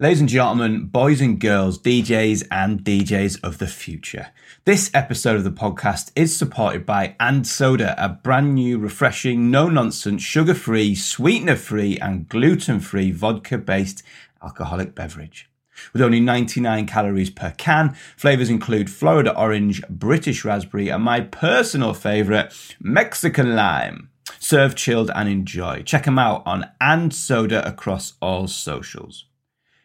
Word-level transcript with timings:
Ladies 0.00 0.18
and 0.18 0.28
gentlemen, 0.28 0.86
boys 0.86 1.20
and 1.20 1.38
girls, 1.38 1.78
DJs 1.78 2.48
and 2.50 2.80
DJs 2.80 3.38
of 3.44 3.58
the 3.58 3.68
future. 3.68 4.32
This 4.64 4.90
episode 4.92 5.36
of 5.36 5.44
the 5.44 5.52
podcast 5.52 6.10
is 6.16 6.36
supported 6.36 6.84
by 6.84 7.14
And 7.20 7.46
Soda, 7.46 7.94
a 7.96 8.08
brand 8.08 8.56
new, 8.56 8.76
refreshing, 8.76 9.52
no 9.52 9.68
nonsense, 9.68 10.20
sugar 10.20 10.54
free, 10.54 10.96
sweetener 10.96 11.54
free, 11.54 11.96
and 11.98 12.28
gluten 12.28 12.80
free 12.80 13.12
vodka 13.12 13.56
based 13.56 14.02
alcoholic 14.42 14.96
beverage. 14.96 15.48
With 15.92 16.02
only 16.02 16.18
99 16.18 16.88
calories 16.88 17.30
per 17.30 17.52
can, 17.52 17.94
flavors 18.16 18.50
include 18.50 18.90
Florida 18.90 19.32
orange, 19.38 19.80
British 19.88 20.44
raspberry, 20.44 20.88
and 20.88 21.04
my 21.04 21.20
personal 21.20 21.94
favorite, 21.94 22.52
Mexican 22.80 23.54
lime. 23.54 24.10
Serve 24.40 24.74
chilled 24.74 25.12
and 25.14 25.28
enjoy. 25.28 25.82
Check 25.84 26.06
them 26.06 26.18
out 26.18 26.42
on 26.44 26.68
And 26.80 27.14
Soda 27.14 27.64
across 27.64 28.14
all 28.20 28.48
socials. 28.48 29.26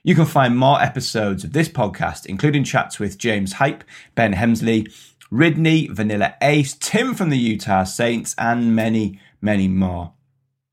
You 0.10 0.16
can 0.16 0.26
find 0.26 0.58
more 0.58 0.82
episodes 0.82 1.44
of 1.44 1.54
this 1.54 1.70
podcast, 1.70 2.26
including 2.26 2.64
chats 2.64 2.98
with 2.98 3.20
James 3.20 3.54
Hype, 3.54 3.84
Ben 4.16 4.34
Hemsley, 4.34 4.92
Ridney, 5.32 5.88
Vanilla 5.92 6.34
Ace, 6.42 6.74
Tim 6.74 7.14
from 7.14 7.30
the 7.30 7.38
Utah 7.38 7.84
Saints, 7.84 8.34
and 8.40 8.76
many, 8.76 9.20
many 9.40 9.68
more. 9.68 10.14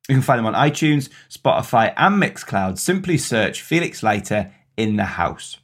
You 0.09 0.15
can 0.15 0.23
find 0.23 0.39
them 0.39 0.47
on 0.47 0.55
iTunes, 0.55 1.11
Spotify, 1.29 1.93
and 1.99 2.15
Mixcloud. 2.15 2.79
Simply 2.79 3.19
search 3.19 3.61
Felix 3.61 4.03
Leiter 4.03 4.55
in 4.75 4.97
the 4.97 5.05
house. 5.05 5.59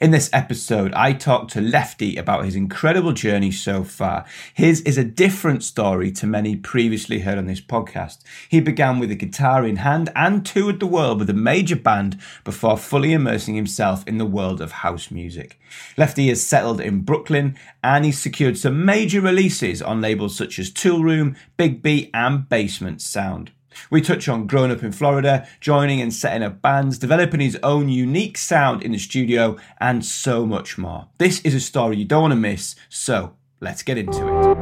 In 0.00 0.10
this 0.10 0.30
episode, 0.32 0.92
I 0.94 1.12
talked 1.12 1.52
to 1.52 1.60
Lefti 1.60 2.18
about 2.18 2.44
his 2.44 2.56
incredible 2.56 3.12
journey 3.12 3.50
so 3.50 3.84
far. 3.84 4.24
His 4.54 4.80
is 4.82 4.98
a 4.98 5.04
different 5.04 5.62
story 5.62 6.10
to 6.12 6.26
many 6.26 6.56
previously 6.56 7.20
heard 7.20 7.38
on 7.38 7.46
this 7.46 7.60
podcast. 7.60 8.18
He 8.48 8.60
began 8.60 8.98
with 8.98 9.10
a 9.10 9.14
guitar 9.16 9.66
in 9.66 9.76
hand 9.76 10.10
and 10.14 10.44
toured 10.44 10.80
the 10.80 10.86
world 10.86 11.18
with 11.18 11.30
a 11.30 11.34
major 11.34 11.76
band 11.76 12.18
before 12.44 12.76
fully 12.76 13.12
immersing 13.12 13.54
himself 13.54 14.06
in 14.06 14.18
the 14.18 14.26
world 14.26 14.60
of 14.60 14.72
house 14.72 15.10
music. 15.10 15.58
Lefti 15.96 16.28
has 16.28 16.46
settled 16.46 16.80
in 16.80 17.00
Brooklyn 17.00 17.56
and 17.82 18.04
he's 18.04 18.18
secured 18.18 18.58
some 18.58 18.84
major 18.84 19.20
releases 19.20 19.80
on 19.80 20.00
labels 20.00 20.36
such 20.36 20.58
as 20.58 20.70
Toolroom, 20.70 21.36
Big 21.56 21.82
Beat, 21.82 22.10
and 22.12 22.48
Basement 22.48 23.00
Sound. 23.00 23.52
We 23.90 24.00
touch 24.00 24.28
on 24.28 24.46
growing 24.46 24.70
up 24.70 24.82
in 24.82 24.92
Florida, 24.92 25.46
joining 25.60 26.00
and 26.00 26.12
setting 26.12 26.42
up 26.42 26.62
bands, 26.62 26.98
developing 26.98 27.40
his 27.40 27.58
own 27.62 27.88
unique 27.88 28.38
sound 28.38 28.82
in 28.82 28.92
the 28.92 28.98
studio, 28.98 29.56
and 29.80 30.04
so 30.04 30.46
much 30.46 30.78
more. 30.78 31.08
This 31.18 31.40
is 31.40 31.54
a 31.54 31.60
story 31.60 31.96
you 31.96 32.04
don't 32.04 32.22
want 32.22 32.32
to 32.32 32.36
miss, 32.36 32.74
so 32.88 33.34
let's 33.60 33.82
get 33.82 33.98
into 33.98 34.26
it. 34.26 34.52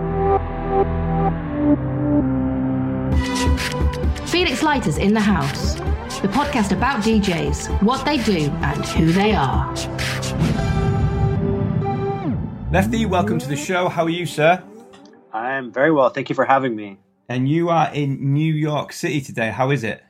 Felix 4.29 4.63
Leiter's 4.63 4.99
in 4.99 5.13
the 5.13 5.21
house, 5.21 5.75
the 6.21 6.29
podcast 6.29 6.73
about 6.73 7.03
DJs, 7.03 7.83
what 7.83 8.05
they 8.05 8.19
do, 8.23 8.51
and 8.63 8.85
who 8.85 9.13
they 9.13 9.33
are. 9.33 9.75
Lefti, 12.71 13.05
welcome 13.05 13.39
to 13.41 13.49
the 13.49 13.57
show. 13.57 13.89
How 13.89 14.05
are 14.05 14.11
you, 14.11 14.27
sir? 14.27 14.63
I'm 15.33 15.73
very 15.73 15.91
well. 15.91 16.11
Thank 16.11 16.29
you 16.29 16.37
for 16.37 16.45
having 16.45 16.77
me. 16.77 16.99
And 17.31 17.49
you 17.49 17.69
are 17.69 17.89
in 17.95 18.35
New 18.35 18.53
York 18.53 18.93
City 18.93 19.21
today. 19.21 19.53
How 19.53 19.71
is 19.71 19.85
it? 19.85 20.03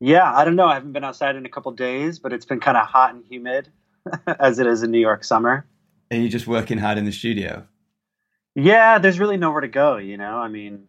Yeah, 0.00 0.32
I 0.34 0.46
don't 0.46 0.56
know. 0.56 0.64
I 0.64 0.72
haven't 0.72 0.92
been 0.92 1.04
outside 1.04 1.36
in 1.36 1.44
a 1.44 1.48
couple 1.50 1.70
days, 1.72 2.18
but 2.18 2.32
it's 2.32 2.46
been 2.46 2.58
kind 2.58 2.78
of 2.78 2.86
hot 2.86 3.14
and 3.14 3.22
humid 3.22 3.68
as 4.40 4.58
it 4.58 4.66
is 4.66 4.82
in 4.82 4.90
New 4.90 4.98
York 4.98 5.24
summer. 5.24 5.66
And 6.10 6.22
you're 6.22 6.30
just 6.30 6.46
working 6.46 6.78
hard 6.78 6.96
in 6.96 7.04
the 7.04 7.12
studio? 7.12 7.66
Yeah, 8.54 8.98
there's 8.98 9.20
really 9.20 9.36
nowhere 9.36 9.60
to 9.60 9.68
go, 9.68 9.98
you 9.98 10.16
know? 10.16 10.38
I 10.38 10.48
mean, 10.48 10.86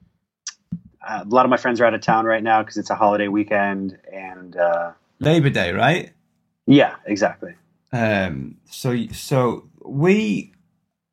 uh, 1.06 1.26
a 1.26 1.28
lot 1.28 1.46
of 1.46 1.50
my 1.50 1.58
friends 1.58 1.82
are 1.82 1.86
out 1.86 1.94
of 1.94 2.00
town 2.00 2.24
right 2.24 2.42
now 2.42 2.62
because 2.62 2.78
it's 2.78 2.90
a 2.90 2.96
holiday 2.96 3.28
weekend 3.28 4.00
and 4.14 4.56
uh, 4.56 4.94
Labor 5.20 5.50
Day, 5.50 5.74
right? 5.74 6.14
Yeah, 6.68 6.96
exactly. 7.06 7.56
Um, 7.92 8.56
so, 8.64 9.08
so 9.08 9.68
we 9.84 10.53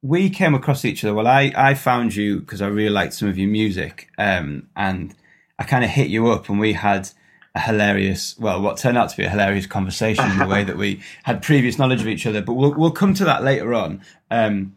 we 0.03 0.31
came 0.31 0.55
across 0.55 0.84
each 0.84 1.05
other. 1.05 1.15
Well, 1.15 1.27
I, 1.27 1.53
I 1.56 1.75
found 1.75 2.15
you 2.15 2.41
because 2.41 2.62
I 2.62 2.69
really 2.69 2.91
liked 2.91 3.15
some 3.15 3.28
of 3.28 3.38
your 3.38 3.49
music, 3.49 4.09
um, 4.19 4.69
and 4.77 5.15
I 5.59 5.65
kind 5.65 5.84
of 5.84 5.91
hit 5.91 6.09
you 6.09 6.28
up, 6.28 6.49
and 6.49 6.59
we 6.59 6.72
had 6.72 7.11
a 7.55 7.61
hilarious, 7.61 8.39
well, 8.39 8.62
what 8.62 8.78
turned 8.78 8.97
out 8.97 9.10
to 9.10 9.16
be 9.16 9.25
a 9.25 9.28
hilarious 9.28 9.66
conversation 9.66 10.31
in 10.31 10.39
the 10.39 10.47
way 10.47 10.65
that 10.65 10.77
we 10.77 11.03
had 11.25 11.43
previous 11.43 11.78
knowledge 11.78 12.00
of 12.00 12.09
each 12.09 12.27
other. 12.27 12.41
But 12.41 12.55
we'll 12.55 12.75
we'll 12.75 12.93
come 12.93 13.15
to 13.15 13.25
that 13.25 13.43
later 13.43 13.75
on. 13.75 14.03
Um, 14.31 14.77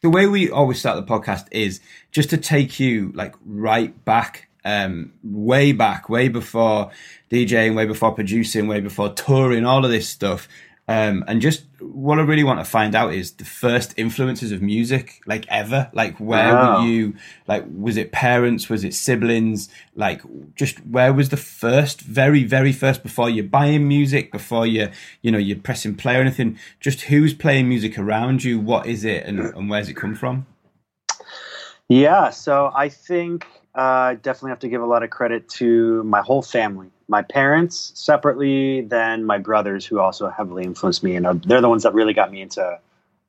the 0.00 0.10
way 0.10 0.26
we 0.26 0.50
always 0.50 0.78
start 0.78 1.04
the 1.04 1.12
podcast 1.12 1.46
is 1.50 1.80
just 2.12 2.30
to 2.30 2.36
take 2.36 2.78
you 2.78 3.12
like 3.14 3.34
right 3.44 4.04
back, 4.04 4.48
um, 4.64 5.12
way 5.22 5.72
back, 5.72 6.08
way 6.08 6.28
before 6.28 6.90
DJing, 7.30 7.74
way 7.74 7.84
before 7.84 8.12
producing, 8.12 8.68
way 8.68 8.80
before 8.80 9.10
touring, 9.10 9.66
all 9.66 9.84
of 9.84 9.90
this 9.90 10.08
stuff. 10.08 10.48
Um, 10.88 11.22
and 11.28 11.42
just 11.42 11.64
what 11.80 12.18
I 12.18 12.22
really 12.22 12.44
want 12.44 12.60
to 12.60 12.64
find 12.64 12.94
out 12.94 13.12
is 13.12 13.32
the 13.32 13.44
first 13.44 13.92
influences 13.98 14.52
of 14.52 14.62
music, 14.62 15.20
like 15.26 15.46
ever. 15.48 15.90
Like, 15.92 16.16
where 16.18 16.54
Wow. 16.54 16.78
were 16.78 16.86
you? 16.86 17.14
Like, 17.46 17.64
was 17.70 17.98
it 17.98 18.10
parents? 18.10 18.70
Was 18.70 18.84
it 18.84 18.94
siblings? 18.94 19.68
Like, 19.94 20.22
just 20.54 20.78
where 20.86 21.12
was 21.12 21.28
the 21.28 21.36
first, 21.36 22.00
very, 22.00 22.42
very 22.42 22.72
first 22.72 23.02
before 23.02 23.28
you're 23.28 23.44
buying 23.44 23.86
music, 23.86 24.32
before 24.32 24.66
you, 24.66 24.88
you 25.20 25.30
know, 25.30 25.38
you're 25.38 25.58
pressing 25.58 25.94
play 25.94 26.16
or 26.16 26.20
anything? 26.22 26.58
Just 26.80 27.02
who's 27.02 27.34
playing 27.34 27.68
music 27.68 27.98
around 27.98 28.42
you? 28.42 28.58
What 28.58 28.86
is 28.86 29.04
it, 29.04 29.24
and, 29.26 29.40
and 29.40 29.68
where's 29.68 29.90
it 29.90 29.94
come 29.94 30.14
from? 30.14 30.46
Yeah, 31.90 32.30
so 32.30 32.72
I 32.74 32.88
think 32.88 33.46
uh, 33.74 33.80
I 33.80 34.14
definitely 34.14 34.50
have 34.50 34.58
to 34.60 34.68
give 34.68 34.82
a 34.82 34.86
lot 34.86 35.02
of 35.02 35.10
credit 35.10 35.48
to 35.50 36.02
my 36.04 36.22
whole 36.22 36.42
family. 36.42 36.88
My 37.10 37.22
parents 37.22 37.92
separately, 37.94 38.82
then 38.82 39.24
my 39.24 39.38
brothers, 39.38 39.86
who 39.86 39.98
also 39.98 40.28
heavily 40.28 40.64
influenced 40.64 41.02
me, 41.02 41.16
and 41.16 41.42
they're 41.44 41.62
the 41.62 41.68
ones 41.68 41.82
that 41.84 41.94
really 41.94 42.12
got 42.12 42.30
me 42.30 42.42
into 42.42 42.78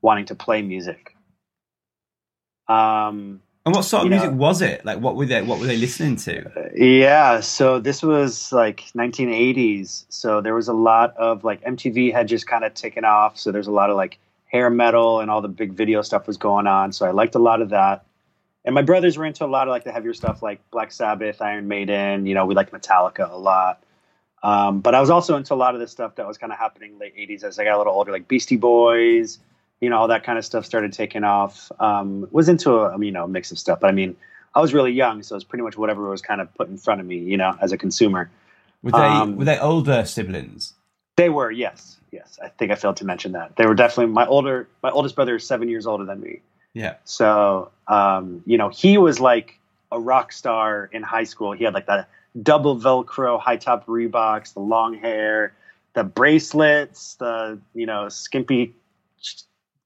wanting 0.01 0.25
to 0.25 0.35
play 0.35 0.62
music. 0.62 1.16
Um, 2.68 3.41
And 3.66 3.75
what 3.75 3.84
sort 3.84 4.01
of 4.01 4.06
You 4.06 4.09
know- 4.18 4.23
music 4.23 4.39
was 4.39 4.62
it? 4.62 4.85
Like, 4.85 5.00
what 5.00 5.16
were 5.16 5.25
they? 5.25 5.41
What 5.41 5.59
were 5.59 5.66
they 5.68 5.78
listening 5.78 6.16
to? 6.18 6.69
yeah, 6.75 7.39
so 7.39 7.79
this 7.79 8.01
was 8.03 8.51
like 8.51 8.85
1980s, 8.95 10.06
so 10.09 10.41
there 10.41 10.56
was 10.56 10.68
a 10.68 10.73
lot 10.73 11.16
of 11.18 11.44
like 11.44 11.62
MTV 11.63 12.12
had 12.12 12.28
just 12.28 12.47
kind 12.47 12.63
of 12.63 12.73
taken 12.73 13.06
off, 13.06 13.38
so 13.38 13.51
there's 13.51 13.68
a 13.68 13.72
lot 13.72 13.89
of 13.89 13.95
like 13.97 14.18
hair 14.45 14.69
metal 14.69 15.19
and 15.19 15.29
all 15.29 15.41
the 15.41 15.47
big 15.47 15.73
video 15.73 16.01
stuff 16.01 16.25
was 16.25 16.38
going 16.38 16.68
on. 16.68 16.91
So 16.91 17.06
I 17.06 17.12
liked 17.12 17.35
a 17.35 17.39
lot 17.39 17.62
of 17.62 17.69
that. 17.69 18.03
And 18.69 18.75
my 18.75 18.84
brothers 18.84 19.18
were 19.18 19.25
into 19.25 19.44
a 19.46 19.47
lot 19.47 19.68
of 19.68 19.72
like 19.72 19.84
the 19.84 19.91
heavier 19.91 20.13
stuff 20.13 20.44
like 20.44 20.62
Black 20.69 20.91
Sabbath, 20.91 21.41
Iron 21.41 21.68
Maiden, 21.68 22.28
you 22.28 22.35
know, 22.35 22.46
we 22.46 22.53
liked 22.53 22.72
Metallica 22.72 23.28
a 23.28 23.35
lot. 23.35 23.81
Um, 24.44 24.81
but 24.81 24.94
I 24.94 25.02
was 25.02 25.09
also 25.09 25.38
into 25.38 25.56
a 25.56 25.57
lot 25.57 25.74
of 25.74 25.81
this 25.81 25.90
stuff 25.90 26.18
that 26.18 26.28
was 26.28 26.38
kind 26.38 26.53
of 26.53 26.59
happening 26.59 27.00
late 27.00 27.18
80s 27.18 27.44
as 27.44 27.57
I 27.57 27.63
got 27.63 27.78
a 27.78 27.80
little 27.80 27.94
older, 27.94 28.12
like 28.12 28.28
Beastie 28.28 28.57
Boys, 28.57 29.40
you 29.81 29.90
know, 29.90 29.97
all 29.97 30.09
that 30.09 30.24
kind 30.24 30.38
of 30.38 30.46
stuff 30.46 30.68
started 30.68 30.94
taking 30.94 31.24
off. 31.24 31.72
Um, 31.80 32.28
was 32.30 32.47
into 32.47 32.75
a, 32.75 33.03
you 33.03 33.12
know, 33.12 33.24
a 33.24 33.28
mix 33.28 33.52
of 33.52 33.57
stuff. 33.57 33.80
But 33.80 33.88
I 33.88 33.91
mean, 33.91 34.16
I 34.53 34.62
was 34.62 34.72
really 34.72 34.91
young, 34.91 35.24
so 35.24 35.34
it 35.34 35.38
was 35.38 35.46
pretty 35.46 35.63
much 35.63 35.75
whatever 35.75 36.07
was 36.07 36.22
kind 36.22 36.40
of 36.40 36.53
put 36.53 36.69
in 36.69 36.78
front 36.78 37.01
of 37.01 37.07
me, 37.07 37.18
you 37.18 37.38
know, 37.38 37.57
as 37.59 37.72
a 37.72 37.78
consumer. 37.78 38.30
Were 38.84 38.91
they 38.91 38.97
Um, 39.00 39.36
were 39.36 39.46
they 39.46 39.57
older 39.57 40.06
siblings? 40.06 40.75
They 41.16 41.30
were, 41.30 41.50
yes, 41.50 41.97
yes. 42.12 42.38
I 42.40 42.50
think 42.50 42.72
I 42.72 42.75
failed 42.75 42.97
to 42.97 43.06
mention 43.06 43.31
that. 43.31 43.56
They 43.56 43.66
were 43.66 43.74
definitely 43.74 44.13
my 44.13 44.28
older, 44.28 44.68
my 44.84 44.91
oldest 44.91 45.16
brother 45.16 45.38
is 45.38 45.47
seven 45.47 45.69
years 45.69 45.88
older 45.88 46.06
than 46.06 46.22
me. 46.22 46.41
Yeah. 46.74 46.96
So, 47.03 47.72
um, 47.88 48.44
you 48.46 48.57
know, 48.57 48.69
he 48.69 48.97
was 48.97 49.19
like 49.19 49.59
a 49.91 50.00
rock 50.00 50.31
star 50.31 50.90
in 50.91 51.03
high 51.03 51.24
school. 51.24 51.52
He 51.52 51.63
had 51.63 51.74
like 51.74 51.85
the 51.85 52.06
double 52.41 52.78
Velcro 52.78 53.40
high 53.40 53.57
top 53.57 53.85
Reeboks, 53.88 54.53
the 54.53 54.59
long 54.59 54.94
hair, 54.94 55.53
the 55.94 56.03
bracelets, 56.03 57.16
the, 57.16 57.59
you 57.74 57.85
know, 57.85 58.09
skimpy, 58.09 58.74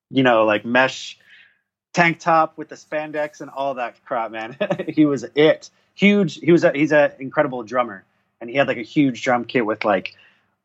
you 0.10 0.24
know, 0.24 0.46
like 0.46 0.66
mesh 0.66 1.18
tank 1.94 2.20
top 2.20 2.58
with 2.58 2.70
the 2.70 2.76
spandex 2.76 3.40
and 3.40 3.50
all 3.50 3.76
that 3.76 4.04
crap, 4.06 4.32
man. 4.32 4.58
he 4.88 5.06
was 5.06 5.24
it. 5.36 5.70
Huge. 5.96 6.40
He 6.40 6.52
was 6.52 6.64
a, 6.64 6.72
he's 6.74 6.92
an 6.92 7.12
incredible 7.20 7.64
drummer. 7.64 8.04
And 8.42 8.50
he 8.50 8.58
had 8.58 8.68
like 8.68 8.78
a 8.78 8.84
huge 8.84 9.24
drum 9.24 9.46
kit 9.46 9.66
with 9.66 9.86
like, 9.86 10.16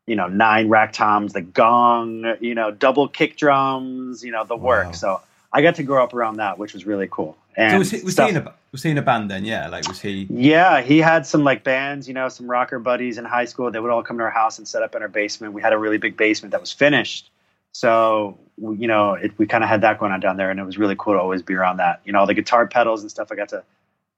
you 0.05 0.15
know, 0.15 0.27
nine 0.27 0.67
rack 0.67 0.91
toms, 0.91 1.33
the 1.33 1.41
gong, 1.41 2.35
you 2.41 2.55
know, 2.55 2.71
double 2.71 3.07
kick 3.07 3.37
drums, 3.37 4.23
you 4.23 4.31
know, 4.31 4.43
the 4.43 4.55
work. 4.55 4.95
So 4.95 5.21
I 5.51 5.61
got 5.61 5.75
to 5.75 5.83
grow 5.83 6.03
up 6.03 6.13
around 6.13 6.37
that, 6.37 6.57
which 6.57 6.73
was 6.73 6.85
really 6.85 7.07
cool. 7.09 7.35
And 7.55 7.71
So 7.71 7.77
was 7.79 7.91
he, 7.91 8.01
was 8.01 8.17
he 8.17 8.29
in 8.29 8.37
a 8.37 8.53
was 8.71 8.83
he 8.83 8.91
in 8.91 8.97
a 8.97 9.01
band 9.01 9.31
then? 9.31 9.45
Yeah, 9.45 9.67
like 9.67 9.87
was 9.87 9.99
he? 9.99 10.27
yeah, 10.29 10.81
he 10.81 10.99
had 10.99 11.25
some 11.25 11.43
like 11.43 11.63
bands, 11.63 12.07
you 12.07 12.13
know, 12.13 12.29
some 12.29 12.49
rocker 12.49 12.79
buddies 12.79 13.17
in 13.17 13.25
high 13.25 13.45
school. 13.45 13.71
They 13.71 13.79
would 13.79 13.91
all 13.91 14.03
come 14.03 14.17
to 14.19 14.23
our 14.23 14.29
house 14.29 14.59
and 14.59 14.67
set 14.67 14.83
up 14.83 14.95
in 14.95 15.01
our 15.01 15.07
basement. 15.07 15.53
We 15.53 15.61
had 15.61 15.73
a 15.73 15.77
really 15.77 15.97
big 15.97 16.15
basement 16.15 16.51
that 16.51 16.61
was 16.61 16.71
finished. 16.71 17.31
So, 17.71 18.37
you 18.57 18.87
know, 18.87 19.13
it, 19.13 19.31
we 19.37 19.45
kind 19.45 19.63
of 19.63 19.69
had 19.69 19.81
that 19.81 19.99
going 19.99 20.11
on 20.11 20.19
down 20.19 20.37
there, 20.37 20.51
and 20.51 20.59
it 20.59 20.65
was 20.65 20.77
really 20.77 20.95
cool 20.97 21.13
to 21.13 21.19
always 21.19 21.41
be 21.41 21.53
around 21.53 21.77
that. 21.77 22.01
You 22.05 22.13
know, 22.13 22.19
all 22.19 22.27
the 22.27 22.33
guitar 22.33 22.67
pedals 22.67 23.01
and 23.01 23.09
stuff. 23.09 23.31
I 23.31 23.35
got 23.35 23.49
to 23.49 23.63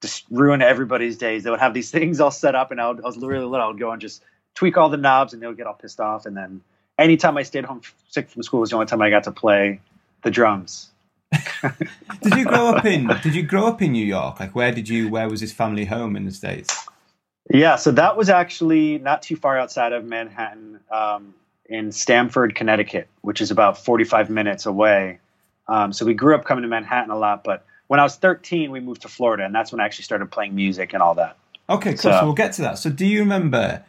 just 0.01 0.25
ruin 0.29 0.61
everybody's 0.61 1.17
days. 1.17 1.43
They 1.43 1.49
would 1.49 1.59
have 1.59 1.73
these 1.73 1.91
things 1.97 2.19
all 2.19 2.31
set 2.31 2.55
up, 2.55 2.71
and 2.71 2.81
I, 2.81 2.89
would, 2.89 2.99
I 2.99 3.07
was 3.07 3.17
really 3.17 3.45
little. 3.45 3.65
I 3.65 3.67
would 3.67 3.79
go 3.79 3.91
and 3.91 4.01
just 4.01 4.23
tweak 4.53 4.77
all 4.77 4.89
the 4.89 4.97
knobs, 4.97 5.33
and 5.33 5.41
they 5.41 5.47
would 5.47 5.57
get 5.57 5.67
all 5.67 5.73
pissed 5.73 5.99
off. 5.99 6.25
And 6.25 6.35
then 6.35 6.61
anytime 6.97 7.37
I 7.37 7.43
stayed 7.43 7.65
home 7.65 7.81
sick 8.09 8.29
from 8.29 8.43
school 8.43 8.59
was 8.59 8.69
the 8.69 8.75
only 8.75 8.87
time 8.87 9.01
I 9.01 9.09
got 9.09 9.23
to 9.23 9.31
play 9.31 9.79
the 10.23 10.31
drums. 10.31 10.90
Did 12.21 12.35
you 12.35 12.45
grow 12.45 12.67
up 12.67 12.85
in? 12.85 13.07
Did 13.23 13.35
you 13.35 13.43
grow 13.43 13.67
up 13.67 13.81
in 13.81 13.91
New 13.91 14.05
York? 14.05 14.39
Like 14.39 14.55
where 14.55 14.71
did 14.71 14.89
you? 14.89 15.09
Where 15.09 15.29
was 15.29 15.41
his 15.41 15.53
family 15.53 15.85
home 15.85 16.15
in 16.15 16.25
the 16.25 16.31
states? 16.31 16.87
Yeah, 17.53 17.75
so 17.75 17.91
that 17.91 18.15
was 18.17 18.29
actually 18.29 18.99
not 18.99 19.21
too 19.21 19.35
far 19.35 19.57
outside 19.57 19.93
of 19.93 20.05
Manhattan, 20.05 20.79
um, 20.91 21.33
in 21.65 21.91
Stamford, 21.91 22.55
Connecticut, 22.55 23.07
which 23.21 23.41
is 23.41 23.51
about 23.51 23.77
45 23.77 24.29
minutes 24.29 24.65
away. 24.65 25.19
Um, 25.67 25.91
so 25.93 26.05
we 26.05 26.13
grew 26.13 26.35
up 26.35 26.45
coming 26.45 26.61
to 26.63 26.67
Manhattan 26.67 27.11
a 27.11 27.17
lot, 27.17 27.43
but 27.43 27.65
when 27.87 27.99
I 27.99 28.03
was 28.03 28.15
13, 28.15 28.71
we 28.71 28.79
moved 28.79 29.01
to 29.01 29.07
Florida, 29.07 29.45
and 29.45 29.53
that's 29.53 29.71
when 29.71 29.81
I 29.81 29.85
actually 29.85 30.03
started 30.03 30.31
playing 30.31 30.55
music 30.55 30.93
and 30.93 31.01
all 31.01 31.15
that. 31.15 31.37
Okay, 31.69 31.91
cool. 31.91 31.97
So, 31.97 32.11
so 32.11 32.23
we'll 32.25 32.33
get 32.33 32.53
to 32.53 32.61
that. 32.63 32.77
So 32.77 32.89
do 32.89 33.05
you 33.05 33.19
remember? 33.19 33.83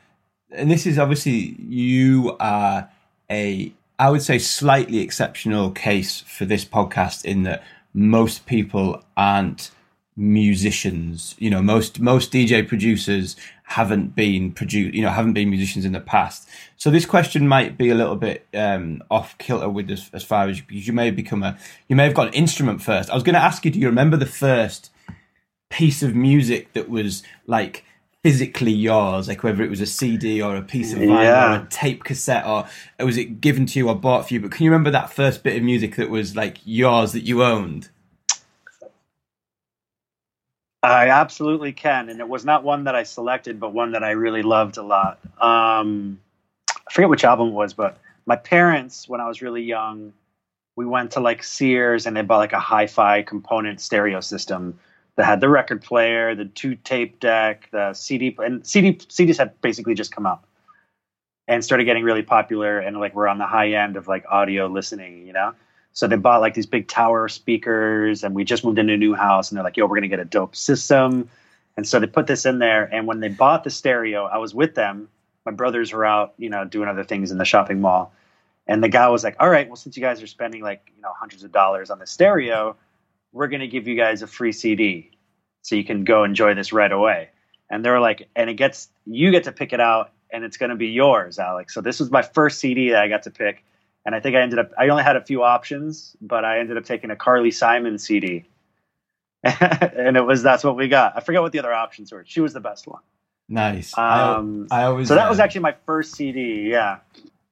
And 0.51 0.71
this 0.71 0.87
is 0.87 0.99
obviously 0.99 1.57
you 1.59 2.37
are 2.39 2.89
a, 3.31 3.73
I 3.99 4.11
would 4.11 4.23
say, 4.23 4.39
slightly 4.39 4.99
exceptional 4.99 5.71
case 5.71 6.21
for 6.23 6.45
this 6.45 6.65
podcast 6.65 7.25
in 7.25 7.43
that 7.45 7.63
most 7.95 8.47
people 8.47 9.03
aren't 9.17 9.71
musicians. 10.17 11.35
You 11.39 11.51
know, 11.51 11.63
most 11.63 12.01
most 12.01 12.33
DJ 12.33 12.67
producers 12.67 13.37
haven't 13.65 14.15
been 14.15 14.53
produced, 14.53 14.95
you 14.95 15.03
know, 15.03 15.11
haven't 15.11 15.33
been 15.33 15.49
musicians 15.49 15.85
in 15.85 15.93
the 15.93 16.01
past. 16.01 16.49
So 16.77 16.91
this 16.91 17.07
question 17.07 17.49
might 17.49 17.79
be 17.79 17.89
a 17.89 17.95
little 17.95 18.17
bit 18.17 18.47
um, 18.55 19.03
off 19.11 19.37
kilter 19.39 19.69
with 19.69 19.91
as, 19.91 20.11
as 20.13 20.23
far 20.23 20.49
as 20.49 20.63
you 20.69 20.93
may 20.93 21.07
have 21.07 21.17
become 21.17 21.43
a, 21.43 21.59
you 21.89 21.97
may 21.97 22.05
have 22.05 22.15
got 22.15 22.29
an 22.29 22.35
instrument 22.35 22.83
first. 22.83 23.09
I 23.09 23.15
was 23.15 23.23
going 23.23 23.35
to 23.35 23.43
ask 23.43 23.65
you, 23.65 23.71
do 23.71 23.79
you 23.79 23.87
remember 23.87 24.17
the 24.17 24.27
first 24.27 24.91
piece 25.71 26.03
of 26.03 26.15
music 26.15 26.75
that 26.75 26.91
was 26.91 27.23
like 27.47 27.85
physically 28.23 28.73
yours, 28.73 29.27
like 29.27 29.43
whether 29.43 29.65
it 29.65 29.71
was 29.71 29.81
a 29.81 29.87
CD 29.87 30.41
or 30.41 30.57
a 30.57 30.63
piece 30.63 30.93
of 30.93 31.01
vinyl 31.01 31.25
yeah. 31.25 31.53
or 31.53 31.63
a 31.63 31.67
tape 31.69 32.05
cassette, 32.05 32.47
or 32.47 32.67
was 33.01 33.19
it 33.19 33.41
given 33.41 33.67
to 33.67 33.79
you 33.79 33.89
or 33.89 33.97
bought 33.97 34.29
for 34.29 34.35
you? 34.35 34.41
But 34.41 34.53
can 34.53 34.65
you 34.65 34.71
remember 34.71 34.91
that 34.91 35.13
first 35.13 35.43
bit 35.43 35.57
of 35.57 35.63
music 35.63 35.97
that 35.97 36.09
was 36.09 36.37
like 36.37 36.59
yours 36.65 37.13
that 37.13 37.23
you 37.23 37.43
owned? 37.43 37.91
I 40.85 41.11
absolutely 41.11 41.73
can, 41.73 42.09
and 42.09 42.21
it 42.21 42.29
was 42.29 42.45
not 42.45 42.65
one 42.65 42.85
that 42.85 42.95
I 42.95 43.05
selected, 43.05 43.61
but 43.61 43.73
one 43.73 43.93
that 43.93 44.03
I 44.03 44.13
really 44.13 44.43
loved 44.43 44.77
a 44.77 44.83
lot. 44.83 45.19
Um, 45.41 46.19
I 46.69 46.93
forget 46.93 47.09
which 47.09 47.25
album 47.25 47.49
it 47.49 47.53
was, 47.53 47.73
but 47.73 47.99
my 48.27 48.37
parents, 48.37 49.09
when 49.09 49.21
I 49.21 49.29
was 49.29 49.43
really 49.43 49.63
young, 49.63 50.13
we 50.75 50.87
went 50.87 51.13
to 51.13 51.21
like 51.21 51.43
Sears 51.45 52.07
and 52.07 52.17
they 52.17 52.23
bought 52.23 52.39
like 52.39 52.53
a 52.53 52.59
hi-fi 52.59 53.23
component 53.23 53.81
stereo 53.81 54.21
system 54.21 54.79
that 55.17 55.25
had 55.27 55.41
the 55.41 55.49
record 55.49 55.83
player, 55.83 56.35
the 56.35 56.47
two 56.47 56.75
tape 56.75 57.21
deck, 57.21 57.69
the 57.71 57.93
CD, 57.93 58.35
and 58.39 58.67
CD 58.67 58.95
CDs 58.95 59.39
had 59.39 59.61
basically 59.61 59.95
just 59.95 60.15
come 60.15 60.27
out 60.27 60.45
and 61.49 61.65
started 61.65 61.85
getting 61.85 62.05
really 62.05 62.23
popular, 62.23 62.79
and 62.79 62.99
like 62.99 63.15
we're 63.15 63.29
on 63.29 63.39
the 63.39 63.47
high 63.47 63.73
end 63.73 63.97
of 63.97 64.09
like 64.09 64.25
audio 64.31 64.67
listening, 64.67 65.27
you 65.27 65.33
know. 65.33 65.53
So 65.93 66.07
they 66.07 66.17
bought 66.17 66.41
like 66.41 66.55
these 66.55 66.67
big 66.67 66.89
tower 66.89 67.29
speakers, 67.29 68.25
and 68.25 68.35
we 68.35 68.45
just 68.45 68.65
moved 68.65 68.79
into 68.79 68.95
a 68.95 68.97
new 68.97 69.15
house, 69.15 69.51
and 69.51 69.57
they're 69.57 69.65
like, 69.65 69.77
"Yo, 69.77 69.87
we're 69.87 69.97
gonna 69.97 70.09
get 70.09 70.21
a 70.21 70.25
dope 70.25 70.57
system." 70.57 71.29
And 71.77 71.87
so 71.87 72.01
they 72.01 72.07
put 72.07 72.27
this 72.27 72.47
in 72.47 72.59
there, 72.59 72.85
and 72.93 73.07
when 73.07 73.21
they 73.21 73.29
bought 73.29 73.65
the 73.65 73.71
stereo, 73.71 74.25
I 74.25 74.39
was 74.39 74.55
with 74.55 74.75
them. 74.75 75.09
My 75.45 75.53
brothers 75.53 75.93
were 75.93 76.05
out, 76.05 76.35
you 76.39 76.51
know, 76.51 76.65
doing 76.65 76.89
other 76.89 77.05
things 77.05 77.31
in 77.31 77.39
the 77.39 77.45
shopping 77.45 77.81
mall, 77.81 78.15
and 78.67 78.83
the 78.83 78.89
guy 78.89 79.09
was 79.09 79.25
like, 79.25 79.37
"All 79.41 79.51
right, 79.51 79.69
well, 79.69 79.77
since 79.77 79.97
you 79.97 80.03
guys 80.03 80.23
are 80.23 80.27
spending 80.27 80.63
like 80.63 80.91
you 80.97 81.03
know 81.03 81.13
hundreds 81.19 81.45
of 81.45 81.53
dollars 81.53 81.91
on 81.91 81.99
the 81.99 82.07
stereo, 82.07 82.77
we're 83.33 83.49
gonna 83.49 83.69
give 83.69 83.89
you 83.89 83.97
guys 83.97 84.23
a 84.23 84.27
free 84.27 84.53
CD, 84.53 85.11
so 85.63 85.77
you 85.77 85.85
can 85.85 86.05
go 86.05 86.25
enjoy 86.25 86.55
this 86.55 86.73
right 86.73 86.93
away." 86.93 87.31
And 87.71 87.85
they 87.85 87.91
were 87.91 88.01
like, 88.01 88.29
"And 88.37 88.51
it 88.51 88.55
gets 88.55 88.89
you 89.07 89.31
get 89.31 89.45
to 89.45 89.53
pick 89.53 89.73
it 89.73 89.81
out, 89.81 90.13
and 90.33 90.45
it's 90.45 90.57
gonna 90.57 90.77
be 90.77 90.89
yours, 90.89 91.39
Alex." 91.39 91.75
So 91.75 91.81
this 91.81 92.01
was 92.01 92.11
my 92.11 92.23
first 92.23 92.61
CD 92.61 92.91
that 92.91 93.03
I 93.03 93.09
got 93.09 93.25
to 93.25 93.31
pick 93.31 93.65
and 94.05 94.15
I 94.15 94.21
think 94.21 94.37
I 94.37 94.41
ended 94.41 94.59
up 94.59 94.73
I 94.79 94.89
only 94.89 95.03
had 95.03 95.17
a 95.17 95.25
few 95.25 95.43
options, 95.43 96.17
but 96.21 96.45
I 96.45 96.59
ended 96.59 96.77
up 96.77 96.85
taking 96.85 97.11
a 97.11 97.17
Carly 97.17 97.51
Simon 97.51 97.99
CD, 97.99 98.45
and 99.45 100.17
it 100.17 100.25
was 100.25 100.43
that's 100.43 100.65
what 100.65 100.77
we 100.77 100.89
got. 100.89 101.17
I 101.17 101.21
forget 101.21 101.43
what 101.43 101.53
the 101.53 101.59
other 101.59 101.73
options 101.73 102.13
were. 102.13 102.25
She 102.27 102.41
was 102.41 102.53
the 102.53 102.61
best 102.61 102.87
one. 102.87 103.03
Nice. 103.49 103.97
Um, 103.97 104.67
I, 104.71 104.83
I 104.83 104.85
always 104.85 105.09
so 105.09 105.15
that 105.15 105.29
was 105.29 105.39
actually 105.39 105.63
my 105.63 105.77
first 105.87 106.15
CD. 106.15 106.69
Yeah. 106.71 106.99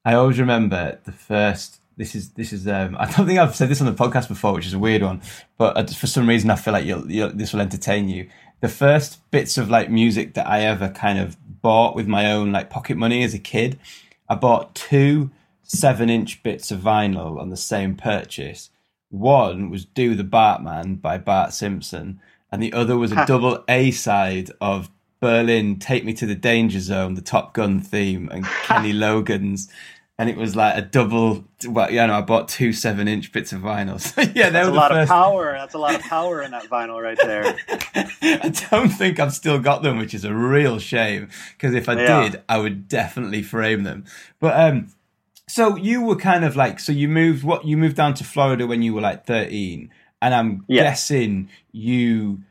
I 0.05 0.15
always 0.15 0.41
remember 0.41 0.99
the 1.05 1.13
first. 1.13 1.80
This 2.01 2.15
is 2.15 2.31
this 2.31 2.51
is. 2.55 2.67
Um, 2.67 2.97
I 2.99 3.11
don't 3.11 3.27
think 3.27 3.39
I've 3.39 3.55
said 3.55 3.69
this 3.69 3.83
on 3.83 3.87
the 3.87 3.93
podcast 3.93 4.29
before, 4.29 4.55
which 4.55 4.67
is 4.67 4.73
a 4.73 4.79
weird 4.79 5.03
one, 5.03 5.21
but 5.59 5.91
for 5.91 6.07
some 6.07 6.27
reason 6.27 6.49
I 6.49 6.57
feel 6.57 6.73
like 6.73 6.87
you'll, 6.87 7.11
you'll, 7.11 7.29
this 7.29 7.53
will 7.53 7.61
entertain 7.61 8.09
you. 8.09 8.31
The 8.61 8.71
first 8.71 9.21
bits 9.31 9.59
of 9.59 9.69
like 9.69 9.91
music 9.91 10.33
that 10.33 10.47
I 10.47 10.63
ever 10.63 10.89
kind 10.89 11.19
of 11.19 11.37
bought 11.61 11.95
with 11.95 12.07
my 12.07 12.33
own 12.33 12.53
like 12.53 12.71
pocket 12.71 12.97
money 12.97 13.23
as 13.23 13.35
a 13.35 13.39
kid, 13.39 13.79
I 14.31 14.35
bought 14.35 14.75
two 14.75 15.31
seven 15.63 16.09
inch 16.09 16.43
bits 16.43 16.71
of 16.71 16.81
vinyl 16.81 17.39
on 17.39 17.51
the 17.51 17.57
same 17.59 17.97
purchase. 17.97 18.71
One 19.11 19.69
was 19.69 19.85
Do 19.85 20.15
the 20.15 20.25
Bartman 20.25 21.03
by 21.03 21.19
Bart 21.19 21.53
Simpson, 21.53 22.19
and 22.51 22.63
the 22.63 22.73
other 22.73 22.97
was 22.97 23.13
a 23.13 23.27
double 23.27 23.63
A 23.69 23.91
side 23.91 24.51
of 24.59 24.89
Berlin 25.21 25.79
Take 25.79 26.07
Me 26.07 26.15
to 26.15 26.25
the 26.25 26.35
Danger 26.35 26.81
Zone, 26.81 27.13
the 27.13 27.21
Top 27.21 27.53
Gun 27.53 27.79
theme, 27.79 28.31
and 28.33 28.47
Kenny 28.47 28.95
Loggins. 28.95 29.69
And 30.21 30.29
it 30.29 30.37
was 30.37 30.55
like 30.55 30.77
a 30.77 30.83
double. 30.83 31.45
Well, 31.67 31.91
yeah, 31.91 32.05
no, 32.05 32.19
I 32.19 32.21
bought 32.21 32.47
two 32.47 32.75
seven-inch 32.75 33.33
bits 33.33 33.55
of 33.55 33.63
vinyl. 33.63 33.99
So, 34.01 34.21
yeah, 34.35 34.51
that's 34.51 34.69
a 34.69 34.71
lot 34.71 34.91
first... 34.91 35.11
of 35.11 35.17
power. 35.17 35.53
That's 35.53 35.73
a 35.73 35.79
lot 35.79 35.95
of 35.95 36.03
power 36.03 36.43
in 36.43 36.51
that 36.51 36.65
vinyl 36.65 37.03
right 37.03 37.17
there. 37.17 37.57
I 38.23 38.53
don't 38.71 38.91
think 38.91 39.19
I've 39.19 39.33
still 39.33 39.59
got 39.59 39.83
them, 39.83 39.97
which 39.97 40.13
is 40.13 40.27
a 40.27 40.35
real 40.35 40.79
shame. 40.79 41.31
Because 41.53 41.73
if 41.73 41.89
I 41.89 41.95
yeah. 41.95 42.23
did, 42.23 42.43
I 42.51 42.59
would 42.59 42.87
definitely 42.87 43.43
frame 43.43 43.85
them. 43.85 44.05
But 44.41 44.61
um, 44.61 44.89
so 45.49 45.77
you 45.77 46.03
were 46.03 46.17
kind 46.17 46.45
of 46.45 46.55
like, 46.55 46.81
so 46.81 46.93
you 46.93 47.09
moved 47.09 47.43
what 47.43 47.65
you 47.65 47.79
moved 47.79 47.97
down 47.97 48.13
to 48.15 48.25
Florida 48.25 48.67
when 48.67 48.83
you 48.83 48.93
were 48.93 49.01
like 49.01 49.25
thirteen, 49.25 49.91
and 50.21 50.35
I'm 50.35 50.67
yeah. 50.69 50.83
guessing 50.83 51.49
you. 51.73 52.43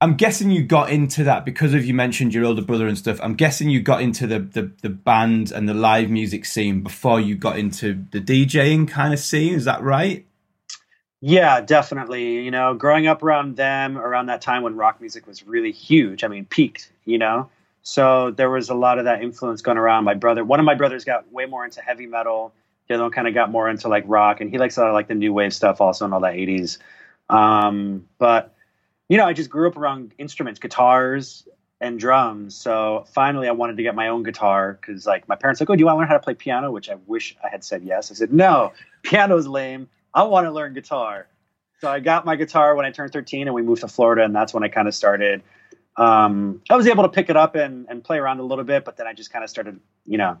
I'm 0.00 0.14
guessing 0.16 0.50
you 0.50 0.62
got 0.62 0.90
into 0.90 1.24
that 1.24 1.46
because 1.46 1.72
of 1.72 1.86
you 1.86 1.94
mentioned 1.94 2.34
your 2.34 2.44
older 2.44 2.60
brother 2.60 2.86
and 2.86 2.98
stuff. 2.98 3.18
I'm 3.22 3.34
guessing 3.34 3.70
you 3.70 3.80
got 3.80 4.02
into 4.02 4.26
the, 4.26 4.40
the, 4.40 4.70
the 4.82 4.90
band 4.90 5.50
and 5.50 5.66
the 5.66 5.74
live 5.74 6.10
music 6.10 6.44
scene 6.44 6.82
before 6.82 7.18
you 7.18 7.34
got 7.34 7.58
into 7.58 8.04
the 8.10 8.20
DJing 8.20 8.88
kind 8.88 9.14
of 9.14 9.20
scene. 9.20 9.54
Is 9.54 9.64
that 9.64 9.82
right? 9.82 10.26
Yeah, 11.22 11.62
definitely. 11.62 12.44
You 12.44 12.50
know, 12.50 12.74
growing 12.74 13.06
up 13.06 13.22
around 13.22 13.56
them, 13.56 13.96
around 13.96 14.26
that 14.26 14.42
time 14.42 14.62
when 14.62 14.76
rock 14.76 15.00
music 15.00 15.26
was 15.26 15.46
really 15.46 15.72
huge. 15.72 16.24
I 16.24 16.28
mean, 16.28 16.44
peaked. 16.44 16.92
You 17.06 17.16
know, 17.16 17.48
so 17.82 18.32
there 18.32 18.50
was 18.50 18.68
a 18.68 18.74
lot 18.74 18.98
of 18.98 19.06
that 19.06 19.22
influence 19.22 19.62
going 19.62 19.78
around. 19.78 20.04
My 20.04 20.14
brother, 20.14 20.44
one 20.44 20.60
of 20.60 20.66
my 20.66 20.74
brothers 20.74 21.04
got 21.04 21.32
way 21.32 21.46
more 21.46 21.64
into 21.64 21.80
heavy 21.80 22.06
metal. 22.06 22.52
The 22.88 22.94
other 22.94 23.04
one 23.04 23.12
kind 23.12 23.28
of 23.28 23.34
got 23.34 23.50
more 23.50 23.70
into 23.70 23.88
like 23.88 24.04
rock, 24.06 24.40
and 24.42 24.50
he 24.50 24.58
likes 24.58 24.76
a 24.76 24.80
lot 24.80 24.88
of 24.88 24.94
like 24.94 25.08
the 25.08 25.14
new 25.14 25.32
wave 25.32 25.54
stuff 25.54 25.80
also 25.80 26.04
and 26.04 26.12
all 26.12 26.20
that 26.20 26.34
80s. 26.34 26.78
Um, 27.30 28.08
but 28.18 28.55
you 29.08 29.16
know, 29.16 29.26
I 29.26 29.32
just 29.32 29.50
grew 29.50 29.68
up 29.68 29.76
around 29.76 30.14
instruments, 30.18 30.60
guitars 30.60 31.46
and 31.80 32.00
drums. 32.00 32.56
So 32.56 33.04
finally, 33.12 33.48
I 33.48 33.52
wanted 33.52 33.76
to 33.76 33.82
get 33.82 33.94
my 33.94 34.08
own 34.08 34.22
guitar 34.22 34.78
because 34.80 35.06
like 35.06 35.28
my 35.28 35.36
parents 35.36 35.60
like, 35.60 35.68
oh, 35.68 35.76
do 35.76 35.80
you 35.80 35.86
want 35.86 35.96
to 35.96 35.98
learn 36.00 36.08
how 36.08 36.14
to 36.14 36.20
play 36.20 36.34
piano? 36.34 36.70
Which 36.70 36.88
I 36.88 36.96
wish 37.06 37.36
I 37.44 37.48
had 37.48 37.62
said 37.62 37.82
yes. 37.82 38.10
I 38.10 38.14
said 38.14 38.32
no, 38.32 38.72
piano's 39.02 39.46
lame. 39.46 39.88
I 40.14 40.22
want 40.22 40.46
to 40.46 40.50
learn 40.50 40.72
guitar. 40.72 41.26
So 41.80 41.90
I 41.90 42.00
got 42.00 42.24
my 42.24 42.36
guitar 42.36 42.74
when 42.74 42.86
I 42.86 42.90
turned 42.90 43.12
13, 43.12 43.48
and 43.48 43.54
we 43.54 43.60
moved 43.60 43.82
to 43.82 43.88
Florida, 43.88 44.24
and 44.24 44.34
that's 44.34 44.54
when 44.54 44.64
I 44.64 44.68
kind 44.68 44.88
of 44.88 44.94
started 44.94 45.42
um, 45.96 46.60
I 46.68 46.76
was 46.76 46.86
able 46.86 47.04
to 47.04 47.08
pick 47.08 47.30
it 47.30 47.36
up 47.36 47.54
and, 47.54 47.86
and 47.88 48.04
play 48.04 48.18
around 48.18 48.40
a 48.40 48.42
little 48.42 48.64
bit, 48.64 48.84
but 48.84 48.96
then 48.96 49.06
I 49.06 49.14
just 49.14 49.32
kind 49.32 49.42
of 49.42 49.50
started, 49.50 49.80
you 50.04 50.18
know, 50.18 50.38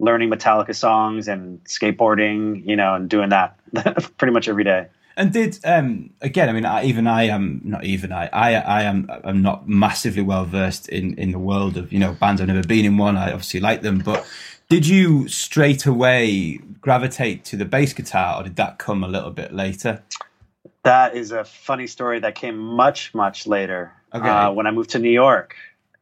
learning 0.00 0.30
Metallica 0.30 0.74
songs 0.74 1.28
and 1.28 1.62
skateboarding, 1.64 2.66
you 2.66 2.76
know, 2.76 2.94
and 2.94 3.08
doing 3.08 3.28
that 3.30 3.58
pretty 4.16 4.32
much 4.32 4.48
every 4.48 4.64
day. 4.64 4.88
And 5.18 5.32
did 5.32 5.58
um, 5.64 6.10
again? 6.20 6.48
I 6.48 6.52
mean, 6.52 6.64
I, 6.64 6.84
even 6.84 7.08
I 7.08 7.24
am 7.24 7.60
not 7.64 7.82
even 7.82 8.12
I. 8.12 8.30
I 8.32 8.52
I 8.52 8.82
am 8.82 9.10
I'm 9.24 9.42
not 9.42 9.68
massively 9.68 10.22
well 10.22 10.44
versed 10.44 10.88
in 10.88 11.14
in 11.18 11.32
the 11.32 11.40
world 11.40 11.76
of 11.76 11.92
you 11.92 11.98
know 11.98 12.12
bands. 12.12 12.40
I've 12.40 12.46
never 12.46 12.62
been 12.62 12.84
in 12.84 12.96
one. 12.98 13.16
I 13.16 13.32
obviously 13.32 13.58
like 13.58 13.82
them, 13.82 13.98
but 13.98 14.24
did 14.68 14.86
you 14.86 15.26
straight 15.26 15.86
away 15.86 16.58
gravitate 16.80 17.44
to 17.46 17.56
the 17.56 17.64
bass 17.64 17.92
guitar, 17.94 18.40
or 18.40 18.44
did 18.44 18.54
that 18.56 18.78
come 18.78 19.02
a 19.02 19.08
little 19.08 19.32
bit 19.32 19.52
later? 19.52 20.04
That 20.84 21.16
is 21.16 21.32
a 21.32 21.44
funny 21.44 21.88
story 21.88 22.20
that 22.20 22.36
came 22.36 22.56
much 22.56 23.12
much 23.12 23.48
later. 23.48 23.92
Okay. 24.14 24.28
Uh, 24.28 24.52
when 24.52 24.68
I 24.68 24.70
moved 24.70 24.90
to 24.90 25.00
New 25.00 25.10
York. 25.10 25.56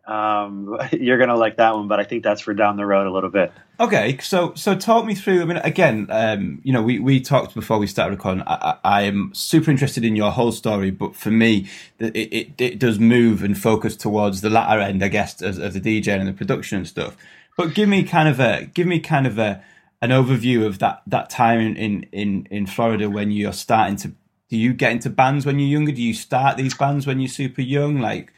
Um, 0.07 0.79
you're 0.93 1.19
gonna 1.19 1.37
like 1.37 1.57
that 1.57 1.75
one, 1.75 1.89
but 1.89 2.01
I 2.01 2.05
think 2.05 2.23
that's 2.23 2.43
for 2.43 2.53
down 2.53 2.77
the 2.77 2.85
road 2.85 3.07
a 3.07 3.11
little 3.11 3.31
bit. 3.31 3.51
Okay, 3.79 4.17
so 4.19 4.55
so 4.55 4.75
talk 4.75 5.05
me 5.05 5.15
through. 5.15 5.43
I 5.43 5.45
mean, 5.45 5.59
again, 5.59 6.07
um, 6.09 6.61
you 6.65 6.73
know, 6.73 6.81
we, 6.81 6.99
we 6.99 7.21
talked 7.21 7.55
before 7.55 7.79
we 7.79 7.87
started 7.87 8.17
recording. 8.17 8.43
I, 8.47 9.03
am 9.03 9.35
super 9.35 9.71
interested 9.71 10.03
in 10.03 10.17
your 10.17 10.31
whole 10.31 10.53
story, 10.53 10.91
but 10.91 11.15
for 11.15 11.31
me, 11.31 11.69
it, 11.99 12.17
it, 12.17 12.49
it 12.59 12.79
does 12.79 12.99
move 12.99 13.43
and 13.43 13.59
focus 13.59 13.95
towards 13.95 14.41
the 14.41 14.49
latter 14.49 14.81
end, 14.81 15.05
I 15.05 15.09
guess, 15.09 15.43
as, 15.43 15.59
of 15.59 15.75
the 15.75 15.81
DJ 15.81 16.19
and 16.19 16.27
the 16.27 16.33
production 16.33 16.79
and 16.79 16.89
stuff. 16.89 17.19
But 17.59 17.75
give 17.75 17.87
me 17.87 18.03
kind 18.03 18.31
of 18.31 18.41
a 18.41 18.65
give 18.65 18.87
me 18.87 18.99
kind 18.99 19.27
of 19.27 19.39
a 19.39 19.63
an 20.01 20.09
overview 20.09 20.65
of 20.67 20.79
that 20.79 21.03
that 21.07 21.29
time 21.29 21.77
in 21.77 22.05
in 22.13 22.47
in 22.51 22.67
Florida 22.67 23.11
when 23.11 23.31
you're 23.31 23.53
starting 23.53 23.97
to 23.97 24.13
do 24.49 24.57
you 24.57 24.73
get 24.73 24.93
into 24.93 25.11
bands 25.11 25.45
when 25.45 25.59
you're 25.59 25.69
younger? 25.69 25.93
Do 25.93 26.03
you 26.03 26.15
start 26.15 26.57
these 26.57 26.75
bands 26.75 27.07
when 27.07 27.21
you're 27.21 27.29
super 27.29 27.63
young? 27.63 28.01
Like, 28.01 28.33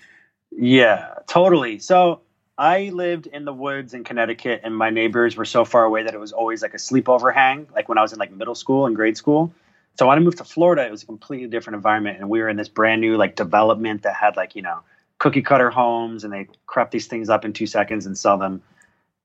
yeah, 0.51 1.11
totally. 1.29 1.79
So 1.79 2.23
I 2.59 2.91
lived 2.93 3.29
in 3.29 3.45
the 3.45 3.53
woods 3.53 3.95
in 3.95 4.03
Connecticut, 4.03 4.63
and 4.65 4.77
my 4.77 4.91
neighbors 4.91 5.37
were 5.37 5.45
so 5.45 5.65
far 5.65 5.85
away 5.85 6.03
that 6.03 6.13
it 6.13 6.19
was 6.19 6.33
always 6.33 6.61
like 6.61 6.75
a 6.75 6.79
sleepover 6.79 7.33
hang. 7.33 7.69
Like 7.73 7.89
when 7.89 7.99
I 7.99 8.03
was 8.03 8.13
in 8.13 8.19
like 8.19 8.33
middle 8.33 8.57
school 8.57 8.87
and 8.87 8.97
grade 8.97 9.17
school. 9.17 9.53
So 9.97 10.07
when 10.07 10.19
I 10.19 10.21
moved 10.21 10.39
to 10.39 10.45
Florida, 10.45 10.85
it 10.85 10.91
was 10.91 11.05
a 11.05 11.07
completely 11.07 11.47
different 11.47 11.77
environment, 11.77 12.19
and 12.19 12.29
we 12.29 12.41
were 12.41 12.49
in 12.49 12.57
this 12.57 12.69
brand 12.69 13.01
new 13.01 13.17
like 13.17 13.37
development 13.37 14.03
that 14.03 14.15
had 14.15 14.37
like 14.37 14.57
you 14.57 14.63
know 14.63 14.81
cookie 15.19 15.43
cutter 15.43 15.71
homes 15.71 16.23
and 16.25 16.33
they 16.33 16.49
crop 16.67 16.91
these 16.91 17.07
things 17.07 17.29
up 17.29 17.45
in 17.45 17.53
two 17.53 17.67
seconds 17.67 18.07
and 18.07 18.17
sell 18.19 18.39
them. 18.39 18.63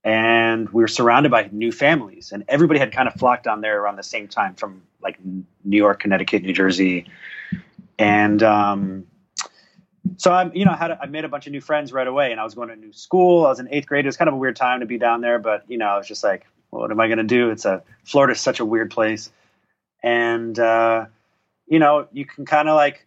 And 0.03 0.69
we 0.69 0.81
were 0.83 0.87
surrounded 0.87 1.31
by 1.31 1.49
new 1.51 1.71
families, 1.71 2.31
and 2.31 2.43
everybody 2.47 2.79
had 2.79 2.91
kind 2.91 3.07
of 3.07 3.15
flocked 3.15 3.45
down 3.45 3.61
there 3.61 3.81
around 3.81 3.95
the 3.95 4.03
same 4.03 4.27
time 4.27 4.53
from 4.53 4.83
like 5.01 5.17
New 5.63 5.77
York, 5.77 6.01
Connecticut, 6.01 6.43
New 6.43 6.53
Jersey, 6.53 7.05
and 7.97 8.43
um, 8.43 9.07
so 10.17 10.31
I'm, 10.31 10.53
you 10.55 10.65
know, 10.65 10.71
I 10.71 10.75
had 10.75 10.91
I 11.01 11.05
made 11.05 11.25
a 11.25 11.29
bunch 11.29 11.47
of 11.47 11.51
new 11.51 11.61
friends 11.61 11.93
right 11.93 12.07
away, 12.07 12.31
and 12.31 12.39
I 12.39 12.43
was 12.43 12.53
going 12.53 12.67
to 12.67 12.73
a 12.73 12.77
new 12.77 12.93
school. 12.93 13.45
I 13.45 13.49
was 13.49 13.59
in 13.59 13.67
eighth 13.71 13.87
grade. 13.87 14.05
It 14.05 14.07
was 14.07 14.17
kind 14.17 14.27
of 14.27 14.33
a 14.33 14.37
weird 14.37 14.55
time 14.55 14.79
to 14.81 14.85
be 14.85 14.97
down 14.97 15.21
there, 15.21 15.39
but 15.39 15.63
you 15.67 15.77
know, 15.77 15.87
I 15.87 15.97
was 15.97 16.07
just 16.07 16.23
like, 16.23 16.45
well, 16.71 16.81
what 16.81 16.91
am 16.91 16.99
I 16.99 17.07
going 17.07 17.19
to 17.19 17.23
do? 17.23 17.49
It's 17.49 17.65
a 17.65 17.83
Florida's 18.03 18.41
such 18.41 18.59
a 18.59 18.65
weird 18.65 18.91
place, 18.91 19.31
and 20.01 20.57
uh, 20.59 21.05
you 21.67 21.79
know, 21.79 22.07
you 22.11 22.25
can 22.25 22.45
kind 22.45 22.69
of 22.69 22.75
like 22.75 23.05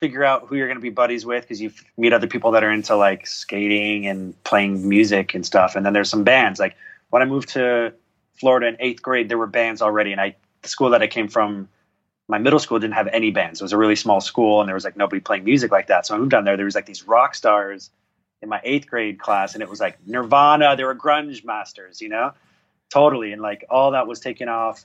figure 0.00 0.24
out 0.24 0.46
who 0.46 0.56
you're 0.56 0.66
going 0.66 0.78
to 0.78 0.82
be 0.82 0.90
buddies 0.90 1.26
with 1.26 1.44
because 1.44 1.60
you 1.60 1.70
meet 1.98 2.12
other 2.12 2.26
people 2.26 2.50
that 2.52 2.64
are 2.64 2.70
into 2.70 2.96
like 2.96 3.26
skating 3.26 4.06
and 4.06 4.42
playing 4.44 4.88
music 4.88 5.34
and 5.34 5.44
stuff. 5.44 5.76
And 5.76 5.84
then 5.84 5.92
there's 5.92 6.08
some 6.08 6.24
bands. 6.24 6.58
Like 6.58 6.74
when 7.10 7.20
I 7.20 7.26
moved 7.26 7.50
to 7.50 7.92
Florida 8.34 8.66
in 8.68 8.76
eighth 8.80 9.02
grade, 9.02 9.28
there 9.28 9.38
were 9.38 9.46
bands 9.46 9.82
already, 9.82 10.12
and 10.12 10.20
I 10.20 10.36
the 10.62 10.68
school 10.68 10.90
that 10.90 11.02
I 11.02 11.06
came 11.06 11.28
from 11.28 11.68
my 12.30 12.38
middle 12.38 12.58
school 12.58 12.78
didn't 12.78 12.94
have 12.94 13.08
any 13.08 13.30
bands. 13.30 13.60
It 13.60 13.64
was 13.64 13.72
a 13.72 13.76
really 13.76 13.96
small 13.96 14.20
school 14.20 14.60
and 14.60 14.68
there 14.68 14.74
was 14.74 14.84
like 14.84 14.96
nobody 14.96 15.20
playing 15.20 15.44
music 15.44 15.72
like 15.72 15.88
that. 15.88 16.06
So 16.06 16.14
I 16.14 16.18
moved 16.18 16.30
down 16.30 16.44
there. 16.44 16.56
There 16.56 16.64
was 16.64 16.74
like 16.76 16.86
these 16.86 17.06
rock 17.06 17.34
stars 17.34 17.90
in 18.40 18.48
my 18.48 18.60
eighth 18.64 18.86
grade 18.86 19.18
class 19.18 19.54
and 19.54 19.62
it 19.62 19.68
was 19.68 19.80
like 19.80 19.98
Nirvana. 20.06 20.76
They 20.76 20.84
were 20.84 20.94
grunge 20.94 21.44
masters, 21.44 22.00
you 22.00 22.08
know, 22.08 22.32
totally. 22.88 23.32
And 23.32 23.42
like 23.42 23.64
all 23.68 23.90
that 23.90 24.06
was 24.06 24.20
taken 24.20 24.48
off. 24.48 24.84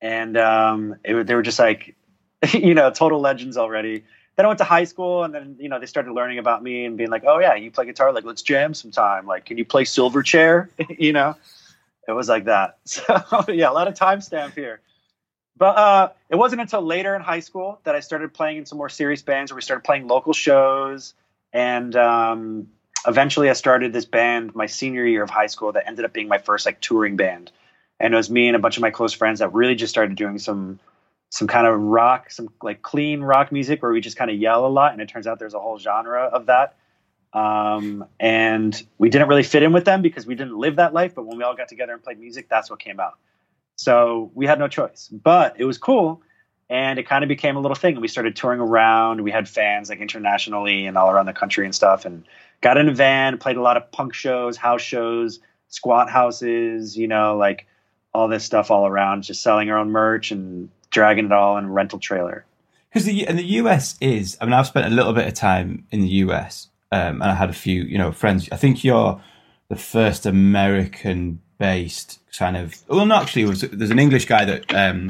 And 0.00 0.36
um, 0.36 0.94
it, 1.04 1.26
they 1.26 1.34
were 1.34 1.42
just 1.42 1.58
like, 1.58 1.96
you 2.52 2.74
know, 2.74 2.90
total 2.90 3.20
legends 3.20 3.56
already. 3.56 4.04
Then 4.36 4.46
I 4.46 4.48
went 4.48 4.58
to 4.58 4.64
high 4.64 4.84
school 4.84 5.24
and 5.24 5.34
then, 5.34 5.56
you 5.58 5.68
know, 5.68 5.80
they 5.80 5.86
started 5.86 6.12
learning 6.12 6.38
about 6.38 6.62
me 6.62 6.84
and 6.84 6.96
being 6.96 7.10
like, 7.10 7.24
oh 7.26 7.40
yeah, 7.40 7.56
you 7.56 7.72
play 7.72 7.86
guitar. 7.86 8.12
Like, 8.12 8.24
let's 8.24 8.42
jam 8.42 8.72
sometime. 8.72 9.26
Like, 9.26 9.46
can 9.46 9.58
you 9.58 9.64
play 9.64 9.82
Silverchair? 9.82 10.68
you 10.98 11.12
know, 11.12 11.34
it 12.06 12.12
was 12.12 12.28
like 12.28 12.44
that. 12.44 12.78
So 12.86 13.44
yeah, 13.48 13.68
a 13.68 13.72
lot 13.72 13.88
of 13.88 13.94
timestamp 13.94 14.54
here. 14.54 14.80
But 15.58 15.76
uh, 15.76 16.08
it 16.30 16.36
wasn't 16.36 16.60
until 16.60 16.82
later 16.82 17.16
in 17.16 17.20
high 17.20 17.40
school 17.40 17.80
that 17.82 17.96
I 17.96 18.00
started 18.00 18.32
playing 18.32 18.58
in 18.58 18.66
some 18.66 18.78
more 18.78 18.88
serious 18.88 19.22
bands 19.22 19.50
where 19.50 19.56
we 19.56 19.62
started 19.62 19.82
playing 19.82 20.06
local 20.06 20.32
shows. 20.32 21.14
And 21.52 21.94
um, 21.96 22.68
eventually 23.06 23.50
I 23.50 23.54
started 23.54 23.92
this 23.92 24.04
band 24.04 24.54
my 24.54 24.66
senior 24.66 25.04
year 25.04 25.22
of 25.22 25.30
high 25.30 25.46
school 25.46 25.72
that 25.72 25.88
ended 25.88 26.04
up 26.04 26.12
being 26.12 26.28
my 26.28 26.38
first 26.38 26.64
like 26.64 26.80
touring 26.80 27.16
band. 27.16 27.50
And 27.98 28.14
it 28.14 28.16
was 28.16 28.30
me 28.30 28.46
and 28.46 28.54
a 28.54 28.60
bunch 28.60 28.76
of 28.76 28.82
my 28.82 28.90
close 28.90 29.12
friends 29.12 29.40
that 29.40 29.52
really 29.52 29.74
just 29.74 29.90
started 29.90 30.16
doing 30.16 30.38
some 30.38 30.78
some 31.30 31.46
kind 31.46 31.66
of 31.66 31.78
rock, 31.78 32.30
some 32.30 32.48
like 32.62 32.80
clean 32.80 33.20
rock 33.20 33.52
music 33.52 33.82
where 33.82 33.92
we 33.92 34.00
just 34.00 34.16
kind 34.16 34.30
of 34.30 34.38
yell 34.38 34.64
a 34.64 34.68
lot. 34.68 34.92
And 34.92 35.02
it 35.02 35.08
turns 35.08 35.26
out 35.26 35.38
there's 35.38 35.54
a 35.54 35.60
whole 35.60 35.78
genre 35.78 36.22
of 36.22 36.46
that. 36.46 36.76
Um, 37.34 38.06
and 38.18 38.80
we 38.96 39.10
didn't 39.10 39.28
really 39.28 39.42
fit 39.42 39.62
in 39.62 39.72
with 39.72 39.84
them 39.84 40.00
because 40.00 40.24
we 40.24 40.34
didn't 40.36 40.56
live 40.56 40.76
that 40.76 40.94
life. 40.94 41.14
But 41.14 41.26
when 41.26 41.36
we 41.36 41.44
all 41.44 41.54
got 41.54 41.68
together 41.68 41.92
and 41.92 42.02
played 42.02 42.18
music, 42.18 42.48
that's 42.48 42.70
what 42.70 42.78
came 42.78 42.98
out. 42.98 43.18
So 43.78 44.32
we 44.34 44.44
had 44.44 44.58
no 44.58 44.66
choice, 44.66 45.08
but 45.08 45.54
it 45.56 45.64
was 45.64 45.78
cool. 45.78 46.20
And 46.68 46.98
it 46.98 47.04
kind 47.04 47.22
of 47.22 47.28
became 47.28 47.56
a 47.56 47.60
little 47.60 47.76
thing. 47.76 47.98
We 48.00 48.08
started 48.08 48.34
touring 48.34 48.60
around. 48.60 49.22
We 49.22 49.30
had 49.30 49.48
fans 49.48 49.88
like 49.88 50.00
internationally 50.00 50.84
and 50.84 50.98
all 50.98 51.10
around 51.10 51.26
the 51.26 51.32
country 51.32 51.64
and 51.64 51.72
stuff. 51.74 52.04
And 52.04 52.24
got 52.60 52.76
in 52.76 52.88
a 52.88 52.94
van, 52.94 53.38
played 53.38 53.56
a 53.56 53.62
lot 53.62 53.76
of 53.76 53.90
punk 53.92 54.14
shows, 54.14 54.56
house 54.56 54.82
shows, 54.82 55.38
squat 55.68 56.10
houses, 56.10 56.98
you 56.98 57.06
know, 57.06 57.36
like 57.36 57.66
all 58.12 58.26
this 58.26 58.44
stuff 58.44 58.70
all 58.72 58.84
around, 58.84 59.22
just 59.22 59.42
selling 59.42 59.70
our 59.70 59.78
own 59.78 59.90
merch 59.90 60.32
and 60.32 60.68
dragging 60.90 61.26
it 61.26 61.32
all 61.32 61.56
in 61.56 61.66
a 61.66 61.70
rental 61.70 62.00
trailer. 62.00 62.44
Because 62.90 63.04
the 63.04 63.28
and 63.28 63.38
the 63.38 63.44
US 63.44 63.94
is, 64.00 64.36
I 64.40 64.44
mean, 64.44 64.54
I've 64.54 64.66
spent 64.66 64.86
a 64.86 64.94
little 64.94 65.12
bit 65.12 65.28
of 65.28 65.34
time 65.34 65.86
in 65.92 66.00
the 66.00 66.08
US, 66.08 66.66
um, 66.90 67.22
and 67.22 67.30
I 67.30 67.34
had 67.34 67.48
a 67.48 67.54
few, 67.54 67.82
you 67.82 67.96
know, 67.96 68.10
friends. 68.10 68.48
I 68.50 68.56
think 68.56 68.82
you're 68.82 69.22
the 69.68 69.76
first 69.76 70.26
American 70.26 71.40
based 71.58 72.20
kind 72.36 72.56
of. 72.56 72.74
Well, 72.88 73.06
not 73.06 73.22
actually. 73.22 73.44
Was, 73.44 73.62
there's 73.62 73.90
an 73.90 73.98
English 73.98 74.26
guy 74.26 74.44
that 74.44 74.74
um, 74.74 75.08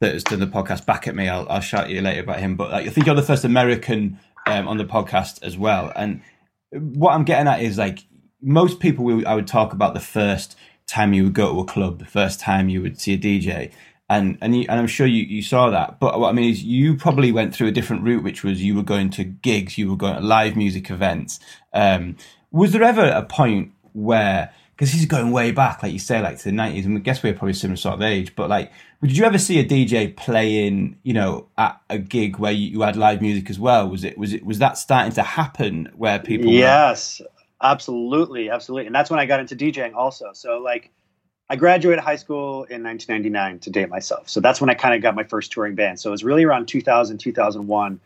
that 0.00 0.12
has 0.12 0.24
done 0.24 0.40
the 0.40 0.46
podcast. 0.46 0.86
Back 0.86 1.06
at 1.08 1.14
me. 1.14 1.28
I'll, 1.28 1.48
I'll 1.48 1.60
shout 1.60 1.90
you 1.90 2.00
later 2.00 2.22
about 2.22 2.40
him. 2.40 2.56
But 2.56 2.70
like, 2.70 2.86
I 2.86 2.90
think 2.90 3.06
you're 3.06 3.14
the 3.14 3.22
first 3.22 3.44
American 3.44 4.18
um, 4.46 4.68
on 4.68 4.78
the 4.78 4.84
podcast 4.84 5.42
as 5.42 5.56
well. 5.56 5.92
And 5.94 6.22
what 6.70 7.12
I'm 7.12 7.24
getting 7.24 7.48
at 7.48 7.62
is 7.62 7.78
like 7.78 8.04
most 8.42 8.80
people. 8.80 9.04
We, 9.04 9.24
I 9.24 9.34
would 9.34 9.46
talk 9.46 9.72
about 9.72 9.94
the 9.94 10.00
first 10.00 10.56
time 10.86 11.12
you 11.12 11.24
would 11.24 11.34
go 11.34 11.52
to 11.52 11.60
a 11.60 11.64
club, 11.64 11.98
the 11.98 12.04
first 12.04 12.40
time 12.40 12.68
you 12.68 12.82
would 12.82 13.00
see 13.00 13.14
a 13.14 13.18
DJ. 13.18 13.72
And 14.08 14.38
and, 14.40 14.56
you, 14.56 14.66
and 14.68 14.78
I'm 14.78 14.86
sure 14.86 15.06
you, 15.06 15.24
you 15.24 15.42
saw 15.42 15.70
that, 15.70 15.98
but 15.98 16.20
what 16.20 16.28
I 16.28 16.32
mean 16.32 16.50
is 16.50 16.62
you 16.62 16.96
probably 16.96 17.32
went 17.32 17.52
through 17.52 17.66
a 17.66 17.72
different 17.72 18.04
route, 18.04 18.22
which 18.22 18.44
was 18.44 18.62
you 18.62 18.76
were 18.76 18.84
going 18.84 19.10
to 19.10 19.24
gigs, 19.24 19.78
you 19.78 19.90
were 19.90 19.96
going 19.96 20.14
to 20.14 20.20
live 20.20 20.54
music 20.54 20.90
events. 20.90 21.40
Um, 21.72 22.16
was 22.52 22.70
there 22.70 22.84
ever 22.84 23.04
a 23.04 23.24
point 23.24 23.72
where 23.94 24.52
because 24.76 24.92
he's 24.92 25.06
going 25.06 25.30
way 25.30 25.52
back, 25.52 25.82
like 25.82 25.92
you 25.92 25.98
say, 25.98 26.20
like 26.20 26.36
to 26.38 26.44
the 26.44 26.52
nineties, 26.52 26.84
and 26.84 26.98
I 26.98 27.00
guess 27.00 27.22
we're 27.22 27.32
probably 27.32 27.54
similar 27.54 27.76
sort 27.76 27.94
of 27.94 28.02
age. 28.02 28.36
But 28.36 28.50
like, 28.50 28.72
did 29.02 29.16
you 29.16 29.24
ever 29.24 29.38
see 29.38 29.58
a 29.58 29.64
DJ 29.64 30.14
playing, 30.14 30.98
you 31.02 31.14
know, 31.14 31.48
at 31.56 31.80
a 31.88 31.98
gig 31.98 32.38
where 32.38 32.52
you, 32.52 32.68
you 32.68 32.80
had 32.82 32.94
live 32.94 33.22
music 33.22 33.48
as 33.48 33.58
well? 33.58 33.88
Was 33.88 34.04
it 34.04 34.18
was 34.18 34.34
it 34.34 34.44
was 34.44 34.58
that 34.58 34.76
starting 34.76 35.12
to 35.14 35.22
happen 35.22 35.90
where 35.96 36.18
people? 36.18 36.50
Yes, 36.50 37.20
were... 37.20 37.26
absolutely, 37.62 38.50
absolutely, 38.50 38.86
and 38.86 38.94
that's 38.94 39.10
when 39.10 39.18
I 39.18 39.24
got 39.24 39.40
into 39.40 39.56
DJing 39.56 39.94
also. 39.94 40.32
So 40.34 40.58
like, 40.58 40.90
I 41.48 41.56
graduated 41.56 42.04
high 42.04 42.16
school 42.16 42.64
in 42.64 42.82
1999 42.82 43.60
to 43.60 43.70
date 43.70 43.88
myself. 43.88 44.28
So 44.28 44.40
that's 44.40 44.60
when 44.60 44.68
I 44.68 44.74
kind 44.74 44.94
of 44.94 45.00
got 45.00 45.14
my 45.14 45.24
first 45.24 45.52
touring 45.52 45.74
band. 45.74 46.00
So 46.00 46.10
it 46.10 46.12
was 46.12 46.22
really 46.22 46.44
around 46.44 46.68
2000, 46.68 47.16
2001 47.16 48.00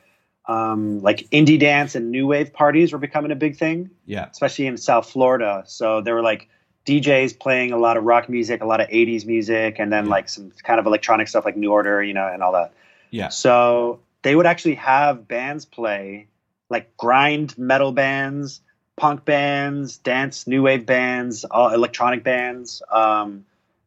um, 0.50 1.00
like 1.00 1.28
indie 1.30 1.60
dance 1.60 1.94
and 1.94 2.10
new 2.10 2.26
wave 2.26 2.52
parties 2.52 2.92
were 2.92 2.98
becoming 2.98 3.30
a 3.30 3.36
big 3.36 3.56
thing. 3.56 3.90
Yeah. 4.04 4.28
Especially 4.30 4.66
in 4.66 4.76
South 4.76 5.08
Florida. 5.08 5.62
So 5.66 6.00
there 6.00 6.14
were 6.14 6.22
like 6.22 6.48
DJs 6.86 7.38
playing 7.38 7.72
a 7.72 7.76
lot 7.76 7.96
of 7.96 8.04
rock 8.04 8.28
music, 8.28 8.62
a 8.62 8.66
lot 8.66 8.80
of 8.80 8.88
80s 8.88 9.26
music, 9.26 9.76
and 9.78 9.92
then 9.92 10.06
yeah. 10.06 10.10
like 10.10 10.28
some 10.28 10.50
kind 10.62 10.80
of 10.80 10.86
electronic 10.86 11.28
stuff 11.28 11.44
like 11.44 11.56
New 11.56 11.70
Order, 11.70 12.02
you 12.02 12.14
know, 12.14 12.26
and 12.26 12.42
all 12.42 12.52
that. 12.52 12.72
Yeah. 13.10 13.28
So 13.28 14.00
they 14.22 14.34
would 14.34 14.46
actually 14.46 14.76
have 14.76 15.28
bands 15.28 15.64
play, 15.64 16.28
like 16.68 16.96
grind 16.96 17.56
metal 17.58 17.92
bands, 17.92 18.60
punk 18.96 19.24
bands, 19.24 19.98
dance, 19.98 20.46
new 20.46 20.62
wave 20.62 20.86
bands, 20.86 21.44
all 21.44 21.72
electronic 21.72 22.22
bands, 22.22 22.82
um, 22.90 23.44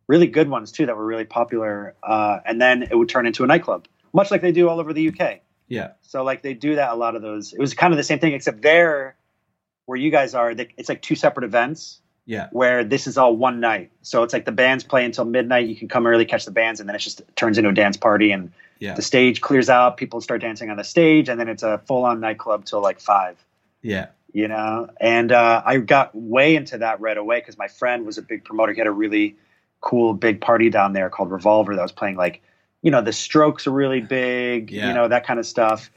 really 0.08 0.28
good 0.28 0.50
ones 0.50 0.72
too 0.72 0.86
that 0.86 0.98
were 0.98 1.06
really 1.06 1.26
popular. 1.26 1.96
Uh, 2.04 2.40
and 2.46 2.62
then 2.62 2.84
it 2.84 2.96
would 2.96 3.10
turn 3.10 3.26
into 3.26 3.44
a 3.44 3.48
nightclub, 3.48 3.88
much 4.14 4.32
like 4.32 4.42
they 4.42 4.52
do 4.52 4.70
all 4.70 4.80
over 4.80 4.94
the 4.94 5.10
UK. 5.10 5.42
Yeah. 5.68 5.92
So 6.02 6.24
like 6.24 6.42
they 6.42 6.54
do 6.54 6.76
that 6.76 6.92
a 6.92 6.96
lot 6.96 7.16
of 7.16 7.22
those. 7.22 7.54
It 7.54 7.60
was 7.60 7.74
kind 7.74 7.94
of 7.94 7.98
the 7.98 8.04
same 8.04 8.20
thing, 8.20 8.34
except 8.34 8.62
there, 8.62 9.16
where 9.86 9.98
you 9.98 10.12
guys 10.12 10.34
are, 10.34 10.52
it's 10.52 10.90
like 10.90 11.02
two 11.02 11.16
separate 11.16 11.44
events. 11.44 12.00
Yeah. 12.26 12.48
Where 12.52 12.84
this 12.84 13.08
is 13.08 13.18
all 13.18 13.36
one 13.36 13.60
night. 13.60 13.92
So 14.02 14.24
it's 14.24 14.34
like 14.34 14.46
the 14.46 14.52
bands 14.52 14.84
play 14.84 15.04
until 15.04 15.26
midnight. 15.26 15.68
You 15.68 15.76
can 15.76 15.88
come 15.88 16.08
early, 16.08 16.26
catch 16.26 16.46
the 16.46 16.52
bands, 16.52 16.80
and 16.80 16.88
then 16.88 16.96
it 16.96 17.00
just 17.00 17.22
turns 17.36 17.58
into 17.58 17.70
a 17.70 17.74
dance 17.74 17.98
party. 17.98 18.32
And 18.32 18.52
yeah. 18.80 18.94
the 18.94 19.02
stage 19.02 19.42
clears 19.42 19.70
out. 19.70 19.98
People 19.98 20.22
start 20.22 20.42
dancing 20.42 20.70
on 20.70 20.78
the 20.78 20.84
stage, 20.84 21.28
and 21.28 21.40
then 21.40 21.50
it's 21.50 21.64
a 21.64 21.80
full 21.80 22.06
on 22.06 22.20
nightclub 22.20 22.66
till 22.66 22.82
like 22.82 23.00
five. 23.00 23.44
Yeah. 23.82 24.08
You 24.32 24.48
know, 24.48 24.90
and 25.00 25.32
uh, 25.32 25.62
I 25.64 25.78
got 25.78 26.16
way 26.16 26.56
into 26.56 26.80
that 26.80 27.00
right 27.00 27.18
away 27.18 27.40
because 27.40 27.58
my 27.58 27.68
friend 27.68 28.06
was 28.06 28.18
a 28.18 28.22
big 28.24 28.44
promoter. 28.44 28.74
He 28.74 28.80
had 28.80 28.88
a 28.88 28.92
really 28.92 29.36
cool 29.82 30.14
big 30.14 30.42
party 30.42 30.70
down 30.70 30.94
there 30.94 31.10
called 31.10 31.30
Revolver 31.30 31.76
that 31.76 31.82
was 31.82 31.92
playing 31.92 32.16
like 32.16 32.42
you 32.84 32.92
know, 32.92 33.02
the 33.02 33.14
strokes 33.14 33.66
are 33.66 33.72
really 33.72 34.02
big, 34.02 34.70
yeah. 34.70 34.90
you 34.90 34.94
know, 34.94 35.08
that 35.08 35.26
kind 35.26 35.40
of 35.40 35.48
stuff. 35.48 35.90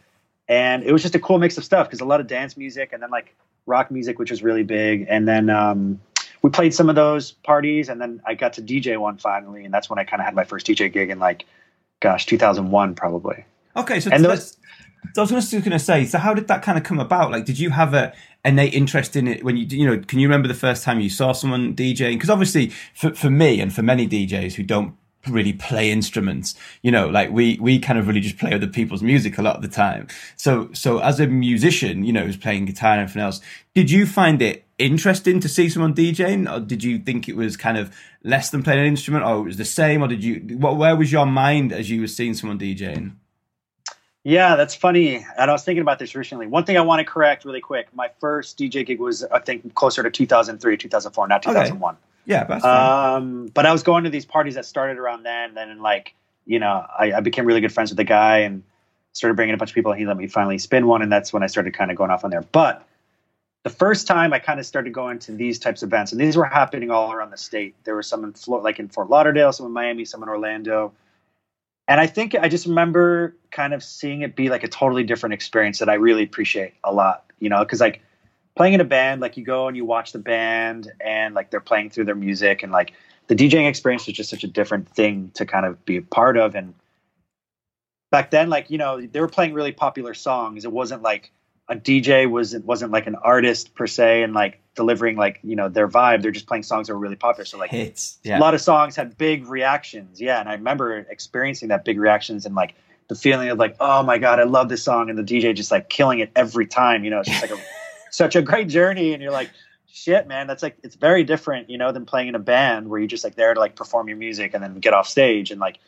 And 0.48 0.84
it 0.84 0.92
was 0.92 1.02
just 1.02 1.16
a 1.16 1.18
cool 1.18 1.38
mix 1.38 1.58
of 1.58 1.64
stuff 1.64 1.88
because 1.88 2.00
a 2.00 2.04
lot 2.04 2.20
of 2.20 2.28
dance 2.28 2.56
music 2.56 2.92
and 2.92 3.02
then 3.02 3.10
like 3.10 3.34
rock 3.66 3.90
music, 3.90 4.18
which 4.20 4.30
was 4.30 4.42
really 4.42 4.62
big. 4.62 5.04
And 5.08 5.26
then 5.26 5.50
um, 5.50 6.00
we 6.46 6.50
played 6.50 6.72
some 6.72 6.88
of 6.88 6.94
those 6.94 7.32
parties 7.32 7.88
and 7.88 8.00
then 8.00 8.22
I 8.24 8.34
got 8.34 8.52
to 8.52 8.62
DJ 8.62 8.98
one 8.98 9.18
finally. 9.18 9.64
And 9.64 9.74
that's 9.74 9.90
when 9.90 9.98
I 9.98 10.04
kind 10.04 10.20
of 10.20 10.26
had 10.26 10.36
my 10.36 10.44
first 10.44 10.64
DJ 10.64 10.92
gig 10.92 11.10
in 11.10 11.18
like, 11.18 11.44
gosh, 11.98 12.24
2001 12.24 12.94
probably. 12.94 13.44
Okay. 13.74 13.98
So, 13.98 14.10
and 14.12 14.24
those, 14.24 14.56
I 15.16 15.20
was 15.22 15.30
just 15.30 15.50
going 15.50 15.72
to 15.72 15.78
say, 15.80 16.04
so 16.04 16.18
how 16.18 16.34
did 16.34 16.46
that 16.46 16.62
kind 16.62 16.78
of 16.78 16.84
come 16.84 17.00
about? 17.00 17.32
Like, 17.32 17.46
did 17.46 17.58
you 17.58 17.70
have 17.70 17.94
a 17.94 18.14
innate 18.44 18.74
interest 18.74 19.16
in 19.16 19.26
it 19.26 19.42
when 19.42 19.56
you, 19.56 19.66
you 19.66 19.84
know, 19.84 19.98
can 19.98 20.20
you 20.20 20.28
remember 20.28 20.46
the 20.46 20.54
first 20.54 20.84
time 20.84 21.00
you 21.00 21.10
saw 21.10 21.32
someone 21.32 21.74
DJing? 21.74 22.12
Because 22.12 22.30
obviously, 22.30 22.68
for, 22.94 23.12
for 23.12 23.28
me 23.28 23.60
and 23.60 23.74
for 23.74 23.82
many 23.82 24.06
DJs 24.06 24.54
who 24.54 24.62
don't 24.62 24.96
really 25.26 25.52
play 25.52 25.90
instruments. 25.90 26.54
You 26.82 26.92
know, 26.92 27.08
like 27.08 27.32
we, 27.32 27.58
we 27.60 27.80
kind 27.80 27.98
of 27.98 28.06
really 28.06 28.20
just 28.20 28.38
play 28.38 28.54
other 28.54 28.68
people's 28.68 29.02
music 29.02 29.36
a 29.36 29.42
lot 29.42 29.56
of 29.56 29.62
the 29.62 29.68
time. 29.68 30.06
So, 30.36 30.70
so 30.72 31.00
as 31.00 31.18
a 31.18 31.26
musician, 31.26 32.04
you 32.04 32.12
know, 32.12 32.22
who's 32.22 32.36
playing 32.36 32.66
guitar 32.66 32.92
and 32.92 33.00
everything 33.00 33.22
else, 33.22 33.40
did 33.74 33.90
you 33.90 34.06
find 34.06 34.40
it 34.40 34.65
interesting 34.78 35.40
to 35.40 35.48
see 35.48 35.68
someone 35.68 35.94
DJing 35.94 36.52
or 36.52 36.60
did 36.60 36.84
you 36.84 36.98
think 36.98 37.28
it 37.28 37.36
was 37.36 37.56
kind 37.56 37.78
of 37.78 37.94
less 38.22 38.50
than 38.50 38.62
playing 38.62 38.80
an 38.80 38.86
instrument 38.86 39.24
or 39.24 39.38
it 39.38 39.44
was 39.44 39.56
the 39.56 39.64
same 39.64 40.02
or 40.02 40.08
did 40.08 40.22
you, 40.22 40.56
what, 40.58 40.76
where 40.76 40.96
was 40.96 41.10
your 41.10 41.26
mind 41.26 41.72
as 41.72 41.88
you 41.90 42.00
were 42.00 42.06
seeing 42.06 42.34
someone 42.34 42.58
DJing? 42.58 43.14
Yeah, 44.22 44.56
that's 44.56 44.74
funny. 44.74 45.24
And 45.38 45.50
I 45.50 45.52
was 45.52 45.62
thinking 45.62 45.82
about 45.82 46.00
this 46.00 46.16
recently. 46.16 46.48
One 46.48 46.64
thing 46.64 46.76
I 46.76 46.80
want 46.80 46.98
to 46.98 47.04
correct 47.04 47.44
really 47.44 47.60
quick. 47.60 47.86
My 47.94 48.10
first 48.18 48.58
DJ 48.58 48.84
gig 48.84 48.98
was, 48.98 49.22
I 49.22 49.38
think, 49.38 49.72
closer 49.76 50.02
to 50.02 50.10
2003, 50.10 50.76
2004, 50.76 51.28
not 51.28 51.42
2001. 51.44 51.94
Okay. 51.94 52.00
Yeah, 52.24 52.42
that's 52.42 52.64
um, 52.64 53.46
but 53.54 53.66
I 53.66 53.72
was 53.72 53.84
going 53.84 54.02
to 54.02 54.10
these 54.10 54.24
parties 54.24 54.56
that 54.56 54.66
started 54.66 54.98
around 54.98 55.22
then. 55.22 55.54
Then, 55.54 55.80
like, 55.80 56.14
you 56.44 56.58
know, 56.58 56.84
I, 56.98 57.12
I, 57.12 57.20
became 57.20 57.46
really 57.46 57.60
good 57.60 57.72
friends 57.72 57.90
with 57.90 57.98
the 57.98 58.04
guy, 58.04 58.38
and 58.38 58.64
started 59.12 59.36
bringing 59.36 59.54
a 59.54 59.58
bunch 59.58 59.70
of 59.70 59.74
people. 59.76 59.92
And 59.92 60.00
he 60.00 60.06
let 60.06 60.16
me 60.16 60.26
finally 60.26 60.58
spin 60.58 60.88
one, 60.88 61.02
and 61.02 61.12
that's 61.12 61.32
when 61.32 61.44
I 61.44 61.46
started 61.46 61.74
kind 61.74 61.92
of 61.92 61.96
going 61.96 62.10
off 62.10 62.24
on 62.24 62.30
there. 62.30 62.42
But 62.42 62.84
the 63.66 63.70
first 63.70 64.06
time 64.06 64.32
I 64.32 64.38
kind 64.38 64.60
of 64.60 64.64
started 64.64 64.92
going 64.92 65.18
to 65.18 65.32
these 65.32 65.58
types 65.58 65.82
of 65.82 65.88
events, 65.88 66.12
and 66.12 66.20
these 66.20 66.36
were 66.36 66.44
happening 66.44 66.92
all 66.92 67.12
around 67.12 67.30
the 67.30 67.36
state. 67.36 67.74
There 67.82 67.96
were 67.96 68.02
some 68.04 68.22
in 68.22 68.32
Florida, 68.32 68.62
like 68.62 68.78
in 68.78 68.86
Fort 68.86 69.10
Lauderdale, 69.10 69.52
some 69.52 69.66
in 69.66 69.72
Miami, 69.72 70.04
some 70.04 70.22
in 70.22 70.28
Orlando. 70.28 70.92
And 71.88 72.00
I 72.00 72.06
think 72.06 72.36
I 72.36 72.48
just 72.48 72.66
remember 72.66 73.34
kind 73.50 73.74
of 73.74 73.82
seeing 73.82 74.22
it 74.22 74.36
be 74.36 74.50
like 74.50 74.62
a 74.62 74.68
totally 74.68 75.02
different 75.02 75.32
experience 75.32 75.80
that 75.80 75.88
I 75.88 75.94
really 75.94 76.22
appreciate 76.22 76.74
a 76.84 76.92
lot, 76.92 77.24
you 77.40 77.48
know, 77.48 77.58
because 77.58 77.80
like 77.80 78.02
playing 78.54 78.74
in 78.74 78.80
a 78.80 78.84
band, 78.84 79.20
like 79.20 79.36
you 79.36 79.44
go 79.44 79.66
and 79.66 79.76
you 79.76 79.84
watch 79.84 80.12
the 80.12 80.20
band 80.20 80.92
and 81.00 81.34
like 81.34 81.50
they're 81.50 81.58
playing 81.58 81.90
through 81.90 82.04
their 82.04 82.14
music 82.14 82.62
and 82.62 82.70
like 82.70 82.92
the 83.26 83.34
DJing 83.34 83.68
experience 83.68 84.06
was 84.06 84.14
just 84.14 84.30
such 84.30 84.44
a 84.44 84.48
different 84.48 84.88
thing 84.88 85.32
to 85.34 85.44
kind 85.44 85.66
of 85.66 85.84
be 85.84 85.96
a 85.96 86.02
part 86.02 86.36
of. 86.36 86.54
And 86.54 86.72
back 88.12 88.30
then, 88.30 88.48
like, 88.48 88.70
you 88.70 88.78
know, 88.78 89.00
they 89.00 89.18
were 89.18 89.26
playing 89.26 89.54
really 89.54 89.72
popular 89.72 90.14
songs. 90.14 90.64
It 90.64 90.70
wasn't 90.70 91.02
like 91.02 91.32
a 91.68 91.74
DJ 91.74 92.30
was 92.30 92.54
it 92.54 92.64
wasn't 92.64 92.92
like 92.92 93.06
an 93.06 93.16
artist 93.16 93.74
per 93.74 93.86
se 93.86 94.22
and 94.22 94.32
like 94.32 94.60
delivering 94.76 95.16
like, 95.16 95.40
you 95.42 95.56
know, 95.56 95.68
their 95.68 95.88
vibe. 95.88 96.22
They're 96.22 96.30
just 96.30 96.46
playing 96.46 96.62
songs 96.62 96.86
that 96.86 96.94
were 96.94 97.00
really 97.00 97.16
popular. 97.16 97.44
So 97.44 97.58
like 97.58 97.70
Hits. 97.70 98.18
a 98.24 98.38
lot 98.38 98.54
of 98.54 98.60
songs 98.60 98.94
had 98.94 99.18
big 99.18 99.48
reactions. 99.48 100.20
Yeah. 100.20 100.38
And 100.38 100.48
I 100.48 100.52
remember 100.52 100.98
experiencing 100.98 101.68
that 101.68 101.84
big 101.84 101.98
reactions 101.98 102.46
and 102.46 102.54
like 102.54 102.74
the 103.08 103.16
feeling 103.16 103.48
of 103.48 103.58
like, 103.58 103.76
oh 103.80 104.02
my 104.04 104.18
God, 104.18 104.38
I 104.38 104.44
love 104.44 104.68
this 104.68 104.84
song. 104.84 105.10
And 105.10 105.18
the 105.18 105.24
DJ 105.24 105.54
just 105.54 105.72
like 105.72 105.88
killing 105.88 106.20
it 106.20 106.30
every 106.36 106.66
time. 106.66 107.04
You 107.04 107.10
know, 107.10 107.20
it's 107.20 107.28
just 107.28 107.42
like 107.42 107.50
a, 107.50 107.60
such 108.10 108.36
a 108.36 108.42
great 108.42 108.68
journey. 108.68 109.12
And 109.12 109.20
you're 109.20 109.32
like, 109.32 109.50
shit, 109.88 110.28
man, 110.28 110.46
that's 110.46 110.62
like, 110.62 110.76
it's 110.84 110.94
very 110.94 111.24
different, 111.24 111.68
you 111.68 111.78
know, 111.78 111.90
than 111.90 112.06
playing 112.06 112.28
in 112.28 112.36
a 112.36 112.40
band 112.40 112.88
where 112.88 113.00
you're 113.00 113.08
just 113.08 113.24
like 113.24 113.34
there 113.34 113.54
to 113.54 113.58
like 113.58 113.74
perform 113.74 114.08
your 114.08 114.18
music 114.18 114.54
and 114.54 114.62
then 114.62 114.78
get 114.78 114.92
off 114.92 115.08
stage. 115.08 115.50
And 115.50 115.60
like, 115.60 115.78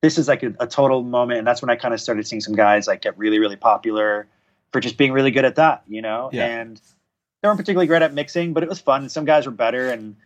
this 0.00 0.16
is 0.16 0.26
like 0.26 0.42
a, 0.42 0.54
a 0.60 0.66
total 0.66 1.02
moment. 1.02 1.38
And 1.38 1.46
that's 1.46 1.60
when 1.60 1.68
I 1.68 1.76
kind 1.76 1.92
of 1.92 2.00
started 2.00 2.26
seeing 2.26 2.40
some 2.40 2.54
guys 2.54 2.86
like 2.86 3.02
get 3.02 3.18
really, 3.18 3.38
really 3.38 3.56
popular 3.56 4.26
for 4.72 4.80
just 4.80 4.96
being 4.96 5.12
really 5.12 5.30
good 5.30 5.44
at 5.44 5.56
that, 5.56 5.82
you 5.88 6.02
know? 6.02 6.30
Yeah. 6.32 6.46
And 6.46 6.80
they 7.42 7.48
weren't 7.48 7.58
particularly 7.58 7.86
great 7.86 8.02
at 8.02 8.12
mixing, 8.12 8.52
but 8.52 8.62
it 8.62 8.68
was 8.68 8.80
fun. 8.80 9.02
And 9.02 9.12
some 9.12 9.24
guys 9.24 9.46
were 9.46 9.52
better. 9.52 9.90
And, 9.90 10.16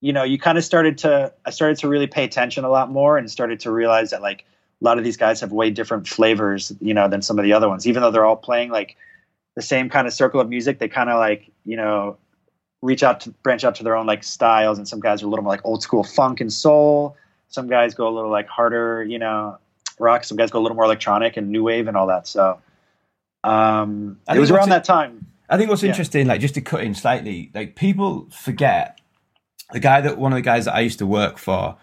you 0.00 0.12
know, 0.12 0.22
you 0.22 0.38
kind 0.38 0.58
of 0.58 0.64
started 0.64 0.98
to, 0.98 1.32
I 1.44 1.50
started 1.50 1.78
to 1.78 1.88
really 1.88 2.06
pay 2.06 2.24
attention 2.24 2.64
a 2.64 2.70
lot 2.70 2.90
more 2.90 3.18
and 3.18 3.30
started 3.30 3.60
to 3.60 3.70
realize 3.70 4.10
that 4.10 4.22
like 4.22 4.44
a 4.80 4.84
lot 4.84 4.98
of 4.98 5.04
these 5.04 5.16
guys 5.16 5.40
have 5.40 5.52
way 5.52 5.70
different 5.70 6.08
flavors, 6.08 6.72
you 6.80 6.94
know, 6.94 7.08
than 7.08 7.22
some 7.22 7.38
of 7.38 7.44
the 7.44 7.52
other 7.52 7.68
ones. 7.68 7.86
Even 7.86 8.02
though 8.02 8.10
they're 8.10 8.24
all 8.24 8.36
playing 8.36 8.70
like 8.70 8.96
the 9.54 9.62
same 9.62 9.88
kind 9.88 10.06
of 10.06 10.12
circle 10.12 10.40
of 10.40 10.48
music, 10.48 10.78
they 10.78 10.88
kind 10.88 11.10
of 11.10 11.18
like, 11.18 11.50
you 11.64 11.76
know, 11.76 12.16
reach 12.80 13.02
out 13.02 13.20
to 13.20 13.30
branch 13.30 13.64
out 13.64 13.76
to 13.76 13.84
their 13.84 13.96
own 13.96 14.06
like 14.06 14.24
styles. 14.24 14.78
And 14.78 14.88
some 14.88 15.00
guys 15.00 15.22
are 15.22 15.26
a 15.26 15.28
little 15.28 15.44
more 15.44 15.52
like 15.52 15.64
old 15.64 15.82
school 15.82 16.02
funk 16.02 16.40
and 16.40 16.52
soul. 16.52 17.16
Some 17.48 17.68
guys 17.68 17.94
go 17.94 18.08
a 18.08 18.10
little 18.10 18.30
like 18.30 18.48
harder, 18.48 19.04
you 19.04 19.18
know, 19.18 19.58
rock. 19.98 20.24
Some 20.24 20.36
guys 20.36 20.50
go 20.50 20.58
a 20.58 20.62
little 20.62 20.74
more 20.74 20.84
electronic 20.84 21.36
and 21.36 21.50
new 21.50 21.62
wave 21.62 21.86
and 21.86 21.96
all 21.96 22.06
that. 22.08 22.26
So 22.26 22.60
um, 23.44 24.18
it 24.32 24.38
was 24.38 24.50
around 24.50 24.70
that 24.70 24.84
time. 24.84 25.26
I 25.48 25.56
think 25.58 25.68
what's 25.68 25.82
Yeah. 25.82 25.90
interesting, 25.90 26.26
like 26.26 26.40
just 26.40 26.54
to 26.54 26.60
cut 26.60 26.82
in 26.82 26.94
slightly, 26.94 27.50
like 27.54 27.76
people 27.76 28.28
forget 28.30 29.00
the 29.72 29.80
guy 29.80 30.00
that 30.00 30.18
one 30.18 30.32
of 30.32 30.36
the 30.36 30.42
guys 30.42 30.64
that 30.66 30.74
I 30.74 30.80
used 30.80 30.98
to 31.00 31.06
work 31.06 31.38
for 31.38 31.76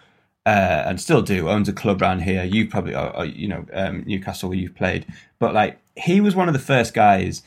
uh, 0.45 0.83
and 0.85 0.99
still 0.99 1.21
do 1.21 1.49
owns 1.49 1.69
a 1.69 1.73
club 1.73 2.01
around 2.01 2.21
here. 2.21 2.43
You 2.43 2.67
probably, 2.67 2.95
or, 2.95 3.15
or, 3.15 3.25
you 3.25 3.47
know, 3.47 3.65
um, 3.73 4.03
Newcastle 4.07 4.49
where 4.49 4.57
you've 4.57 4.75
played, 4.75 5.05
but 5.37 5.53
like 5.53 5.79
he 5.95 6.21
was 6.21 6.35
one 6.35 6.47
of 6.47 6.53
the 6.53 6.59
first 6.59 6.93
guys 6.93 7.43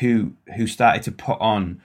who 0.00 0.34
who 0.56 0.66
started 0.66 1.02
to 1.04 1.12
put 1.12 1.40
on 1.40 1.80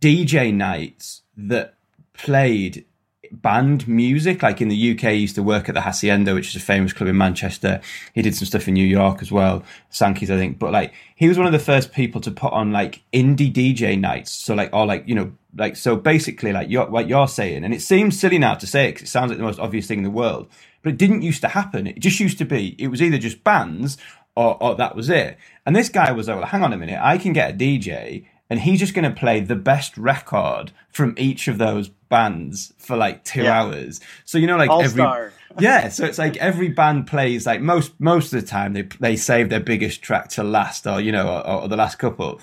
DJ 0.00 0.54
nights 0.54 1.22
that 1.36 1.74
played 2.12 2.84
band 3.30 3.86
music. 3.86 4.42
Like 4.42 4.60
in 4.60 4.68
the 4.68 4.92
UK, 4.92 5.12
he 5.12 5.16
used 5.16 5.34
to 5.36 5.42
work 5.42 5.68
at 5.68 5.74
the 5.74 5.82
Hacienda, 5.82 6.34
which 6.34 6.48
is 6.48 6.56
a 6.56 6.64
famous 6.64 6.92
club 6.92 7.08
in 7.08 7.16
Manchester. 7.16 7.80
He 8.14 8.22
did 8.22 8.34
some 8.34 8.46
stuff 8.46 8.68
in 8.68 8.74
New 8.74 8.86
York 8.86 9.22
as 9.22 9.30
well, 9.30 9.62
Sankey's, 9.90 10.30
I 10.30 10.36
think. 10.36 10.58
But 10.58 10.72
like, 10.72 10.92
he 11.14 11.28
was 11.28 11.38
one 11.38 11.46
of 11.46 11.52
the 11.52 11.58
first 11.58 11.92
people 11.92 12.20
to 12.22 12.30
put 12.30 12.52
on 12.52 12.72
like 12.72 13.02
indie 13.12 13.52
DJ 13.52 13.98
nights. 13.98 14.32
So 14.32 14.54
like, 14.54 14.70
or 14.72 14.86
like, 14.86 15.06
you 15.06 15.14
know, 15.14 15.32
like, 15.56 15.76
so 15.76 15.96
basically 15.96 16.52
like 16.52 16.68
you're, 16.70 16.88
what 16.88 17.08
you're 17.08 17.28
saying, 17.28 17.64
and 17.64 17.74
it 17.74 17.82
seems 17.82 18.18
silly 18.18 18.38
now 18.38 18.54
to 18.54 18.66
say 18.66 18.88
it 18.88 18.92
because 18.92 19.08
it 19.08 19.10
sounds 19.10 19.30
like 19.30 19.38
the 19.38 19.44
most 19.44 19.58
obvious 19.58 19.86
thing 19.86 19.98
in 19.98 20.04
the 20.04 20.10
world, 20.10 20.48
but 20.82 20.92
it 20.92 20.98
didn't 20.98 21.22
used 21.22 21.40
to 21.42 21.48
happen. 21.48 21.86
It 21.86 22.00
just 22.00 22.20
used 22.20 22.38
to 22.38 22.44
be, 22.44 22.74
it 22.78 22.88
was 22.88 23.02
either 23.02 23.18
just 23.18 23.44
bands 23.44 23.96
or, 24.36 24.62
or 24.62 24.74
that 24.76 24.94
was 24.94 25.08
it. 25.10 25.38
And 25.66 25.74
this 25.74 25.88
guy 25.88 26.12
was 26.12 26.28
like, 26.28 26.38
well, 26.38 26.46
hang 26.46 26.62
on 26.62 26.72
a 26.72 26.78
minute, 26.78 26.98
I 27.00 27.18
can 27.18 27.32
get 27.32 27.50
a 27.50 27.56
DJ 27.56 28.26
and 28.50 28.60
he's 28.60 28.80
just 28.80 28.94
going 28.94 29.08
to 29.08 29.18
play 29.18 29.40
the 29.40 29.56
best 29.56 29.96
record 29.96 30.72
from 30.90 31.14
each 31.16 31.46
of 31.46 31.58
those 31.58 31.90
bands 32.10 32.74
for 32.78 32.96
like 32.96 33.24
two 33.24 33.42
Yeah. 33.44 33.62
hours. 33.62 34.00
So 34.26 34.36
you 34.36 34.46
know, 34.46 34.58
like 34.58 34.68
All 34.70 34.82
every 34.82 35.00
star. 35.02 35.32
yeah, 35.58 35.88
so 35.88 36.04
it's 36.04 36.18
like 36.18 36.36
every 36.36 36.68
band 36.68 37.06
plays 37.06 37.46
like 37.46 37.60
most 37.62 37.98
most 37.98 38.32
of 38.32 38.40
the 38.40 38.46
time 38.46 38.74
they 38.74 38.82
they 39.00 39.16
save 39.16 39.48
their 39.48 39.60
biggest 39.60 40.02
track 40.02 40.28
to 40.30 40.44
last, 40.44 40.86
or 40.86 41.00
you 41.00 41.10
know, 41.12 41.26
or, 41.26 41.62
or 41.62 41.68
the 41.68 41.76
last 41.76 41.98
couple, 41.98 42.38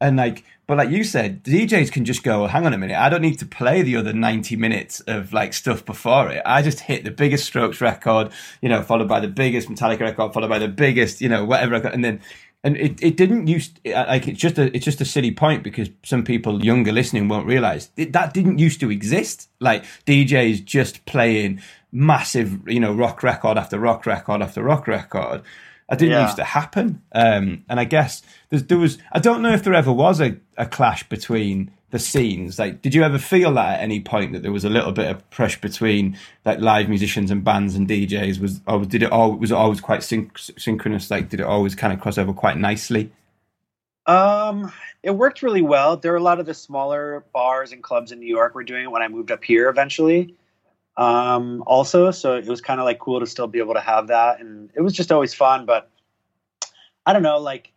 and 0.00 0.16
like. 0.16 0.44
But 0.68 0.78
like 0.78 0.90
you 0.90 1.04
said, 1.04 1.44
DJs 1.44 1.92
can 1.92 2.04
just 2.04 2.24
go, 2.24 2.48
hang 2.48 2.66
on 2.66 2.74
a 2.74 2.76
minute, 2.78 2.96
I 2.96 3.08
don't 3.08 3.22
need 3.22 3.38
to 3.38 3.46
play 3.46 3.82
the 3.82 3.94
other 3.94 4.12
90 4.12 4.56
minutes 4.56 4.98
of 5.02 5.32
like 5.32 5.52
stuff 5.54 5.84
before 5.84 6.28
it. 6.30 6.42
I 6.44 6.60
just 6.60 6.80
hit 6.80 7.04
the 7.04 7.12
biggest 7.12 7.44
Strokes 7.46 7.80
record, 7.80 8.32
you 8.60 8.68
know, 8.68 8.82
followed 8.82 9.06
by 9.06 9.20
the 9.20 9.28
biggest 9.28 9.68
Metallica 9.68 10.00
record, 10.00 10.32
followed 10.32 10.48
by 10.48 10.58
the 10.58 10.66
biggest, 10.66 11.20
you 11.20 11.28
know, 11.28 11.44
whatever 11.44 11.70
record. 11.70 11.94
And 11.94 12.04
then, 12.04 12.20
and 12.66 12.76
it, 12.76 13.00
it 13.00 13.16
didn't 13.16 13.46
use, 13.46 13.70
like, 13.84 14.26
it's 14.26 14.40
just 14.40 14.58
a, 14.58 14.74
it's 14.74 14.84
just 14.84 15.00
a 15.00 15.04
silly 15.04 15.30
point 15.30 15.62
because 15.62 15.88
some 16.02 16.24
people 16.24 16.64
younger 16.64 16.90
listening 16.90 17.28
won't 17.28 17.46
realize 17.46 17.90
it, 17.96 18.12
that 18.12 18.34
didn't 18.34 18.58
used 18.58 18.80
to 18.80 18.90
exist. 18.90 19.48
Like 19.60 19.84
DJs 20.04 20.64
just 20.64 21.04
playing 21.06 21.60
massive, 21.92 22.68
you 22.68 22.80
know, 22.80 22.92
rock 22.92 23.22
record 23.22 23.56
after 23.56 23.78
rock 23.78 24.04
record 24.04 24.42
after 24.42 24.64
rock 24.64 24.88
record. 24.88 25.42
That 25.88 26.00
didn't 26.00 26.14
Yeah. 26.14 26.24
used 26.24 26.36
to 26.38 26.44
happen. 26.44 27.02
Um, 27.12 27.64
and 27.68 27.78
I 27.78 27.84
guess 27.84 28.22
there's, 28.50 28.64
there 28.64 28.78
was, 28.78 28.98
I 29.12 29.20
don't 29.20 29.42
know 29.42 29.52
if 29.52 29.62
there 29.62 29.74
ever 29.74 29.92
was 29.92 30.20
a, 30.20 30.36
a 30.56 30.66
clash 30.66 31.08
between 31.08 31.70
the 31.96 32.04
scenes. 32.04 32.58
Like, 32.58 32.82
did 32.82 32.94
you 32.94 33.02
ever 33.02 33.18
feel 33.18 33.54
that 33.54 33.78
at 33.78 33.80
any 33.80 34.00
point 34.00 34.32
that 34.32 34.42
there 34.42 34.52
was 34.52 34.64
a 34.64 34.68
little 34.68 34.92
bit 34.92 35.10
of 35.10 35.28
pressure 35.30 35.58
between 35.60 36.18
like 36.44 36.60
live 36.60 36.88
musicians 36.88 37.30
and 37.30 37.42
bands 37.42 37.74
and 37.74 37.88
DJs? 37.88 38.38
Was, 38.38 38.60
or 38.66 38.84
did 38.84 39.02
it 39.02 39.10
all, 39.10 39.32
was 39.32 39.50
it 39.50 39.54
always 39.54 39.80
quite 39.80 40.02
syn- 40.02 40.30
synchronous? 40.36 41.10
Like, 41.10 41.30
did 41.30 41.40
it 41.40 41.46
always 41.46 41.74
kind 41.74 41.92
of 41.92 42.00
cross 42.00 42.18
over 42.18 42.34
quite 42.34 42.58
nicely? 42.58 43.10
Um, 44.06 44.72
it 45.02 45.12
worked 45.12 45.42
really 45.42 45.62
well. 45.62 45.96
There 45.96 46.12
were 46.12 46.18
a 46.18 46.22
lot 46.22 46.38
of 46.38 46.46
the 46.46 46.54
smaller 46.54 47.24
bars 47.32 47.72
and 47.72 47.82
clubs 47.82 48.12
in 48.12 48.20
New 48.20 48.28
York 48.28 48.54
were 48.54 48.64
doing 48.64 48.84
it 48.84 48.90
when 48.90 49.02
I 49.02 49.08
moved 49.08 49.32
up 49.32 49.42
here 49.42 49.68
eventually. 49.68 50.36
Um, 50.96 51.64
also, 51.66 52.10
so 52.10 52.36
it 52.36 52.46
was 52.46 52.60
kind 52.60 52.78
of 52.78 52.84
like 52.84 52.98
cool 52.98 53.20
to 53.20 53.26
still 53.26 53.46
be 53.46 53.58
able 53.58 53.74
to 53.74 53.80
have 53.80 54.08
that, 54.08 54.40
and 54.40 54.70
it 54.74 54.80
was 54.80 54.92
just 54.94 55.12
always 55.12 55.34
fun. 55.34 55.66
But 55.66 55.90
I 57.04 57.12
don't 57.12 57.22
know, 57.22 57.38
like 57.38 57.72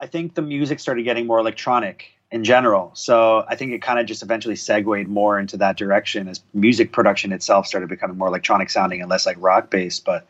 I 0.00 0.06
think 0.06 0.34
the 0.34 0.42
music 0.42 0.80
started 0.80 1.04
getting 1.04 1.26
more 1.26 1.38
electronic 1.38 2.15
in 2.30 2.44
general. 2.44 2.90
So 2.94 3.44
I 3.48 3.54
think 3.54 3.72
it 3.72 3.82
kind 3.82 3.98
of 3.98 4.06
just 4.06 4.22
eventually 4.22 4.56
segued 4.56 5.08
more 5.08 5.38
into 5.38 5.56
that 5.58 5.76
direction 5.76 6.28
as 6.28 6.40
music 6.54 6.92
production 6.92 7.32
itself 7.32 7.66
started 7.66 7.88
becoming 7.88 8.18
more 8.18 8.28
electronic 8.28 8.70
sounding 8.70 9.00
and 9.00 9.08
less 9.10 9.26
like 9.26 9.36
rock 9.40 9.70
based. 9.70 10.04
But 10.04 10.26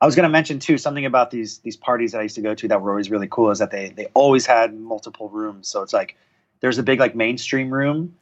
I 0.00 0.06
was 0.06 0.14
going 0.14 0.24
to 0.24 0.30
mention 0.30 0.58
too 0.58 0.78
something 0.78 1.04
about 1.06 1.30
these 1.30 1.58
these 1.58 1.76
parties 1.76 2.12
that 2.12 2.18
I 2.18 2.22
used 2.22 2.34
to 2.36 2.42
go 2.42 2.54
to 2.54 2.68
that 2.68 2.80
were 2.80 2.90
always 2.90 3.10
really 3.10 3.28
cool 3.30 3.50
is 3.50 3.58
that 3.58 3.70
they 3.70 3.90
they 3.90 4.06
always 4.14 4.46
had 4.46 4.74
multiple 4.74 5.28
rooms. 5.28 5.68
So 5.68 5.82
it's 5.82 5.92
like 5.92 6.16
there's 6.60 6.78
a 6.78 6.82
big 6.82 6.98
like 6.98 7.14
mainstream 7.14 7.72
room, 7.72 8.16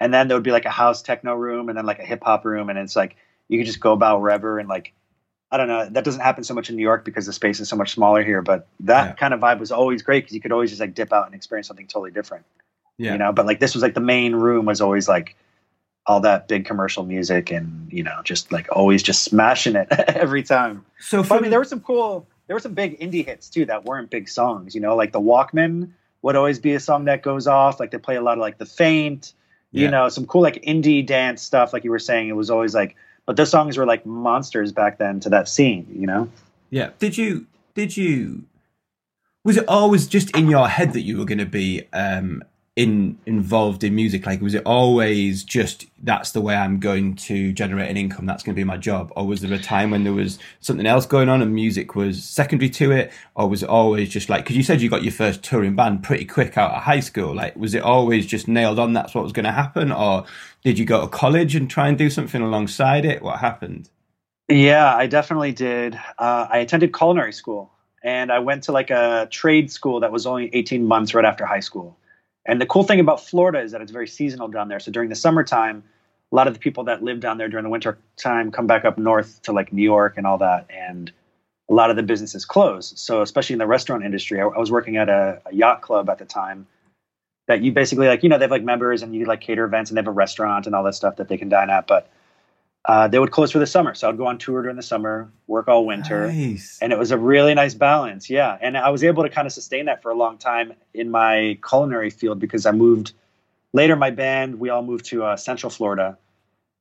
and 0.00 0.12
then 0.12 0.28
there 0.28 0.36
would 0.36 0.44
be 0.44 0.52
like 0.52 0.66
a 0.66 0.70
house 0.70 1.02
techno 1.02 1.34
room, 1.34 1.68
and 1.68 1.76
then 1.76 1.86
like 1.86 1.98
a 1.98 2.04
hip 2.04 2.22
hop 2.24 2.44
room, 2.44 2.68
and 2.70 2.78
it's 2.78 2.96
like 2.96 3.16
you 3.48 3.58
could 3.58 3.66
just 3.66 3.80
go 3.80 3.92
about 3.92 4.20
wherever 4.20 4.58
and 4.58 4.68
like 4.68 4.92
I 5.50 5.56
don't 5.56 5.68
know. 5.68 5.88
That 5.88 6.04
doesn't 6.04 6.20
happen 6.20 6.44
so 6.44 6.54
much 6.54 6.70
in 6.70 6.76
New 6.76 6.82
York 6.82 7.04
because 7.04 7.26
the 7.26 7.32
space 7.32 7.60
is 7.60 7.68
so 7.68 7.76
much 7.76 7.92
smaller 7.92 8.22
here. 8.22 8.42
But 8.42 8.66
that 8.80 9.04
Yeah. 9.06 9.12
kind 9.14 9.32
of 9.34 9.40
vibe 9.40 9.60
was 9.60 9.72
always 9.72 10.02
great 10.02 10.24
because 10.24 10.34
you 10.34 10.40
could 10.40 10.52
always 10.52 10.70
just 10.70 10.80
like 10.80 10.94
dip 10.94 11.12
out 11.12 11.26
and 11.26 11.34
experience 11.34 11.68
something 11.68 11.86
totally 11.86 12.10
different. 12.10 12.44
Yeah. 12.98 13.12
You 13.12 13.18
know, 13.18 13.32
but 13.32 13.46
like 13.46 13.60
this 13.60 13.74
was 13.74 13.82
like 13.82 13.94
the 13.94 14.00
main 14.00 14.34
room 14.34 14.64
was 14.64 14.80
always 14.80 15.08
like 15.08 15.36
all 16.06 16.20
that 16.20 16.46
big 16.48 16.64
commercial 16.64 17.04
music 17.04 17.50
and 17.50 17.92
you 17.92 18.02
know 18.02 18.20
just 18.22 18.52
like 18.52 18.68
always 18.70 19.02
just 19.02 19.24
smashing 19.24 19.76
it 19.76 19.88
every 20.08 20.42
time. 20.42 20.84
So 21.00 21.22
But 21.22 21.38
I 21.38 21.40
mean, 21.40 21.50
there 21.50 21.58
were 21.60 21.64
some 21.64 21.80
cool, 21.80 22.26
there 22.46 22.54
were 22.54 22.60
some 22.60 22.74
big 22.74 22.98
indie 23.00 23.24
hits 23.26 23.50
too 23.50 23.66
that 23.66 23.84
weren't 23.84 24.08
big 24.10 24.28
songs. 24.28 24.74
You 24.74 24.80
know, 24.80 24.96
like 24.96 25.12
the 25.12 25.20
Walkmen 25.20 25.90
would 26.22 26.36
always 26.36 26.58
be 26.58 26.74
a 26.74 26.80
song 26.80 27.04
that 27.04 27.22
goes 27.22 27.46
off. 27.46 27.78
Like 27.80 27.90
they 27.90 27.98
play 27.98 28.16
a 28.16 28.22
lot 28.22 28.38
of 28.38 28.40
like 28.40 28.58
the 28.58 28.66
Faint. 28.66 29.32
You 29.72 29.84
Yeah. 29.84 29.90
know, 29.90 30.08
some 30.08 30.26
cool 30.26 30.42
like 30.42 30.62
indie 30.62 31.04
dance 31.04 31.42
stuff. 31.42 31.72
Like 31.72 31.84
you 31.84 31.90
were 31.90 31.98
saying, 31.98 32.28
it 32.28 32.36
was 32.36 32.50
always 32.50 32.74
like, 32.74 32.96
but 33.26 33.36
those 33.36 33.50
songs 33.50 33.76
were 33.76 33.84
like 33.84 34.06
monsters 34.06 34.72
back 34.72 34.98
then 34.98 35.20
to 35.20 35.28
that 35.30 35.48
scene. 35.48 35.86
You 35.92 36.06
know. 36.06 36.30
Yeah. 36.70 36.90
Did 36.98 37.18
you 37.18 37.46
did 37.74 37.96
you 37.96 38.44
was 39.44 39.56
it 39.58 39.64
always 39.68 40.06
just 40.06 40.34
in 40.36 40.48
your 40.48 40.66
head 40.68 40.92
that 40.94 41.02
you 41.02 41.18
were 41.18 41.24
going 41.24 41.38
to 41.38 41.46
be 41.46 41.82
um 41.92 42.42
in 42.76 43.18
involved 43.26 43.82
in 43.82 43.94
music? 43.94 44.26
Like 44.26 44.40
was 44.40 44.54
it 44.54 44.62
always 44.64 45.42
just 45.42 45.86
that's 46.02 46.32
the 46.32 46.40
way 46.40 46.54
I'm 46.54 46.78
going 46.78 47.16
to 47.16 47.52
generate 47.52 47.90
an 47.90 47.96
income 47.96 48.26
that's 48.26 48.42
going 48.42 48.54
to 48.54 48.60
be 48.60 48.64
my 48.64 48.76
job 48.76 49.12
or 49.16 49.26
was 49.26 49.40
there 49.40 49.52
a 49.52 49.58
time 49.58 49.90
when 49.90 50.04
there 50.04 50.12
was 50.12 50.38
something 50.60 50.86
else 50.86 51.06
going 51.06 51.28
on 51.28 51.42
and 51.42 51.54
music 51.54 51.94
was 51.94 52.22
secondary 52.22 52.70
to 52.70 52.92
it? 52.92 53.12
Or 53.34 53.48
was 53.48 53.62
it 53.62 53.68
always 53.68 54.10
just 54.10 54.28
like 54.28 54.46
cuz 54.46 54.56
you 54.56 54.62
said 54.62 54.80
you 54.80 54.90
got 54.90 55.02
your 55.02 55.12
first 55.12 55.42
touring 55.42 55.74
band 55.74 56.02
pretty 56.02 56.26
quick 56.26 56.56
out 56.56 56.72
of 56.72 56.82
high 56.82 57.00
school 57.00 57.34
like 57.34 57.56
was 57.56 57.74
it 57.74 57.82
always 57.82 58.26
just 58.26 58.46
nailed 58.46 58.78
on 58.78 58.92
that's 58.92 59.14
what 59.14 59.24
was 59.24 59.32
going 59.32 59.46
to 59.46 59.52
happen? 59.52 59.90
Or 59.90 60.26
did 60.62 60.78
you 60.78 60.84
go 60.84 61.00
to 61.02 61.08
college 61.08 61.54
and 61.54 61.70
try 61.70 61.88
and 61.88 61.96
do 61.96 62.10
something 62.10 62.42
alongside 62.42 63.04
it? 63.04 63.22
What 63.22 63.38
happened? 63.38 63.88
Yeah, 64.48 64.94
I 64.94 65.06
definitely 65.06 65.52
did. 65.52 65.96
Uh, 66.18 66.46
I 66.50 66.58
attended 66.58 66.92
culinary 66.92 67.32
school, 67.32 67.72
and 68.02 68.30
I 68.30 68.38
went 68.38 68.64
to 68.64 68.72
like 68.72 68.90
a 68.90 69.26
trade 69.30 69.72
school 69.72 70.00
that 70.00 70.12
was 70.12 70.26
only 70.26 70.50
18 70.52 70.84
months 70.84 71.14
right 71.14 71.24
after 71.24 71.44
high 71.44 71.60
school. 71.60 71.96
And 72.46 72.60
the 72.60 72.66
cool 72.66 72.84
thing 72.84 73.00
about 73.00 73.24
Florida 73.24 73.60
is 73.60 73.72
that 73.72 73.80
it's 73.80 73.92
very 73.92 74.06
seasonal 74.06 74.48
down 74.48 74.68
there. 74.68 74.80
So 74.80 74.92
during 74.92 75.08
the 75.08 75.16
summertime, 75.16 75.82
a 76.32 76.34
lot 76.34 76.46
of 76.46 76.54
the 76.54 76.60
people 76.60 76.84
that 76.84 77.02
live 77.02 77.20
down 77.20 77.38
there 77.38 77.48
during 77.48 77.64
the 77.64 77.70
winter 77.70 77.98
time 78.16 78.50
come 78.50 78.66
back 78.66 78.84
up 78.84 78.98
north 78.98 79.42
to 79.42 79.52
like 79.52 79.72
New 79.72 79.82
York 79.82 80.14
and 80.16 80.26
all 80.26 80.38
that. 80.38 80.66
And 80.70 81.10
a 81.68 81.74
lot 81.74 81.90
of 81.90 81.96
the 81.96 82.02
businesses 82.02 82.44
close. 82.44 82.92
So 82.96 83.22
especially 83.22 83.54
in 83.54 83.58
the 83.58 83.66
restaurant 83.66 84.04
industry, 84.04 84.40
I, 84.40 84.46
I 84.46 84.58
was 84.58 84.70
working 84.70 84.96
at 84.96 85.08
a, 85.08 85.40
a, 85.46 85.54
yacht 85.54 85.82
club 85.82 86.08
at 86.08 86.18
the 86.18 86.24
time 86.24 86.66
that 87.48 87.62
you 87.62 87.72
basically 87.72 88.06
like, 88.06 88.22
you 88.22 88.28
know, 88.28 88.38
they 88.38 88.44
have 88.44 88.50
like 88.50 88.62
members 88.62 89.02
and 89.02 89.14
you 89.14 89.24
like 89.24 89.40
cater 89.40 89.64
events 89.64 89.90
and 89.90 89.96
they 89.96 90.00
have 90.00 90.06
a 90.06 90.12
restaurant 90.12 90.66
and 90.66 90.74
all 90.74 90.84
that 90.84 90.94
stuff 90.94 91.16
that 91.16 91.28
they 91.28 91.36
can 91.36 91.48
dine 91.48 91.70
at. 91.70 91.86
But 91.86 92.08
uh, 92.86 93.08
they 93.08 93.18
would 93.18 93.32
close 93.32 93.50
for 93.50 93.58
the 93.58 93.66
summer. 93.66 93.94
So 93.94 94.08
I'd 94.08 94.16
go 94.16 94.26
on 94.26 94.38
tour 94.38 94.62
during 94.62 94.76
the 94.76 94.82
summer, 94.82 95.30
work 95.48 95.66
all 95.66 95.84
winter. 95.84 96.30
Nice. 96.30 96.78
And 96.80 96.92
it 96.92 96.98
was 96.98 97.10
a 97.10 97.18
really 97.18 97.52
nice 97.52 97.74
balance. 97.74 98.30
Yeah. 98.30 98.56
And 98.60 98.78
I 98.78 98.90
was 98.90 99.02
able 99.02 99.24
to 99.24 99.28
kind 99.28 99.44
of 99.44 99.52
sustain 99.52 99.86
that 99.86 100.02
for 100.02 100.12
a 100.12 100.14
long 100.14 100.38
time 100.38 100.72
in 100.94 101.10
my 101.10 101.58
culinary 101.68 102.10
field 102.10 102.38
because 102.38 102.64
I 102.64 102.70
moved 102.70 103.12
later, 103.72 103.96
my 103.96 104.10
band, 104.10 104.60
we 104.60 104.70
all 104.70 104.82
moved 104.82 105.06
to 105.06 105.24
uh, 105.24 105.36
Central 105.36 105.70
Florida. 105.70 106.16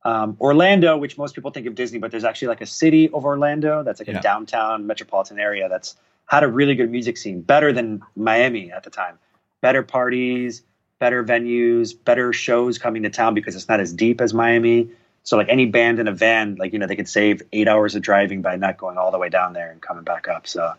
Um, 0.03 0.37
Orlando, 0.39 0.95
which 0.95 1.17
most 1.17 1.33
people 1.33 1.49
think 1.49 1.65
of 1.65 1.73
Disney, 1.73 1.97
but 1.97 2.11
there's 2.11 2.23
actually 2.23 2.49
like 2.49 2.61
a 2.61 2.67
city 2.67 3.09
of 3.09 3.25
Orlando 3.25 3.81
that's 3.81 3.99
like 3.99 4.07
yeah. 4.07 4.19
a 4.19 4.21
downtown 4.21 4.85
metropolitan 4.85 5.39
area 5.39 5.67
that's 5.67 5.95
had 6.27 6.43
a 6.43 6.47
really 6.47 6.75
good 6.75 6.91
music 6.91 7.17
scene, 7.17 7.41
better 7.41 7.73
than 7.73 8.03
Miami 8.15 8.71
at 8.71 8.83
the 8.83 8.91
time. 8.91 9.17
Better 9.61 9.81
parties, 9.81 10.61
better 10.99 11.23
venues, 11.23 11.95
better 12.05 12.31
shows 12.31 12.77
coming 12.77 13.01
to 13.01 13.09
town 13.09 13.33
because 13.33 13.55
it's 13.55 13.67
not 13.67 13.79
as 13.79 13.91
deep 13.91 14.21
as 14.21 14.31
Miami 14.31 14.89
so 15.25 15.37
like 15.37 15.49
any 15.49 15.65
band 15.65 15.99
in 15.99 16.07
a 16.07 16.11
van, 16.11 16.55
like 16.55 16.71
you 16.71 16.79
know, 16.79 16.85
they 16.85 16.95
could 16.95 17.09
save 17.09 17.41
eight 17.51 17.67
hours 17.67 17.95
of 17.95 18.03
driving 18.03 18.43
by 18.43 18.55
not 18.55 18.77
going 18.77 18.97
all 18.97 19.11
the 19.11 19.17
way 19.17 19.27
down 19.27 19.53
there 19.53 19.71
and 19.71 19.81
coming 19.81 20.03
back 20.03 20.27
up. 20.27 20.45
So, 20.45 20.71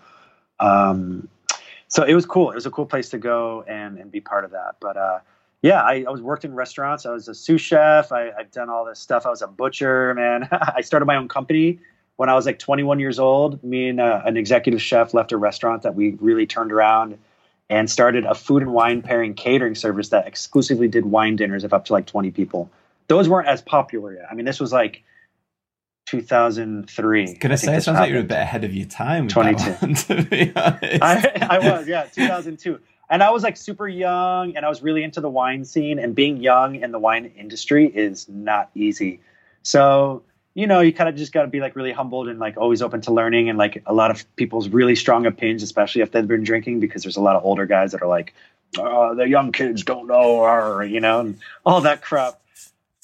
um, 0.60 1.28
so 1.88 2.04
it 2.04 2.14
was 2.14 2.24
cool. 2.24 2.52
It 2.52 2.54
was 2.54 2.64
a 2.64 2.70
cool 2.70 2.86
place 2.86 3.08
to 3.10 3.18
go 3.18 3.64
and 3.66 3.98
and 3.98 4.10
be 4.10 4.20
part 4.20 4.44
of 4.44 4.52
that. 4.52 4.76
But 4.80 4.96
uh, 4.96 5.18
yeah, 5.62 5.82
I, 5.82 6.04
I 6.06 6.10
was 6.10 6.22
worked 6.22 6.44
in 6.44 6.54
restaurants. 6.54 7.04
I 7.04 7.10
was 7.10 7.26
a 7.26 7.34
sous 7.34 7.60
chef. 7.60 8.12
I, 8.12 8.30
have 8.38 8.52
done 8.52 8.70
all 8.70 8.84
this 8.84 9.00
stuff. 9.00 9.26
I 9.26 9.30
was 9.30 9.42
a 9.42 9.48
butcher, 9.48 10.14
man. 10.14 10.48
I 10.52 10.80
started 10.80 11.06
my 11.06 11.16
own 11.16 11.26
company 11.26 11.80
when 12.14 12.28
I 12.28 12.34
was 12.34 12.46
like 12.46 12.60
21 12.60 13.00
years 13.00 13.18
old. 13.18 13.62
Me 13.64 13.88
and 13.88 14.00
uh, 14.00 14.22
an 14.24 14.36
executive 14.36 14.80
chef 14.80 15.12
left 15.12 15.32
a 15.32 15.36
restaurant 15.36 15.82
that 15.82 15.96
we 15.96 16.10
really 16.20 16.46
turned 16.46 16.70
around 16.70 17.18
and 17.68 17.90
started 17.90 18.24
a 18.26 18.34
food 18.36 18.62
and 18.62 18.72
wine 18.72 19.02
pairing 19.02 19.34
catering 19.34 19.74
service 19.74 20.10
that 20.10 20.28
exclusively 20.28 20.86
did 20.86 21.06
wine 21.06 21.34
dinners 21.34 21.64
of 21.64 21.72
up 21.72 21.84
to 21.86 21.92
like 21.92 22.06
20 22.06 22.30
people 22.30 22.70
those 23.08 23.28
weren't 23.28 23.48
as 23.48 23.62
popular 23.62 24.14
yet. 24.14 24.26
I 24.30 24.34
mean, 24.34 24.44
this 24.44 24.60
was 24.60 24.72
like 24.72 25.02
2003. 26.06 27.34
Can 27.34 27.50
I, 27.50 27.54
I 27.54 27.56
say 27.56 27.76
it 27.76 27.82
sounds 27.82 27.98
like 27.98 28.10
you're 28.10 28.20
a 28.20 28.24
bit 28.24 28.38
ahead 28.38 28.64
of 28.64 28.74
your 28.74 28.86
time. 28.86 29.28
22. 29.28 29.70
One, 29.70 29.94
to 29.94 30.22
be 30.22 30.52
honest. 30.54 31.02
I, 31.02 31.48
I 31.50 31.58
was, 31.58 31.88
yeah, 31.88 32.04
2002. 32.04 32.80
And 33.08 33.22
I 33.22 33.30
was 33.30 33.42
like 33.42 33.56
super 33.56 33.86
young 33.86 34.56
and 34.56 34.64
I 34.64 34.68
was 34.68 34.82
really 34.82 35.02
into 35.02 35.20
the 35.20 35.30
wine 35.30 35.64
scene. 35.64 35.98
And 35.98 36.14
being 36.14 36.38
young 36.38 36.76
in 36.76 36.92
the 36.92 36.98
wine 36.98 37.32
industry 37.36 37.86
is 37.86 38.28
not 38.28 38.70
easy. 38.74 39.20
So, 39.62 40.22
you 40.54 40.66
know, 40.66 40.80
you 40.80 40.92
kind 40.92 41.08
of 41.08 41.16
just 41.16 41.32
got 41.32 41.42
to 41.42 41.48
be 41.48 41.60
like 41.60 41.76
really 41.76 41.92
humbled 41.92 42.28
and 42.28 42.38
like 42.38 42.56
always 42.56 42.82
open 42.82 43.00
to 43.02 43.12
learning. 43.12 43.48
And 43.48 43.58
like 43.58 43.82
a 43.86 43.92
lot 43.92 44.10
of 44.10 44.24
people's 44.36 44.68
really 44.68 44.96
strong 44.96 45.26
opinions, 45.26 45.62
especially 45.62 46.02
if 46.02 46.12
they've 46.12 46.26
been 46.26 46.44
drinking, 46.44 46.80
because 46.80 47.02
there's 47.02 47.16
a 47.16 47.20
lot 47.20 47.36
of 47.36 47.44
older 47.44 47.66
guys 47.66 47.92
that 47.92 48.02
are 48.02 48.08
like, 48.08 48.32
oh, 48.78 49.14
the 49.14 49.28
young 49.28 49.52
kids 49.52 49.84
don't 49.84 50.06
know, 50.06 50.36
or, 50.36 50.84
you 50.84 51.00
know, 51.00 51.20
and 51.20 51.38
all 51.64 51.80
that 51.82 52.02
crap 52.02 52.40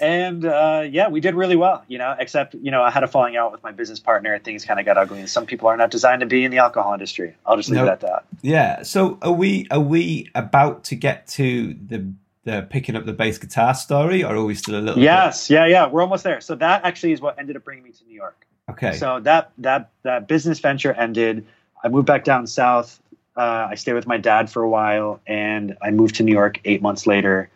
and 0.00 0.44
uh, 0.44 0.84
yeah, 0.90 1.08
we 1.08 1.20
did 1.20 1.34
really 1.34 1.56
well, 1.56 1.84
you 1.86 1.98
know, 1.98 2.14
except, 2.18 2.54
you 2.54 2.70
know, 2.70 2.82
I 2.82 2.90
had 2.90 3.04
a 3.04 3.06
falling 3.06 3.36
out 3.36 3.52
with 3.52 3.62
my 3.62 3.72
business 3.72 4.00
partner 4.00 4.34
and 4.34 4.42
things 4.42 4.64
kind 4.64 4.80
of 4.80 4.86
got 4.86 4.96
ugly. 4.96 5.20
And 5.20 5.30
some 5.30 5.46
people 5.46 5.68
are 5.68 5.76
not 5.76 5.90
designed 5.90 6.20
to 6.20 6.26
be 6.26 6.44
in 6.44 6.50
the 6.50 6.58
alcohol 6.58 6.92
industry. 6.92 7.36
I'll 7.46 7.56
just 7.56 7.68
leave 7.68 7.76
nope. 7.76 7.88
it 7.88 7.92
at 7.92 8.00
that. 8.00 8.24
Yeah. 8.40 8.82
So 8.82 9.18
are 9.22 9.32
we, 9.32 9.66
are 9.70 9.80
we 9.80 10.30
about 10.34 10.84
to 10.84 10.96
get 10.96 11.26
to 11.28 11.74
the, 11.74 12.12
the 12.44 12.66
picking 12.68 12.96
up 12.96 13.04
the 13.04 13.12
bass 13.12 13.38
guitar 13.38 13.74
story 13.74 14.24
or 14.24 14.34
are 14.34 14.44
we 14.44 14.54
still 14.54 14.76
a 14.76 14.80
little 14.80 15.00
Yes. 15.00 15.46
Bit? 15.46 15.54
Yeah. 15.54 15.66
Yeah. 15.66 15.86
We're 15.86 16.02
almost 16.02 16.24
there. 16.24 16.40
So 16.40 16.54
that 16.56 16.84
actually 16.84 17.12
is 17.12 17.20
what 17.20 17.38
ended 17.38 17.56
up 17.56 17.64
bringing 17.64 17.84
me 17.84 17.92
to 17.92 18.04
New 18.04 18.14
York. 18.14 18.46
Okay. 18.70 18.96
So 18.96 19.20
that, 19.20 19.52
that, 19.58 19.90
that 20.02 20.26
business 20.26 20.58
venture 20.58 20.92
ended. 20.94 21.46
I 21.84 21.88
moved 21.88 22.06
back 22.06 22.24
down 22.24 22.46
south. 22.46 22.98
Uh, 23.36 23.68
I 23.70 23.76
stayed 23.76 23.94
with 23.94 24.06
my 24.06 24.18
dad 24.18 24.50
for 24.50 24.62
a 24.62 24.68
while 24.68 25.20
and 25.26 25.76
I 25.80 25.90
moved 25.90 26.16
to 26.16 26.22
New 26.22 26.32
York 26.32 26.60
eight 26.64 26.82
months 26.82 27.06
later 27.06 27.50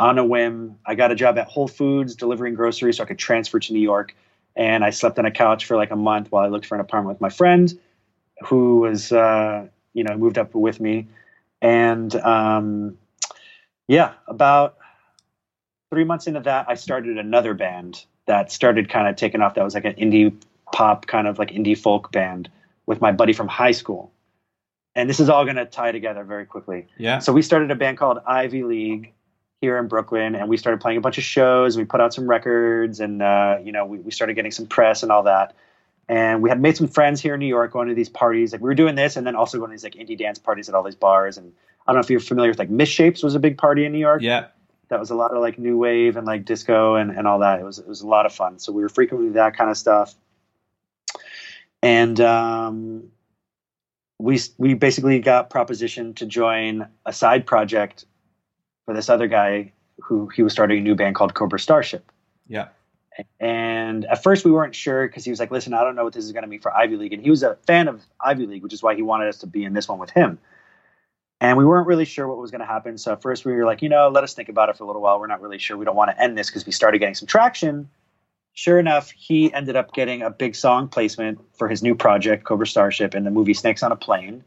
on 0.00 0.18
a 0.18 0.24
whim. 0.24 0.76
I 0.86 0.94
got 0.94 1.12
a 1.12 1.14
job 1.14 1.38
at 1.38 1.46
Whole 1.46 1.68
Foods 1.68 2.14
delivering 2.14 2.54
groceries 2.54 2.96
so 2.96 3.04
I 3.04 3.06
could 3.06 3.18
transfer 3.18 3.58
to 3.60 3.72
New 3.72 3.80
York. 3.80 4.14
And 4.54 4.84
I 4.84 4.90
slept 4.90 5.18
on 5.18 5.24
a 5.24 5.30
couch 5.30 5.64
for 5.64 5.76
like 5.76 5.90
a 5.90 5.96
month 5.96 6.30
while 6.30 6.44
I 6.44 6.48
looked 6.48 6.66
for 6.66 6.74
an 6.74 6.80
apartment 6.80 7.14
with 7.14 7.20
my 7.20 7.30
friend 7.30 7.72
who 8.46 8.80
was, 8.80 9.12
uh, 9.12 9.66
you 9.94 10.04
know, 10.04 10.16
moved 10.16 10.38
up 10.38 10.54
with 10.54 10.80
me. 10.80 11.08
And 11.60 12.14
um, 12.16 12.98
yeah, 13.88 14.14
about 14.26 14.76
three 15.90 16.04
months 16.04 16.26
into 16.26 16.40
that, 16.40 16.66
I 16.68 16.74
started 16.74 17.18
another 17.18 17.54
band 17.54 18.04
that 18.26 18.52
started 18.52 18.88
kind 18.88 19.08
of 19.08 19.16
taking 19.16 19.40
off. 19.40 19.54
That 19.54 19.64
was 19.64 19.74
like 19.74 19.84
an 19.84 19.94
indie 19.94 20.34
pop, 20.72 21.06
kind 21.06 21.26
of 21.26 21.38
like 21.38 21.50
indie 21.50 21.78
folk 21.78 22.10
band 22.12 22.50
with 22.86 23.00
my 23.00 23.12
buddy 23.12 23.32
from 23.32 23.48
high 23.48 23.72
school. 23.72 24.12
And 24.94 25.08
this 25.08 25.20
is 25.20 25.28
all 25.28 25.44
going 25.44 25.56
to 25.56 25.64
tie 25.64 25.92
together 25.92 26.24
very 26.24 26.44
quickly. 26.44 26.86
Yeah. 26.98 27.20
So 27.20 27.32
we 27.32 27.42
started 27.42 27.70
a 27.70 27.74
band 27.74 27.96
called 27.96 28.18
Ivy 28.26 28.64
League 28.64 29.14
here 29.62 29.78
in 29.78 29.86
Brooklyn, 29.86 30.34
and 30.34 30.48
we 30.48 30.58
started 30.58 30.80
playing 30.80 30.98
a 30.98 31.00
bunch 31.00 31.16
of 31.16 31.24
shows. 31.24 31.76
And 31.76 31.82
we 31.82 31.86
put 31.86 32.02
out 32.02 32.12
some 32.12 32.28
records, 32.28 33.00
and 33.00 33.22
uh, 33.22 33.58
you 33.64 33.72
know, 33.72 33.86
we, 33.86 33.98
we 33.98 34.10
started 34.10 34.34
getting 34.34 34.50
some 34.50 34.66
press 34.66 35.02
and 35.02 35.10
all 35.10 35.22
that. 35.22 35.54
And 36.08 36.42
we 36.42 36.50
had 36.50 36.60
made 36.60 36.76
some 36.76 36.88
friends 36.88 37.22
here 37.22 37.34
in 37.34 37.40
New 37.40 37.46
York 37.46 37.72
going 37.72 37.88
to 37.88 37.94
these 37.94 38.08
parties. 38.08 38.52
Like 38.52 38.60
we 38.60 38.66
were 38.66 38.74
doing 38.74 38.96
this, 38.96 39.16
and 39.16 39.26
then 39.26 39.36
also 39.36 39.56
going 39.56 39.70
to 39.70 39.72
these 39.72 39.84
like 39.84 39.94
indie 39.94 40.18
dance 40.18 40.38
parties 40.38 40.68
at 40.68 40.74
all 40.74 40.82
these 40.82 40.96
bars. 40.96 41.38
And 41.38 41.52
I 41.86 41.92
don't 41.92 41.96
know 41.96 42.04
if 42.04 42.10
you're 42.10 42.20
familiar 42.20 42.50
with 42.50 42.58
like 42.58 42.70
Misshapes 42.70 43.24
was 43.24 43.36
a 43.36 43.40
big 43.40 43.56
party 43.56 43.86
in 43.86 43.92
New 43.92 43.98
York. 43.98 44.20
Yeah, 44.20 44.48
that 44.88 44.98
was 44.98 45.10
a 45.10 45.14
lot 45.14 45.30
of 45.30 45.40
like 45.40 45.58
new 45.58 45.78
wave 45.78 46.16
and 46.16 46.26
like 46.26 46.44
disco 46.44 46.96
and, 46.96 47.12
and 47.12 47.26
all 47.28 47.38
that. 47.38 47.60
It 47.60 47.64
was 47.64 47.78
it 47.78 47.86
was 47.86 48.02
a 48.02 48.06
lot 48.08 48.26
of 48.26 48.32
fun. 48.34 48.58
So 48.58 48.72
we 48.72 48.82
were 48.82 48.88
frequently 48.88 49.30
that 49.30 49.56
kind 49.56 49.70
of 49.70 49.78
stuff. 49.78 50.14
And 51.82 52.20
um, 52.20 53.04
we 54.18 54.40
we 54.58 54.74
basically 54.74 55.20
got 55.20 55.50
propositioned 55.50 56.16
to 56.16 56.26
join 56.26 56.88
a 57.06 57.12
side 57.12 57.46
project 57.46 58.06
for 58.84 58.94
this 58.94 59.08
other 59.08 59.26
guy 59.26 59.72
who 60.00 60.28
he 60.28 60.42
was 60.42 60.52
starting 60.52 60.78
a 60.78 60.82
new 60.82 60.94
band 60.94 61.14
called 61.14 61.34
Cobra 61.34 61.58
Starship. 61.58 62.10
Yeah. 62.46 62.68
And 63.38 64.04
at 64.06 64.22
first 64.22 64.44
we 64.44 64.50
weren't 64.50 64.74
sure 64.74 65.06
because 65.06 65.24
he 65.24 65.30
was 65.30 65.38
like, 65.38 65.50
listen, 65.50 65.74
I 65.74 65.84
don't 65.84 65.94
know 65.94 66.04
what 66.04 66.14
this 66.14 66.24
is 66.24 66.32
going 66.32 66.42
to 66.42 66.48
mean 66.48 66.60
for 66.60 66.74
Ivy 66.74 66.96
League. 66.96 67.12
And 67.12 67.22
he 67.22 67.30
was 67.30 67.42
a 67.42 67.56
fan 67.66 67.88
of 67.88 68.02
Ivy 68.20 68.46
League, 68.46 68.62
which 68.62 68.72
is 68.72 68.82
why 68.82 68.94
he 68.94 69.02
wanted 69.02 69.28
us 69.28 69.38
to 69.38 69.46
be 69.46 69.64
in 69.64 69.74
this 69.74 69.88
one 69.88 69.98
with 69.98 70.10
him. 70.10 70.38
And 71.40 71.58
we 71.58 71.64
weren't 71.64 71.86
really 71.86 72.04
sure 72.04 72.26
what 72.26 72.38
was 72.38 72.50
going 72.50 72.60
to 72.60 72.66
happen. 72.66 72.96
So 72.98 73.12
at 73.12 73.22
first 73.22 73.44
we 73.44 73.52
were 73.52 73.64
like, 73.64 73.82
you 73.82 73.88
know, 73.88 74.08
let 74.08 74.24
us 74.24 74.32
think 74.32 74.48
about 74.48 74.68
it 74.68 74.76
for 74.76 74.84
a 74.84 74.86
little 74.86 75.02
while. 75.02 75.18
We're 75.18 75.26
not 75.26 75.42
really 75.42 75.58
sure. 75.58 75.76
We 75.76 75.84
don't 75.84 75.96
want 75.96 76.10
to 76.10 76.20
end 76.20 76.38
this 76.38 76.48
because 76.48 76.64
we 76.64 76.72
started 76.72 77.00
getting 77.00 77.14
some 77.14 77.26
traction. 77.26 77.90
Sure 78.54 78.78
enough, 78.78 79.10
he 79.10 79.52
ended 79.52 79.76
up 79.76 79.92
getting 79.92 80.22
a 80.22 80.30
big 80.30 80.54
song 80.54 80.88
placement 80.88 81.40
for 81.54 81.68
his 81.68 81.82
new 81.82 81.94
project, 81.94 82.44
Cobra 82.44 82.66
Starship, 82.66 83.14
in 83.14 83.24
the 83.24 83.30
movie 83.30 83.54
Snakes 83.54 83.82
on 83.82 83.92
a 83.92 83.96
Plane 83.96 84.44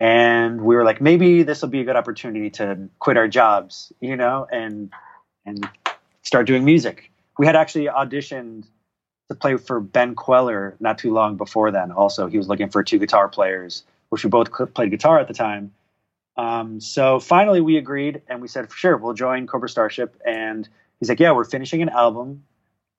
and 0.00 0.60
we 0.60 0.76
were 0.76 0.84
like 0.84 1.00
maybe 1.00 1.42
this 1.42 1.62
will 1.62 1.68
be 1.68 1.80
a 1.80 1.84
good 1.84 1.96
opportunity 1.96 2.50
to 2.50 2.88
quit 2.98 3.16
our 3.16 3.28
jobs 3.28 3.92
you 4.00 4.16
know 4.16 4.46
and 4.52 4.92
and 5.46 5.68
start 6.22 6.46
doing 6.46 6.64
music. 6.64 7.12
We 7.38 7.46
had 7.46 7.56
actually 7.56 7.86
auditioned 7.86 8.64
to 9.28 9.34
play 9.34 9.56
for 9.56 9.80
Ben 9.80 10.14
Kweller 10.14 10.76
not 10.80 10.98
too 10.98 11.12
long 11.12 11.36
before 11.36 11.70
then. 11.70 11.92
Also 11.92 12.26
he 12.26 12.36
was 12.36 12.48
looking 12.48 12.68
for 12.68 12.82
two 12.82 12.98
guitar 12.98 13.28
players 13.28 13.84
which 14.08 14.22
we 14.22 14.30
both 14.30 14.50
played 14.74 14.90
guitar 14.90 15.18
at 15.18 15.26
the 15.26 15.34
time. 15.34 15.72
Um, 16.36 16.80
so 16.80 17.18
finally 17.18 17.60
we 17.60 17.76
agreed 17.76 18.22
and 18.28 18.40
we 18.42 18.48
said 18.48 18.70
sure 18.72 18.96
we'll 18.96 19.14
join 19.14 19.46
cobra 19.46 19.68
starship. 19.68 20.20
And 20.26 20.68
he's 21.00 21.08
like 21.08 21.20
yeah 21.20 21.32
we're 21.32 21.44
finishing 21.44 21.80
an 21.80 21.88
album. 21.88 22.44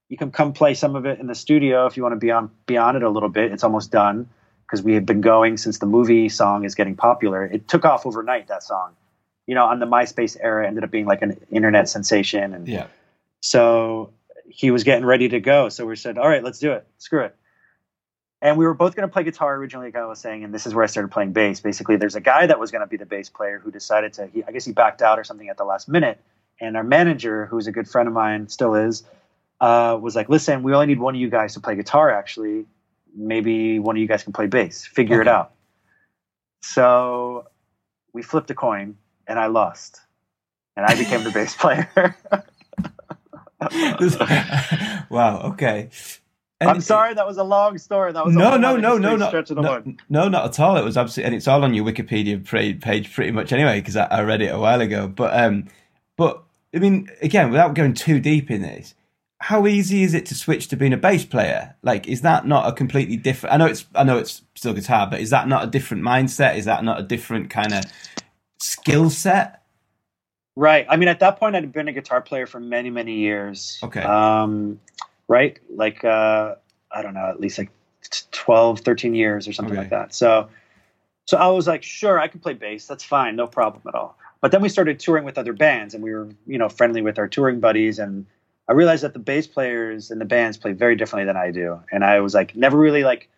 You 0.10 0.18
can 0.18 0.32
come 0.32 0.54
play 0.54 0.74
some 0.74 0.96
of 0.96 1.06
it 1.06 1.20
in 1.20 1.28
the 1.28 1.36
studio 1.36 1.86
if 1.86 1.98
you 1.98 2.04
want 2.04 2.14
to 2.14 2.20
be 2.20 2.32
on 2.32 2.50
be 2.66 2.78
on 2.78 2.96
it 2.96 3.04
a 3.04 3.10
little 3.10 3.30
bit. 3.30 3.52
It's 3.52 3.64
almost 3.64 3.92
done 3.92 4.30
because 4.68 4.84
we 4.84 4.94
had 4.94 5.06
been 5.06 5.22
going 5.22 5.58
since 5.58 5.80
the 5.80 5.86
movie 5.86 6.28
song 6.28 6.66
is 6.66 6.76
getting 6.76 6.96
popular. 6.96 7.46
It 7.46 7.68
took 7.68 7.86
off 7.86 8.06
overnight. 8.06 8.48
That 8.48 8.64
song, 8.64 8.96
you 9.46 9.56
know, 9.56 9.66
on 9.66 9.80
the 9.80 9.86
MySpace 9.86 10.38
era, 10.40 10.68
ended 10.68 10.84
up 10.84 10.92
being 10.92 11.06
like 11.06 11.22
an 11.22 11.40
internet 11.50 11.88
sensation. 11.88 12.54
And 12.54 12.68
yeah, 12.68 12.88
so 13.40 14.12
he 14.50 14.72
was 14.72 14.84
getting 14.84 15.06
ready 15.06 15.30
to 15.30 15.40
go. 15.40 15.70
So 15.70 15.86
we 15.86 15.96
said, 15.96 16.18
all 16.18 16.28
right, 16.28 16.44
let's 16.44 16.60
do 16.60 16.74
it. 16.74 16.86
Screw 16.98 17.24
it. 17.24 17.36
And 18.42 18.58
we 18.58 18.66
were 18.66 18.76
both 18.76 18.96
going 18.96 19.08
to 19.08 19.12
play 19.12 19.24
guitar 19.24 19.56
originally, 19.56 19.88
like 19.88 19.96
I 19.96 20.06
was 20.06 20.20
saying, 20.20 20.44
and 20.44 20.54
this 20.54 20.68
is 20.68 20.76
where 20.76 20.84
I 20.84 20.88
started 20.88 21.12
playing 21.12 21.32
bass. 21.32 21.60
Basically, 21.60 21.96
there's 21.96 22.16
a 22.16 22.22
guy 22.22 22.46
that 22.46 22.60
was 22.60 22.70
going 22.70 22.82
to 22.82 22.88
be 22.88 22.98
the 22.98 23.06
bass 23.06 23.30
player 23.30 23.58
who 23.58 23.72
decided 23.72 24.14
to, 24.14 24.28
he, 24.28 24.44
I 24.44 24.52
guess 24.52 24.64
he 24.64 24.74
backed 24.74 25.02
out 25.02 25.18
or 25.18 25.24
something 25.24 25.50
at 25.50 25.58
the 25.58 25.64
last 25.64 25.90
minute. 25.90 26.20
And 26.60 26.78
our 26.78 26.84
manager, 26.84 27.48
who's 27.48 27.66
a 27.66 27.72
good 27.72 27.88
friend 27.88 28.08
of 28.08 28.14
mine, 28.14 28.48
still 28.48 28.76
is, 28.76 29.04
uh, 29.60 29.98
was 30.00 30.16
like, 30.16 30.30
listen, 30.30 30.62
we 30.62 30.74
only 30.74 30.86
need 30.86 31.00
one 31.00 31.16
of 31.16 31.22
you 31.22 31.30
guys 31.30 31.56
to 31.56 31.60
play 31.60 31.76
guitar, 31.76 32.12
actually 32.12 32.66
maybe 33.18 33.80
one 33.80 33.98
of 33.98 34.02
you 34.02 34.08
guys 34.08 34.24
can 34.24 34.34
play 34.34 34.48
bass. 34.48 34.86
Figure 34.86 35.22
okay. 35.22 35.30
it 35.30 35.34
out. 35.34 35.54
So 36.62 37.48
we 38.14 38.22
flipped 38.22 38.50
a 38.52 38.56
coin, 38.56 38.96
and 39.28 39.40
I 39.40 39.48
lost, 39.48 40.00
and 40.76 40.86
I 40.86 40.96
became 40.96 41.24
the 41.24 41.32
bass 41.32 41.56
player. 41.60 41.90
wow. 45.10 45.42
Okay. 45.54 45.90
And 46.60 46.72
I'm 46.72 46.82
sorry, 46.82 47.14
that 47.14 47.28
was 47.28 47.38
a 47.38 47.44
long 47.44 47.78
story. 47.78 48.12
That 48.14 48.26
was 48.26 48.34
no, 48.34 48.58
no, 48.58 48.78
no, 48.78 48.98
no, 48.98 49.16
no, 49.16 49.30
no, 49.50 49.84
no, 50.10 50.28
not 50.28 50.46
at 50.46 50.60
all. 50.60 50.76
It 50.76 50.84
was 50.84 50.98
absolutely, 50.98 51.28
and 51.28 51.36
it's 51.36 51.48
all 51.48 51.64
on 51.64 51.76
your 51.76 51.86
Wikipedia 51.86 52.44
page 52.82 53.14
pretty 53.14 53.32
much 53.32 53.54
anyway 53.54 53.80
because 53.80 53.96
I, 53.96 54.06
I, 54.06 54.22
read 54.24 54.42
it 54.42 54.48
a 54.48 54.58
while 54.58 54.82
ago. 54.82 55.08
But, 55.08 55.40
um, 55.40 55.66
but 56.16 56.42
I 56.74 56.80
mean, 56.80 57.10
again, 57.22 57.52
without 57.52 57.76
going 57.76 57.94
too 57.94 58.20
deep 58.20 58.50
in 58.50 58.64
this, 58.64 58.96
how 59.40 59.68
easy 59.68 60.04
is 60.04 60.14
it 60.14 60.26
to 60.28 60.36
switch 60.36 60.68
to 60.70 60.76
being 60.76 60.94
a 60.94 60.98
bass 60.98 61.24
player? 61.24 61.76
Like, 61.84 62.08
is 62.08 62.22
that 62.22 62.48
not 62.48 62.68
a 62.68 62.72
completely 62.72 63.18
different? 63.18 63.54
I 63.54 63.58
know 63.58 63.68
it's, 63.68 63.86
I 63.94 64.04
know 64.04 64.18
it's 64.18 64.42
still 64.56 64.74
guitar, 64.74 65.08
but 65.10 65.22
is 65.22 65.30
that 65.30 65.48
not 65.48 65.64
a 65.64 65.68
different 65.68 66.04
mindset? 66.04 66.58
Is 66.58 66.66
that 66.66 66.84
not 66.84 67.00
a 67.00 67.04
different 67.04 67.50
kind 67.50 67.74
of 67.74 67.84
skill 68.60 69.10
set? 69.10 69.64
Right. 70.56 70.88
I 70.90 70.98
mean, 70.98 71.08
at 71.08 71.20
that 71.20 71.38
point, 71.38 71.56
I'd 71.56 71.72
been 71.72 71.88
a 71.88 71.94
guitar 71.94 72.20
player 72.20 72.48
for 72.48 72.60
many, 72.60 72.90
many 72.90 73.18
years. 73.18 73.80
Okay. 73.84 74.02
Um, 74.02 74.80
right? 75.28 75.60
Like, 75.70 76.04
uh, 76.04 76.56
I 76.92 77.02
don't 77.04 77.14
know, 77.14 77.28
at 77.28 77.40
least 77.40 77.60
like 77.60 77.70
12, 78.32 78.80
13 78.80 79.14
years 79.14 79.48
or 79.48 79.54
something 79.54 79.74
okay. 79.74 79.82
like 79.82 79.92
that. 79.92 80.16
So, 80.16 80.50
so 81.26 81.38
I 81.38 81.48
was 81.50 81.68
like, 81.68 81.84
sure, 81.84 82.20
I 82.20 82.28
can 82.28 82.40
play 82.40 82.54
bass. 82.54 82.88
That's 82.88 83.04
fine. 83.04 83.36
No 83.36 83.46
problem 83.46 83.84
at 83.88 83.94
all. 83.94 84.18
But 84.42 84.52
then 84.52 84.62
we 84.62 84.70
started 84.70 85.00
touring 85.00 85.26
with 85.26 85.38
other 85.38 85.54
bands 85.54 85.94
and 85.94 86.04
we 86.04 86.12
were, 86.12 86.30
you 86.48 86.58
know, 86.58 86.70
friendly 86.70 87.04
with 87.04 87.20
our 87.20 87.28
touring 87.28 87.60
buddies. 87.60 88.00
And 88.00 88.26
I 88.68 88.74
realized 88.74 89.04
that 89.04 89.14
the 89.14 89.20
bass 89.20 89.48
players 89.48 90.12
and 90.12 90.20
the 90.20 90.26
bands 90.26 90.58
play 90.58 90.74
very 90.74 90.96
differently 90.96 91.26
than 91.26 91.38
I 91.38 91.52
do. 91.52 91.80
And 91.92 92.04
I 92.04 92.20
was 92.20 92.34
like, 92.34 92.56
never 92.56 92.78
really 92.78 93.04
like, 93.04 93.30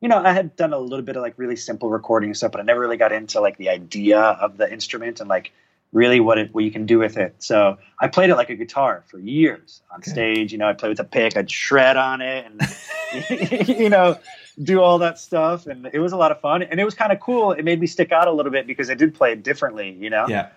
you 0.00 0.08
know, 0.08 0.22
I 0.22 0.32
had 0.32 0.56
done 0.56 0.72
a 0.72 0.78
little 0.78 1.04
bit 1.04 1.16
of 1.16 1.22
like 1.22 1.34
really 1.36 1.56
simple 1.56 1.90
recording 1.90 2.32
stuff, 2.34 2.52
but 2.52 2.60
I 2.60 2.64
never 2.64 2.80
really 2.80 2.96
got 2.96 3.12
into 3.12 3.40
like 3.40 3.58
the 3.58 3.68
idea 3.68 4.18
of 4.18 4.56
the 4.56 4.72
instrument 4.72 5.20
and 5.20 5.28
like 5.28 5.52
really 5.92 6.20
what 6.20 6.38
it 6.38 6.54
what 6.54 6.64
you 6.64 6.70
can 6.70 6.86
do 6.86 6.98
with 6.98 7.16
it. 7.16 7.34
So 7.38 7.78
I 7.98 8.08
played 8.08 8.30
it 8.30 8.36
like 8.36 8.50
a 8.50 8.56
guitar 8.56 9.04
for 9.08 9.18
years 9.18 9.82
on 9.90 10.00
okay. 10.00 10.10
stage. 10.10 10.52
You 10.52 10.58
know, 10.58 10.68
I 10.68 10.72
played 10.72 10.90
with 10.90 11.00
a 11.00 11.04
pick, 11.04 11.36
I'd 11.36 11.50
shred 11.50 11.96
on 11.96 12.20
it, 12.20 12.46
and 12.46 13.68
you 13.68 13.88
know, 13.88 14.18
do 14.62 14.80
all 14.80 14.98
that 14.98 15.18
stuff, 15.18 15.66
and 15.66 15.88
it 15.92 15.98
was 15.98 16.12
a 16.12 16.16
lot 16.16 16.30
of 16.30 16.40
fun, 16.40 16.62
and 16.62 16.80
it 16.80 16.84
was 16.84 16.94
kind 16.94 17.12
of 17.12 17.20
cool. 17.20 17.52
It 17.52 17.64
made 17.64 17.80
me 17.80 17.86
stick 17.86 18.12
out 18.12 18.28
a 18.28 18.32
little 18.32 18.52
bit 18.52 18.66
because 18.66 18.90
I 18.90 18.94
did 18.94 19.14
play 19.14 19.32
it 19.32 19.42
differently. 19.42 19.96
You 19.98 20.10
know, 20.10 20.26
yeah. 20.28 20.48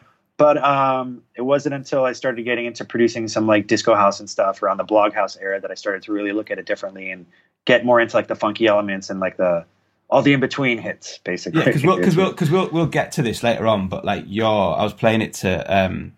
But 0.41 0.63
um, 0.63 1.21
it 1.35 1.41
wasn't 1.41 1.75
until 1.75 2.03
I 2.03 2.13
started 2.13 2.43
getting 2.43 2.65
into 2.65 2.83
producing 2.83 3.27
some 3.27 3.45
like 3.45 3.67
disco 3.67 3.93
house 3.93 4.19
and 4.19 4.29
stuff 4.29 4.63
around 4.63 4.77
the 4.77 4.83
blog 4.83 5.13
house 5.13 5.37
era 5.37 5.61
that 5.61 5.69
I 5.69 5.75
started 5.75 6.01
to 6.03 6.11
really 6.11 6.31
look 6.31 6.49
at 6.49 6.57
it 6.57 6.65
differently 6.65 7.11
and 7.11 7.27
get 7.65 7.85
more 7.85 8.01
into 8.01 8.15
like 8.15 8.27
the 8.27 8.35
funky 8.35 8.65
elements 8.65 9.09
and 9.09 9.19
like 9.19 9.37
the 9.37 9.65
all 10.09 10.21
the 10.21 10.33
in 10.33 10.39
between 10.39 10.77
hits, 10.77 11.19
basically. 11.19 11.59
Yeah, 11.59 11.65
because 11.65 11.83
we'll 11.83 11.97
because 11.97 12.15
we'll, 12.15 12.33
cause 12.33 12.49
we'll 12.49 12.69
we'll 12.69 12.85
get 12.87 13.13
to 13.13 13.21
this 13.21 13.43
later 13.43 13.67
on. 13.67 13.87
But 13.87 14.03
like 14.03 14.25
your, 14.27 14.77
I 14.77 14.83
was 14.83 14.93
playing 14.93 15.21
it 15.21 15.35
to 15.35 15.73
um, 15.73 16.13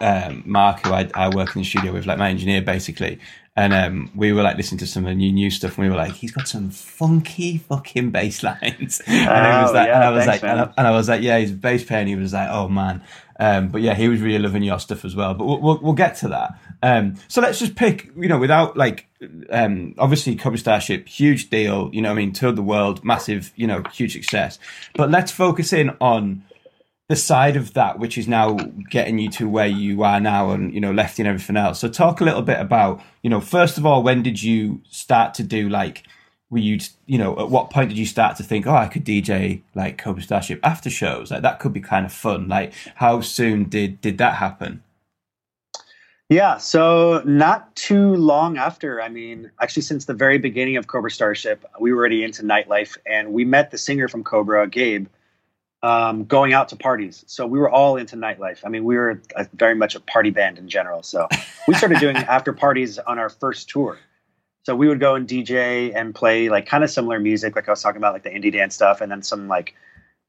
um, 0.00 0.42
Mark, 0.46 0.86
who 0.86 0.92
I, 0.92 1.10
I 1.14 1.28
work 1.34 1.54
in 1.54 1.62
the 1.62 1.68
studio 1.68 1.92
with, 1.92 2.06
like 2.06 2.18
my 2.18 2.30
engineer, 2.30 2.62
basically. 2.62 3.18
And 3.56 3.74
um, 3.74 4.10
we 4.14 4.32
were 4.32 4.42
like 4.42 4.56
listening 4.56 4.78
to 4.78 4.86
some 4.86 5.04
of 5.04 5.08
the 5.08 5.14
new 5.16 5.32
new 5.32 5.50
stuff, 5.50 5.76
and 5.76 5.86
we 5.86 5.90
were 5.90 5.96
like, 5.96 6.12
"He's 6.12 6.30
got 6.30 6.46
some 6.46 6.70
funky 6.70 7.58
fucking 7.58 8.10
bass 8.10 8.42
lines." 8.42 9.02
and, 9.06 9.28
oh, 9.28 9.62
was 9.62 9.72
like, 9.72 9.88
yeah, 9.88 9.94
and 9.96 10.04
I 10.04 10.10
was 10.10 10.24
thanks, 10.24 10.42
like, 10.42 10.50
and 10.50 10.60
I, 10.60 10.72
and 10.78 10.86
I, 10.86 10.90
was 10.92 11.08
like, 11.08 11.22
"Yeah, 11.22 11.38
he's 11.38 11.50
a 11.50 11.54
bass 11.54 11.84
player." 11.84 12.00
And 12.00 12.08
he 12.08 12.16
was 12.16 12.32
like, 12.32 12.48
"Oh 12.50 12.68
man." 12.68 13.02
Um, 13.40 13.68
but 13.68 13.80
yeah, 13.80 13.94
he 13.94 14.06
was 14.06 14.20
really 14.20 14.38
loving 14.38 14.62
your 14.62 14.78
stuff 14.78 15.02
as 15.04 15.16
well. 15.16 15.32
But 15.32 15.46
we'll, 15.46 15.60
we'll, 15.60 15.78
we'll 15.80 15.92
get 15.94 16.14
to 16.16 16.28
that. 16.28 16.60
Um, 16.82 17.16
so 17.26 17.40
let's 17.40 17.58
just 17.58 17.74
pick, 17.74 18.10
you 18.14 18.28
know, 18.28 18.38
without 18.38 18.76
like, 18.76 19.08
um, 19.48 19.94
obviously 19.96 20.36
Cobra 20.36 20.58
Starship, 20.58 21.08
huge 21.08 21.48
deal, 21.48 21.88
you 21.92 22.02
know, 22.02 22.10
I 22.10 22.14
mean, 22.14 22.32
toured 22.32 22.56
the 22.56 22.62
world, 22.62 23.02
massive, 23.02 23.52
you 23.56 23.66
know, 23.66 23.82
huge 23.94 24.12
success. 24.12 24.58
But 24.94 25.10
let's 25.10 25.32
focus 25.32 25.72
in 25.72 25.96
on 26.02 26.44
the 27.08 27.16
side 27.16 27.56
of 27.56 27.72
that, 27.72 27.98
which 27.98 28.18
is 28.18 28.28
now 28.28 28.58
getting 28.90 29.18
you 29.18 29.30
to 29.30 29.48
where 29.48 29.66
you 29.66 30.02
are 30.02 30.20
now 30.20 30.50
and, 30.50 30.72
you 30.74 30.80
know, 30.80 30.92
Lefti 30.92 31.20
and 31.20 31.28
everything 31.28 31.56
else. 31.56 31.80
So 31.80 31.88
talk 31.88 32.20
a 32.20 32.24
little 32.24 32.42
bit 32.42 32.60
about, 32.60 33.02
you 33.22 33.30
know, 33.30 33.40
first 33.40 33.78
of 33.78 33.86
all, 33.86 34.02
when 34.02 34.22
did 34.22 34.42
you 34.42 34.82
start 34.90 35.34
to 35.34 35.42
do 35.42 35.68
like, 35.70 36.04
were 36.50 36.58
you, 36.58 36.78
you 37.06 37.16
know, 37.16 37.38
at 37.38 37.48
what 37.48 37.70
point 37.70 37.88
did 37.88 37.98
you 37.98 38.06
start 38.06 38.36
to 38.36 38.42
think, 38.42 38.66
oh, 38.66 38.74
I 38.74 38.88
could 38.88 39.04
DJ 39.04 39.62
like 39.74 39.98
Cobra 39.98 40.22
Starship 40.22 40.60
after 40.62 40.90
shows? 40.90 41.30
Like 41.30 41.42
that 41.42 41.60
could 41.60 41.72
be 41.72 41.80
kind 41.80 42.04
of 42.04 42.12
fun. 42.12 42.48
Like 42.48 42.72
how 42.96 43.20
soon 43.20 43.64
did, 43.64 44.00
did 44.00 44.18
that 44.18 44.34
happen? 44.34 44.82
Yeah, 46.28 46.58
so 46.58 47.22
not 47.24 47.74
too 47.74 48.14
long 48.14 48.56
after, 48.56 49.02
I 49.02 49.08
mean, 49.08 49.50
actually, 49.60 49.82
since 49.82 50.04
the 50.04 50.14
very 50.14 50.38
beginning 50.38 50.76
of 50.76 50.86
Cobra 50.86 51.10
Starship, 51.10 51.64
we 51.80 51.92
were 51.92 51.98
already 51.98 52.22
into 52.22 52.44
nightlife, 52.44 52.96
and 53.04 53.32
we 53.32 53.44
met 53.44 53.72
the 53.72 53.78
singer 53.78 54.06
from 54.06 54.22
Cobra, 54.22 54.68
Gabe, 54.68 55.08
um, 55.82 56.24
going 56.26 56.52
out 56.52 56.68
to 56.68 56.76
parties. 56.76 57.24
So 57.26 57.48
we 57.48 57.58
were 57.58 57.68
all 57.68 57.96
into 57.96 58.14
nightlife. 58.14 58.60
I 58.64 58.68
mean, 58.68 58.84
we 58.84 58.96
were 58.96 59.20
a, 59.34 59.48
very 59.54 59.74
much 59.74 59.96
a 59.96 60.00
party 60.00 60.30
band 60.30 60.56
in 60.56 60.68
general. 60.68 61.02
So 61.02 61.26
we 61.66 61.74
started 61.74 61.98
doing 61.98 62.16
after 62.16 62.52
parties 62.52 63.00
on 63.00 63.18
our 63.18 63.28
first 63.28 63.68
tour. 63.68 63.98
So 64.64 64.76
we 64.76 64.88
would 64.88 65.00
go 65.00 65.14
and 65.14 65.26
DJ 65.26 65.94
and 65.94 66.14
play 66.14 66.48
like 66.48 66.66
kind 66.66 66.84
of 66.84 66.90
similar 66.90 67.18
music, 67.18 67.56
like 67.56 67.68
I 67.68 67.72
was 67.72 67.82
talking 67.82 67.96
about, 67.96 68.12
like 68.12 68.22
the 68.22 68.30
indie 68.30 68.52
dance 68.52 68.74
stuff, 68.74 69.00
and 69.00 69.10
then 69.10 69.22
some 69.22 69.48
like, 69.48 69.74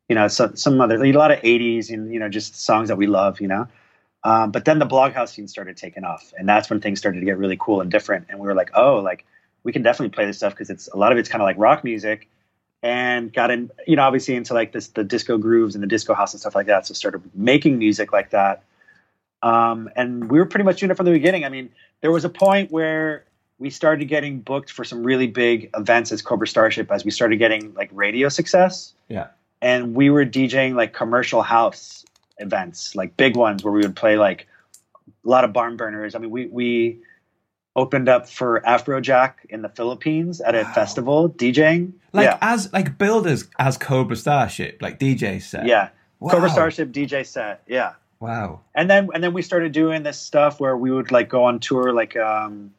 you 0.08 0.16
know, 0.16 0.28
some, 0.28 0.56
some 0.56 0.80
other, 0.80 1.04
a 1.04 1.12
lot 1.14 1.32
of 1.32 1.40
80s 1.40 1.90
and, 1.90 2.14
you 2.14 2.20
know, 2.20 2.30
just 2.30 2.64
songs 2.64 2.88
that 2.88 2.98
we 2.98 3.08
love, 3.08 3.42
you 3.42 3.48
know. 3.48 3.68
Um, 4.24 4.52
but 4.52 4.66
then 4.66 4.80
the 4.80 4.86
bloghouse 4.86 5.30
scene 5.30 5.48
started 5.48 5.78
taking 5.78 6.04
off, 6.04 6.34
and 6.38 6.48
that's 6.48 6.70
when 6.70 6.80
things 6.80 7.00
started 7.00 7.20
to 7.20 7.26
get 7.26 7.38
really 7.38 7.58
cool 7.60 7.82
and 7.82 7.90
different. 7.90 8.28
And 8.30 8.40
we 8.40 8.48
were 8.48 8.54
like, 8.54 8.70
oh, 8.76 8.98
like 9.00 9.26
we 9.64 9.72
can 9.72 9.82
definitely 9.82 10.14
play 10.14 10.26
this 10.26 10.38
stuff 10.38 10.54
because 10.54 10.70
it's 10.70 10.88
a 10.90 10.98
lot 10.98 11.12
of 11.12 11.18
it's 11.18 11.30
kind 11.30 11.42
of 11.42 11.46
like 11.46 11.58
rock 11.58 11.84
music, 11.84 12.30
and 12.84 13.34
got 13.34 13.52
in, 13.52 13.72
you 13.88 13.96
know, 13.96 14.04
obviously 14.04 14.36
into 14.36 14.54
like 14.54 14.72
this 14.74 14.90
the 14.90 15.04
disco 15.04 15.38
grooves 15.38 15.76
and 15.76 15.84
the 15.84 15.88
disco 15.88 16.14
house 16.14 16.34
and 16.34 16.40
stuff 16.40 16.56
like 16.56 16.68
that. 16.68 16.86
So 16.86 16.94
started 16.94 17.22
making 17.34 17.80
music 17.80 18.14
like 18.14 18.30
that. 18.30 18.64
Um, 19.42 19.90
and 19.96 20.30
we 20.30 20.38
were 20.38 20.46
pretty 20.46 20.66
much 20.66 20.80
doing 20.80 20.92
it 20.92 20.98
from 20.98 21.08
the 21.08 21.12
beginning. 21.12 21.44
I 21.44 21.50
mean, 21.50 21.72
there 22.02 22.12
was 22.12 22.24
a 22.24 22.30
point 22.30 22.72
where 22.72 23.26
we 23.62 23.70
started 23.70 24.06
getting 24.06 24.40
booked 24.40 24.72
for 24.72 24.84
some 24.84 25.04
really 25.04 25.28
big 25.28 25.70
events 25.78 26.12
as 26.12 26.24
Cobra 26.24 26.48
Starship 26.48 26.92
as 26.92 27.06
we 27.06 27.12
started 27.12 27.38
getting 27.38 27.76
like 27.76 27.92
radio 27.94 28.28
success. 28.28 28.96
Yeah. 29.08 29.28
And 29.62 29.94
we 29.94 30.10
were 30.10 30.26
DJing 30.26 30.74
like 30.74 30.94
commercial 30.94 31.44
house 31.44 32.04
events, 32.40 32.96
like 32.96 33.16
big 33.18 33.36
ones 33.36 33.64
where 33.64 33.72
we 33.72 33.82
would 33.82 33.96
play 33.96 34.18
like 34.18 34.48
a 35.08 35.30
lot 35.30 35.44
of 35.44 35.54
barn 35.54 35.78
burners. 35.78 36.16
I 36.16 36.18
mean, 36.18 36.32
we 36.32 36.48
we 36.48 37.00
opened 37.76 38.10
up 38.10 38.28
for 38.28 38.62
Afrojack 38.62 39.34
in 39.50 39.62
the 39.62 39.70
Philippines 39.70 40.42
at 40.42 40.56
a 40.56 40.64
wow. 40.64 40.74
festival 40.74 41.30
DJing. 41.30 41.94
Like 42.14 42.26
yeah. 42.26 42.40
as 42.42 42.74
like 42.74 42.98
builders 42.98 43.48
as 43.60 43.78
Cobra 43.78 44.16
Starship, 44.16 44.82
like 44.82 45.00
DJ 45.00 45.40
set. 45.40 45.68
Yeah. 45.68 45.90
Wow. 46.20 46.32
Cobra 46.32 46.50
Starship 46.50 46.92
DJ 46.92 47.24
set. 47.28 47.62
Yeah. 47.68 47.94
Wow. 48.20 48.62
And 48.74 48.90
then 48.90 49.10
and 49.14 49.24
then 49.24 49.34
we 49.34 49.44
started 49.44 49.72
doing 49.72 50.02
this 50.02 50.20
stuff 50.20 50.60
where 50.60 50.76
we 50.76 50.90
would 50.90 51.12
like 51.12 51.30
go 51.30 51.44
on 51.44 51.60
tour 51.60 51.94
like 51.94 52.18
um 52.18 52.72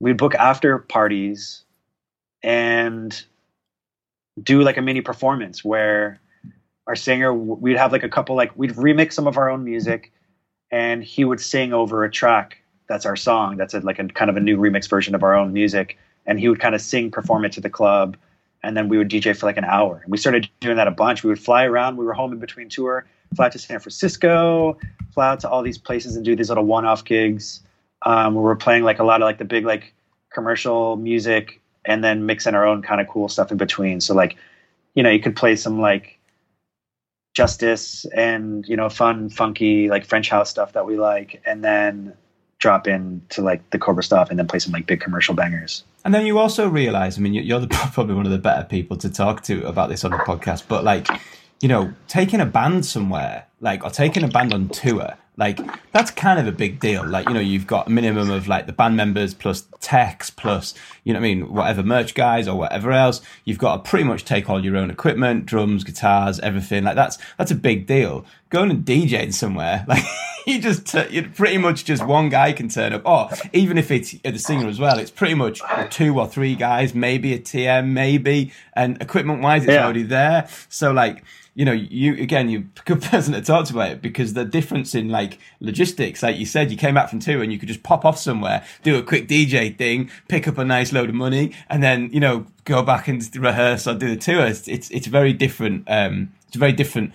we'd 0.00 0.16
book 0.16 0.34
after 0.34 0.78
parties 0.78 1.64
and 2.42 3.24
do 4.42 4.62
like 4.62 4.76
a 4.76 4.82
mini 4.82 5.00
performance 5.00 5.64
where 5.64 6.20
our 6.86 6.96
singer 6.96 7.34
we'd 7.34 7.76
have 7.76 7.92
like 7.92 8.04
a 8.04 8.08
couple 8.08 8.36
like 8.36 8.56
we'd 8.56 8.72
remix 8.72 9.12
some 9.12 9.26
of 9.26 9.36
our 9.36 9.48
own 9.48 9.64
music 9.64 10.12
and 10.70 11.02
he 11.02 11.24
would 11.24 11.40
sing 11.40 11.72
over 11.72 12.04
a 12.04 12.10
track 12.10 12.58
that's 12.88 13.04
our 13.04 13.16
song 13.16 13.56
that's 13.56 13.74
a, 13.74 13.80
like 13.80 13.98
a 13.98 14.06
kind 14.08 14.30
of 14.30 14.36
a 14.36 14.40
new 14.40 14.56
remix 14.56 14.88
version 14.88 15.14
of 15.14 15.22
our 15.22 15.34
own 15.34 15.52
music 15.52 15.98
and 16.26 16.38
he 16.38 16.48
would 16.48 16.60
kind 16.60 16.74
of 16.74 16.80
sing 16.80 17.10
perform 17.10 17.44
it 17.44 17.52
to 17.52 17.60
the 17.60 17.70
club 17.70 18.16
and 18.62 18.76
then 18.76 18.88
we 18.88 18.96
would 18.96 19.08
dj 19.08 19.36
for 19.36 19.46
like 19.46 19.56
an 19.56 19.64
hour. 19.64 20.00
And 20.02 20.10
we 20.10 20.18
started 20.18 20.48
doing 20.58 20.76
that 20.76 20.88
a 20.88 20.92
bunch. 20.92 21.22
We 21.22 21.30
would 21.30 21.38
fly 21.38 21.64
around. 21.64 21.96
We 21.96 22.04
were 22.04 22.12
home 22.12 22.32
in 22.32 22.40
between 22.40 22.68
tour 22.68 23.06
fly 23.34 23.46
out 23.46 23.52
to 23.52 23.58
san 23.58 23.78
francisco 23.78 24.78
fly 25.12 25.28
out 25.28 25.40
to 25.40 25.48
all 25.48 25.62
these 25.62 25.78
places 25.78 26.16
and 26.16 26.24
do 26.24 26.36
these 26.36 26.48
little 26.48 26.64
one-off 26.64 27.04
gigs 27.04 27.60
um, 28.02 28.34
where 28.34 28.44
we're 28.44 28.56
playing 28.56 28.84
like 28.84 28.98
a 28.98 29.04
lot 29.04 29.22
of 29.22 29.26
like 29.26 29.38
the 29.38 29.44
big 29.44 29.64
like 29.64 29.92
commercial 30.32 30.96
music 30.96 31.60
and 31.84 32.04
then 32.04 32.26
mixing 32.26 32.54
our 32.54 32.66
own 32.66 32.82
kind 32.82 33.00
of 33.00 33.08
cool 33.08 33.28
stuff 33.28 33.50
in 33.50 33.56
between. 33.56 34.00
So 34.00 34.14
like 34.14 34.36
you 34.94 35.02
know 35.02 35.10
you 35.10 35.20
could 35.20 35.36
play 35.36 35.56
some 35.56 35.80
like 35.80 36.18
justice 37.34 38.04
and 38.06 38.66
you 38.66 38.76
know 38.76 38.88
fun 38.88 39.30
funky 39.30 39.88
like 39.88 40.04
french 40.04 40.28
house 40.28 40.50
stuff 40.50 40.72
that 40.72 40.86
we 40.86 40.98
like 40.98 41.40
and 41.46 41.62
then 41.62 42.12
drop 42.58 42.88
in 42.88 43.22
to 43.28 43.42
like 43.42 43.70
the 43.70 43.78
cobra 43.78 44.02
stuff 44.02 44.30
and 44.30 44.38
then 44.38 44.46
play 44.48 44.58
some 44.58 44.72
like 44.72 44.86
big 44.86 45.00
commercial 45.00 45.34
bangers. 45.34 45.84
And 46.04 46.12
then 46.12 46.26
you 46.26 46.38
also 46.38 46.68
realize 46.68 47.16
i 47.16 47.20
mean 47.20 47.34
you're 47.34 47.60
the, 47.60 47.68
probably 47.92 48.14
one 48.14 48.26
of 48.26 48.32
the 48.32 48.38
better 48.38 48.64
people 48.64 48.96
to 48.98 49.08
talk 49.08 49.42
to 49.44 49.64
about 49.66 49.88
this 49.88 50.04
on 50.04 50.10
the 50.10 50.16
podcast 50.18 50.64
but 50.68 50.82
like 50.84 51.06
you 51.60 51.68
know 51.68 51.92
taking 52.08 52.40
a 52.40 52.46
band 52.46 52.84
somewhere 52.84 53.46
like 53.60 53.84
or 53.84 53.90
taking 53.90 54.24
a 54.24 54.28
band 54.28 54.52
on 54.52 54.68
tour 54.68 55.16
like 55.38 55.58
that's 55.92 56.10
kind 56.10 56.38
of 56.38 56.46
a 56.46 56.52
big 56.52 56.80
deal. 56.80 57.06
Like 57.06 57.28
you 57.28 57.34
know, 57.34 57.40
you've 57.40 57.66
got 57.66 57.86
a 57.86 57.90
minimum 57.90 58.28
of 58.30 58.46
like 58.48 58.66
the 58.66 58.72
band 58.72 58.96
members 58.96 59.32
plus 59.32 59.66
techs 59.80 60.28
plus 60.30 60.74
you 61.04 61.12
know 61.12 61.20
I 61.20 61.22
mean 61.22 61.52
whatever 61.54 61.82
merch 61.82 62.14
guys 62.14 62.46
or 62.48 62.58
whatever 62.58 62.92
else. 62.92 63.22
You've 63.44 63.58
got 63.58 63.84
to 63.84 63.88
pretty 63.90 64.04
much 64.04 64.24
take 64.24 64.50
all 64.50 64.62
your 64.64 64.76
own 64.76 64.90
equipment, 64.90 65.46
drums, 65.46 65.84
guitars, 65.84 66.38
everything. 66.40 66.84
Like 66.84 66.96
that's 66.96 67.16
that's 67.38 67.50
a 67.50 67.54
big 67.54 67.86
deal. 67.86 68.26
going 68.50 68.70
and 68.70 68.84
DJing 68.84 69.32
somewhere, 69.32 69.84
like 69.88 70.02
you 70.46 70.60
just 70.60 70.86
t- 70.86 71.06
you 71.10 71.22
pretty 71.28 71.58
much 71.58 71.84
just 71.84 72.04
one 72.04 72.28
guy 72.30 72.52
can 72.52 72.68
turn 72.68 72.92
up. 72.92 73.02
Or 73.06 73.30
even 73.52 73.78
if 73.78 73.90
it's 73.90 74.12
the 74.22 74.38
singer 74.38 74.66
as 74.68 74.80
well, 74.80 74.98
it's 74.98 75.10
pretty 75.10 75.34
much 75.34 75.60
two 75.90 76.18
or 76.18 76.26
three 76.26 76.56
guys, 76.56 76.94
maybe 76.94 77.32
a 77.32 77.38
TM, 77.38 77.88
maybe, 77.88 78.52
and 78.74 79.00
equipment 79.00 79.40
wise, 79.42 79.62
it's 79.64 79.72
Yeah. 79.72 79.84
already 79.84 80.02
there. 80.02 80.48
So 80.68 80.90
like. 80.90 81.22
You 81.58 81.64
know, 81.64 81.72
you 81.72 82.14
again, 82.14 82.48
you 82.48 82.68
a 82.78 82.82
good 82.84 83.02
person 83.10 83.34
to 83.34 83.42
talk 83.42 83.68
about 83.68 83.90
it 83.90 84.00
because 84.00 84.34
the 84.34 84.44
difference 84.44 84.94
in 84.94 85.08
like 85.08 85.38
logistics, 85.58 86.22
like 86.22 86.36
you 86.36 86.46
said, 86.46 86.70
you 86.70 86.76
came 86.76 86.94
back 86.94 87.10
from 87.10 87.18
two 87.18 87.42
and 87.42 87.52
you 87.52 87.58
could 87.58 87.66
just 87.66 87.82
pop 87.82 88.04
off 88.04 88.16
somewhere, 88.16 88.64
do 88.84 88.96
a 88.96 89.02
quick 89.02 89.26
DJ 89.26 89.76
thing, 89.76 90.08
pick 90.28 90.46
up 90.46 90.56
a 90.56 90.64
nice 90.64 90.92
load 90.92 91.08
of 91.08 91.16
money, 91.16 91.52
and 91.68 91.82
then 91.82 92.10
you 92.12 92.20
know 92.20 92.46
go 92.64 92.84
back 92.84 93.08
and 93.08 93.34
rehearse 93.34 93.88
or 93.88 93.94
do 93.94 94.08
the 94.08 94.16
tour. 94.16 94.46
It's 94.46 94.68
it's, 94.68 94.88
it's 94.90 95.08
very 95.08 95.32
different. 95.32 95.82
Um, 95.88 96.32
it's 96.46 96.54
a 96.54 96.60
very 96.60 96.72
different 96.72 97.12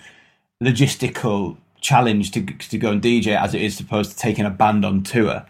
logistical 0.61 1.55
challenge 1.79 2.31
to 2.31 2.45
to 2.45 2.77
go 2.77 2.91
and 2.91 3.01
DJ 3.01 3.39
as 3.39 3.53
it 3.53 3.61
is 3.61 3.79
opposed 3.79 4.11
to 4.11 4.17
taking 4.17 4.43
a 4.43 4.49
band 4.49 4.83
on 4.83 5.03
tour. 5.03 5.45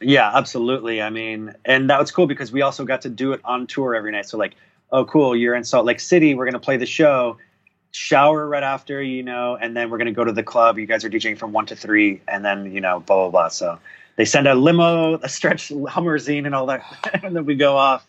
Yeah, 0.00 0.30
absolutely. 0.34 1.02
I 1.02 1.10
mean, 1.10 1.54
and 1.64 1.90
that 1.90 1.98
was 1.98 2.12
cool 2.12 2.26
because 2.26 2.52
we 2.52 2.62
also 2.62 2.84
got 2.84 3.02
to 3.02 3.10
do 3.10 3.32
it 3.32 3.40
on 3.44 3.66
tour 3.66 3.94
every 3.94 4.12
night. 4.12 4.26
So 4.26 4.38
like, 4.38 4.54
oh, 4.92 5.04
cool, 5.04 5.36
you're 5.36 5.54
in 5.54 5.64
Salt 5.64 5.86
Lake 5.86 6.00
City. 6.00 6.34
We're 6.34 6.46
gonna 6.46 6.58
play 6.58 6.76
the 6.76 6.86
show. 6.86 7.38
Shower 7.92 8.46
right 8.46 8.62
after, 8.62 9.02
you 9.02 9.22
know, 9.22 9.56
and 9.60 9.76
then 9.76 9.90
we're 9.90 9.98
gonna 9.98 10.12
go 10.12 10.24
to 10.24 10.32
the 10.32 10.42
club. 10.42 10.78
You 10.78 10.86
guys 10.86 11.04
are 11.04 11.10
DJing 11.10 11.38
from 11.38 11.52
one 11.52 11.66
to 11.66 11.76
three, 11.76 12.20
and 12.28 12.44
then 12.44 12.72
you 12.72 12.80
know, 12.80 13.00
blah 13.00 13.16
blah 13.16 13.30
blah. 13.30 13.48
So 13.48 13.78
they 14.16 14.24
send 14.24 14.46
a 14.46 14.54
limo, 14.54 15.18
a 15.18 15.28
stretch 15.28 15.70
Hummerzine, 15.70 16.46
and 16.46 16.54
all 16.54 16.66
that, 16.66 16.84
and 17.22 17.34
then 17.34 17.46
we 17.46 17.56
go 17.56 17.76
off. 17.76 18.06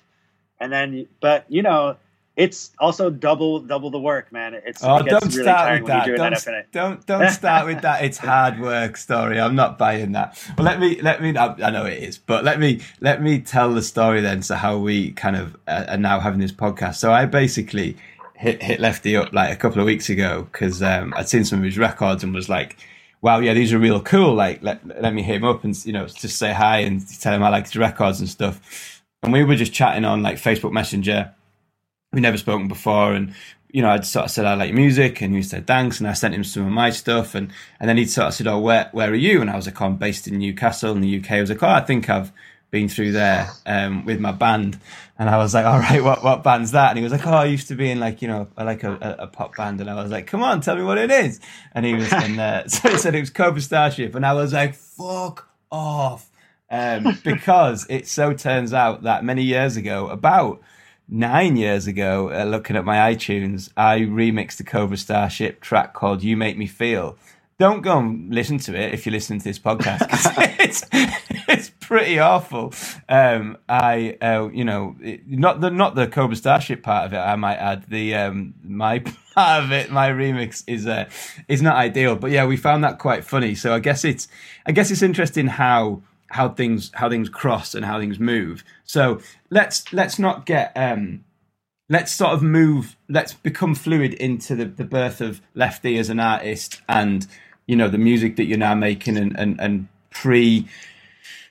And 0.59 0.71
then, 0.71 1.07
but 1.19 1.45
you 1.49 1.63
know, 1.63 1.97
it's 2.37 2.71
also 2.79 3.09
double 3.09 3.59
double 3.59 3.91
the 3.91 3.99
work, 3.99 4.31
man. 4.31 4.53
It's 4.53 4.81
Oh, 4.83 4.97
it 4.97 5.05
gets 5.05 5.11
don't 5.11 5.33
really 5.33 5.43
start 5.43 5.81
with 5.81 5.87
that. 5.87 6.05
do 6.05 6.13
it 6.13 6.17
night 6.17 6.45
Don't, 6.71 7.05
don't 7.05 7.19
don't 7.19 7.31
start 7.31 7.67
with 7.67 7.81
that. 7.81 8.03
It's 8.05 8.17
hard 8.17 8.59
work 8.59 8.95
story. 8.95 9.39
I'm 9.39 9.55
not 9.55 9.77
buying 9.77 10.13
that. 10.13 10.41
Well, 10.57 10.65
let 10.65 10.79
me 10.79 11.01
let 11.01 11.21
me. 11.21 11.35
I, 11.35 11.53
I 11.61 11.69
know 11.71 11.85
it 11.85 12.01
is, 12.01 12.17
but 12.17 12.43
let 12.45 12.59
me 12.59 12.81
let 13.01 13.21
me 13.21 13.39
tell 13.39 13.73
the 13.73 13.81
story 13.81 14.21
then. 14.21 14.41
So 14.41 14.55
how 14.55 14.77
we 14.77 15.11
kind 15.11 15.35
of 15.35 15.57
uh, 15.67 15.85
are 15.89 15.97
now 15.97 16.19
having 16.19 16.39
this 16.39 16.53
podcast. 16.53 16.95
So 16.95 17.11
I 17.11 17.25
basically 17.25 17.97
hit 18.35 18.63
hit 18.63 18.79
Lefti 18.79 19.19
up 19.19 19.33
like 19.33 19.51
a 19.51 19.57
couple 19.57 19.81
of 19.81 19.85
weeks 19.85 20.09
ago 20.09 20.47
because 20.51 20.81
um, 20.81 21.13
I'd 21.17 21.27
seen 21.27 21.43
some 21.43 21.59
of 21.59 21.65
his 21.65 21.77
records 21.77 22.23
and 22.23 22.33
was 22.33 22.49
like. 22.49 22.77
Wow, 23.23 23.37
yeah, 23.37 23.53
these 23.53 23.71
are 23.71 23.77
real 23.77 24.01
cool. 24.01 24.33
Like, 24.33 24.63
let, 24.63 24.83
let 24.99 25.13
me 25.13 25.21
hit 25.21 25.35
him 25.35 25.43
up 25.43 25.63
and 25.63 25.85
you 25.85 25.93
know 25.93 26.07
just 26.07 26.39
say 26.39 26.53
hi 26.53 26.79
and 26.79 27.07
tell 27.19 27.35
him 27.35 27.43
I 27.43 27.49
like 27.49 27.65
his 27.65 27.75
records 27.75 28.19
and 28.19 28.27
stuff. 28.27 29.03
And 29.21 29.31
we 29.31 29.43
were 29.43 29.55
just 29.55 29.71
chatting 29.71 30.05
on 30.05 30.23
like 30.23 30.37
Facebook 30.37 30.71
Messenger, 30.71 31.31
we'd 32.13 32.21
never 32.21 32.37
spoken 32.37 32.67
before 32.67 33.13
and 33.13 33.33
you 33.71 33.81
know 33.81 33.89
I'd 33.89 34.05
sort 34.05 34.25
of 34.25 34.31
said 34.31 34.45
I 34.45 34.53
like 34.55 34.73
music 34.73 35.21
and 35.21 35.33
he 35.33 35.41
said 35.41 35.65
thanks 35.65 35.99
and 35.99 36.07
I 36.07 36.13
sent 36.13 36.33
him 36.33 36.43
some 36.43 36.65
of 36.65 36.71
my 36.71 36.89
stuff 36.89 37.35
and 37.35 37.51
and 37.79 37.89
then 37.89 37.97
he'd 37.97 38.09
sort 38.09 38.27
of 38.27 38.33
said 38.33 38.47
oh 38.47 38.59
where 38.59 38.89
where 38.91 39.09
are 39.09 39.15
you? 39.15 39.41
And 39.41 39.49
I 39.49 39.55
was 39.55 39.65
like 39.65 39.81
oh, 39.81 39.85
I'm 39.85 39.97
based 39.97 40.27
in 40.27 40.37
Newcastle 40.37 40.91
in 40.93 41.01
the 41.01 41.19
UK 41.19 41.31
I 41.31 41.41
was 41.41 41.49
like 41.49 41.63
oh 41.63 41.69
I 41.69 41.81
think 41.81 42.09
I've 42.09 42.31
been 42.69 42.87
through 42.87 43.11
there 43.11 43.49
um, 43.65 44.05
with 44.05 44.21
my 44.21 44.31
band. 44.31 44.79
And 45.19 45.29
I 45.29 45.37
was 45.37 45.53
like 45.53 45.65
all 45.65 45.79
right 45.79 46.03
what 46.03 46.23
what 46.23 46.43
band's 46.43 46.71
that? 46.71 46.89
And 46.89 46.97
he 46.97 47.03
was 47.03 47.13
like 47.13 47.25
oh 47.25 47.31
I 47.31 47.45
used 47.45 47.69
to 47.69 47.75
be 47.75 47.89
in 47.89 47.99
like 47.99 48.21
you 48.21 48.27
know 48.27 48.47
I 48.57 48.63
like 48.63 48.83
a, 48.83 48.91
a, 48.93 49.23
a 49.23 49.27
pop 49.27 49.55
band 49.55 49.79
and 49.79 49.89
I 49.89 50.01
was 50.01 50.11
like 50.11 50.27
come 50.27 50.43
on 50.43 50.61
tell 50.61 50.75
me 50.75 50.83
what 50.83 50.97
it 50.97 51.11
is. 51.11 51.39
And 51.73 51.85
he 51.85 51.93
was 51.93 52.11
and 52.13 52.39
uh, 52.39 52.67
so 52.67 52.89
he 52.89 52.97
said 52.97 53.15
it 53.15 53.21
was 53.21 53.29
Cobra 53.29 53.61
Starship 53.61 54.15
and 54.15 54.25
I 54.25 54.33
was 54.33 54.51
like 54.51 54.75
fuck 54.75 55.47
off 55.71 56.29
um, 56.69 57.17
because 57.23 57.85
it 57.89 58.07
so 58.07 58.33
turns 58.33 58.73
out 58.73 59.03
that 59.03 59.23
many 59.23 59.43
years 59.43 59.77
ago 59.77 60.07
about 60.07 60.61
nine 61.07 61.55
years 61.57 61.87
ago, 61.87 62.31
uh, 62.31 62.43
looking 62.45 62.75
at 62.75 62.85
my 62.85 63.13
iTunes, 63.13 63.69
I 63.77 63.99
remixed 63.99 64.57
the 64.57 64.63
Cobra 64.63 64.97
Starship 64.97 65.61
track 65.61 65.93
called 65.93 66.23
"You 66.23 66.37
Make 66.37 66.57
Me 66.57 66.67
Feel." 66.67 67.17
Don't 67.59 67.81
go 67.81 67.99
and 67.99 68.33
listen 68.33 68.57
to 68.59 68.75
it 68.75 68.91
if 68.91 69.05
you're 69.05 69.11
listening 69.13 69.37
to 69.39 69.43
this 69.43 69.59
podcast. 69.59 70.07
it's 70.59 70.83
it's 71.47 71.69
pretty 71.79 72.17
awful. 72.17 72.73
Um, 73.07 73.57
I, 73.69 74.17
uh, 74.19 74.49
you 74.51 74.63
know, 74.65 74.95
it- 74.99 75.27
not 75.27 75.61
the 75.61 75.69
not 75.69 75.93
the 75.93 76.07
Cobra 76.07 76.35
Starship 76.35 76.81
part 76.81 77.05
of 77.05 77.13
it. 77.13 77.17
I 77.17 77.35
might 77.35 77.57
add 77.57 77.85
the 77.87 78.15
um, 78.15 78.55
my 78.63 78.99
part 79.35 79.63
of 79.63 79.71
it. 79.71 79.91
My 79.91 80.09
remix 80.09 80.63
is 80.65 80.87
uh, 80.87 81.07
is 81.47 81.61
not 81.61 81.75
ideal, 81.75 82.15
but 82.15 82.31
yeah, 82.31 82.45
we 82.45 82.57
found 82.57 82.83
that 82.83 82.97
quite 82.97 83.23
funny. 83.23 83.53
So 83.53 83.75
I 83.75 83.79
guess 83.79 84.03
it's 84.05 84.27
I 84.65 84.71
guess 84.71 84.89
it's 84.89 85.03
interesting 85.03 85.45
how 85.45 86.01
how 86.31 86.49
things 86.49 86.91
how 86.93 87.09
things 87.09 87.29
cross 87.29 87.75
and 87.75 87.85
how 87.85 87.99
things 87.99 88.19
move. 88.19 88.63
So 88.83 89.21
let's 89.49 89.91
let's 89.93 90.17
not 90.17 90.45
get 90.45 90.71
um 90.75 91.23
let's 91.89 92.11
sort 92.11 92.31
of 92.31 92.41
move 92.41 92.95
let's 93.09 93.33
become 93.33 93.75
fluid 93.75 94.13
into 94.13 94.55
the, 94.55 94.65
the 94.65 94.85
birth 94.85 95.21
of 95.21 95.41
Lefti 95.55 95.99
as 95.99 96.09
an 96.09 96.19
artist 96.19 96.81
and 96.87 97.27
you 97.67 97.75
know 97.75 97.89
the 97.89 97.97
music 97.97 98.37
that 98.37 98.45
you're 98.45 98.57
now 98.57 98.75
making 98.75 99.17
and 99.17 99.37
and, 99.37 99.59
and 99.59 99.87
pre 100.09 100.67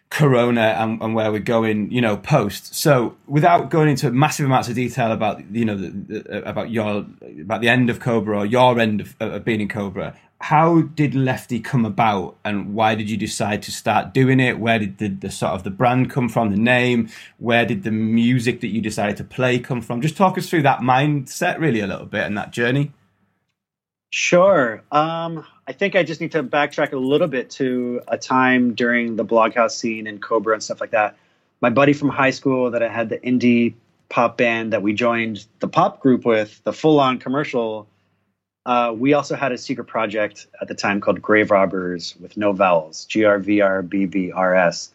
corona 0.09 0.75
and, 0.79 1.01
and 1.01 1.15
where 1.15 1.31
we're 1.31 1.39
going 1.39 1.89
you 1.93 2.01
know 2.01 2.17
post 2.17 2.75
so 2.75 3.17
without 3.29 3.71
going 3.71 3.89
into 3.89 4.11
massive 4.11 4.45
amounts 4.45 4.69
of 4.69 4.75
detail 4.75 5.13
about 5.13 5.41
you 5.55 5.65
know 5.65 5.77
the, 5.77 5.89
the, 5.89 6.49
about 6.49 6.71
your 6.71 7.07
about 7.41 7.61
the 7.61 7.69
end 7.69 7.89
of 7.89 8.01
cobra 8.01 8.39
or 8.39 8.47
your 8.47 8.81
end 8.81 9.01
of, 9.01 9.15
of 9.21 9.45
being 9.45 9.61
in 9.61 9.69
cobra 9.69 10.17
how 10.43 10.81
did 10.81 11.13
Lefti 11.13 11.63
come 11.63 11.85
about 11.85 12.37
and 12.45 12.75
why 12.75 12.95
did 12.95 13.11
you 13.11 13.17
decide 13.17 13.63
to 13.63 13.71
start 13.71 14.15
doing 14.15 14.41
it 14.41 14.59
where 14.59 14.79
did 14.79 14.99
the, 14.99 15.09
the 15.09 15.31
sort 15.31 15.53
of 15.53 15.65
the 15.65 15.71
brand 15.71 16.11
come 16.11 16.29
from 16.29 16.51
the 16.51 16.57
name 16.57 17.09
where 17.39 17.67
did 17.67 17.83
the 17.83 17.91
music 17.91 18.61
that 18.61 18.69
you 18.69 18.81
decided 18.81 19.17
to 19.17 19.25
play 19.25 19.59
come 19.59 19.81
from 19.81 20.01
just 20.01 20.17
talk 20.17 20.39
us 20.39 20.49
through 20.49 20.63
that 20.63 20.81
mindset 20.81 21.59
really 21.59 21.81
a 21.81 21.87
little 21.87 22.07
bit 22.07 22.25
and 22.25 22.37
that 22.37 22.53
journey 22.53 22.93
Sure. 24.13 24.83
Um, 24.91 25.47
I 25.69 25.73
think 25.73 25.95
I 25.95 26.03
just 26.03 26.21
need 26.21 26.33
to 26.33 26.43
backtrack 26.43 26.93
a 26.93 26.97
little 26.97 27.29
bit 27.29 27.49
to 27.51 28.03
a 28.09 28.19
time 28.19 28.75
during 28.75 29.15
the 29.15 29.25
bloghouse 29.25 29.71
scene 29.71 30.09
and 30.09 30.21
Cobra 30.21 30.55
and 30.55 30.63
stuff 30.63 30.81
like 30.81 30.91
that. 30.91 31.17
My 31.61 31.71
buddy 31.71 31.93
from 31.93 32.09
high 32.09 32.31
school 32.31 32.73
that 32.73 32.83
I 32.83 32.89
had 32.89 33.09
the 33.09 33.19
indie 33.19 33.75
pop 34.09 34.37
band 34.37 34.73
that 34.73 34.83
we 34.83 34.93
joined 34.95 35.47
the 35.61 35.69
pop 35.69 36.01
group 36.01 36.25
with, 36.25 36.61
the 36.65 36.73
full 36.73 36.99
on 36.99 37.19
commercial. 37.19 37.87
Uh, 38.71 38.93
we 38.93 39.15
also 39.15 39.35
had 39.35 39.51
a 39.51 39.59
secret 39.59 39.87
project 39.87 40.47
at 40.61 40.69
the 40.69 40.75
time 40.75 41.01
called 41.01 41.21
Grave 41.21 41.51
Robbers 41.51 42.15
with 42.21 42.37
no 42.37 42.53
vowels, 42.53 43.05
G 43.07 43.25
R 43.25 43.39
V 43.39 43.61
R 43.61 43.83
B 43.83 44.07
B 44.07 44.31
R 44.31 44.55
S. 44.55 44.93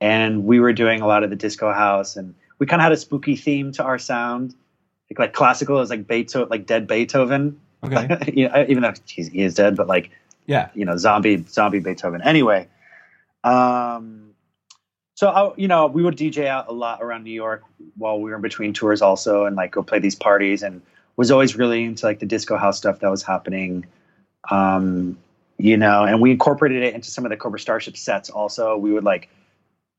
And 0.00 0.44
we 0.44 0.58
were 0.58 0.72
doing 0.72 1.02
a 1.02 1.06
lot 1.06 1.22
of 1.22 1.30
the 1.30 1.36
disco 1.36 1.72
house 1.72 2.16
and 2.16 2.34
we 2.58 2.66
kind 2.66 2.80
of 2.80 2.84
had 2.84 2.92
a 2.92 2.96
spooky 2.96 3.36
theme 3.36 3.70
to 3.72 3.84
our 3.84 3.98
sound. 3.98 4.54
Like, 5.08 5.18
like 5.18 5.32
classical 5.34 5.78
is 5.80 5.90
like 5.90 6.08
Beethoven, 6.08 6.48
like 6.48 6.66
dead 6.66 6.88
Beethoven 6.88 7.60
okay 7.84 8.32
you 8.34 8.48
know, 8.48 8.64
even 8.68 8.82
though 8.82 8.92
he's, 9.06 9.28
he 9.28 9.42
is 9.42 9.54
dead, 9.54 9.76
but 9.76 9.86
like 9.86 10.10
yeah 10.46 10.70
you 10.74 10.84
know, 10.84 10.96
zombie 10.96 11.44
zombie 11.48 11.80
Beethoven. 11.80 12.22
Anyway, 12.22 12.68
um, 13.44 14.34
so 15.14 15.28
I, 15.28 15.52
you 15.56 15.68
know, 15.68 15.86
we 15.86 16.02
would 16.02 16.16
DJ 16.16 16.46
out 16.46 16.68
a 16.68 16.72
lot 16.72 17.02
around 17.02 17.24
New 17.24 17.32
York 17.32 17.62
while 17.96 18.20
we 18.20 18.30
were 18.30 18.36
in 18.36 18.42
between 18.42 18.72
tours, 18.72 19.02
also, 19.02 19.44
and 19.44 19.56
like 19.56 19.72
go 19.72 19.82
play 19.82 19.98
these 19.98 20.16
parties, 20.16 20.62
and 20.62 20.82
was 21.16 21.30
always 21.30 21.56
really 21.56 21.84
into 21.84 22.06
like 22.06 22.18
the 22.20 22.26
disco 22.26 22.56
house 22.56 22.78
stuff 22.78 23.00
that 23.00 23.10
was 23.10 23.22
happening. 23.22 23.86
Um, 24.50 25.18
you 25.58 25.76
know, 25.76 26.04
and 26.04 26.20
we 26.20 26.30
incorporated 26.32 26.82
it 26.82 26.94
into 26.94 27.10
some 27.10 27.24
of 27.24 27.30
the 27.30 27.36
Cobra 27.36 27.60
Starship 27.60 27.96
sets. 27.96 28.30
Also, 28.30 28.76
we 28.76 28.92
would 28.92 29.04
like, 29.04 29.28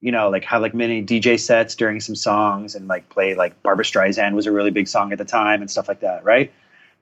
you 0.01 0.11
know, 0.11 0.29
like 0.29 0.43
have 0.43 0.61
like 0.61 0.73
mini 0.73 1.01
DJ 1.03 1.39
sets 1.39 1.75
during 1.75 1.99
some 2.01 2.15
songs, 2.15 2.75
and 2.75 2.87
like 2.87 3.07
play 3.09 3.35
like 3.35 3.61
Barbra 3.63 3.85
Streisand 3.85 4.33
was 4.33 4.45
a 4.45 4.51
really 4.51 4.71
big 4.71 4.87
song 4.87 5.11
at 5.13 5.17
the 5.17 5.25
time, 5.25 5.61
and 5.61 5.71
stuff 5.71 5.87
like 5.87 6.01
that. 6.01 6.23
Right? 6.25 6.51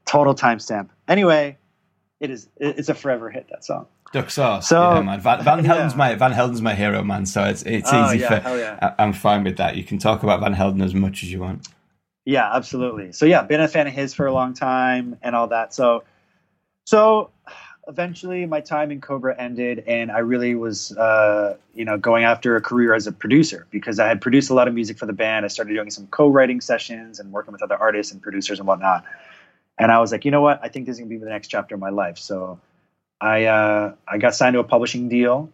Total 0.06 0.36
timestamp. 0.36 0.90
Anyway, 1.08 1.58
it 2.20 2.30
is. 2.30 2.48
It's 2.58 2.90
a 2.90 2.94
forever 2.94 3.32
hit. 3.32 3.48
That 3.50 3.64
song. 3.66 3.88
Duck 4.14 4.30
sauce. 4.30 4.68
So- 4.68 4.96
yeah, 4.96 5.02
man. 5.02 5.22
Van, 5.22 5.42
Van 5.44 5.64
Helden's 5.66 5.94
Yeah. 5.94 5.98
my 5.98 6.16
Van 6.16 6.32
Helden's 6.34 6.62
my 6.62 6.76
hero, 6.76 7.02
man. 7.02 7.26
So 7.26 7.44
it's 7.46 7.64
it's 7.64 7.90
Oh, 7.92 8.06
easy 8.08 8.20
yeah, 8.20 8.40
for. 8.42 8.86
I, 8.86 8.94
I'm 9.04 9.14
fine 9.14 9.44
with 9.44 9.58
that. 9.58 9.76
You 9.78 9.84
can 9.84 9.98
talk 9.98 10.22
about 10.22 10.40
Van 10.42 10.54
Helden 10.54 10.82
as 10.82 10.94
much 10.94 11.24
as 11.24 11.32
you 11.32 11.40
want. 11.40 11.68
Yeah, 12.32 12.50
absolutely. 12.56 13.12
So 13.12 13.26
yeah, 13.26 13.44
been 13.44 13.60
a 13.60 13.68
fan 13.68 13.88
of 13.88 13.94
his 13.94 14.14
for 14.14 14.26
a 14.26 14.32
long 14.34 14.54
time 14.54 15.18
and 15.22 15.36
all 15.36 15.48
that. 15.50 15.74
So 15.74 16.06
so 16.86 17.32
eventually 17.90 18.46
my 18.46 18.62
time 18.62 18.90
in 18.90 19.02
Cobra 19.02 19.36
ended 19.38 19.84
and 19.86 20.10
I 20.10 20.20
really 20.20 20.56
was 20.56 20.96
uh, 20.98 21.58
you 21.76 21.84
know, 21.84 21.98
going 21.98 22.24
after 22.24 22.56
a 22.56 22.62
career 22.62 22.94
as 22.94 23.06
a 23.06 23.12
producer 23.12 23.68
because 23.70 24.00
I 24.00 24.08
had 24.08 24.22
produced 24.22 24.50
a 24.50 24.54
lot 24.54 24.70
of 24.70 24.74
music 24.74 24.98
for 24.98 25.06
the 25.06 25.14
band. 25.14 25.44
I 25.44 25.50
started 25.50 25.74
doing 25.74 25.90
some 25.90 26.08
co-writing 26.08 26.62
sessions 26.62 27.20
and 27.20 27.34
working 27.34 27.52
with 27.52 27.64
other 27.64 27.76
artists 27.76 28.14
and 28.14 28.22
producers 28.22 28.60
and 28.60 28.68
whatnot. 28.68 29.04
And 29.78 29.92
I 29.92 30.00
was 30.00 30.14
like, 30.14 30.24
you 30.24 30.32
know 30.32 30.42
what? 30.42 30.62
I 30.64 30.70
think 30.70 30.86
this 30.86 30.94
is 30.96 31.00
gonna 31.00 31.10
be 31.10 31.18
the 31.18 31.26
next 31.26 31.50
chapter 31.50 31.76
of 31.76 31.82
my 31.82 31.90
life. 31.90 32.18
So 32.18 32.62
I 33.20 33.46
uh, 33.46 33.96
I 34.08 34.20
got 34.20 34.36
signed 34.36 34.54
to 34.54 34.60
a 34.60 34.64
publishing 34.64 35.10
deal 35.10 35.52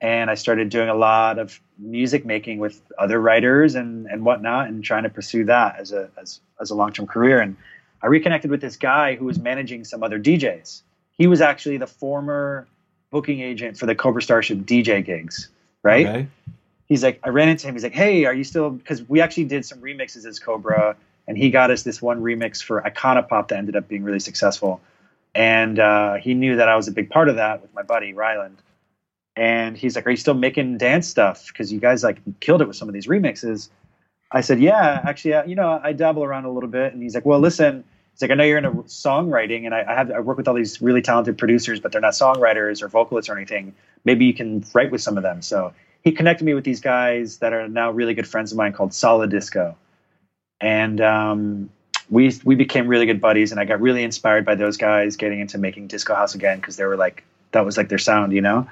and 0.00 0.30
I 0.30 0.34
started 0.34 0.70
doing 0.70 0.88
a 0.88 0.94
lot 0.94 1.38
of 1.38 1.60
music 1.78 2.24
making 2.24 2.58
with 2.58 2.80
other 2.98 3.20
writers 3.20 3.74
and, 3.74 4.06
and 4.06 4.24
whatnot, 4.24 4.68
and 4.68 4.82
trying 4.82 5.02
to 5.02 5.10
pursue 5.10 5.44
that 5.44 5.78
as 5.78 5.92
a 5.92 6.10
as, 6.20 6.40
as 6.60 6.70
a 6.70 6.74
long 6.74 6.92
term 6.92 7.06
career. 7.06 7.40
And 7.40 7.56
I 8.02 8.06
reconnected 8.06 8.50
with 8.50 8.60
this 8.60 8.76
guy 8.76 9.16
who 9.16 9.26
was 9.26 9.38
managing 9.38 9.84
some 9.84 10.02
other 10.02 10.18
DJs. 10.18 10.82
He 11.12 11.26
was 11.26 11.40
actually 11.42 11.76
the 11.76 11.86
former 11.86 12.66
booking 13.10 13.40
agent 13.40 13.76
for 13.76 13.86
the 13.86 13.94
Cobra 13.94 14.22
Starship 14.22 14.58
DJ 14.60 15.04
gigs, 15.04 15.48
right? 15.82 16.06
Okay. 16.06 16.28
He's 16.86 17.04
like, 17.04 17.20
I 17.22 17.28
ran 17.28 17.48
into 17.48 17.68
him. 17.68 17.74
He's 17.74 17.82
like, 17.82 17.92
Hey, 17.92 18.24
are 18.24 18.34
you 18.34 18.44
still? 18.44 18.70
Because 18.70 19.06
we 19.08 19.20
actually 19.20 19.44
did 19.44 19.66
some 19.66 19.80
remixes 19.80 20.24
as 20.24 20.38
Cobra, 20.38 20.96
and 21.28 21.36
he 21.36 21.50
got 21.50 21.70
us 21.70 21.82
this 21.82 22.00
one 22.00 22.22
remix 22.22 22.62
for 22.62 22.80
Icona 22.82 23.28
Pop 23.28 23.48
that 23.48 23.58
ended 23.58 23.76
up 23.76 23.86
being 23.86 24.02
really 24.02 24.20
successful. 24.20 24.80
and 25.34 25.78
uh, 25.78 26.14
he 26.14 26.34
knew 26.34 26.56
that 26.56 26.68
I 26.68 26.74
was 26.74 26.88
a 26.88 26.92
big 26.92 27.10
part 27.10 27.28
of 27.28 27.36
that 27.36 27.60
with 27.62 27.72
my 27.74 27.82
buddy 27.82 28.14
Ryland. 28.14 28.56
And 29.36 29.76
he's 29.76 29.96
like, 29.96 30.06
"Are 30.06 30.10
you 30.10 30.16
still 30.16 30.34
making 30.34 30.78
dance 30.78 31.06
stuff? 31.06 31.46
Because 31.48 31.72
you 31.72 31.80
guys 31.80 32.02
like 32.02 32.18
killed 32.40 32.62
it 32.62 32.68
with 32.68 32.76
some 32.76 32.88
of 32.88 32.94
these 32.94 33.06
remixes." 33.06 33.68
I 34.32 34.40
said, 34.40 34.60
"Yeah, 34.60 35.00
actually, 35.04 35.48
you 35.48 35.56
know, 35.56 35.80
I 35.82 35.92
dabble 35.92 36.24
around 36.24 36.44
a 36.44 36.50
little 36.50 36.68
bit." 36.68 36.92
And 36.92 37.02
he's 37.02 37.14
like, 37.14 37.24
"Well, 37.26 37.40
listen." 37.40 37.84
He's 38.12 38.22
like, 38.22 38.32
"I 38.32 38.34
know 38.34 38.44
you're 38.44 38.58
into 38.58 38.70
songwriting, 38.70 39.64
and 39.66 39.74
I, 39.74 39.84
I 39.88 39.94
have 39.94 40.10
I 40.10 40.20
work 40.20 40.36
with 40.36 40.48
all 40.48 40.54
these 40.54 40.82
really 40.82 41.02
talented 41.02 41.38
producers, 41.38 41.80
but 41.80 41.92
they're 41.92 42.00
not 42.00 42.12
songwriters 42.12 42.82
or 42.82 42.88
vocalists 42.88 43.30
or 43.30 43.36
anything. 43.36 43.74
Maybe 44.04 44.24
you 44.24 44.34
can 44.34 44.64
write 44.74 44.90
with 44.90 45.00
some 45.00 45.16
of 45.16 45.22
them." 45.22 45.42
So 45.42 45.72
he 46.02 46.12
connected 46.12 46.44
me 46.44 46.54
with 46.54 46.64
these 46.64 46.80
guys 46.80 47.38
that 47.38 47.52
are 47.52 47.68
now 47.68 47.90
really 47.90 48.14
good 48.14 48.26
friends 48.26 48.52
of 48.52 48.58
mine 48.58 48.72
called 48.72 48.94
Solid 48.94 49.30
Disco, 49.30 49.76
and 50.60 51.00
um, 51.00 51.70
we 52.08 52.32
we 52.44 52.54
became 52.54 52.88
really 52.88 53.06
good 53.06 53.20
buddies. 53.20 53.52
And 53.52 53.60
I 53.60 53.64
got 53.64 53.80
really 53.80 54.02
inspired 54.02 54.44
by 54.44 54.54
those 54.54 54.76
guys 54.76 55.16
getting 55.16 55.40
into 55.40 55.58
making 55.58 55.86
disco 55.86 56.14
house 56.14 56.34
again 56.34 56.58
because 56.58 56.76
they 56.76 56.84
were 56.84 56.96
like 56.96 57.24
that 57.52 57.64
was 57.64 57.76
like 57.76 57.88
their 57.88 57.98
sound, 57.98 58.32
you 58.32 58.40
know. 58.40 58.66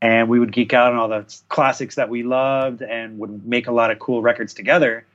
And 0.00 0.28
we 0.28 0.38
would 0.38 0.52
geek 0.52 0.72
out 0.72 0.92
on 0.92 0.98
all 0.98 1.08
the 1.08 1.34
classics 1.48 1.94
that 1.94 2.08
we 2.08 2.22
loved 2.22 2.82
and 2.82 3.18
would 3.18 3.46
make 3.46 3.66
a 3.66 3.72
lot 3.72 3.90
of 3.90 3.98
cool 3.98 4.20
records 4.20 4.52
together. 4.52 5.06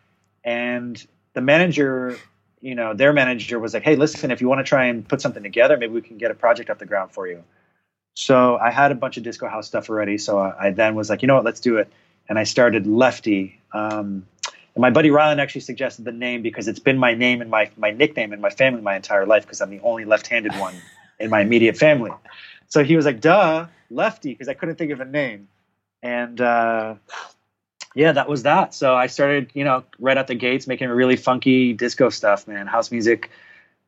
And 0.44 1.06
the 1.34 1.42
manager, 1.42 2.18
you 2.60 2.74
know, 2.74 2.94
their 2.94 3.14
manager 3.14 3.60
was 3.60 3.74
like, 3.74 3.84
"Hey, 3.84 3.96
listen, 3.96 4.32
if 4.32 4.42
you 4.42 4.50
want 4.50 4.60
to 4.60 4.64
try 4.64 4.86
and 4.86 5.08
put 5.08 5.22
something 5.22 5.44
together, 5.44 5.78
maybe 5.78 5.94
we 5.94 6.02
can 6.02 6.18
get 6.18 6.32
a 6.32 6.34
project 6.34 6.70
off 6.70 6.80
the 6.80 6.86
ground 6.86 7.12
for 7.12 7.28
you." 7.28 7.44
So 8.20 8.58
I 8.58 8.70
had 8.70 8.92
a 8.92 8.96
bunch 8.96 9.16
of 9.16 9.24
disco 9.24 9.48
house 9.48 9.68
stuff 9.68 9.90
already. 9.90 10.18
So 10.18 10.40
I, 10.40 10.68
I 10.68 10.72
then 10.72 10.94
was 10.96 11.10
like, 11.10 11.22
you 11.22 11.28
know 11.28 11.36
what, 11.36 11.46
let's 11.46 11.62
do 11.62 11.78
it. 11.78 11.90
And 12.28 12.38
I 12.38 12.44
started 12.44 12.84
Lefti. 12.84 13.54
Um, 13.72 14.28
and 14.76 14.82
my 14.82 14.90
buddy 14.90 15.10
Ryland 15.10 15.40
actually 15.40 15.62
suggested 15.62 16.04
the 16.04 16.12
name 16.12 16.42
because 16.42 16.68
it's 16.68 16.80
been 16.80 16.98
my 16.98 17.14
name 17.14 17.40
and 17.40 17.50
my, 17.50 17.70
my 17.78 17.92
nickname 17.92 18.34
in 18.34 18.42
my 18.42 18.50
family 18.50 18.82
my 18.82 18.98
entire 18.98 19.26
life 19.26 19.44
because 19.44 19.62
I'm 19.62 19.70
the 19.70 19.80
only 19.80 20.04
left-handed 20.04 20.54
one 20.60 20.76
in 21.18 21.30
my 21.30 21.40
immediate 21.40 21.78
family. 21.78 22.12
So 22.68 22.84
he 22.84 22.98
was 22.98 23.06
like, 23.06 23.22
duh, 23.22 23.68
Lefti, 23.92 24.24
because 24.24 24.48
I 24.48 24.54
couldn't 24.54 24.76
think 24.76 24.92
of 24.92 25.00
a 25.00 25.06
name. 25.06 25.48
And 26.02 26.40
uh, 26.40 26.96
yeah, 27.96 28.12
that 28.12 28.30
was 28.30 28.44
that. 28.44 28.74
So 28.74 28.96
I 28.96 29.08
started, 29.08 29.52
you 29.54 29.64
know, 29.64 29.84
right 30.00 30.18
out 30.18 30.28
the 30.28 30.36
gates 30.36 30.68
making 30.68 30.90
really 30.90 31.18
funky 31.18 31.74
disco 31.74 32.10
stuff, 32.10 32.48
man, 32.48 32.68
house 32.68 32.92
music 32.92 33.30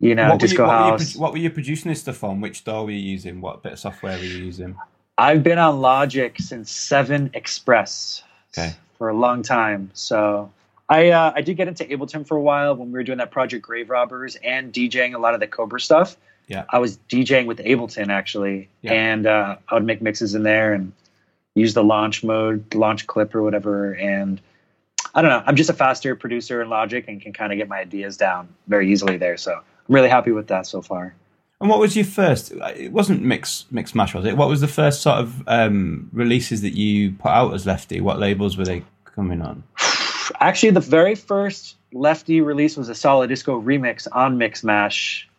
you 0.02 0.16
know, 0.16 0.30
what 0.30 0.40
disco 0.40 0.64
you, 0.64 0.68
what 0.68 0.76
house. 0.76 1.00
Were 1.00 1.06
you, 1.06 1.22
what 1.22 1.32
were 1.32 1.38
you 1.38 1.50
producing 1.52 1.90
this 1.90 2.02
stuff 2.02 2.24
on? 2.24 2.42
Which 2.42 2.64
DAW 2.64 2.86
were 2.86 2.92
you 2.92 2.98
using? 2.98 3.40
What 3.40 3.62
bit 3.62 3.74
of 3.74 3.80
software 3.80 4.18
were 4.18 4.24
you 4.24 4.44
using? 4.44 4.76
I've 5.18 5.44
been 5.44 5.60
on 5.60 5.80
Logic 5.80 6.36
since 6.40 6.72
Seven 6.72 7.30
Express 7.36 8.24
okay. 8.58 8.74
for 8.98 9.10
a 9.10 9.14
long 9.14 9.44
time. 9.44 9.92
So 9.94 10.52
I 10.90 11.12
uh, 11.12 11.34
I 11.36 11.42
did 11.42 11.56
get 11.56 11.68
into 11.68 11.86
Ableton 11.86 12.26
for 12.26 12.36
a 12.36 12.42
while 12.42 12.76
when 12.76 12.88
we 12.88 12.94
were 12.94 13.04
doing 13.04 13.20
that 13.20 13.30
project 13.30 13.64
Grave 13.64 13.92
Robbers 13.92 14.36
and 14.38 14.74
DJing 14.74 15.14
a 15.14 15.20
lot 15.20 15.36
of 15.36 15.40
the 15.40 15.48
Cobra 15.48 15.80
stuff. 15.80 16.18
Yeah, 16.52 16.66
I 16.70 16.80
was 16.80 16.98
DJing 17.10 17.46
with 17.46 17.60
Ableton 17.60 18.10
actually, 18.10 18.70
yeah. 18.82 18.94
and 18.94 19.26
uh, 19.26 19.56
I 19.70 19.74
would 19.74 19.86
make 19.86 20.02
mixes 20.02 20.36
in 20.36 20.44
there 20.44 20.74
and 20.74 20.92
use 21.56 21.74
the 21.74 21.84
launch 21.84 22.24
mode, 22.24 22.74
launch 22.76 23.08
clip 23.08 23.34
or 23.34 23.42
whatever, 23.42 23.94
and. 23.94 24.42
I 25.14 25.22
don't 25.22 25.30
know. 25.30 25.44
I'm 25.46 25.58
just 25.58 25.70
a 25.70 25.74
faster 25.74 26.16
producer 26.16 26.62
in 26.62 26.70
Logic 26.70 27.04
and 27.10 27.20
can 27.20 27.34
kind 27.34 27.52
of 27.52 27.58
get 27.58 27.68
my 27.68 27.80
ideas 27.82 28.16
down 28.16 28.48
very 28.68 28.90
easily 28.90 29.18
there. 29.18 29.36
So 29.36 29.56
I'm 29.56 29.94
really 29.94 30.08
happy 30.08 30.32
with 30.32 30.48
that 30.48 30.66
so 30.66 30.82
far. 30.82 31.14
And 31.62 31.70
what 31.70 31.80
was 31.80 31.96
your 31.96 32.06
first? 32.06 32.52
It 32.52 32.92
wasn't 32.92 33.22
Mix 33.22 33.66
Mix 33.70 33.94
Mash, 33.94 34.16
was 34.16 34.26
it? 34.26 34.36
What 34.36 34.50
was 34.50 34.62
the 34.62 34.68
first 34.68 35.02
sort 35.02 35.20
of 35.20 35.48
um, 35.48 36.10
releases 36.12 36.62
that 36.62 36.76
you 36.76 37.12
put 37.12 37.30
out 37.30 37.54
as 37.54 37.66
Lefti? 37.66 38.02
What 38.02 38.20
labels 38.20 38.58
were 38.58 38.64
they 38.64 38.84
coming 39.06 39.42
on? 39.44 39.64
Actually, 40.40 40.72
the 40.72 40.80
very 40.80 41.14
first 41.14 41.76
Lefti 41.94 42.44
release 42.44 42.78
was 42.78 42.90
a 42.90 42.96
Solid 42.96 43.28
Disco 43.28 43.62
remix 43.62 44.08
on 44.12 44.40
Mix 44.40 44.64
Mash, 44.64 45.30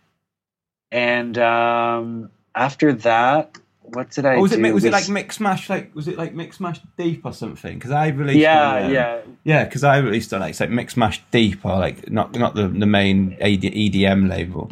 and 0.93 1.39
um, 1.39 2.31
after 2.55 2.93
that, 2.93 3.59
what 3.81 4.11
did 4.11 4.27
I? 4.27 4.37
Oh, 4.37 4.43
was 4.43 4.53
do? 4.53 4.65
it 4.65 4.73
was 4.73 4.85
it 4.85 4.93
like 4.93 5.09
Mix 5.09 5.41
Mash? 5.41 5.69
Like 5.69 5.95
was 5.95 6.07
it 6.07 6.17
like 6.17 6.35
Mix 6.35 6.61
Mash 6.61 6.81
Deep 6.97 7.25
or 7.25 7.33
something? 7.33 7.75
Because 7.75 7.91
I 7.91 8.09
released. 8.09 8.39
Yeah, 8.39 8.71
on, 8.71 8.85
um, 8.85 8.93
yeah. 8.93 9.21
yeah. 9.45 9.65
Because 9.65 9.85
I 9.85 9.97
released 9.99 10.33
on 10.33 10.41
like 10.41 10.51
it's 10.51 10.61
like 10.61 10.71
Mix 10.71 10.97
Mash 10.97 11.23
Deep 11.31 11.65
or 11.65 11.79
like 11.79 12.11
not 12.11 12.33
not 12.35 12.55
the 12.55 12.69
the 12.69 12.87
main 12.87 13.37
AD, 13.41 13.63
EDM 13.63 14.29
label. 14.29 14.71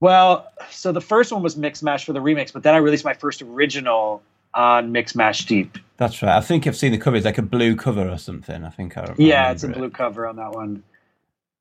Well, 0.00 0.50
so 0.70 0.92
the 0.92 1.00
first 1.00 1.30
one 1.32 1.42
was 1.42 1.56
Mix 1.56 1.82
Mash 1.82 2.06
for 2.06 2.12
the 2.14 2.20
remix, 2.20 2.52
but 2.52 2.62
then 2.62 2.74
I 2.74 2.78
released 2.78 3.04
my 3.04 3.12
first 3.12 3.42
original 3.42 4.22
on 4.54 4.92
Mix 4.92 5.14
Mash 5.14 5.44
Deep. 5.44 5.78
That's 5.98 6.22
right. 6.22 6.36
I 6.36 6.40
think 6.40 6.66
I've 6.66 6.76
seen 6.76 6.92
the 6.92 6.98
cover. 6.98 7.16
It's 7.16 7.26
like 7.26 7.38
a 7.38 7.42
blue 7.42 7.76
cover 7.76 8.08
or 8.08 8.18
something. 8.18 8.64
I 8.64 8.70
think 8.70 8.96
I. 8.96 9.02
I 9.02 9.14
Yeah, 9.18 9.50
it's 9.52 9.62
a 9.62 9.66
remember 9.66 9.86
it. 9.86 9.90
blue 9.90 9.96
cover 9.96 10.26
on 10.26 10.36
that 10.36 10.52
one. 10.52 10.82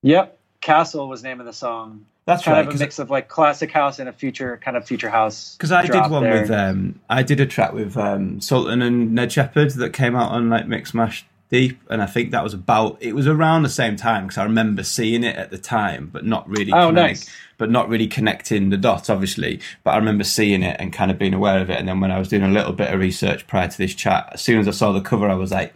Yep, 0.02 0.39
Castle 0.62 1.08
was 1.08 1.24
of 1.24 1.46
the 1.46 1.54
song. 1.54 2.06
That's 2.26 2.44
kind 2.44 2.58
right. 2.58 2.68
of 2.68 2.76
a 2.76 2.78
mix 2.78 3.00
of 3.00 3.10
like 3.10 3.28
classic 3.28 3.72
house 3.72 3.98
and 3.98 4.08
a 4.08 4.14
future 4.14 4.60
kind 4.64 4.78
of 4.78 4.86
future 4.86 5.10
house. 5.10 5.56
Because 5.56 5.72
I 5.72 5.88
did 5.88 6.12
one 6.12 6.24
there. 6.24 6.42
with, 6.42 6.52
um, 6.52 7.00
I 7.10 7.24
did 7.24 7.40
a 7.40 7.46
track 7.48 7.74
with 7.74 7.98
um, 7.98 8.40
Sultan 8.40 8.84
and 8.84 9.16
Ned 9.16 9.32
Shepard 9.32 9.72
that 9.72 9.94
came 9.94 10.16
out 10.16 10.32
on 10.32 10.50
like 10.50 10.68
Mix 10.68 10.94
Mash 10.94 11.26
Deep, 11.50 11.82
and 11.90 12.04
I 12.04 12.06
think 12.06 12.30
that 12.30 12.44
was 12.44 12.54
about. 12.54 12.98
It 13.02 13.16
was 13.16 13.26
around 13.26 13.64
the 13.64 13.70
same 13.70 13.96
time 13.96 14.28
because 14.28 14.38
I 14.38 14.44
remember 14.44 14.84
seeing 14.84 15.24
it 15.24 15.36
at 15.36 15.50
the 15.50 15.58
time, 15.58 16.12
but 16.14 16.24
not 16.24 16.48
really. 16.48 16.72
Oh, 16.72 16.90
connect- 16.90 17.20
nice. 17.22 17.30
But 17.58 17.72
not 17.72 17.90
really 17.90 18.08
connecting 18.08 18.70
the 18.70 18.78
dots, 18.78 19.10
obviously. 19.10 19.60
But 19.84 19.92
I 19.92 19.98
remember 19.98 20.24
seeing 20.24 20.64
it 20.64 20.78
and 20.80 20.94
kind 20.94 21.12
of 21.12 21.18
being 21.18 21.34
aware 21.34 21.60
of 21.60 21.70
it. 21.70 21.78
And 21.78 21.90
then 21.90 22.00
when 22.00 22.10
I 22.10 22.20
was 22.20 22.30
doing 22.30 22.44
a 22.44 22.48
little 22.48 22.72
bit 22.72 22.94
of 22.94 23.00
research 23.00 23.48
prior 23.48 23.68
to 23.68 23.78
this 23.78 23.94
chat, 23.94 24.30
as 24.34 24.42
soon 24.42 24.60
as 24.60 24.68
I 24.68 24.72
saw 24.72 24.94
the 24.94 25.02
cover, 25.02 25.28
I 25.28 25.34
was 25.34 25.52
like, 25.52 25.74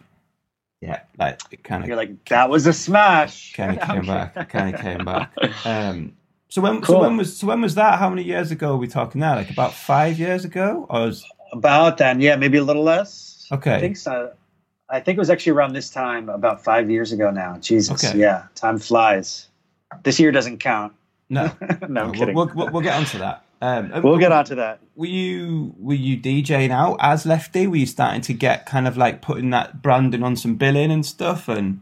"Yeah, 0.87 0.99
like 1.17 1.39
it 1.51 1.63
kind 1.63 1.83
of 1.83 1.87
You're 1.87 1.97
like 1.97 2.25
that 2.25 2.49
was 2.49 2.67
a 2.67 2.73
smash. 2.73 3.53
kind 3.53 3.77
of 3.79 3.87
came 3.89 4.05
back. 4.05 4.49
Kind 4.49 4.75
of 4.75 4.81
came 4.81 5.05
back." 5.05 5.31
Um, 5.65 6.13
so 6.49 6.61
when 6.61 6.83
so 6.83 6.99
when 6.99 7.17
was 7.17 7.37
so 7.37 7.47
when 7.47 7.61
was 7.61 7.75
that? 7.75 7.97
How 7.99 8.09
many 8.09 8.23
years 8.23 8.51
ago 8.51 8.73
are 8.73 8.77
we 8.77 8.87
talking 8.87 9.21
now? 9.21 9.35
Like 9.35 9.49
about 9.49 9.73
five 9.73 10.19
years 10.19 10.45
ago, 10.45 10.85
or 10.89 11.01
was 11.07 11.23
About 11.53 11.97
then, 11.97 12.19
yeah, 12.21 12.35
maybe 12.35 12.57
a 12.57 12.63
little 12.63 12.83
less. 12.83 13.47
Okay. 13.51 13.75
I 13.75 13.79
think 13.79 13.97
so. 13.97 14.31
I 14.89 14.99
think 14.99 15.17
it 15.17 15.19
was 15.19 15.29
actually 15.29 15.53
around 15.53 15.73
this 15.73 15.89
time, 15.89 16.29
about 16.29 16.63
five 16.63 16.89
years 16.91 17.11
ago 17.11 17.31
now. 17.31 17.57
Jesus, 17.59 18.03
Okay. 18.03 18.19
yeah, 18.19 18.43
time 18.55 18.77
flies. 18.77 19.47
This 20.03 20.19
year 20.19 20.31
doesn't 20.31 20.57
count. 20.59 20.93
no? 21.29 21.51
no, 21.89 22.11
kidding. 22.11 22.35
we'll, 22.35 22.51
we'll, 22.55 22.69
we'll 22.71 22.81
get 22.81 22.95
onto 22.97 23.17
that. 23.19 23.42
Um, 23.63 24.01
We'll 24.03 24.17
get 24.17 24.33
onto 24.33 24.55
that. 24.55 24.81
Were 24.97 25.05
you 25.05 25.73
were 25.79 25.93
you 25.93 26.17
DJing 26.17 26.69
out 26.69 26.97
as 26.99 27.23
Lefti? 27.23 27.65
Were 27.69 27.77
you 27.77 27.85
starting 27.85 28.19
to 28.21 28.33
get 28.33 28.65
kind 28.65 28.89
of 28.89 28.97
like 28.97 29.21
putting 29.21 29.51
that 29.51 29.81
branding 29.81 30.21
on 30.21 30.35
some 30.35 30.55
billing 30.55 30.91
and 30.91 31.05
stuff? 31.05 31.47
And 31.47 31.79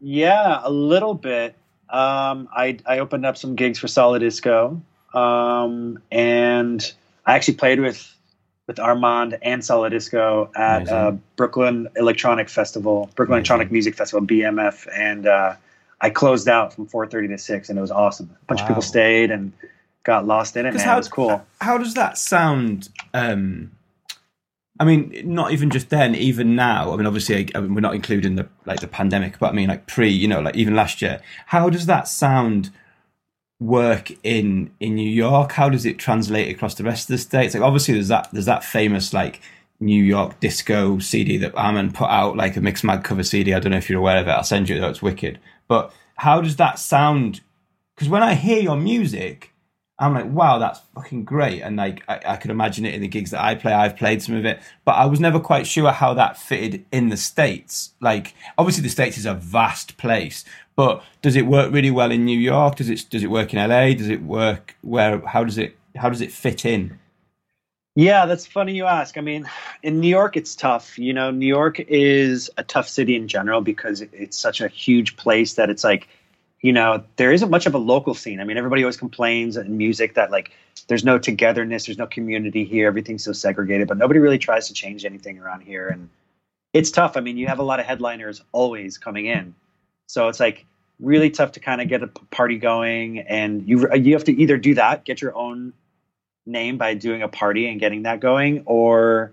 Yeah, 0.00 0.60
a 0.64 0.72
little 0.72 1.14
bit. 1.14 1.54
Um, 1.88 2.48
I 2.52 2.78
I 2.84 2.98
opened 2.98 3.24
up 3.24 3.36
some 3.36 3.54
gigs 3.54 3.78
for 3.78 3.86
Solid 3.86 4.18
Disco, 4.18 4.82
um, 5.14 6.00
and 6.10 6.92
I 7.24 7.36
actually 7.36 7.54
played 7.54 7.78
with 7.78 8.12
with 8.66 8.80
Armand 8.80 9.38
and 9.40 9.64
Solid 9.64 9.90
Disco 9.90 10.50
at 10.56 10.88
uh, 10.88 11.12
Brooklyn 11.36 11.86
Electronic 11.94 12.48
Festival, 12.48 13.08
Brooklyn 13.14 13.38
Amazing. 13.38 13.38
Electronic 13.38 13.70
Music 13.70 13.94
Festival, 13.94 14.26
BMF, 14.26 14.88
and 14.92 15.28
uh, 15.28 15.54
I 16.00 16.10
closed 16.10 16.48
out 16.48 16.72
from 16.72 16.88
4:30 16.88 17.28
to 17.28 17.38
6, 17.38 17.68
and 17.68 17.78
it 17.78 17.80
was 17.80 17.92
awesome. 17.92 18.30
A 18.42 18.44
bunch 18.46 18.62
of 18.62 18.66
people 18.66 18.82
stayed 18.82 19.30
and 19.30 19.52
got 20.04 20.26
lost 20.26 20.56
in 20.56 20.66
it, 20.66 20.74
man. 20.74 20.84
how- 20.84 20.94
it 20.94 20.98
was 20.98 21.08
cool. 21.08 21.44
how 21.60 21.78
does 21.78 21.94
that 21.94 22.16
sound? 22.18 22.88
Um, 23.12 23.72
I 24.78 24.84
mean, 24.84 25.12
not 25.24 25.52
even 25.52 25.70
just 25.70 25.88
then, 25.90 26.14
even 26.16 26.56
now. 26.56 26.92
I 26.92 26.96
mean, 26.96 27.06
obviously, 27.06 27.48
I 27.54 27.60
mean, 27.60 27.74
we're 27.74 27.80
not 27.80 27.94
including 27.94 28.34
the 28.34 28.48
like 28.66 28.80
the 28.80 28.88
pandemic, 28.88 29.38
but 29.38 29.50
I 29.50 29.52
mean, 29.52 29.68
like 29.68 29.86
pre, 29.86 30.08
you 30.10 30.26
know, 30.28 30.40
like 30.40 30.56
even 30.56 30.74
last 30.74 31.00
year. 31.00 31.20
How 31.46 31.70
does 31.70 31.86
that 31.86 32.08
sound 32.08 32.70
work 33.60 34.10
in 34.24 34.70
in 34.80 34.96
New 34.96 35.08
York? 35.08 35.52
How 35.52 35.68
does 35.68 35.86
it 35.86 35.98
translate 35.98 36.54
across 36.54 36.74
the 36.74 36.82
rest 36.84 37.08
of 37.08 37.14
the 37.14 37.18
states? 37.18 37.54
Like, 37.54 37.62
obviously, 37.62 37.94
there's 37.94 38.08
that 38.08 38.28
there's 38.32 38.46
that 38.46 38.64
famous 38.64 39.12
like 39.12 39.40
New 39.78 40.02
York 40.02 40.40
disco 40.40 40.98
CD 40.98 41.36
that 41.38 41.54
Armin 41.54 41.92
put 41.92 42.10
out, 42.10 42.36
like 42.36 42.56
a 42.56 42.60
Mixmag 42.60 43.04
cover 43.04 43.22
CD. 43.22 43.54
I 43.54 43.60
don't 43.60 43.70
know 43.70 43.78
if 43.78 43.88
you're 43.88 44.00
aware 44.00 44.18
of 44.18 44.26
it. 44.26 44.32
I'll 44.32 44.42
send 44.42 44.68
you 44.68 44.76
it. 44.76 44.82
It's 44.90 45.00
wicked. 45.02 45.38
But 45.68 45.92
how 46.16 46.40
does 46.40 46.56
that 46.56 46.80
sound? 46.80 47.42
Because 47.94 48.08
when 48.08 48.24
I 48.24 48.34
hear 48.34 48.60
your 48.60 48.76
music, 48.76 49.52
I'm 49.98 50.12
like, 50.12 50.26
wow, 50.26 50.58
that's 50.58 50.80
fucking 50.94 51.24
great. 51.24 51.60
And 51.60 51.76
like, 51.76 52.02
I, 52.08 52.20
I 52.26 52.36
could 52.36 52.50
imagine 52.50 52.84
it 52.84 52.94
in 52.94 53.00
the 53.00 53.08
gigs 53.08 53.30
that 53.30 53.44
I 53.44 53.54
play. 53.54 53.72
I've 53.72 53.96
played 53.96 54.22
some 54.22 54.34
of 54.34 54.44
it, 54.44 54.60
but 54.84 54.92
I 54.92 55.06
was 55.06 55.20
never 55.20 55.38
quite 55.38 55.66
sure 55.66 55.92
how 55.92 56.14
that 56.14 56.36
fitted 56.36 56.84
in 56.90 57.10
the 57.10 57.16
States. 57.16 57.92
Like, 58.00 58.34
obviously 58.58 58.82
the 58.82 58.88
States 58.88 59.16
is 59.16 59.26
a 59.26 59.34
vast 59.34 59.96
place, 59.96 60.44
but 60.74 61.02
does 61.22 61.36
it 61.36 61.46
work 61.46 61.72
really 61.72 61.92
well 61.92 62.10
in 62.10 62.24
New 62.24 62.38
York? 62.38 62.76
Does 62.76 62.90
it, 62.90 63.06
does 63.08 63.22
it 63.22 63.30
work 63.30 63.54
in 63.54 63.68
LA? 63.68 63.94
Does 63.94 64.08
it 64.08 64.22
work 64.22 64.76
where, 64.80 65.20
how 65.26 65.44
does 65.44 65.58
it, 65.58 65.76
how 65.94 66.08
does 66.08 66.20
it 66.20 66.32
fit 66.32 66.64
in? 66.64 66.98
Yeah, 67.94 68.26
that's 68.26 68.44
funny 68.44 68.74
you 68.74 68.86
ask. 68.86 69.16
I 69.16 69.20
mean, 69.20 69.48
in 69.84 70.00
New 70.00 70.08
York, 70.08 70.36
it's 70.36 70.56
tough. 70.56 70.98
You 70.98 71.12
know, 71.12 71.30
New 71.30 71.46
York 71.46 71.78
is 71.78 72.50
a 72.56 72.64
tough 72.64 72.88
city 72.88 73.14
in 73.14 73.28
general 73.28 73.60
because 73.60 74.00
it's 74.00 74.36
such 74.36 74.60
a 74.60 74.66
huge 74.66 75.16
place 75.16 75.54
that 75.54 75.70
it's 75.70 75.84
like, 75.84 76.08
you 76.64 76.72
know, 76.72 77.04
there 77.16 77.30
isn't 77.30 77.50
much 77.50 77.66
of 77.66 77.74
a 77.74 77.78
local 77.78 78.14
scene. 78.14 78.40
I 78.40 78.44
mean, 78.44 78.56
everybody 78.56 78.82
always 78.82 78.96
complains 78.96 79.58
in 79.58 79.76
music 79.76 80.14
that 80.14 80.30
like 80.30 80.50
there's 80.86 81.04
no 81.04 81.18
togetherness, 81.18 81.84
there's 81.84 81.98
no 81.98 82.06
community 82.06 82.64
here, 82.64 82.86
everything's 82.86 83.22
so 83.22 83.32
segregated, 83.32 83.86
but 83.86 83.98
nobody 83.98 84.18
really 84.18 84.38
tries 84.38 84.68
to 84.68 84.72
change 84.72 85.04
anything 85.04 85.38
around 85.38 85.60
here. 85.60 85.88
And 85.88 86.08
it's 86.72 86.90
tough. 86.90 87.18
I 87.18 87.20
mean, 87.20 87.36
you 87.36 87.48
have 87.48 87.58
a 87.58 87.62
lot 87.62 87.80
of 87.80 87.86
headliners 87.86 88.40
always 88.52 88.96
coming 88.96 89.26
in. 89.26 89.54
So 90.06 90.28
it's 90.28 90.40
like 90.40 90.64
really 91.00 91.28
tough 91.28 91.52
to 91.52 91.60
kind 91.60 91.82
of 91.82 91.88
get 91.88 92.02
a 92.02 92.06
party 92.06 92.56
going 92.56 93.18
and 93.18 93.68
you 93.68 93.94
you 93.94 94.14
have 94.14 94.24
to 94.24 94.32
either 94.32 94.56
do 94.56 94.74
that, 94.76 95.04
get 95.04 95.20
your 95.20 95.36
own 95.36 95.74
name 96.46 96.78
by 96.78 96.94
doing 96.94 97.20
a 97.20 97.28
party 97.28 97.68
and 97.68 97.78
getting 97.78 98.04
that 98.04 98.20
going, 98.20 98.62
or 98.64 99.32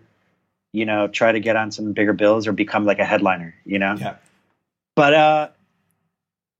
you 0.73 0.85
know, 0.85 1.07
try 1.07 1.31
to 1.31 1.39
get 1.39 1.55
on 1.55 1.71
some 1.71 1.93
bigger 1.93 2.11
bills 2.11 2.45
or 2.45 2.51
become 2.51 2.83
like 2.83 2.99
a 2.99 3.05
headliner, 3.05 3.55
you 3.63 3.79
know? 3.79 3.95
Yeah. 3.97 4.15
But 4.95 5.13
uh 5.13 5.49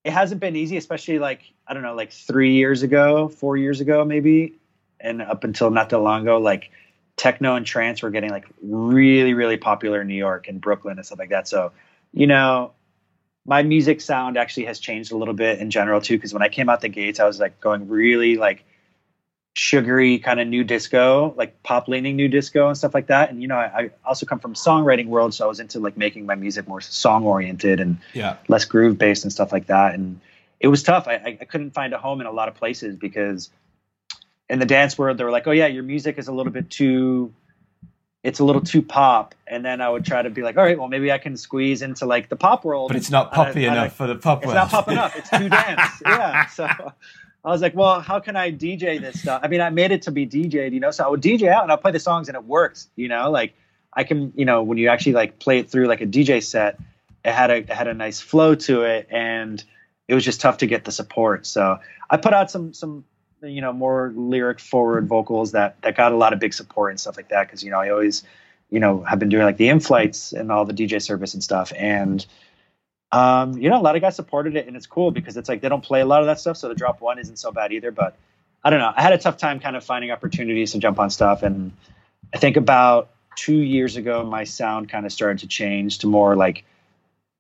it 0.04 0.12
hasn't 0.12 0.42
been 0.42 0.56
easy, 0.56 0.78
especially 0.78 1.20
like 1.20 1.42
I 1.68 1.74
don't 1.74 1.84
know, 1.84 1.96
like 1.96 2.12
three 2.12 2.54
years 2.54 2.84
ago, 2.84 3.28
four 3.30 3.58
years 3.58 3.82
ago, 3.82 4.04
maybe, 4.04 4.56
and 5.00 5.22
up 5.22 5.44
until 5.44 5.72
not 5.72 5.90
that 5.90 6.00
long 6.00 6.24
ago, 6.24 6.38
like 6.38 6.72
techno 7.18 7.56
and 7.56 7.66
trance 7.66 8.02
were 8.02 8.10
getting 8.10 8.32
like 8.32 8.46
really, 8.62 9.34
really 9.34 9.58
popular 9.58 10.02
in 10.02 10.08
New 10.08 10.16
York 10.16 10.48
and 10.48 10.60
Brooklyn 10.60 10.98
and 10.98 11.06
stuff 11.06 11.20
like 11.20 11.30
that. 11.30 11.48
So, 11.48 11.72
you 12.14 12.28
know, 12.28 12.74
my 13.46 13.64
music 13.64 14.02
sound 14.02 14.38
actually 14.38 14.66
has 14.66 14.80
changed 14.80 15.12
a 15.12 15.18
little 15.18 15.34
bit 15.34 15.60
in 15.60 15.72
general 15.72 16.02
too. 16.02 16.18
Because 16.18 16.34
when 16.34 16.44
I 16.44 16.50
came 16.50 16.70
out 16.70 16.82
the 16.82 16.90
gates, 16.90 17.20
I 17.20 17.26
was 17.26 17.40
like 17.40 17.60
going 17.60 17.88
really 17.88 18.38
like 18.38 18.66
sugary 19.54 20.20
kind 20.20 20.40
of 20.40 20.48
new 20.48 20.64
disco, 20.64 21.34
like 21.36 21.62
pop 21.62 21.88
leaning 21.88 22.16
new 22.16 22.30
disco 22.30 22.68
and 22.68 22.78
stuff 22.78 22.94
like 22.94 23.08
that. 23.08 23.30
And 23.30 23.42
you 23.42 23.48
know, 23.48 23.58
I, 23.58 23.66
I, 23.66 23.90
also 24.06 24.26
come 24.26 24.40
from 24.40 24.54
songwriting 24.54 25.08
world, 25.08 25.34
so 25.34 25.46
I 25.46 25.48
was 25.48 25.60
into 25.60 25.80
like 25.80 25.98
making 25.98 26.26
my 26.26 26.36
music 26.36 26.68
more 26.68 26.80
song 26.80 27.26
oriented 27.26 27.80
and 27.80 27.98
yeah. 28.14 28.38
less 28.48 28.66
groove 28.66 28.98
based 28.98 29.24
and 29.24 29.32
stuff 29.32 29.52
like 29.52 29.68
that. 29.68 29.94
And 29.94 30.22
it 30.60 30.68
was 30.68 30.84
tough. 30.84 31.08
I, 31.08 31.38
I 31.42 31.46
couldn't 31.46 31.72
find 31.72 31.94
a 31.94 31.98
home 31.98 32.22
in 32.22 32.28
a 32.28 32.32
lot 32.32 32.48
of 32.48 32.56
places 32.56 32.96
because 32.96 33.50
in 34.50 34.60
the 34.60 34.66
dance 34.66 34.98
world 34.98 35.18
they 35.18 35.24
were 35.24 35.32
like, 35.32 35.48
oh 35.48 35.52
yeah, 35.52 35.68
your 35.68 35.84
music 35.84 36.18
is 36.18 36.28
a 36.28 36.32
little 36.32 36.52
bit 36.52 36.70
too. 36.70 37.34
It's 38.24 38.40
a 38.40 38.44
little 38.44 38.62
too 38.62 38.84
pop, 38.84 39.34
and 39.48 39.66
then 39.66 39.82
I 39.82 39.90
would 39.90 40.06
try 40.06 40.22
to 40.22 40.30
be 40.30 40.44
like, 40.44 40.56
all 40.56 40.64
right, 40.64 40.78
well, 40.78 40.88
maybe 40.88 41.12
I 41.12 41.18
can 41.18 41.36
squeeze 41.36 41.82
into 41.82 42.06
like 42.06 42.30
the 42.30 42.36
pop 42.36 42.64
world. 42.64 42.90
But 42.90 42.98
it's 42.98 43.10
not 43.10 43.34
poppy 43.34 43.66
a, 43.66 43.72
enough 43.72 43.94
a, 43.94 43.96
for 43.96 44.08
the 44.08 44.16
pop 44.16 44.46
world. 44.46 44.56
It's 44.56 44.72
world. 44.72 44.72
not 44.72 44.86
pop 44.86 44.88
enough. 44.90 45.16
It's 45.18 45.30
too 45.32 45.50
dance. 45.50 46.02
yeah. 46.06 46.46
So 46.46 46.68
I 47.44 47.50
was 47.50 47.62
like, 47.62 47.76
well, 47.76 48.02
how 48.02 48.20
can 48.20 48.36
I 48.36 48.52
DJ 48.52 49.02
this 49.02 49.22
stuff? 49.22 49.42
I 49.44 49.48
mean, 49.48 49.62
I 49.62 49.70
made 49.72 49.92
it 49.92 50.04
to 50.04 50.12
be 50.12 50.28
DJed, 50.28 50.74
you 50.74 50.80
know, 50.80 50.92
so 50.92 51.04
I 51.04 51.08
would 51.08 51.22
DJ 51.22 51.48
out 51.48 51.64
and 51.64 51.72
I'll 51.72 51.78
play 51.78 51.92
the 51.92 52.00
songs 52.00 52.28
and 52.28 52.36
it 52.36 52.44
works, 52.44 52.88
you 52.96 53.08
know, 53.08 53.32
like 53.32 53.56
I 53.94 54.04
can, 54.04 54.32
you 54.36 54.46
know, 54.46 54.62
when 54.62 54.78
you 54.78 54.90
actually 54.90 55.14
like 55.14 55.40
play 55.40 55.58
it 55.58 55.70
through 55.70 55.88
like 55.88 56.02
a 56.02 56.06
DJ 56.06 56.44
set, 56.44 56.80
it 57.26 57.32
had 57.32 57.50
a, 57.50 57.58
it 57.58 57.70
had 57.70 57.88
a 57.88 57.94
nice 57.94 58.20
flow 58.20 58.54
to 58.56 58.84
it 58.84 59.08
and 59.10 59.64
it 60.08 60.14
was 60.14 60.24
just 60.24 60.40
tough 60.40 60.60
to 60.60 60.68
get 60.68 60.86
the 60.86 60.92
support. 60.92 61.48
So 61.48 61.80
I 62.10 62.18
put 62.18 62.34
out 62.34 62.52
some, 62.52 62.74
some, 62.74 63.06
you 63.42 63.62
know, 63.62 63.74
more 63.74 64.14
lyric 64.16 64.60
forward 64.60 65.08
vocals 65.08 65.54
that, 65.54 65.82
that 65.82 65.98
got 65.98 66.12
a 66.12 66.18
lot 66.18 66.34
of 66.34 66.40
big 66.40 66.54
support 66.54 66.92
and 66.92 67.00
stuff 67.00 67.18
like 67.18 67.30
that. 67.30 67.50
Cause, 67.50 67.64
you 67.64 67.72
know, 67.72 67.80
I 67.80 67.90
always, 67.90 68.24
you 68.70 68.80
know, 68.80 69.02
have 69.02 69.18
been 69.18 69.30
doing 69.30 69.44
like 69.44 69.58
the 69.58 69.70
in-flights 69.70 70.32
and 70.32 70.52
all 70.52 70.64
the 70.66 70.74
DJ 70.74 71.02
service 71.02 71.34
and 71.34 71.44
stuff. 71.44 71.74
And, 71.76 72.24
um, 73.12 73.58
you 73.58 73.70
know, 73.70 73.80
a 73.80 73.84
lot 73.84 73.96
of 73.96 74.02
guys 74.02 74.16
supported 74.16 74.56
it, 74.56 74.68
and 74.68 74.76
it's 74.76 74.88
cool 74.88 75.12
because 75.12 75.36
it's 75.36 75.50
like 75.50 75.62
they 75.62 75.70
don't 75.70 75.84
play 75.84 76.02
a 76.02 76.06
lot 76.06 76.22
of 76.22 76.28
that 76.28 76.40
stuff, 76.40 76.58
so 76.58 76.70
the 76.70 76.76
drop 76.76 77.02
one 77.02 77.20
isn't 77.20 77.38
so 77.38 77.52
bad 77.52 77.74
either. 77.74 77.92
But 77.92 78.16
I 78.64 78.70
don't 78.70 78.80
know. 78.80 78.92
I 78.96 79.02
had 79.02 79.14
a 79.14 79.18
tough 79.18 79.38
time 79.38 79.60
kind 79.60 79.76
of 79.76 79.84
finding 79.84 80.12
opportunities 80.12 80.72
to 80.72 80.80
jump 80.80 81.00
on 81.00 81.10
stuff, 81.10 81.44
and 81.44 81.74
I 82.34 82.38
think 82.38 82.56
about 82.56 83.10
two 83.36 83.58
years 83.58 83.98
ago, 83.98 84.24
my 84.24 84.46
sound 84.46 84.90
kind 84.90 85.06
of 85.06 85.12
started 85.12 85.40
to 85.40 85.48
change 85.48 86.00
to 86.00 86.08
more 86.08 86.36
like 86.36 86.64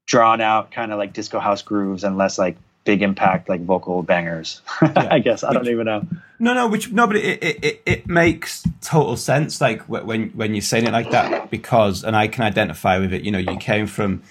drawn 0.05 0.41
out, 0.41 0.71
kind 0.71 0.91
of 0.91 0.97
like 0.97 1.13
disco 1.13 1.39
house 1.39 1.61
grooves, 1.61 2.03
and 2.03 2.17
less 2.17 2.37
like 2.37 2.57
big 2.83 3.01
impact 3.01 3.47
like 3.47 3.61
vocal 3.63 4.03
bangers. 4.03 4.61
Yeah. 4.81 5.07
I 5.11 5.19
guess 5.19 5.43
I 5.43 5.53
don't 5.53 5.67
even 5.67 5.85
know. 5.85 6.05
No, 6.39 6.53
no, 6.53 6.67
which 6.67 6.91
no, 6.91 7.07
but 7.07 7.15
it, 7.15 7.43
it 7.43 7.81
it 7.85 8.07
makes 8.07 8.63
total 8.81 9.15
sense. 9.15 9.61
Like 9.61 9.83
when 9.83 10.31
when 10.31 10.53
you're 10.53 10.61
saying 10.63 10.85
it 10.85 10.91
like 10.91 11.11
that, 11.11 11.49
because 11.49 12.03
and 12.03 12.15
I 12.15 12.27
can 12.27 12.43
identify 12.43 12.97
with 12.97 13.13
it. 13.13 13.23
You 13.23 13.31
know, 13.31 13.37
you 13.37 13.57
came 13.57 13.87
from 13.87 14.23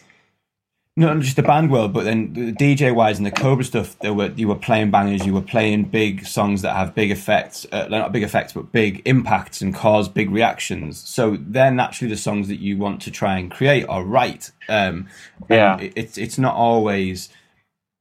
not 1.00 1.18
just 1.20 1.36
the 1.36 1.42
band 1.42 1.70
world, 1.70 1.92
but 1.92 2.04
then 2.04 2.32
the 2.34 2.52
DJ 2.52 2.94
wise 2.94 3.16
and 3.18 3.26
the 3.26 3.30
Cobra 3.30 3.64
stuff. 3.64 3.98
There 4.00 4.12
were 4.12 4.30
you 4.36 4.48
were 4.48 4.54
playing 4.54 4.90
bangers, 4.90 5.26
you 5.26 5.32
were 5.32 5.40
playing 5.40 5.84
big 5.84 6.26
songs 6.26 6.62
that 6.62 6.76
have 6.76 6.94
big 6.94 7.10
effects, 7.10 7.66
uh, 7.72 7.88
not 7.88 8.12
big 8.12 8.22
effects, 8.22 8.52
but 8.52 8.70
big 8.70 9.02
impacts 9.06 9.62
and 9.62 9.74
cause 9.74 10.08
big 10.08 10.30
reactions. 10.30 11.00
So 11.08 11.38
they're 11.40 11.70
naturally 11.70 12.12
the 12.12 12.20
songs 12.20 12.48
that 12.48 12.60
you 12.60 12.76
want 12.76 13.00
to 13.02 13.10
try 13.10 13.38
and 13.38 13.50
create 13.50 13.86
or 13.88 14.04
write. 14.04 14.52
Um, 14.68 15.08
yeah, 15.48 15.78
it's 15.80 16.18
it's 16.18 16.38
not 16.38 16.54
always 16.54 17.30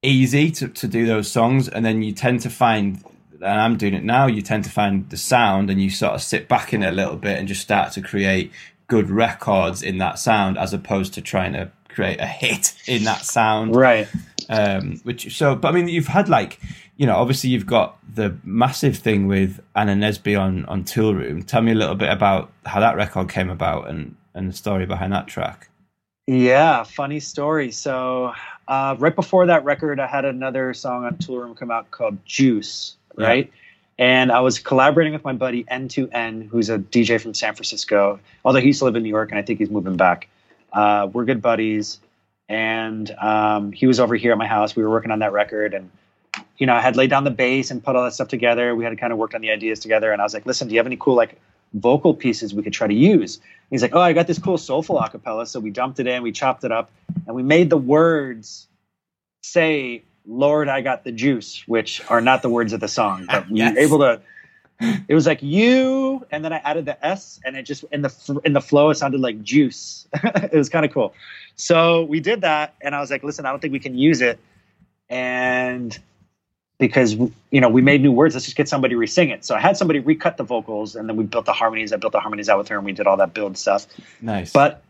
easy 0.03 0.51
to, 0.51 0.67
to 0.67 0.87
do 0.87 1.05
those 1.05 1.31
songs, 1.31 1.67
and 1.69 1.85
then 1.85 2.03
you 2.03 2.11
tend 2.11 2.41
to 2.41 2.49
find. 2.49 3.03
And 3.41 3.61
I'm 3.61 3.77
doing 3.77 3.93
it 3.93 4.03
now. 4.03 4.27
You 4.27 4.41
tend 4.41 4.65
to 4.65 4.69
find 4.69 5.09
the 5.09 5.17
sound, 5.17 5.69
and 5.69 5.81
you 5.81 5.89
sort 5.89 6.13
of 6.13 6.21
sit 6.21 6.49
back 6.49 6.73
in 6.73 6.83
it 6.83 6.89
a 6.89 6.95
little 6.95 7.15
bit, 7.15 7.39
and 7.39 7.47
just 7.47 7.61
start 7.61 7.93
to 7.93 8.01
create 8.01 8.51
good 8.87 9.09
records 9.09 9.81
in 9.81 9.99
that 9.99 10.19
sound, 10.19 10.57
as 10.57 10.73
opposed 10.73 11.13
to 11.13 11.21
trying 11.21 11.53
to 11.53 11.71
create 11.89 12.19
a 12.19 12.25
hit 12.25 12.73
in 12.87 13.03
that 13.03 13.25
sound. 13.25 13.75
Right. 13.75 14.07
Um, 14.49 14.99
which 15.03 15.35
so, 15.35 15.55
but 15.55 15.69
I 15.69 15.71
mean, 15.71 15.87
you've 15.87 16.07
had 16.07 16.29
like, 16.29 16.59
you 16.97 17.05
know, 17.05 17.15
obviously 17.15 17.49
you've 17.49 17.67
got 17.67 17.97
the 18.15 18.37
massive 18.43 18.97
thing 18.97 19.27
with 19.27 19.59
Ann 19.75 19.87
Nesby 19.87 20.39
on 20.39 20.65
on 20.65 20.83
Toolroom. 20.83 21.45
Tell 21.45 21.61
me 21.61 21.71
a 21.71 21.75
little 21.75 21.95
bit 21.95 22.09
about 22.09 22.51
how 22.65 22.79
that 22.79 22.95
record 22.95 23.29
came 23.29 23.49
about 23.49 23.89
and 23.89 24.15
and 24.33 24.49
the 24.49 24.53
story 24.53 24.85
behind 24.85 25.13
that 25.13 25.27
track. 25.27 25.69
Yeah, 26.27 26.83
funny 26.83 27.19
story. 27.19 27.71
So 27.71 28.33
uh, 28.67 28.95
right 28.99 29.15
before 29.15 29.47
that 29.47 29.63
record, 29.63 29.99
I 29.99 30.05
had 30.05 30.25
another 30.25 30.73
song 30.75 31.03
on 31.03 31.17
Toolroom 31.17 31.57
come 31.57 31.71
out 31.71 31.89
called 31.89 32.23
Juice. 32.25 32.95
Right. 33.15 33.47
Yeah. 33.47 33.53
And 34.05 34.31
I 34.31 34.39
was 34.39 34.59
collaborating 34.59 35.11
with 35.11 35.25
my 35.25 35.33
buddy 35.33 35.65
N2N, 35.65 36.47
who's 36.47 36.69
a 36.69 36.77
DJ 36.77 37.19
from 37.19 37.33
San 37.33 37.53
Francisco, 37.55 38.19
although 38.45 38.61
he 38.61 38.67
used 38.67 38.79
to 38.79 38.85
live 38.85 38.95
in 38.95 39.03
New 39.03 39.09
York 39.09 39.31
and 39.31 39.39
I 39.39 39.41
think 39.41 39.59
he's 39.59 39.69
moving 39.69 39.97
back. 39.97 40.29
Uh, 40.71 41.07
we're 41.11 41.25
good 41.25 41.41
buddies, 41.41 41.99
and 42.47 43.09
um, 43.11 43.71
he 43.71 43.87
was 43.87 43.99
over 43.99 44.15
here 44.15 44.31
at 44.31 44.37
my 44.37 44.47
house. 44.47 44.75
We 44.75 44.83
were 44.83 44.89
working 44.89 45.11
on 45.11 45.19
that 45.19 45.31
record, 45.31 45.73
and 45.73 45.89
you 46.57 46.67
know, 46.67 46.75
I 46.75 46.81
had 46.81 46.95
laid 46.95 47.09
down 47.09 47.23
the 47.23 47.31
bass 47.31 47.71
and 47.71 47.83
put 47.83 47.95
all 47.95 48.03
that 48.03 48.13
stuff 48.13 48.27
together. 48.27 48.75
We 48.75 48.83
had 48.83 48.97
kind 48.99 49.13
of 49.13 49.19
worked 49.19 49.35
on 49.35 49.41
the 49.41 49.51
ideas 49.51 49.79
together, 49.79 50.11
and 50.11 50.21
I 50.21 50.25
was 50.25 50.33
like, 50.33 50.45
"Listen, 50.45 50.67
do 50.67 50.73
you 50.73 50.79
have 50.79 50.85
any 50.85 50.97
cool 50.97 51.15
like 51.15 51.39
vocal 51.73 52.13
pieces 52.13 52.53
we 52.53 52.63
could 52.63 52.73
try 52.73 52.87
to 52.87 52.93
use?" 52.93 53.37
And 53.37 53.45
he's 53.71 53.81
like, 53.81 53.95
"Oh, 53.95 54.01
I 54.01 54.13
got 54.13 54.27
this 54.27 54.39
cool 54.39 54.57
soulful 54.57 54.99
acapella." 54.99 55.47
So 55.47 55.59
we 55.59 55.69
dumped 55.69 55.99
it 55.99 56.07
in, 56.07 56.23
we 56.23 56.31
chopped 56.31 56.63
it 56.63 56.71
up, 56.71 56.91
and 57.25 57.35
we 57.35 57.43
made 57.43 57.69
the 57.69 57.77
words 57.77 58.67
say 59.41 60.03
"Lord, 60.27 60.69
I 60.69 60.81
got 60.81 61.03
the 61.03 61.11
juice," 61.11 61.63
which 61.67 62.01
are 62.09 62.21
not 62.21 62.41
the 62.41 62.49
words 62.49 62.73
of 62.73 62.79
the 62.79 62.87
song, 62.87 63.25
but 63.27 63.49
we 63.49 63.59
yes. 63.59 63.73
were 63.73 63.79
able 63.79 63.99
to 63.99 64.21
it 64.79 65.13
was 65.13 65.25
like 65.25 65.43
you 65.43 66.25
and 66.31 66.43
then 66.43 66.53
i 66.53 66.57
added 66.57 66.85
the 66.85 67.05
s 67.05 67.39
and 67.43 67.57
it 67.57 67.63
just 67.63 67.83
in 67.91 68.01
the 68.01 68.41
in 68.45 68.53
the 68.53 68.61
flow 68.61 68.89
it 68.89 68.95
sounded 68.95 69.19
like 69.19 69.41
juice. 69.43 70.07
It 70.23 70.53
was 70.53 70.69
kind 70.69 70.85
of 70.85 70.91
cool. 70.91 71.13
So 71.55 72.03
we 72.05 72.19
did 72.19 72.41
that 72.41 72.75
and 72.81 72.95
i 72.95 72.99
was 73.01 73.11
like 73.11 73.23
listen 73.23 73.45
i 73.45 73.51
don't 73.51 73.59
think 73.59 73.73
we 73.73 73.79
can 73.79 73.97
use 73.97 74.21
it. 74.21 74.39
And 75.09 75.97
because 76.77 77.15
you 77.15 77.59
know 77.59 77.67
we 77.67 77.81
made 77.81 78.01
new 78.01 78.11
words 78.11 78.35
let's 78.35 78.45
just 78.45 78.55
get 78.55 78.69
somebody 78.69 78.95
re-sing 78.95 79.29
it. 79.29 79.43
So 79.43 79.55
i 79.55 79.59
had 79.59 79.75
somebody 79.75 79.99
recut 79.99 80.37
the 80.37 80.43
vocals 80.43 80.95
and 80.95 81.09
then 81.09 81.17
we 81.17 81.25
built 81.25 81.45
the 81.45 81.53
harmonies. 81.53 81.91
I 81.91 81.97
built 81.97 82.13
the 82.13 82.21
harmonies 82.21 82.47
out 82.47 82.57
with 82.57 82.69
her 82.69 82.77
and 82.77 82.85
we 82.85 82.93
did 82.93 83.05
all 83.05 83.17
that 83.17 83.33
build 83.33 83.57
stuff. 83.57 83.85
Nice. 84.21 84.53
But 84.53 84.81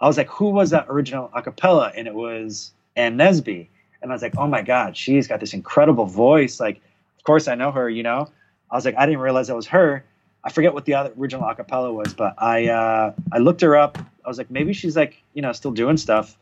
i 0.00 0.06
was 0.06 0.16
like 0.16 0.28
who 0.28 0.50
was 0.50 0.70
that 0.70 0.86
original 0.88 1.28
acapella 1.36 1.92
and 1.96 2.08
it 2.08 2.14
was 2.14 2.72
ann 2.96 3.16
nesby. 3.16 3.68
And 4.02 4.10
i 4.10 4.14
was 4.14 4.22
like 4.22 4.36
oh 4.36 4.48
my 4.48 4.62
god 4.62 4.96
she's 4.96 5.28
got 5.28 5.38
this 5.38 5.54
incredible 5.54 6.06
voice. 6.06 6.58
Like 6.58 6.80
of 7.18 7.24
course 7.24 7.46
i 7.46 7.54
know 7.54 7.70
her 7.70 7.88
you 7.88 8.02
know 8.02 8.28
I 8.70 8.76
was 8.76 8.84
like, 8.84 8.96
I 8.96 9.06
didn't 9.06 9.20
realize 9.20 9.48
that 9.48 9.56
was 9.56 9.66
her. 9.68 10.04
I 10.44 10.50
forget 10.50 10.72
what 10.74 10.84
the 10.84 10.94
other 10.94 11.12
original 11.18 11.44
acapella 11.44 11.92
was, 11.92 12.14
but 12.14 12.34
I 12.38 12.68
uh, 12.68 13.12
I 13.32 13.38
looked 13.38 13.60
her 13.62 13.76
up. 13.76 13.98
I 14.24 14.28
was 14.28 14.38
like, 14.38 14.50
maybe 14.50 14.72
she's 14.72 14.96
like 14.96 15.22
you 15.34 15.42
know 15.42 15.52
still 15.52 15.72
doing 15.72 15.96
stuff. 15.96 16.36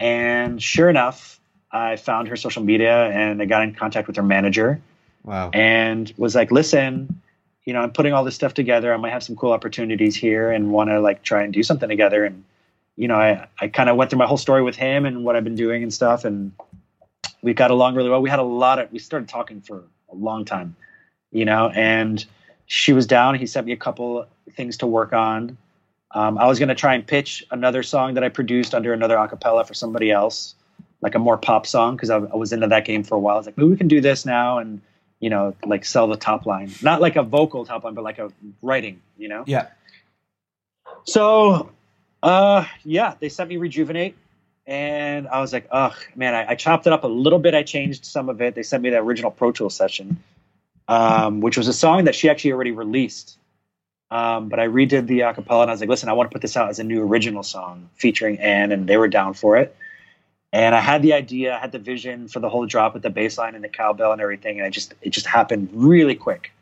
And 0.00 0.62
sure 0.62 0.88
enough, 0.88 1.40
I 1.70 1.96
found 1.96 2.28
her 2.28 2.36
social 2.36 2.62
media 2.62 3.06
and 3.10 3.40
I 3.40 3.44
got 3.46 3.62
in 3.62 3.74
contact 3.74 4.06
with 4.06 4.16
her 4.16 4.22
manager. 4.22 4.80
Wow. 5.24 5.50
And 5.52 6.12
was 6.16 6.34
like, 6.34 6.50
listen, 6.50 7.20
you 7.64 7.72
know, 7.72 7.80
I'm 7.80 7.92
putting 7.92 8.12
all 8.12 8.24
this 8.24 8.34
stuff 8.34 8.54
together. 8.54 8.92
I 8.92 8.96
might 8.96 9.12
have 9.12 9.22
some 9.22 9.36
cool 9.36 9.52
opportunities 9.52 10.16
here 10.16 10.50
and 10.50 10.72
want 10.72 10.90
to 10.90 11.00
like 11.00 11.22
try 11.22 11.42
and 11.42 11.52
do 11.52 11.62
something 11.62 11.88
together. 11.88 12.24
And 12.24 12.44
you 12.96 13.08
know, 13.08 13.16
I 13.16 13.46
I 13.60 13.68
kind 13.68 13.88
of 13.88 13.96
went 13.96 14.10
through 14.10 14.18
my 14.18 14.26
whole 14.26 14.36
story 14.36 14.62
with 14.62 14.76
him 14.76 15.06
and 15.06 15.24
what 15.24 15.36
I've 15.36 15.44
been 15.44 15.54
doing 15.54 15.82
and 15.82 15.92
stuff. 15.92 16.24
And 16.24 16.52
we 17.40 17.54
got 17.54 17.70
along 17.70 17.94
really 17.94 18.10
well. 18.10 18.20
We 18.20 18.30
had 18.30 18.40
a 18.40 18.44
lot 18.44 18.78
of 18.78 18.92
we 18.92 18.98
started 18.98 19.28
talking 19.28 19.60
for 19.60 19.84
a 20.10 20.14
long 20.14 20.44
time 20.44 20.76
you 21.32 21.44
know, 21.44 21.70
and 21.70 22.24
she 22.66 22.92
was 22.92 23.06
down. 23.06 23.34
He 23.34 23.46
sent 23.46 23.66
me 23.66 23.72
a 23.72 23.76
couple 23.76 24.26
things 24.52 24.76
to 24.78 24.86
work 24.86 25.12
on. 25.12 25.56
Um, 26.12 26.38
I 26.38 26.46
was 26.46 26.58
going 26.58 26.68
to 26.68 26.74
try 26.74 26.94
and 26.94 27.06
pitch 27.06 27.42
another 27.50 27.82
song 27.82 28.14
that 28.14 28.24
I 28.24 28.28
produced 28.28 28.74
under 28.74 28.92
another 28.92 29.16
acapella 29.16 29.66
for 29.66 29.74
somebody 29.74 30.10
else, 30.10 30.54
like 31.00 31.14
a 31.14 31.18
more 31.18 31.38
pop 31.38 31.66
song, 31.66 31.96
because 31.96 32.10
I, 32.10 32.16
I, 32.16 32.36
was 32.36 32.52
into 32.52 32.66
that 32.68 32.84
game 32.84 33.02
for 33.02 33.14
a 33.14 33.18
while. 33.18 33.36
I 33.36 33.38
was 33.38 33.46
like, 33.46 33.56
maybe 33.56 33.70
we 33.70 33.76
can 33.76 33.88
do 33.88 34.02
this 34.02 34.26
now 34.26 34.58
and, 34.58 34.82
you 35.20 35.30
know, 35.30 35.56
like 35.64 35.86
sell 35.86 36.06
the 36.06 36.16
top 36.16 36.44
line. 36.44 36.70
Not 36.82 37.00
like 37.00 37.16
a 37.16 37.22
vocal 37.22 37.64
top 37.64 37.84
line, 37.84 37.94
but 37.94 38.04
like 38.04 38.18
a 38.18 38.30
writing, 38.60 39.00
you 39.16 39.28
know? 39.28 39.44
Yeah. 39.46 39.68
So, 41.04 41.70
uh, 42.22 42.66
yeah, 42.84 43.14
they 43.18 43.30
sent 43.30 43.48
me 43.48 43.56
Rejuvenate. 43.56 44.16
And 44.66 45.26
I 45.28 45.40
was 45.40 45.52
like, 45.52 45.66
oh, 45.72 45.96
man, 46.14 46.34
I, 46.34 46.50
I 46.50 46.54
chopped 46.54 46.86
it 46.86 46.92
up 46.92 47.04
a 47.04 47.08
little 47.08 47.40
bit. 47.40 47.54
I 47.54 47.62
changed 47.62 48.04
some 48.04 48.28
of 48.28 48.40
it. 48.40 48.54
They 48.54 48.62
sent 48.62 48.82
me 48.82 48.90
the 48.90 48.98
original 48.98 49.30
Pro 49.30 49.50
Tools 49.50 49.74
session 49.74 50.22
um, 50.88 51.40
which 51.40 51.56
was 51.56 51.68
a 51.68 51.72
song 51.72 52.04
that 52.04 52.14
she 52.14 52.28
actually 52.28 52.52
already 52.52 52.72
released. 52.72 53.38
Um, 54.10 54.48
but 54.48 54.60
I 54.60 54.68
redid 54.68 55.06
the 55.06 55.20
acapella 55.20 55.62
and 55.62 55.70
I 55.70 55.74
was 55.74 55.80
like, 55.80 55.88
listen, 55.88 56.10
I 56.10 56.12
want 56.12 56.30
to 56.30 56.34
put 56.34 56.42
this 56.42 56.56
out 56.56 56.68
as 56.68 56.78
a 56.78 56.84
new 56.84 57.02
original 57.02 57.42
song 57.42 57.88
featuring 57.94 58.38
Anne, 58.40 58.70
and 58.70 58.86
they 58.86 58.98
were 58.98 59.08
down 59.08 59.32
for 59.32 59.56
it. 59.56 59.74
And 60.52 60.74
I 60.74 60.80
had 60.80 61.00
the 61.00 61.14
idea, 61.14 61.54
I 61.54 61.58
had 61.58 61.72
the 61.72 61.78
vision 61.78 62.28
for 62.28 62.38
the 62.38 62.50
whole 62.50 62.66
drop 62.66 62.92
with 62.92 63.02
the 63.02 63.08
bass 63.08 63.38
line 63.38 63.54
and 63.54 63.64
the 63.64 63.70
cowbell 63.70 64.12
and 64.12 64.20
everything, 64.20 64.58
and 64.58 64.66
it 64.66 64.70
just 64.70 64.92
it 65.00 65.10
just 65.10 65.26
happened 65.26 65.70
really 65.72 66.14
quick. 66.14 66.52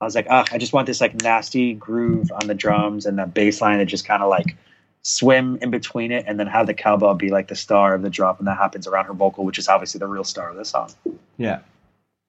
I 0.00 0.04
was 0.04 0.14
like, 0.14 0.28
ah, 0.30 0.44
I 0.52 0.58
just 0.58 0.72
want 0.72 0.86
this 0.86 1.00
like 1.00 1.20
nasty 1.22 1.74
groove 1.74 2.30
on 2.30 2.46
the 2.46 2.54
drums 2.54 3.06
and 3.06 3.18
the 3.18 3.26
bass 3.26 3.60
line 3.60 3.78
that 3.78 3.86
just 3.86 4.06
kind 4.06 4.22
of 4.22 4.28
like 4.28 4.56
swim 5.02 5.58
in 5.60 5.70
between 5.70 6.12
it 6.12 6.24
and 6.28 6.38
then 6.38 6.46
have 6.46 6.68
the 6.68 6.74
cowbell 6.74 7.14
be 7.14 7.30
like 7.30 7.48
the 7.48 7.56
star 7.56 7.94
of 7.94 8.02
the 8.02 8.10
drop 8.10 8.38
and 8.38 8.46
that 8.46 8.58
happens 8.58 8.86
around 8.86 9.06
her 9.06 9.14
vocal 9.14 9.44
which 9.44 9.58
is 9.58 9.68
obviously 9.68 9.98
the 9.98 10.06
real 10.06 10.24
star 10.24 10.50
of 10.50 10.56
the 10.56 10.64
song 10.64 10.90
Yeah. 11.38 11.60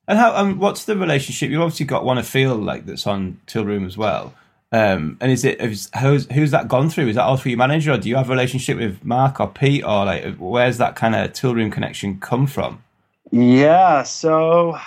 And 0.10 0.20
how? 0.20 0.36
Um, 0.36 0.60
what's 0.60 0.84
the 0.84 0.97
relationship? 0.97 1.49
You've 1.49 1.62
obviously 1.62 1.86
got 1.86 2.03
one 2.03 2.18
to 2.18 2.24
feel 2.24 2.55
like 2.55 2.86
that's 2.86 3.07
on 3.07 3.39
Toolroom 3.47 3.86
as 3.86 3.97
well. 3.97 4.34
Um, 4.74 5.18
and 5.22 5.32
is 5.32 5.45
it 5.45 5.62
is, 5.62 5.89
who's 6.01 6.30
who's 6.32 6.51
that 6.51 6.68
gone 6.68 6.89
through? 6.89 7.07
Is 7.07 7.16
that 7.16 7.24
all 7.24 7.38
through 7.38 7.51
your 7.51 7.57
manager, 7.57 7.93
or 7.93 7.97
do 7.97 8.10
you 8.10 8.18
have 8.18 8.28
a 8.28 8.34
relationship 8.34 8.78
with 8.78 9.05
Mark 9.05 9.39
or 9.39 9.47
Pete, 9.47 9.86
or 9.86 10.03
like 10.05 10.36
where's 10.38 10.78
that 10.80 10.97
kind 10.97 11.16
of 11.16 11.32
Toolroom 11.32 11.72
connection 11.72 12.20
come 12.20 12.45
from? 12.45 12.84
yeah 13.32 14.03
so 14.03 14.78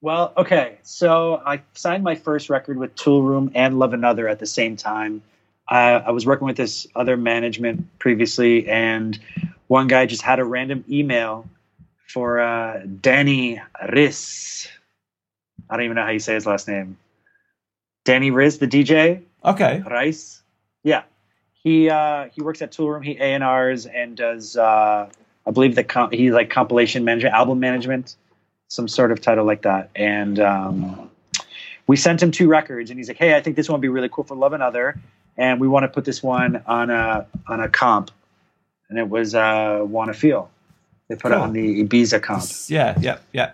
well 0.00 0.32
okay 0.36 0.78
so 0.82 1.42
i 1.44 1.60
signed 1.74 2.02
my 2.02 2.14
first 2.14 2.48
record 2.48 2.78
with 2.78 2.94
Toolroom 2.94 3.50
and 3.54 3.78
love 3.78 3.92
another 3.92 4.28
at 4.28 4.38
the 4.38 4.46
same 4.46 4.76
time 4.76 5.22
I, 5.68 5.92
I 5.92 6.10
was 6.10 6.24
working 6.24 6.46
with 6.46 6.56
this 6.56 6.86
other 6.96 7.16
management 7.16 7.98
previously 7.98 8.66
and 8.68 9.18
one 9.66 9.88
guy 9.88 10.06
just 10.06 10.22
had 10.22 10.38
a 10.38 10.44
random 10.44 10.84
email 10.88 11.46
for 12.08 12.40
uh, 12.40 12.80
danny 13.00 13.60
riss 13.88 14.68
i 15.70 15.76
don't 15.76 15.84
even 15.84 15.94
know 15.94 16.04
how 16.04 16.10
you 16.10 16.18
say 16.18 16.34
his 16.34 16.46
last 16.46 16.66
name 16.66 16.96
danny 18.04 18.30
riz 18.30 18.58
the 18.58 18.66
dj 18.66 19.22
Okay, 19.44 19.82
Rice. 19.88 20.42
Yeah, 20.82 21.02
he 21.52 21.88
uh, 21.90 22.28
he 22.34 22.42
works 22.42 22.60
at 22.62 22.72
Toolroom. 22.72 23.04
He 23.04 23.12
A 23.12 23.34
and 23.34 23.44
R's 23.44 23.86
and 23.86 24.16
does 24.16 24.56
uh, 24.56 25.08
I 25.46 25.50
believe 25.50 25.74
the 25.74 25.84
com- 25.84 26.10
he's 26.10 26.32
like 26.32 26.50
compilation 26.50 27.04
management, 27.04 27.34
album 27.34 27.60
management, 27.60 28.16
some 28.68 28.88
sort 28.88 29.12
of 29.12 29.20
title 29.20 29.44
like 29.44 29.62
that. 29.62 29.90
And 29.94 30.40
um, 30.40 31.10
we 31.86 31.96
sent 31.96 32.22
him 32.22 32.30
two 32.30 32.48
records, 32.48 32.90
and 32.90 32.98
he's 32.98 33.08
like, 33.08 33.16
"Hey, 33.16 33.36
I 33.36 33.40
think 33.40 33.56
this 33.56 33.68
one 33.68 33.74
would 33.74 33.82
be 33.82 33.88
really 33.88 34.08
cool 34.08 34.24
for 34.24 34.34
Love 34.34 34.52
Another, 34.52 34.98
and 35.36 35.60
we 35.60 35.68
want 35.68 35.84
to 35.84 35.88
put 35.88 36.04
this 36.04 36.22
one 36.22 36.62
on 36.66 36.90
a 36.90 37.26
on 37.46 37.60
a 37.60 37.68
comp." 37.68 38.10
And 38.90 38.98
it 38.98 39.08
was 39.08 39.34
uh, 39.34 39.80
"Wanna 39.82 40.14
Feel." 40.14 40.50
They 41.08 41.16
put 41.16 41.32
it 41.32 41.38
on 41.38 41.52
the 41.54 41.84
Ibiza 41.84 42.22
comp. 42.22 42.44
yeah, 42.68 42.94
yeah, 43.00 43.18
yeah. 43.32 43.52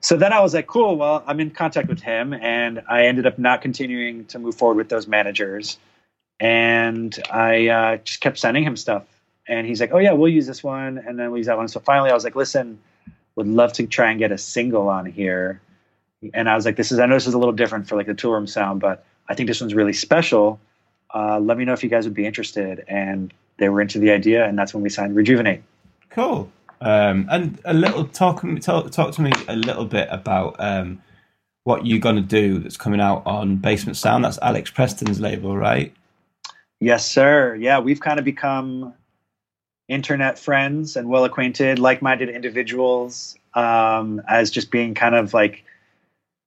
So 0.00 0.16
then 0.16 0.32
I 0.32 0.40
was 0.40 0.54
like, 0.54 0.66
cool, 0.66 0.96
well, 0.96 1.24
I'm 1.26 1.40
in 1.40 1.50
contact 1.50 1.88
with 1.88 2.00
him. 2.00 2.34
And 2.34 2.82
I 2.88 3.06
ended 3.06 3.26
up 3.26 3.38
not 3.38 3.62
continuing 3.62 4.26
to 4.26 4.38
move 4.38 4.54
forward 4.54 4.76
with 4.76 4.88
those 4.88 5.08
managers. 5.08 5.78
And 6.38 7.18
I 7.30 7.68
uh, 7.68 7.96
just 7.96 8.20
kept 8.20 8.38
sending 8.38 8.62
him 8.62 8.76
stuff. 8.76 9.04
And 9.48 9.66
he's 9.66 9.80
like, 9.80 9.92
oh, 9.92 9.98
yeah, 9.98 10.12
we'll 10.12 10.32
use 10.32 10.46
this 10.46 10.62
one. 10.62 10.98
And 10.98 11.18
then 11.18 11.30
we'll 11.30 11.38
use 11.38 11.46
that 11.46 11.56
one. 11.56 11.68
So 11.68 11.80
finally, 11.80 12.10
I 12.10 12.14
was 12.14 12.24
like, 12.24 12.36
listen, 12.36 12.78
would 13.36 13.46
love 13.46 13.72
to 13.74 13.86
try 13.86 14.10
and 14.10 14.18
get 14.18 14.32
a 14.32 14.38
single 14.38 14.88
on 14.88 15.06
here. 15.06 15.60
And 16.34 16.48
I 16.48 16.54
was 16.54 16.64
like, 16.64 16.76
this 16.76 16.92
is, 16.92 16.98
I 16.98 17.06
know 17.06 17.14
this 17.14 17.26
is 17.26 17.34
a 17.34 17.38
little 17.38 17.54
different 17.54 17.88
for 17.88 17.96
like 17.96 18.06
the 18.06 18.14
Toolroom 18.14 18.48
sound, 18.48 18.80
but 18.80 19.04
I 19.28 19.34
think 19.34 19.48
this 19.48 19.60
one's 19.60 19.74
really 19.74 19.92
special. 19.92 20.60
Uh, 21.14 21.38
let 21.40 21.56
me 21.56 21.64
know 21.64 21.72
if 21.72 21.82
you 21.82 21.90
guys 21.90 22.04
would 22.04 22.14
be 22.14 22.26
interested. 22.26 22.84
And 22.86 23.32
they 23.58 23.70
were 23.70 23.80
into 23.80 23.98
the 23.98 24.10
idea. 24.10 24.46
And 24.46 24.58
that's 24.58 24.74
when 24.74 24.82
we 24.82 24.88
signed 24.88 25.16
Rejuvenate. 25.16 25.62
Cool. 26.10 26.50
Um, 26.80 27.26
and 27.30 27.60
a 27.64 27.72
little 27.74 28.04
talk, 28.04 28.44
talk 28.60 28.90
talk 28.90 29.12
to 29.14 29.22
me 29.22 29.32
a 29.48 29.56
little 29.56 29.84
bit 29.86 30.08
about 30.10 30.56
um, 30.58 31.02
what 31.64 31.86
you're 31.86 31.98
gonna 32.00 32.20
do 32.20 32.58
that's 32.58 32.76
coming 32.76 33.00
out 33.00 33.22
on 33.26 33.56
Basement 33.56 33.96
Sound. 33.96 34.24
That's 34.24 34.38
Alex 34.42 34.70
Preston's 34.70 35.20
label, 35.20 35.56
right? 35.56 35.92
Yes, 36.80 37.10
sir. 37.10 37.54
Yeah, 37.54 37.78
we've 37.78 38.00
kind 38.00 38.18
of 38.18 38.24
become 38.24 38.92
internet 39.88 40.38
friends 40.38 40.96
and 40.96 41.08
well 41.08 41.24
acquainted, 41.24 41.78
like 41.78 42.02
minded 42.02 42.28
individuals, 42.28 43.36
um, 43.54 44.20
as 44.28 44.50
just 44.50 44.70
being 44.70 44.94
kind 44.94 45.14
of 45.14 45.32
like, 45.32 45.64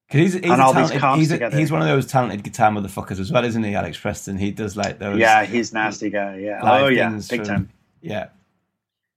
he's, 0.09 0.33
he's, 0.33 0.45
all 0.51 0.57
these 0.73 0.73
talented- 0.73 0.99
comps 0.99 1.19
he's, 1.19 1.31
a- 1.31 1.35
together. 1.35 1.57
he's 1.57 1.71
one 1.71 1.81
of 1.81 1.87
those 1.87 2.05
talented 2.05 2.43
guitar 2.43 2.69
motherfuckers 2.69 3.19
as 3.19 3.31
well, 3.31 3.43
isn't 3.45 3.63
he, 3.63 3.73
Alex 3.75 3.97
Preston? 3.97 4.37
He 4.37 4.51
does 4.51 4.75
like 4.77 4.99
those. 4.99 5.17
yeah, 5.17 5.45
he's 5.45 5.73
nasty 5.73 6.09
guy. 6.09 6.37
Yeah. 6.37 6.59
Oh, 6.61 6.87
yeah. 6.87 7.09
Big 7.29 7.39
from- 7.39 7.45
time. 7.45 7.69
Yeah. 8.01 8.27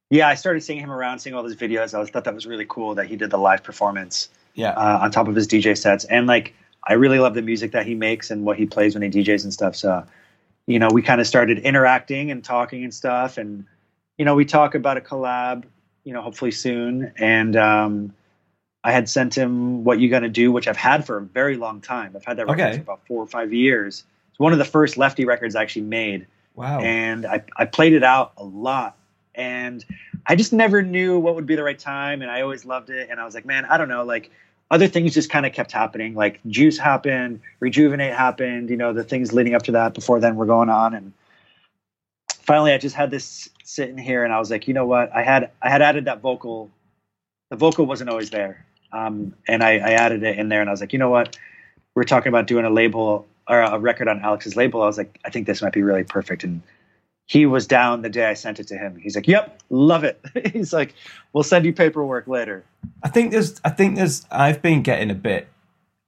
Yeah, 0.09 0.27
I 0.27 0.35
started 0.35 0.61
seeing 0.61 0.79
him 0.79 0.91
around, 0.91 1.19
seeing 1.19 1.35
all 1.35 1.43
his 1.43 1.55
videos. 1.55 1.93
I 1.93 1.99
was, 1.99 2.09
thought 2.09 2.23
that 2.25 2.35
was 2.35 2.45
really 2.45 2.65
cool 2.67 2.95
that 2.95 3.07
he 3.07 3.15
did 3.15 3.29
the 3.31 3.37
live 3.37 3.63
performance 3.63 4.29
Yeah. 4.53 4.71
uh, 4.71 4.99
on 5.01 5.11
top 5.11 5.27
of 5.27 5.35
his 5.35 5.47
DJ 5.47 5.77
sets. 5.77 6.05
And 6.05 6.27
like, 6.27 6.53
I 6.87 6.93
really 6.93 7.19
love 7.19 7.33
the 7.33 7.41
music 7.41 7.71
that 7.71 7.85
he 7.85 7.95
makes 7.95 8.29
and 8.29 8.45
what 8.45 8.57
he 8.57 8.65
plays 8.65 8.93
when 8.93 9.01
he 9.01 9.09
DJs 9.09 9.43
and 9.43 9.53
stuff. 9.53 9.75
So, 9.75 10.05
you 10.67 10.79
know, 10.79 10.89
we 10.91 11.01
kind 11.01 11.19
of 11.21 11.27
started 11.27 11.59
interacting 11.59 12.29
and 12.29 12.43
talking 12.43 12.83
and 12.83 12.93
stuff. 12.93 13.37
And, 13.37 13.65
you 14.17 14.25
know, 14.25 14.35
we 14.35 14.45
talk 14.45 14.75
about 14.75 14.97
a 14.97 15.01
collab, 15.01 15.63
you 16.03 16.13
know, 16.13 16.21
hopefully 16.21 16.51
soon. 16.51 17.11
And 17.17 17.55
um, 17.55 18.13
I 18.83 18.91
had 18.91 19.07
sent 19.09 19.35
him 19.35 19.83
What 19.85 19.99
You 19.99 20.09
Gonna 20.09 20.29
Do, 20.29 20.51
which 20.51 20.67
I've 20.67 20.77
had 20.77 21.05
for 21.07 21.17
a 21.17 21.21
very 21.21 21.55
long 21.55 21.79
time. 21.81 22.13
I've 22.15 22.25
had 22.25 22.37
that 22.37 22.47
record 22.47 22.61
Okay. 22.61 22.75
for 22.75 22.81
about 22.81 23.07
four 23.07 23.23
or 23.23 23.27
five 23.27 23.53
years. 23.53 24.03
It's 24.29 24.39
one 24.39 24.51
of 24.51 24.59
the 24.59 24.65
first 24.65 24.95
Lefti 24.95 25.25
records 25.25 25.55
I 25.55 25.61
actually 25.61 25.83
made 25.83 26.27
wow. 26.55 26.79
and 26.81 27.25
I, 27.25 27.43
I 27.55 27.65
played 27.65 27.93
it 27.93 28.03
out 28.03 28.33
a 28.37 28.43
lot 28.43 28.97
and 29.35 29.85
i 30.27 30.35
just 30.35 30.53
never 30.53 30.81
knew 30.81 31.19
what 31.19 31.35
would 31.35 31.45
be 31.45 31.55
the 31.55 31.63
right 31.63 31.79
time 31.79 32.21
and 32.21 32.29
i 32.29 32.41
always 32.41 32.65
loved 32.65 32.89
it 32.89 33.09
and 33.09 33.19
i 33.19 33.25
was 33.25 33.33
like 33.33 33.45
man 33.45 33.65
i 33.65 33.77
don't 33.77 33.89
know 33.89 34.03
like 34.03 34.31
other 34.71 34.87
things 34.87 35.13
just 35.13 35.29
kind 35.29 35.45
of 35.45 35.53
kept 35.53 35.71
happening 35.71 36.13
like 36.15 36.39
juice 36.47 36.77
happened 36.77 37.39
rejuvenate 37.59 38.13
happened 38.13 38.69
you 38.69 38.77
know 38.77 38.93
the 38.93 39.03
things 39.03 39.33
leading 39.33 39.55
up 39.55 39.63
to 39.63 39.71
that 39.73 39.93
before 39.93 40.19
then 40.19 40.35
were 40.35 40.45
going 40.45 40.69
on 40.69 40.93
and 40.93 41.13
finally 42.41 42.71
i 42.71 42.77
just 42.77 42.95
had 42.95 43.11
this 43.11 43.49
sitting 43.63 43.97
here 43.97 44.23
and 44.23 44.33
i 44.33 44.39
was 44.39 44.49
like 44.51 44.67
you 44.67 44.73
know 44.73 44.85
what? 44.85 45.13
I 45.15 45.23
had 45.23 45.51
i 45.61 45.69
had 45.69 45.81
added 45.81 46.05
that 46.05 46.21
vocal 46.21 46.69
the 47.49 47.55
vocal 47.55 47.85
wasn't 47.85 48.09
always 48.09 48.29
there 48.29 48.65
um, 48.91 49.33
and 49.47 49.63
I, 49.63 49.77
I 49.77 49.91
added 49.93 50.21
it 50.21 50.37
in 50.37 50.49
there 50.49 50.61
and 50.61 50.69
i 50.69 50.73
was 50.73 50.81
like 50.81 50.93
you 50.93 50.99
know 50.99 51.09
what? 51.09 51.37
We're 51.95 52.03
talking 52.03 52.29
about 52.29 52.47
doing 52.47 52.65
a 52.65 52.69
label 52.69 53.27
or 53.47 53.61
a 53.61 53.77
record 53.77 54.07
on 54.07 54.21
alex's 54.21 54.55
label. 54.55 54.81
I 54.81 54.85
was 54.85 54.97
like 54.97 55.19
i 55.25 55.29
think 55.29 55.47
this 55.47 55.61
might 55.61 55.73
be 55.73 55.83
really 55.83 56.03
perfect 56.03 56.43
and 56.43 56.61
he 57.25 57.45
was 57.45 57.67
down 57.67 58.01
the 58.01 58.09
day 58.09 58.25
I 58.25 58.33
sent 58.33 58.59
it 58.59 58.67
to 58.67 58.77
him. 58.77 58.97
He's 58.97 59.15
like, 59.15 59.27
"Yep, 59.27 59.61
love 59.69 60.03
it." 60.03 60.19
He's 60.53 60.73
like, 60.73 60.93
"We'll 61.31 61.43
send 61.43 61.65
you 61.65 61.73
paperwork 61.73 62.27
later." 62.27 62.63
I 63.01 63.09
think 63.09 63.31
there's 63.31 63.59
I 63.63 63.69
think 63.69 63.95
there's 63.95 64.25
I've 64.29 64.61
been 64.61 64.81
getting 64.81 65.09
a 65.09 65.15
bit 65.15 65.47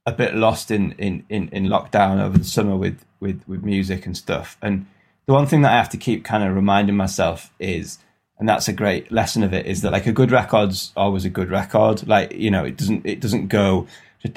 a 0.06 0.12
bit 0.12 0.36
lost 0.36 0.72
in 0.72 0.92
in 0.94 1.26
in, 1.30 1.50
in 1.50 1.66
lockdown 1.66 2.22
over 2.22 2.38
the 2.38 2.44
summer 2.44 2.76
with 2.76 3.06
with 3.20 3.42
with 3.48 3.64
music 3.64 4.06
and 4.06 4.16
stuff. 4.16 4.58
And 4.62 4.86
the 5.26 5.34
one 5.34 5.48
thing 5.48 5.62
that 5.62 5.72
I 5.72 5.78
have 5.78 5.90
to 5.90 5.98
keep 5.98 6.24
kind 6.24 6.44
of 6.44 6.56
reminding 6.56 6.96
myself 6.96 7.52
is 7.60 7.98
and 8.38 8.50
that's 8.50 8.68
a 8.68 8.74
great 8.74 9.12
lesson 9.12 9.44
of 9.44 9.54
it 9.54 9.66
is 9.66 9.82
that 9.82 9.94
like 9.94 10.08
a 10.08 10.12
good 10.12 10.32
record's 10.32 10.92
always 10.98 11.24
a 11.24 11.30
good 11.30 11.50
record. 11.50 12.06
Like, 12.08 12.34
you 12.34 12.52
know, 12.52 12.66
it 12.66 12.78
doesn't 12.78 13.06
it 13.06 13.22
doesn't 13.22 13.48
go 13.48 13.88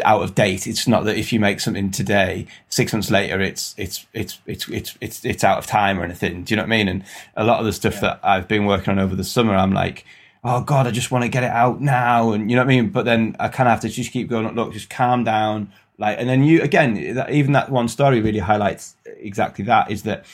out 0.05 0.23
of 0.23 0.35
date. 0.35 0.67
It's 0.67 0.87
not 0.87 1.05
that 1.05 1.17
if 1.17 1.33
you 1.33 1.41
make 1.41 1.61
something 1.61 1.91
today, 1.91 2.47
six 2.69 2.93
months 2.93 3.11
later 3.11 3.41
it's 3.41 3.75
it's 3.77 4.07
it's 4.13 4.39
it's 4.47 4.69
it's 4.69 4.99
it's 5.01 5.25
it's 5.25 5.45
out 5.45 5.59
of 5.59 5.67
time 5.67 5.99
or 5.99 6.05
anything. 6.05 6.45
Do 6.45 6.53
you 6.53 6.57
know 6.57 6.63
what 6.63 6.73
I 6.73 6.77
mean? 6.77 6.89
And 6.89 7.05
a 7.37 7.45
lot 7.45 7.61
of 7.61 7.67
the 7.67 7.73
stuff 7.73 8.01
that 8.01 8.21
I've 8.23 8.49
been 8.49 8.67
working 8.67 8.91
on 8.91 8.99
over 8.99 9.15
the 9.17 9.25
summer, 9.25 9.55
I'm 9.55 9.73
like, 9.73 10.05
oh 10.45 10.63
god, 10.63 10.87
I 10.87 10.91
just 10.91 11.11
want 11.11 11.25
to 11.25 11.29
get 11.29 11.45
it 11.45 11.51
out 11.51 11.81
now, 11.81 12.33
and 12.33 12.51
you 12.51 12.57
know 12.57 12.63
what 12.63 12.73
I 12.73 12.77
mean. 12.77 12.91
But 12.91 13.05
then 13.05 13.37
I 13.39 13.49
kind 13.49 13.69
of 13.69 13.73
have 13.73 13.81
to 13.81 13.89
just 13.89 14.13
keep 14.13 14.29
going. 14.29 14.47
Look, 14.55 14.73
just 14.73 14.91
calm 14.91 15.25
down, 15.25 15.73
like, 15.99 16.19
and 16.19 16.29
then 16.29 16.45
you 16.45 16.63
again, 16.63 17.15
that, 17.15 17.31
even 17.31 17.53
that 17.53 17.71
one 17.71 17.89
story 17.89 18.21
really 18.21 18.39
highlights 18.39 18.97
exactly 19.07 19.65
that. 19.67 19.91
Is 19.91 20.03
that 20.05 20.25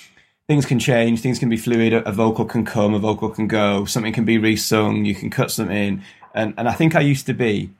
things 0.46 0.66
can 0.66 0.78
change, 0.78 1.20
things 1.20 1.38
can 1.38 1.48
be 1.48 1.56
fluid. 1.56 1.92
A, 1.92 2.08
a 2.08 2.12
vocal 2.12 2.44
can 2.44 2.64
come, 2.64 2.94
a 2.94 2.98
vocal 2.98 3.30
can 3.30 3.48
go, 3.48 3.84
something 3.84 4.12
can 4.12 4.24
be 4.24 4.38
resung, 4.38 5.06
you 5.06 5.14
can 5.14 5.30
cut 5.30 5.50
something 5.50 5.76
in, 5.76 6.02
and 6.34 6.54
and 6.56 6.68
I 6.68 6.72
think 6.72 6.94
I 6.94 7.00
used 7.00 7.26
to 7.26 7.34
be 7.34 7.70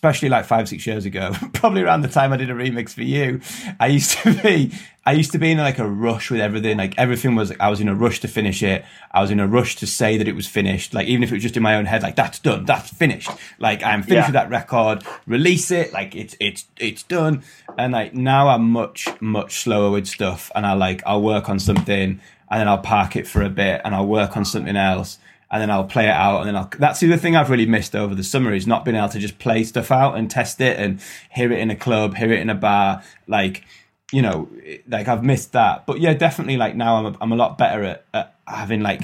especially 0.00 0.30
like 0.30 0.46
five 0.46 0.66
six 0.66 0.86
years 0.86 1.04
ago 1.04 1.30
probably 1.52 1.82
around 1.82 2.00
the 2.00 2.08
time 2.08 2.32
i 2.32 2.36
did 2.38 2.48
a 2.48 2.54
remix 2.54 2.94
for 2.94 3.02
you 3.02 3.38
i 3.78 3.86
used 3.86 4.12
to 4.12 4.32
be 4.42 4.72
i 5.04 5.12
used 5.12 5.30
to 5.32 5.38
be 5.38 5.50
in 5.50 5.58
like 5.58 5.78
a 5.78 5.86
rush 5.86 6.30
with 6.30 6.40
everything. 6.40 6.76
Like 6.78 6.94
everything 6.98 7.34
was 7.34 7.52
i 7.60 7.68
was 7.68 7.80
in 7.80 7.88
a 7.88 7.94
rush 7.94 8.20
to 8.20 8.28
finish 8.28 8.62
it. 8.62 8.84
I 9.10 9.20
was 9.22 9.30
in 9.30 9.40
a 9.40 9.46
rush 9.46 9.76
to 9.76 9.86
say 9.86 10.18
that 10.18 10.28
it 10.28 10.34
was 10.36 10.46
finished. 10.46 10.92
Like 10.94 11.08
even 11.08 11.22
if 11.22 11.30
it 11.32 11.34
was 11.36 11.42
just 11.42 11.56
in 11.56 11.62
my 11.62 11.74
own 11.76 11.86
head 11.86 12.02
like 12.02 12.16
that's 12.16 12.38
done. 12.38 12.64
That's 12.66 12.90
finished. 12.90 13.30
Like 13.58 13.82
i'm 13.82 14.02
finished 14.02 14.14
Yeah. 14.14 14.26
with 14.28 14.34
that 14.34 14.50
record. 14.50 15.02
Release 15.26 15.70
it. 15.70 15.92
Like 15.92 16.14
it's 16.14 16.36
it's 16.38 16.66
it's 16.78 17.02
done. 17.02 17.42
And 17.78 17.92
like 17.94 18.14
now 18.14 18.48
i'm 18.48 18.70
much 18.70 19.08
much 19.20 19.60
slower 19.60 19.90
with 19.90 20.06
stuff. 20.06 20.50
And 20.54 20.66
i 20.66 20.74
like 20.74 21.02
i'll 21.06 21.22
work 21.22 21.48
on 21.48 21.58
something 21.58 22.20
and 22.50 22.60
then 22.60 22.68
i'll 22.68 22.78
park 22.78 23.16
it 23.16 23.26
for 23.26 23.42
a 23.42 23.48
bit 23.50 23.80
and 23.84 23.94
i'll 23.94 24.06
work 24.06 24.36
on 24.36 24.44
something 24.44 24.76
else 24.76 25.18
and 25.50 25.60
then 25.60 25.70
I'll 25.70 25.84
play 25.84 26.04
it 26.04 26.10
out, 26.10 26.40
and 26.40 26.48
then 26.48 26.56
I'll. 26.56 26.70
That's 26.78 27.00
the 27.00 27.08
other 27.08 27.16
thing 27.16 27.36
I've 27.36 27.50
really 27.50 27.66
missed 27.66 27.96
over 27.96 28.14
the 28.14 28.22
summer 28.24 28.52
is 28.54 28.66
not 28.66 28.84
being 28.84 28.96
able 28.96 29.08
to 29.10 29.18
just 29.18 29.38
play 29.38 29.64
stuff 29.64 29.90
out 29.90 30.16
and 30.16 30.30
test 30.30 30.60
it 30.60 30.78
and 30.78 31.00
hear 31.32 31.50
it 31.52 31.58
in 31.58 31.70
a 31.70 31.76
club, 31.76 32.16
hear 32.16 32.32
it 32.32 32.40
in 32.40 32.50
a 32.50 32.54
bar, 32.54 33.02
like 33.26 33.64
you 34.12 34.22
know, 34.22 34.48
like 34.88 35.06
I've 35.08 35.22
missed 35.24 35.52
that. 35.52 35.86
But 35.86 36.00
yeah, 36.00 36.14
definitely, 36.14 36.56
like 36.56 36.74
now 36.76 36.96
I'm 36.96 37.06
a, 37.06 37.16
I'm 37.20 37.32
a 37.32 37.36
lot 37.36 37.58
better 37.58 37.82
at, 37.84 38.04
at 38.14 38.34
having 38.46 38.80
like. 38.80 39.02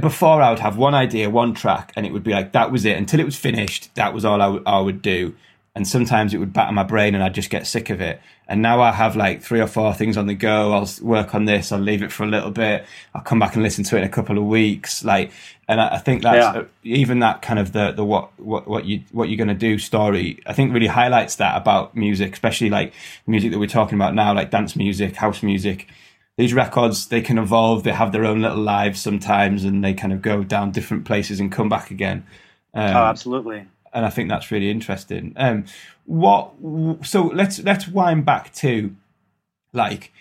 Before 0.00 0.40
I 0.40 0.50
would 0.50 0.60
have 0.60 0.76
one 0.76 0.94
idea, 0.94 1.28
one 1.28 1.52
track, 1.52 1.92
and 1.96 2.06
it 2.06 2.12
would 2.12 2.22
be 2.22 2.30
like 2.30 2.52
that 2.52 2.70
was 2.70 2.84
it 2.84 2.96
until 2.96 3.18
it 3.18 3.24
was 3.24 3.34
finished. 3.34 3.92
That 3.96 4.14
was 4.14 4.24
all 4.24 4.40
I 4.40 4.46
would- 4.46 4.62
I 4.66 4.78
would 4.78 5.02
do. 5.02 5.34
And 5.76 5.86
sometimes 5.88 6.32
it 6.32 6.38
would 6.38 6.52
batter 6.52 6.72
my 6.72 6.84
brain 6.84 7.14
and 7.14 7.24
I'd 7.24 7.34
just 7.34 7.50
get 7.50 7.66
sick 7.66 7.90
of 7.90 8.00
it. 8.00 8.20
And 8.46 8.62
now 8.62 8.80
I 8.80 8.92
have 8.92 9.16
like 9.16 9.42
three 9.42 9.60
or 9.60 9.66
four 9.66 9.92
things 9.94 10.16
on 10.16 10.26
the 10.26 10.34
go. 10.34 10.72
I'll 10.72 10.88
work 11.02 11.34
on 11.34 11.46
this. 11.46 11.72
I'll 11.72 11.80
leave 11.80 12.02
it 12.02 12.12
for 12.12 12.22
a 12.22 12.28
little 12.28 12.50
bit. 12.50 12.84
I'll 13.14 13.22
come 13.22 13.38
back 13.40 13.54
and 13.54 13.62
listen 13.62 13.82
to 13.84 13.96
it 13.96 14.00
in 14.00 14.04
a 14.04 14.08
couple 14.10 14.38
of 14.38 14.44
weeks. 14.44 15.04
Like, 15.04 15.32
and 15.66 15.80
I, 15.80 15.94
I 15.94 15.98
think 15.98 16.22
that's 16.22 16.54
Yeah. 16.54 16.60
uh, 16.60 16.64
even 16.84 17.18
that 17.20 17.42
kind 17.42 17.58
of 17.58 17.72
the 17.72 17.90
the 17.92 18.04
what 18.04 18.38
what 18.38 18.68
what 18.68 18.84
you 18.84 19.02
what 19.12 19.28
you're 19.28 19.38
going 19.38 19.48
to 19.48 19.54
do 19.54 19.78
story. 19.78 20.40
I 20.46 20.52
think 20.52 20.72
really 20.72 20.86
highlights 20.86 21.36
that 21.36 21.56
about 21.56 21.96
music, 21.96 22.34
especially 22.34 22.70
like 22.70 22.92
music 23.26 23.50
that 23.50 23.58
we're 23.58 23.66
talking 23.66 23.96
about 23.98 24.14
now, 24.14 24.32
like 24.34 24.50
dance 24.50 24.76
music, 24.76 25.16
house 25.16 25.42
music. 25.42 25.88
These 26.36 26.52
records 26.54 27.06
they 27.08 27.22
can 27.22 27.38
evolve. 27.38 27.82
They 27.82 27.92
have 27.92 28.12
their 28.12 28.24
own 28.26 28.42
little 28.42 28.58
lives 28.62 29.00
sometimes, 29.00 29.64
and 29.64 29.82
they 29.82 29.94
kind 29.94 30.12
of 30.12 30.20
go 30.22 30.44
down 30.44 30.70
different 30.72 31.04
places 31.04 31.40
and 31.40 31.50
come 31.50 31.68
back 31.68 31.90
again. 31.90 32.26
Um, 32.74 32.96
Oh, 32.96 33.04
absolutely. 33.04 33.66
And 33.94 34.04
I 34.04 34.10
think 34.10 34.28
that's 34.28 34.50
really 34.50 34.70
interesting. 34.70 35.32
Um, 35.36 35.64
what? 36.04 36.52
So 37.02 37.24
let's 37.26 37.60
let's 37.60 37.88
wind 37.88 38.26
back 38.26 38.52
to 38.56 38.94
like 39.72 40.12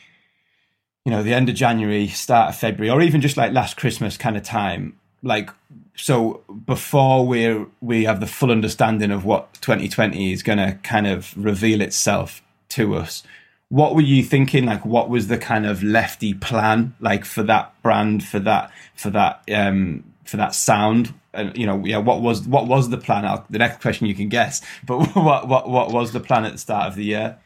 you 1.06 1.12
know 1.12 1.24
the 1.24 1.34
end 1.34 1.50
of 1.50 1.56
January, 1.56 2.08
start 2.08 2.50
of 2.50 2.56
February, 2.56 2.90
or 2.90 3.02
even 3.02 3.20
just 3.20 3.36
like 3.36 3.52
last 3.52 3.76
Christmas 3.78 4.16
kind 4.16 4.38
of 4.38 4.44
time. 4.44 4.98
Like 5.22 5.50
so, 5.96 6.42
before 6.66 7.26
we 7.26 7.66
we 7.82 8.06
have 8.06 8.20
the 8.20 8.28
full 8.28 8.52
understanding 8.52 9.12
of 9.12 9.26
what 9.26 9.54
2020 9.62 10.32
is 10.32 10.44
going 10.44 10.58
to 10.58 10.78
kind 10.84 11.08
of 11.08 11.34
reveal 11.38 11.82
itself 11.82 12.42
to 12.70 12.96
us. 12.96 13.24
What 13.70 13.96
were 13.96 14.02
you 14.02 14.24
thinking? 14.24 14.66
Like, 14.66 14.86
what 14.86 15.10
was 15.10 15.28
the 15.28 15.38
kind 15.38 15.66
of 15.66 15.80
Lefti 15.80 16.40
plan 16.40 16.96
like 17.00 17.26
for 17.26 17.44
that 17.44 17.74
brand, 17.82 18.24
for 18.24 18.40
that, 18.40 18.72
for 18.96 19.10
that, 19.12 19.42
um, 19.52 20.04
for 20.26 20.38
that 20.38 20.54
sound? 20.54 21.14
And 21.34 21.58
you 21.58 21.66
know, 21.66 21.84
yeah, 21.86 21.98
what 21.98 22.22
was 22.22 22.48
what 22.48 22.68
was 22.68 22.90
the 22.90 22.98
plan? 22.98 23.24
The 23.50 23.58
next 23.58 23.82
question 23.82 24.08
you 24.08 24.16
can 24.16 24.30
guess, 24.30 24.62
but 24.86 25.16
what 25.16 25.48
what 25.48 25.70
what 25.70 25.92
was 25.92 26.12
the 26.12 26.20
plan 26.20 26.46
at 26.46 26.54
the 26.54 26.58
start 26.58 26.88
of 26.88 26.96
the 26.96 27.04
year? 27.04 27.38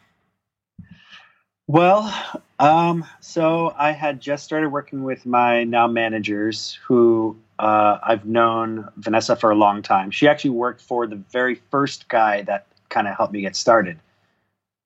Well, 1.69 2.13
um, 2.59 3.05
so 3.19 3.73
I 3.77 3.91
had 3.91 4.21
just 4.21 4.45
started 4.45 4.69
working 4.69 5.03
with 5.03 5.25
my 5.25 5.65
now 5.65 5.85
managers 5.85 6.79
who 6.87 7.37
uh, 7.59 7.97
I've 8.01 8.25
known 8.25 8.87
Vanessa 8.97 9.35
for 9.35 9.51
a 9.51 9.55
long 9.55 9.81
time. 9.81 10.11
She 10.11 10.27
actually 10.29 10.51
worked 10.51 10.81
for 10.81 11.07
the 11.07 11.17
very 11.17 11.55
first 11.69 12.07
guy 12.07 12.43
that 12.43 12.67
kind 12.89 13.07
of 13.07 13.15
helped 13.15 13.33
me 13.33 13.41
get 13.41 13.55
started. 13.55 13.99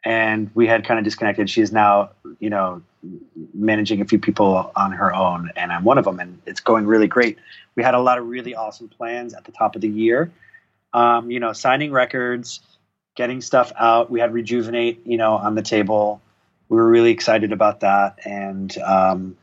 And 0.04 0.50
we 0.56 0.66
had 0.66 0.84
kind 0.84 0.98
of 0.98 1.04
disconnected. 1.04 1.50
She 1.52 1.62
is 1.62 1.72
now, 1.72 2.10
you 2.40 2.50
know, 2.50 2.82
managing 3.54 4.02
a 4.02 4.06
few 4.06 4.18
people 4.18 4.72
on 4.76 4.92
her 4.92 5.14
own, 5.14 5.52
and 5.56 5.72
I'm 5.72 5.84
one 5.84 5.98
of 5.98 6.06
them, 6.06 6.20
and 6.20 6.40
it's 6.46 6.60
going 6.60 6.86
really 6.88 7.08
great. 7.08 7.38
We 7.76 7.84
had 7.84 7.94
a 7.94 8.00
lot 8.00 8.18
of 8.18 8.28
really 8.28 8.56
awesome 8.56 8.90
plans 8.90 9.34
at 9.34 9.46
the 9.46 9.52
top 9.52 9.76
of 9.76 9.82
the 9.82 9.90
year. 9.90 10.32
Um, 10.94 11.32
you 11.32 11.40
know, 11.40 11.54
signing 11.54 11.92
records, 11.92 12.60
getting 13.16 13.42
stuff 13.42 13.72
out. 13.78 14.10
We 14.12 14.20
had 14.20 14.34
Rejuvenate, 14.34 15.06
you 15.06 15.18
know, 15.18 15.34
on 15.36 15.56
the 15.56 15.62
table. 15.62 16.22
We 16.70 16.78
were 16.78 16.88
really 16.88 17.12
excited 17.12 17.52
about 17.52 17.82
that. 17.82 18.20
And 18.26 18.78
um, 18.80 19.38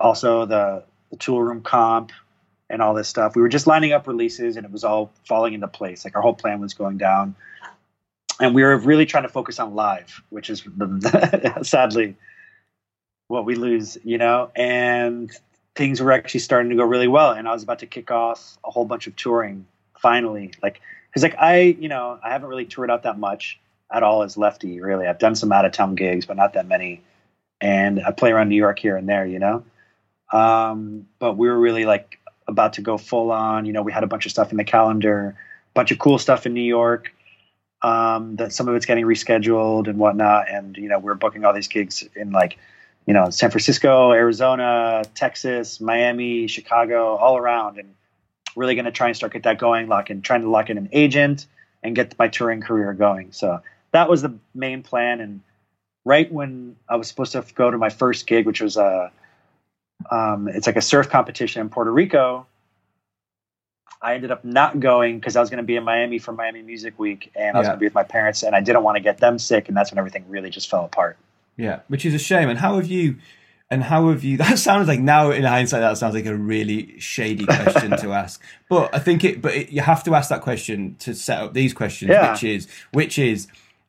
also 0.00 0.46
the, 0.46 0.84
the 1.10 1.16
Toolroom 1.16 1.62
comp 1.62 2.12
and 2.70 2.80
all 2.82 2.94
this 2.94 3.08
stuff. 3.08 3.36
We 3.36 3.42
were 3.42 3.48
just 3.48 3.66
lining 3.66 3.92
up 3.92 4.06
releases 4.06 4.56
and 4.56 4.64
it 4.64 4.72
was 4.72 4.84
all 4.84 5.12
falling 5.26 5.54
into 5.54 5.68
place. 5.68 6.04
Like 6.04 6.16
our 6.16 6.22
whole 6.22 6.34
plan 6.34 6.60
was 6.60 6.74
going 6.74 6.98
down. 6.98 7.34
And 8.40 8.54
we 8.54 8.62
were 8.62 8.76
really 8.76 9.06
trying 9.06 9.22
to 9.22 9.28
focus 9.28 9.60
on 9.60 9.74
live 9.74 10.20
which 10.30 10.50
is 10.50 10.66
sadly 11.62 12.16
what 13.28 13.44
we 13.44 13.54
lose 13.54 13.96
you 14.02 14.18
know? 14.18 14.50
And 14.56 15.30
things 15.76 16.00
were 16.00 16.12
actually 16.12 16.40
starting 16.40 16.70
to 16.70 16.76
go 16.76 16.84
really 16.84 17.08
well 17.08 17.32
and 17.32 17.48
i 17.48 17.52
was 17.52 17.62
about 17.62 17.78
to 17.80 17.86
kick 17.86 18.10
off 18.10 18.58
a 18.64 18.70
whole 18.70 18.84
bunch 18.84 19.06
of 19.06 19.16
touring 19.16 19.66
finally. 20.04 20.52
Like 20.62 20.82
because 21.08 21.22
like 21.22 21.34
i 21.38 21.60
you 21.60 21.88
know 21.88 22.18
i 22.22 22.28
haven't 22.28 22.50
really 22.50 22.66
toured 22.66 22.90
out 22.90 23.04
that 23.04 23.18
much 23.18 23.58
at 23.90 24.02
all 24.02 24.22
as 24.22 24.36
Lefti 24.36 24.80
really. 24.80 25.06
I've 25.06 25.18
done 25.18 25.34
some 25.34 25.50
out 25.50 25.64
of 25.64 25.72
town 25.72 25.94
gigs 25.94 26.26
but 26.26 26.36
not 26.36 26.52
that 26.52 26.68
many. 26.68 27.00
And 27.60 28.02
i 28.04 28.10
play 28.10 28.30
around 28.30 28.50
new 28.50 28.62
york 28.66 28.78
here 28.78 28.96
and 28.96 29.08
there 29.08 29.26
you 29.26 29.38
know? 29.38 29.64
Um, 30.30 31.06
but 31.18 31.38
we 31.38 31.48
were 31.48 31.58
really 31.58 31.86
like 31.86 32.18
about 32.46 32.74
to 32.74 32.82
go 32.82 32.98
full 32.98 33.32
on. 33.32 33.64
You 33.64 33.72
know 33.72 33.82
we 33.82 33.92
had 33.92 34.04
a 34.04 34.06
bunch 34.06 34.26
of 34.26 34.32
stuff 34.32 34.50
in 34.50 34.58
the 34.58 34.64
calendar 34.64 35.36
a 35.38 35.74
bunch 35.74 35.90
of 35.90 35.98
cool 35.98 36.18
stuff 36.18 36.44
in 36.44 36.52
new 36.52 36.60
york 36.60 37.14
um, 37.80 38.36
that 38.36 38.52
some 38.52 38.68
of 38.68 38.74
it's 38.74 38.86
getting 38.86 39.06
rescheduled 39.06 39.88
and 39.88 39.98
whatnot. 39.98 40.50
And 40.50 40.76
you 40.76 40.88
know 40.90 40.98
we're 40.98 41.14
booking 41.14 41.46
all 41.46 41.54
these 41.54 41.68
gigs 41.68 42.06
in 42.14 42.30
like 42.30 42.58
you 43.06 43.14
know 43.14 43.30
san 43.30 43.50
francisco 43.50 44.12
arizona 44.12 45.04
texas 45.14 45.80
miami 45.80 46.46
chicago 46.46 47.16
all 47.16 47.36
around 47.36 47.78
and 47.78 47.94
really 48.56 48.74
going 48.74 48.84
to 48.84 48.92
try 48.92 49.08
and 49.08 49.16
start 49.16 49.32
get 49.32 49.42
that 49.42 49.58
going 49.58 49.88
lock 49.88 50.10
in 50.10 50.22
trying 50.22 50.42
to 50.42 50.48
lock 50.50 50.70
in 50.70 50.78
an 50.78 50.88
agent 50.92 51.46
and 51.82 51.94
get 51.96 52.18
my 52.18 52.28
touring 52.28 52.60
career 52.60 52.92
going 52.92 53.32
so 53.32 53.60
that 53.94 54.10
was 54.10 54.22
the 54.22 54.36
main 54.54 54.82
plan. 54.82 55.20
And 55.20 55.40
right 56.04 56.30
when 56.30 56.76
I 56.88 56.96
was 56.96 57.08
supposed 57.08 57.32
to 57.32 57.44
go 57.54 57.70
to 57.70 57.78
my 57.78 57.90
first 57.90 58.26
gig, 58.26 58.44
which 58.44 58.60
was 58.60 58.76
a, 58.76 59.12
um, 60.10 60.48
it's 60.48 60.66
like 60.66 60.76
a 60.76 60.82
surf 60.82 61.08
competition 61.08 61.62
in 61.62 61.70
Puerto 61.70 61.92
Rico. 61.92 62.46
I 64.02 64.16
ended 64.16 64.32
up 64.32 64.44
not 64.44 64.80
going 64.80 65.18
because 65.20 65.36
I 65.36 65.40
was 65.40 65.48
going 65.48 65.58
to 65.62 65.64
be 65.64 65.76
in 65.76 65.84
Miami 65.84 66.18
for 66.18 66.32
Miami 66.32 66.60
Music 66.60 66.98
Week, 66.98 67.30
and 67.36 67.56
I 67.56 67.60
was 67.60 67.66
Yeah. 67.66 67.70
going 67.70 67.76
to 67.78 67.80
be 67.80 67.86
with 67.86 67.94
my 67.94 68.02
parents, 68.02 68.42
and 68.42 68.54
I 68.54 68.60
didn't 68.60 68.82
want 68.82 68.96
to 68.96 69.00
get 69.00 69.18
them 69.18 69.38
sick, 69.38 69.68
and 69.68 69.76
that's 69.76 69.92
when 69.92 69.98
everything 69.98 70.24
really 70.28 70.50
just 70.50 70.68
fell 70.68 70.84
apart. 70.84 71.16
Yeah, 71.56 71.80
which 71.88 72.04
is 72.04 72.14
a 72.14 72.18
shame. 72.18 72.48
And 72.48 72.58
how 72.58 72.76
have 72.76 72.86
you? 72.86 73.16
And 73.70 73.82
how 73.82 74.08
have 74.10 74.22
you? 74.24 74.36
That 74.44 74.58
sounds 74.58 74.88
like 74.88 75.00
now 75.00 75.30
in 75.30 75.44
hindsight, 75.44 75.80
that 75.80 75.98
sounds 75.98 76.14
like 76.14 76.26
a 76.26 76.34
really 76.36 76.98
shady 77.00 77.46
question 77.46 77.96
to 77.98 78.12
ask. 78.22 78.40
But 78.68 78.94
I 78.94 78.98
think 78.98 79.24
it. 79.24 79.40
But 79.42 79.54
it, 79.54 79.70
you 79.70 79.80
have 79.80 80.02
to 80.04 80.14
ask 80.14 80.28
that 80.30 80.42
question 80.42 80.96
to 81.00 81.14
set 81.14 81.38
up 81.40 81.54
these 81.54 81.72
questions, 81.72 82.10
Yeah. 82.10 82.32
which 82.32 82.44
is, 82.44 82.68
which 82.92 83.18
is, 83.18 83.46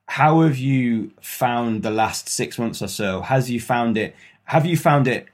how 0.08 0.42
have 0.42 0.58
you 0.58 1.12
found 1.22 1.84
the 1.84 1.92
last 1.92 2.30
six 2.30 2.58
months 2.60 2.82
or 2.82 2.88
so? 2.88 3.22
Has 3.22 3.50
you 3.52 3.60
found 3.60 3.98
it? 3.98 4.16
Have 4.46 4.66
you 4.66 4.78
found 4.78 5.08
it 5.08 5.28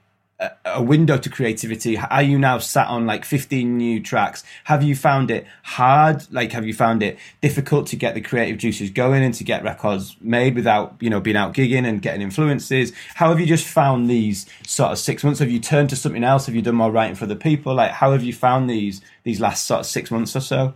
a, 0.64 0.82
window 0.82 1.18
to 1.18 1.30
creativity? 1.30 1.98
Are 1.98 2.22
you 2.22 2.38
now 2.38 2.58
sat 2.58 2.88
on 2.88 3.06
like 3.06 3.24
15 3.24 3.76
new 3.76 4.02
tracks? 4.02 4.44
Have 4.64 4.82
you 4.82 4.94
found 4.94 5.30
it 5.30 5.46
hard? 5.62 6.26
Like, 6.30 6.52
have 6.52 6.66
you 6.66 6.74
found 6.74 7.02
it 7.02 7.18
difficult 7.40 7.86
to 7.88 7.96
get 7.96 8.14
the 8.14 8.20
creative 8.20 8.58
juices 8.58 8.90
going 8.90 9.22
and 9.22 9.34
to 9.34 9.44
get 9.44 9.62
records 9.62 10.16
made 10.20 10.54
without, 10.54 10.96
you 11.00 11.10
know, 11.10 11.20
being 11.20 11.36
out 11.36 11.54
gigging 11.54 11.86
and 11.86 12.02
getting 12.02 12.22
influences? 12.22 12.92
How 13.14 13.28
have 13.28 13.40
you 13.40 13.46
just 13.46 13.66
found 13.66 14.08
these 14.08 14.46
sort 14.66 14.92
of 14.92 14.98
six 14.98 15.22
months? 15.24 15.40
Have 15.40 15.50
you 15.50 15.60
turned 15.60 15.90
to 15.90 15.96
something 15.96 16.24
else? 16.24 16.46
Have 16.46 16.54
you 16.54 16.62
done 16.62 16.76
more 16.76 16.90
writing 16.90 17.14
for 17.14 17.24
other 17.24 17.36
people? 17.36 17.74
Like, 17.74 17.92
how 17.92 18.12
have 18.12 18.22
you 18.22 18.32
found 18.32 18.68
these, 18.68 19.00
these 19.24 19.40
last 19.40 19.66
sort 19.66 19.80
of 19.80 19.86
six 19.86 20.10
months 20.10 20.34
or 20.34 20.40
so? 20.40 20.74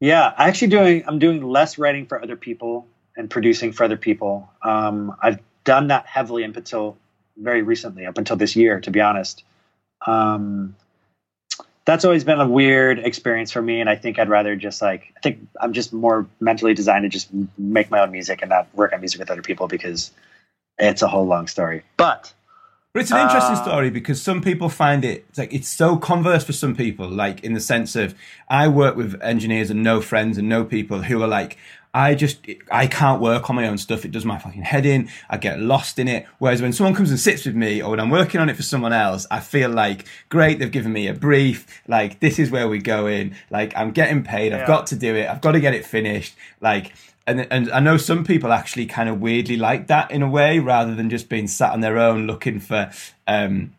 Yeah, 0.00 0.32
I 0.36 0.48
actually 0.48 0.68
doing 0.68 1.02
I'm 1.06 1.18
doing 1.18 1.42
less 1.42 1.76
writing 1.76 2.06
for 2.06 2.22
other 2.22 2.36
people 2.36 2.86
and 3.16 3.28
producing 3.28 3.72
for 3.72 3.82
other 3.84 3.96
people. 3.96 4.48
Um, 4.62 5.16
I've 5.20 5.40
done 5.64 5.88
that 5.88 6.06
heavily 6.06 6.44
up 6.44 6.56
until 6.56 6.96
very 7.40 7.62
recently, 7.62 8.06
up 8.06 8.18
until 8.18 8.36
this 8.36 8.56
year, 8.56 8.80
to 8.80 8.90
be 8.90 9.00
honest. 9.00 9.44
Um, 10.06 10.76
that's 11.84 12.04
always 12.04 12.22
been 12.22 12.38
a 12.38 12.46
weird 12.46 12.98
experience 12.98 13.50
for 13.50 13.62
me, 13.62 13.80
and 13.80 13.88
I 13.88 13.96
think 13.96 14.18
I'd 14.18 14.28
rather 14.28 14.56
just 14.56 14.82
like 14.82 15.12
I 15.16 15.20
think 15.20 15.48
I'm 15.58 15.72
just 15.72 15.92
more 15.92 16.26
mentally 16.38 16.74
designed 16.74 17.04
to 17.04 17.08
just 17.08 17.30
make 17.56 17.90
my 17.90 18.00
own 18.00 18.10
music 18.10 18.42
and 18.42 18.50
not 18.50 18.68
work 18.74 18.92
on 18.92 19.00
music 19.00 19.18
with 19.20 19.30
other 19.30 19.42
people 19.42 19.68
because 19.68 20.10
it's 20.78 21.02
a 21.02 21.08
whole 21.08 21.26
long 21.26 21.46
story. 21.46 21.84
But 21.96 22.34
But 22.92 23.02
it's 23.02 23.10
an 23.10 23.18
interesting 23.18 23.56
Uh, 23.56 23.62
story 23.64 23.90
because 23.90 24.20
some 24.20 24.42
people 24.42 24.68
find 24.68 25.04
it 25.04 25.24
like 25.38 25.52
it's 25.52 25.68
so 25.68 25.96
converse 25.96 26.44
for 26.44 26.52
some 26.52 26.76
people, 26.76 27.08
like 27.08 27.42
in 27.42 27.54
the 27.54 27.60
sense 27.60 27.96
of 27.96 28.14
I 28.50 28.68
work 28.68 28.94
with 28.94 29.20
engineers 29.22 29.70
and 29.70 29.82
no 29.82 30.00
friends 30.00 30.36
and 30.36 30.48
no 30.48 30.64
people 30.64 31.02
who 31.02 31.22
are 31.22 31.28
like, 31.28 31.56
I 31.94 32.14
just 32.14 32.46
I 32.70 32.86
can't 32.86 33.20
work 33.20 33.48
on 33.48 33.56
my 33.56 33.66
own 33.66 33.78
stuff. 33.78 34.04
It 34.04 34.10
does 34.10 34.24
my 34.24 34.38
fucking 34.38 34.62
head 34.62 34.84
in. 34.86 35.08
I 35.30 35.36
get 35.38 35.58
lost 35.60 35.98
in 35.98 36.06
it. 36.08 36.26
Whereas 36.38 36.60
when 36.62 36.72
someone 36.72 36.94
comes 36.94 37.10
and 37.10 37.18
sits 37.18 37.44
with 37.46 37.54
me, 37.54 37.82
or 37.82 37.90
when 37.90 38.00
I'm 38.00 38.10
working 38.10 38.40
on 38.40 38.48
it 38.48 38.56
for 38.56 38.62
someone 38.62 38.92
else, 38.92 39.26
I 39.30 39.40
feel 39.40 39.70
like 39.70 40.04
great. 40.28 40.58
They've 40.58 40.70
given 40.70 40.92
me 40.92 41.06
a 41.08 41.14
brief. 41.14 41.66
Like 41.88 42.20
this 42.20 42.38
is 42.38 42.50
where 42.50 42.68
we're 42.68 42.80
going. 42.80 43.34
Like 43.50 43.72
I'm 43.76 43.90
getting 43.92 44.22
paid. 44.22 44.52
I've 44.52 44.60
Yeah. 44.60 44.66
got 44.66 44.86
to 44.88 44.96
do 44.96 45.14
it. 45.14 45.28
I've 45.28 45.40
got 45.40 45.52
to 45.52 45.60
get 45.60 45.74
it 45.74 45.86
finished. 45.86 46.34
Like 46.60 46.92
and 47.26 47.46
and 47.50 47.70
I 47.72 47.80
know 47.80 47.96
some 47.96 48.24
people 48.24 48.52
actually 48.52 48.86
kind 48.86 49.08
of 49.08 49.20
weirdly 49.20 49.56
like 49.56 49.86
that 49.88 50.10
in 50.10 50.22
a 50.22 50.28
way, 50.28 50.58
rather 50.58 50.94
than 50.94 51.10
just 51.10 51.28
being 51.28 51.46
sat 51.46 51.72
on 51.72 51.80
their 51.80 51.98
own 51.98 52.26
looking 52.26 52.60
for 52.60 52.90
um, 53.26 53.72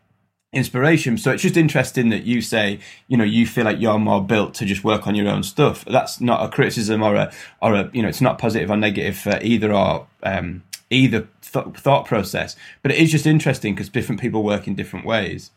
inspiration. 0.52 1.16
So 1.16 1.30
it's 1.30 1.42
just 1.42 1.56
interesting 1.56 2.08
that 2.08 2.24
you 2.24 2.42
say, 2.42 2.80
you 3.08 3.16
know, 3.16 3.24
you 3.24 3.46
feel 3.46 3.64
like 3.64 3.80
you're 3.80 3.98
more 3.98 4.22
built 4.22 4.54
to 4.54 4.64
just 4.64 4.82
work 4.82 5.06
on 5.06 5.14
your 5.14 5.28
own 5.28 5.42
stuff. 5.42 5.84
That's 5.84 6.20
not 6.20 6.44
a 6.44 6.48
criticism 6.48 7.02
or 7.02 7.14
a 7.14 7.32
or 7.62 7.74
a 7.74 7.90
you 7.92 8.02
know, 8.02 8.08
it's 8.08 8.20
not 8.20 8.38
positive 8.38 8.70
or 8.70 8.76
negative 8.76 9.16
for 9.16 9.38
either 9.42 9.72
or 9.72 10.06
um, 10.22 10.62
either 10.90 11.28
th- 11.42 11.76
thought 11.76 12.06
process. 12.06 12.56
But 12.82 12.92
it 12.92 12.98
is 12.98 13.10
just 13.10 13.26
interesting 13.26 13.74
because 13.74 13.88
different 13.88 14.20
people 14.20 14.42
work 14.42 14.66
in 14.66 14.74
different 14.74 15.06
ways. 15.06 15.50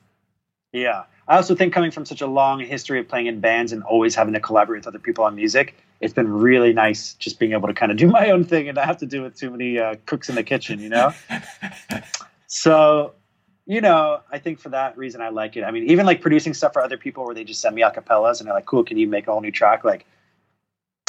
Yeah. 0.72 1.04
I 1.28 1.38
also 1.38 1.56
think 1.56 1.74
coming 1.74 1.92
from 1.92 2.06
such 2.06 2.22
a 2.22 2.28
long 2.28 2.60
history 2.60 3.00
of 3.00 3.08
playing 3.08 3.28
in 3.28 3.40
bands 3.40 3.72
and 3.72 3.82
always 3.84 4.14
having 4.14 4.34
to 4.34 4.42
collaborate 4.42 4.82
with 4.82 4.88
other 4.88 5.00
people 5.00 5.24
on 5.24 5.36
music, 5.36 5.76
it's 6.02 6.14
been 6.14 6.30
really 6.30 6.74
nice 6.74 7.14
just 7.14 7.40
being 7.40 7.54
able 7.54 7.70
to 7.70 7.74
kind 7.74 7.94
of 7.94 7.98
do 7.98 8.08
my 8.08 8.30
own 8.30 8.44
thing 8.44 8.68
and 8.68 8.76
not 8.76 8.86
have 8.86 8.98
to 8.98 9.06
do 9.06 9.22
with 9.22 9.38
too 9.38 9.50
many 9.50 9.80
uh, 9.80 9.96
cooks 10.06 10.28
in 10.28 10.36
the 10.36 10.44
kitchen, 10.44 10.80
you 10.80 10.90
know? 10.90 11.14
so, 12.48 13.14
you 13.66 13.82
know, 13.82 14.20
I 14.32 14.40
think 14.40 14.60
for 14.60 14.70
that 14.70 14.98
reason 14.98 15.22
I 15.22 15.30
like 15.30 15.56
it. 15.56 15.64
I 15.64 15.72
mean, 15.72 15.90
even 15.90 16.06
like 16.06 16.22
producing 16.22 16.54
stuff 16.54 16.74
for 16.74 16.82
other 16.82 16.98
people 16.98 17.26
where 17.26 17.34
they 17.34 17.44
just 17.44 17.62
send 17.62 17.76
me 17.76 17.82
acapellas 17.82 18.40
and 18.40 18.48
they're 18.48 18.54
like, 18.54 18.66
cool, 18.66 18.84
can 18.84 18.98
you 18.98 19.08
make 19.08 19.28
a 19.28 19.32
whole 19.32 19.42
new 19.42 19.52
track? 19.52 19.84
Like, 19.84 20.06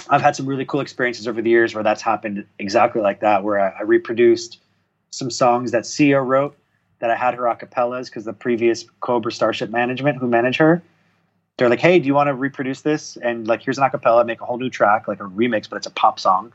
I've 0.08 0.22
had 0.22 0.36
some 0.36 0.46
really 0.46 0.64
cool 0.64 0.80
experiences 0.80 1.26
over 1.26 1.42
the 1.42 1.50
years 1.50 1.74
where 1.74 1.82
that's 1.82 2.02
happened 2.02 2.46
exactly 2.58 3.00
like 3.00 3.20
that, 3.20 3.42
where 3.42 3.58
I, 3.58 3.80
I 3.80 3.82
reproduced 3.82 4.58
some 5.10 5.30
songs 5.30 5.72
that 5.72 5.86
Sia 5.86 6.20
wrote 6.20 6.56
that 7.00 7.10
I 7.10 7.16
had 7.16 7.34
her 7.34 7.42
acapellas 7.42 8.06
because 8.06 8.24
the 8.24 8.32
previous 8.32 8.84
Cobra 9.00 9.32
Starship 9.32 9.70
management 9.70 10.18
who 10.18 10.28
managed 10.28 10.58
her, 10.58 10.82
they're 11.56 11.68
like, 11.68 11.80
hey, 11.80 11.98
do 11.98 12.06
you 12.06 12.14
want 12.14 12.28
to 12.28 12.34
reproduce 12.34 12.82
this? 12.82 13.16
And 13.16 13.46
like, 13.48 13.62
here's 13.62 13.78
an 13.78 13.84
acapella, 13.84 14.24
make 14.26 14.40
a 14.40 14.44
whole 14.44 14.58
new 14.58 14.70
track, 14.70 15.08
like 15.08 15.20
a 15.20 15.24
remix, 15.24 15.68
but 15.68 15.76
it's 15.76 15.86
a 15.86 15.90
pop 15.90 16.20
song. 16.20 16.52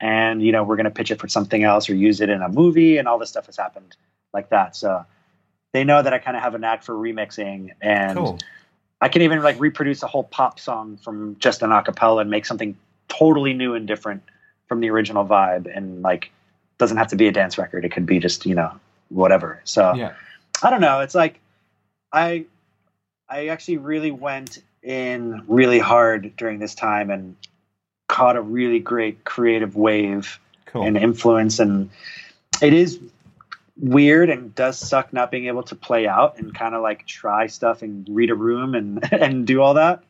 And, 0.00 0.42
you 0.42 0.50
know, 0.52 0.64
we're 0.64 0.76
to 0.76 0.90
pitch 0.90 1.10
it 1.10 1.20
for 1.20 1.28
something 1.28 1.62
else 1.62 1.88
or 1.88 1.94
use 1.94 2.20
it 2.20 2.28
in 2.28 2.42
a 2.42 2.48
movie. 2.48 2.98
And 2.98 3.06
all 3.06 3.18
this 3.18 3.28
stuff 3.28 3.46
has 3.46 3.56
happened 3.56 3.96
like 4.34 4.50
that. 4.50 4.74
So 4.74 5.04
they 5.72 5.84
know 5.84 6.02
that 6.02 6.12
I 6.12 6.18
kind 6.18 6.36
of 6.36 6.42
have 6.42 6.54
a 6.54 6.58
knack 6.58 6.82
for 6.82 6.94
remixing. 6.94 7.70
And 7.80 8.16
cool. 8.16 8.38
I 9.00 9.08
can 9.08 9.22
even 9.22 9.42
like 9.42 9.58
reproduce 9.58 10.02
a 10.02 10.06
whole 10.06 10.24
pop 10.24 10.60
song 10.60 10.96
from 10.96 11.36
just 11.38 11.62
an 11.62 11.70
acapella 11.70 12.20
and 12.20 12.30
make 12.30 12.46
something 12.46 12.76
totally 13.08 13.52
new 13.52 13.74
and 13.74 13.86
different 13.86 14.22
from 14.68 14.80
the 14.80 14.90
original 14.90 15.26
vibe. 15.26 15.74
And 15.74 16.02
like, 16.02 16.30
doesn't 16.78 16.96
have 16.96 17.08
to 17.08 17.16
be 17.16 17.28
a 17.28 17.32
dance 17.32 17.58
record. 17.58 17.84
It 17.84 17.90
could 17.90 18.06
be 18.06 18.18
just, 18.18 18.46
you 18.46 18.54
know, 18.54 18.72
whatever. 19.08 19.60
So 19.64 19.94
yeah. 19.94 20.14
I 20.62 20.70
don't 20.70 20.80
know. 20.80 21.00
It's 21.00 21.14
like, 21.14 21.38
I 22.12 22.46
I 23.28 23.46
actually 23.48 23.78
really 23.78 24.10
went 24.10 24.62
in 24.82 25.42
really 25.46 25.78
hard 25.78 26.36
during 26.36 26.58
this 26.58 26.74
time 26.74 27.10
and 27.10 27.36
caught 28.08 28.36
a 28.36 28.42
really 28.42 28.78
great 28.78 29.24
creative 29.24 29.74
wave 29.74 30.38
cool. 30.66 30.82
and 30.82 30.98
influence. 30.98 31.58
And 31.58 31.88
it 32.60 32.74
is 32.74 33.00
weird 33.82 34.30
and 34.30 34.54
does 34.54 34.78
suck 34.78 35.12
not 35.12 35.30
being 35.30 35.46
able 35.46 35.64
to 35.64 35.74
play 35.74 36.06
out 36.06 36.38
and 36.38 36.54
kind 36.54 36.74
of 36.74 36.82
like 36.82 37.04
try 37.06 37.48
stuff 37.48 37.82
and 37.82 38.06
read 38.08 38.30
a 38.30 38.34
room 38.34 38.74
and 38.74 39.06
and 39.12 39.46
do 39.46 39.60
all 39.60 39.74
that. 39.74 40.02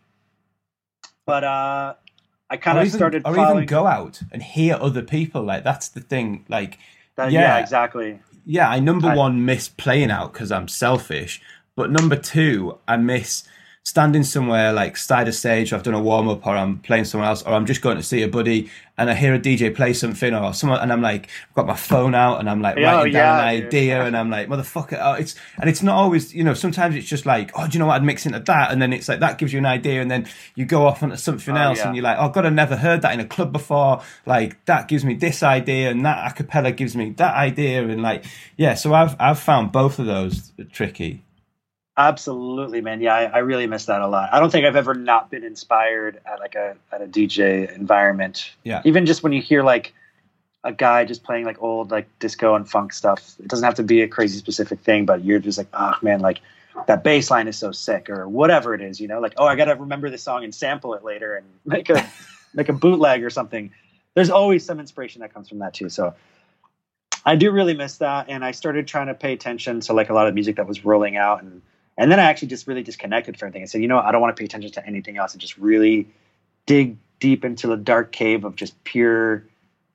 But 1.27 1.43
uh 1.43 1.95
I 2.51 2.59
kind 2.59 2.79
of 2.79 2.91
started 2.93 3.23
or 3.25 3.35
following... 3.35 3.57
even 3.59 3.67
go 3.67 3.87
out 3.87 4.21
and 4.31 4.43
hear 4.43 4.77
other 4.79 5.03
people. 5.03 5.43
Like 5.43 5.65
that's 5.65 5.89
the 5.89 6.01
thing. 6.01 6.45
Like 6.49 6.79
that, 7.17 7.33
yeah, 7.33 7.41
yeah, 7.41 7.59
exactly. 7.59 8.21
Yeah, 8.45 8.69
I 8.69 8.79
number 8.79 9.09
I, 9.09 9.17
one 9.17 9.45
miss 9.45 9.69
playing 9.69 10.11
out 10.11 10.35
because 10.35 10.53
I'm 10.53 10.69
selfish, 10.69 11.41
but 11.75 11.91
number 11.91 12.17
two, 12.17 12.79
I 12.87 12.99
miss 12.99 13.45
standing 13.85 14.23
somewhere 14.23 14.73
like 14.73 14.97
side 14.97 15.27
of 15.27 15.35
stage, 15.35 15.73
I've 15.73 15.83
done 15.83 15.95
a 15.95 16.01
warm 16.01 16.29
up, 16.29 16.47
or 16.47 16.57
I'm 16.57 16.79
playing 16.79 17.05
somewhere 17.05 17.29
else, 17.29 17.43
or 17.43 17.53
I'm 17.53 17.67
just 17.67 17.83
going 17.83 17.97
to 17.97 18.03
see 18.03 18.23
a 18.23 18.29
buddy, 18.29 18.71
and 18.97 19.11
I 19.11 19.15
hear 19.15 19.35
a 19.35 19.41
DJ 19.41 19.75
play 19.75 19.93
something, 19.93 20.33
or 20.33 20.55
someone, 20.55 20.81
and 20.81 20.93
I'm 20.93 21.03
like, 21.03 21.29
I've 21.49 21.55
got 21.55 21.67
my 21.67 21.75
phone 21.75 22.15
out, 22.15 22.39
and 22.39 22.49
I'm 22.49 22.63
like 22.63 22.77
oh, 22.79 22.83
writing 22.83 23.13
down 23.15 23.39
yeah, 23.39 23.51
an 23.51 23.67
idea, 23.67 24.05
and 24.05 24.17
I'm 24.17 24.31
like, 24.31 24.49
motherfucker, 24.49 24.99
oh, 25.01 25.15
it's, 25.15 25.35
and 25.59 25.69
it's 25.69 25.83
not 25.83 25.97
always, 25.97 26.33
you 26.33 26.45
know, 26.45 26.55
sometimes 26.55 26.95
it's 26.95 27.09
just 27.09 27.27
like, 27.27 27.51
oh, 27.57 27.67
do 27.67 27.73
you 27.73 27.79
know 27.81 27.87
what, 27.87 27.95
I'd 27.95 28.05
mix 28.05 28.25
into 28.25 28.39
that, 28.39 28.71
and 28.71 28.81
then 28.81 28.93
it's 28.93 29.09
like 29.09 29.19
that 29.21 29.39
gives 29.39 29.53
you 29.53 29.59
an 29.59 29.67
idea, 29.67 30.01
and 30.01 30.11
then 30.11 30.29
you 30.55 30.65
go 30.65 30.87
off 30.87 31.03
onto 31.03 31.17
something 31.17 31.57
oh, 31.57 31.61
else, 31.61 31.79
yeah. 31.79 31.89
and 31.89 31.97
you're 31.97 32.05
like, 32.05 32.19
oh 32.21 32.29
god, 32.29 32.47
I 32.47 32.51
never 32.51 32.77
heard 32.77 33.03
that 33.03 33.13
in 33.15 33.21
a 33.21 33.27
club 33.27 33.53
before, 33.53 34.01
like 34.27 34.65
that 34.67 34.87
gives 34.87 35.05
me 35.05 35.15
this 35.15 35.43
idea, 35.43 35.91
and 35.91 36.07
that 36.07 36.37
acapella 36.37 36.75
gives 36.75 36.95
me 36.95 37.11
that 37.17 37.35
idea, 37.35 37.83
and 37.83 38.01
like, 38.01 38.25
yeah, 38.57 38.75
so 38.75 38.95
I've 38.95 39.17
I've 39.19 39.41
found 39.41 39.73
both 39.73 39.99
of 39.99 40.07
those 40.07 40.53
tricky. 40.71 41.25
Absolutely, 41.97 42.81
man. 42.81 43.03
Yeah, 43.03 43.15
I, 43.15 43.25
I, 43.25 43.39
really 43.39 43.67
miss 43.67 43.85
that 43.87 44.01
a 44.01 44.09
lot. 44.09 44.31
I 44.33 44.41
don't 44.41 44.51
think 44.51 44.65
I've 44.65 44.77
ever 44.77 44.95
not 44.95 45.31
been 45.31 45.45
inspired 45.45 46.21
at 46.25 46.41
like 46.41 46.55
a 46.55 46.75
at 46.91 47.03
a 47.03 47.07
DJ 47.07 47.71
environment. 47.77 48.51
Yeah. 48.65 48.81
Even 48.87 49.05
just 49.05 49.23
when 49.23 49.33
you 49.33 49.43
hear 49.43 49.63
like 49.63 49.93
a 50.65 50.73
guy 50.73 51.05
just 51.05 51.23
playing 51.23 51.45
like 51.45 51.63
old 51.63 51.91
like 51.91 52.09
disco 52.19 52.55
and 52.55 52.69
funk 52.69 52.93
stuff. 52.93 53.35
It 53.39 53.49
doesn't 53.49 53.65
have 53.65 53.75
to 53.75 53.83
be 53.83 54.03
a 54.03 54.09
crazy 54.09 54.39
specific 54.39 54.81
thing, 54.81 55.05
but 55.05 55.25
you're 55.25 55.39
just 55.39 55.59
like, 55.59 55.69
oh 55.75 55.95
man, 56.03 56.21
like 56.21 56.41
that 56.87 57.05
bass 57.05 57.31
line 57.31 57.49
is 57.49 57.59
so 57.59 57.73
sick 57.73 58.09
or 58.09 58.29
whatever 58.29 58.73
it 58.75 58.81
is, 58.81 59.01
you 59.01 59.09
know, 59.09 59.21
like, 59.21 59.35
oh 59.37 59.45
I 59.45 59.57
gotta 59.57 59.75
remember 59.75 60.09
this 60.09 60.23
song 60.23 60.45
and 60.45 60.55
sample 60.55 60.95
it 60.95 61.05
later 61.05 61.37
and 61.37 61.47
make 61.67 61.91
a 61.91 62.09
make 62.55 62.69
a 62.69 62.73
bootleg 62.73 63.23
or 63.25 63.31
something. 63.31 63.71
There's 64.15 64.31
always 64.31 64.65
some 64.65 64.79
inspiration 64.81 65.21
that 65.21 65.35
comes 65.35 65.49
from 65.49 65.59
that 65.59 65.75
too. 65.75 65.89
So 65.89 66.15
I 67.25 67.37
do 67.37 67.51
really 67.51 67.75
miss 67.75 67.99
that. 67.99 68.27
And 68.29 68.45
I 68.45 68.53
started 68.53 68.87
trying 68.87 69.07
to 69.09 69.15
pay 69.15 69.33
attention 69.33 69.81
to 69.81 69.93
like 69.93 70.11
a 70.11 70.15
lot 70.15 70.27
of 70.27 70.35
music 70.35 70.57
that 70.57 70.67
was 70.67 70.85
rolling 70.85 71.17
out 71.17 71.43
and 71.43 71.63
and 71.99 72.11
then 72.11 72.19
I 72.19 72.25
actually 72.25 72.49
just 72.49 72.67
really 72.67 72.83
disconnected 72.83 73.39
from 73.39 73.49
everything. 73.49 73.63
I 73.63 73.67
said, 73.67 73.83
you 73.83 73.89
know? 73.89 73.99
I 73.99 74.13
don't 74.13 74.21
want 74.21 74.35
to 74.35 74.41
pay 74.41 74.47
attention 74.47 74.71
to 74.73 74.87
anything 74.87 75.19
else 75.19 75.33
and 75.33 75.41
just 75.41 75.57
really 75.59 76.09
dig 76.67 76.97
deep 77.21 77.45
into 77.45 77.67
the 77.67 77.77
dark 77.77 78.13
cave 78.13 78.45
of 78.45 78.57
just 78.57 78.83
pure, 78.85 79.45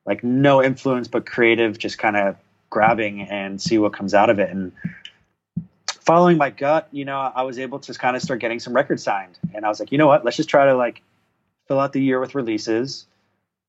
like 0.06 0.22
no 0.22 0.62
influence 0.62 1.08
but 1.08 1.26
creative, 1.26 1.78
just 1.78 1.98
kind 1.98 2.16
of 2.16 2.36
grabbing 2.70 3.22
and 3.22 3.60
see 3.60 3.78
what 3.78 3.92
comes 3.92 4.14
out 4.14 4.30
of 4.30 4.38
it. 4.38 4.50
And 4.50 4.72
following 6.00 6.38
my 6.38 6.50
gut, 6.50 6.88
you 6.92 7.04
know, 7.04 7.18
I 7.18 7.42
was 7.42 7.58
able 7.58 7.80
to 7.80 7.94
kind 7.94 8.16
of 8.16 8.22
start 8.22 8.40
getting 8.40 8.60
some 8.60 8.72
records 8.72 9.02
signed. 9.02 9.38
And 9.54 9.64
I 9.64 9.68
was 9.68 9.80
like, 9.80 9.92
you 9.92 9.98
know 9.98 10.06
what? 10.06 10.24
Let's 10.24 10.36
just 10.36 10.48
try 10.48 10.66
to 10.66 10.74
like 10.74 11.02
fill 11.66 11.80
out 11.80 11.92
the 11.92 12.02
year 12.02 12.20
with 12.20 12.34
releases. 12.34 13.06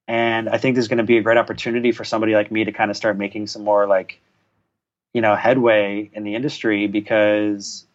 And 0.07 0.49
I 0.49 0.57
think 0.57 0.75
there's 0.75 0.87
going 0.87 0.99
to 0.99 1.03
be 1.03 1.17
a 1.17 1.21
great 1.21 1.37
opportunity 1.37 1.91
for 1.91 2.03
somebody 2.03 2.33
like 2.33 2.51
me 2.51 2.63
to 2.63 2.71
kind 2.71 2.89
of 2.89 2.97
start 2.97 3.17
making 3.17 3.47
some 3.47 3.63
more 3.63 3.87
like, 3.87 4.21
you 5.13 5.21
know, 5.21 5.35
headway 5.35 6.09
in 6.13 6.23
the 6.23 6.35
industry 6.35 6.87
because 6.87 7.85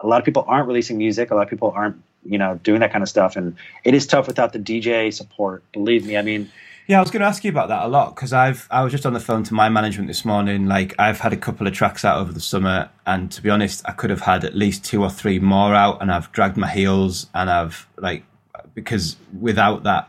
a 0.00 0.06
lot 0.06 0.18
of 0.18 0.24
people 0.24 0.44
aren't 0.46 0.68
releasing 0.68 0.98
music. 0.98 1.30
A 1.30 1.34
lot 1.34 1.42
of 1.42 1.50
people 1.50 1.72
aren't, 1.74 2.02
you 2.24 2.38
know, 2.38 2.60
doing 2.62 2.80
that 2.80 2.92
kind 2.92 3.02
of 3.02 3.08
stuff. 3.08 3.36
And 3.36 3.56
it 3.84 3.94
is 3.94 4.06
tough 4.06 4.26
without 4.26 4.52
the 4.52 4.58
DJ 4.58 5.12
support. 5.12 5.62
Believe 5.72 6.06
me. 6.06 6.16
I 6.16 6.22
mean, 6.22 6.50
yeah, 6.86 6.98
I 6.98 7.00
was 7.00 7.10
going 7.10 7.20
to 7.20 7.26
ask 7.26 7.42
you 7.42 7.50
about 7.50 7.68
that 7.68 7.84
a 7.84 7.88
lot 7.88 8.14
because 8.14 8.32
I've 8.32 8.68
I 8.70 8.84
was 8.84 8.92
just 8.92 9.04
on 9.04 9.12
the 9.12 9.20
phone 9.20 9.42
to 9.44 9.54
my 9.54 9.68
management 9.68 10.06
this 10.06 10.24
morning. 10.24 10.66
Like 10.66 10.94
I've 11.00 11.18
had 11.18 11.32
a 11.32 11.36
couple 11.36 11.66
of 11.66 11.72
tracks 11.72 12.04
out 12.04 12.18
over 12.18 12.32
the 12.32 12.40
summer, 12.40 12.90
and 13.04 13.30
to 13.32 13.42
be 13.42 13.50
honest, 13.50 13.82
I 13.86 13.92
could 13.92 14.10
have 14.10 14.20
had 14.20 14.44
at 14.44 14.54
least 14.54 14.84
two 14.84 15.02
or 15.02 15.10
three 15.10 15.40
more 15.40 15.74
out, 15.74 16.00
and 16.00 16.12
I've 16.12 16.30
dragged 16.30 16.56
my 16.56 16.70
heels, 16.70 17.26
and 17.34 17.50
I've 17.50 17.88
like 17.96 18.24
because 18.72 19.16
without 19.38 19.82
that, 19.82 20.08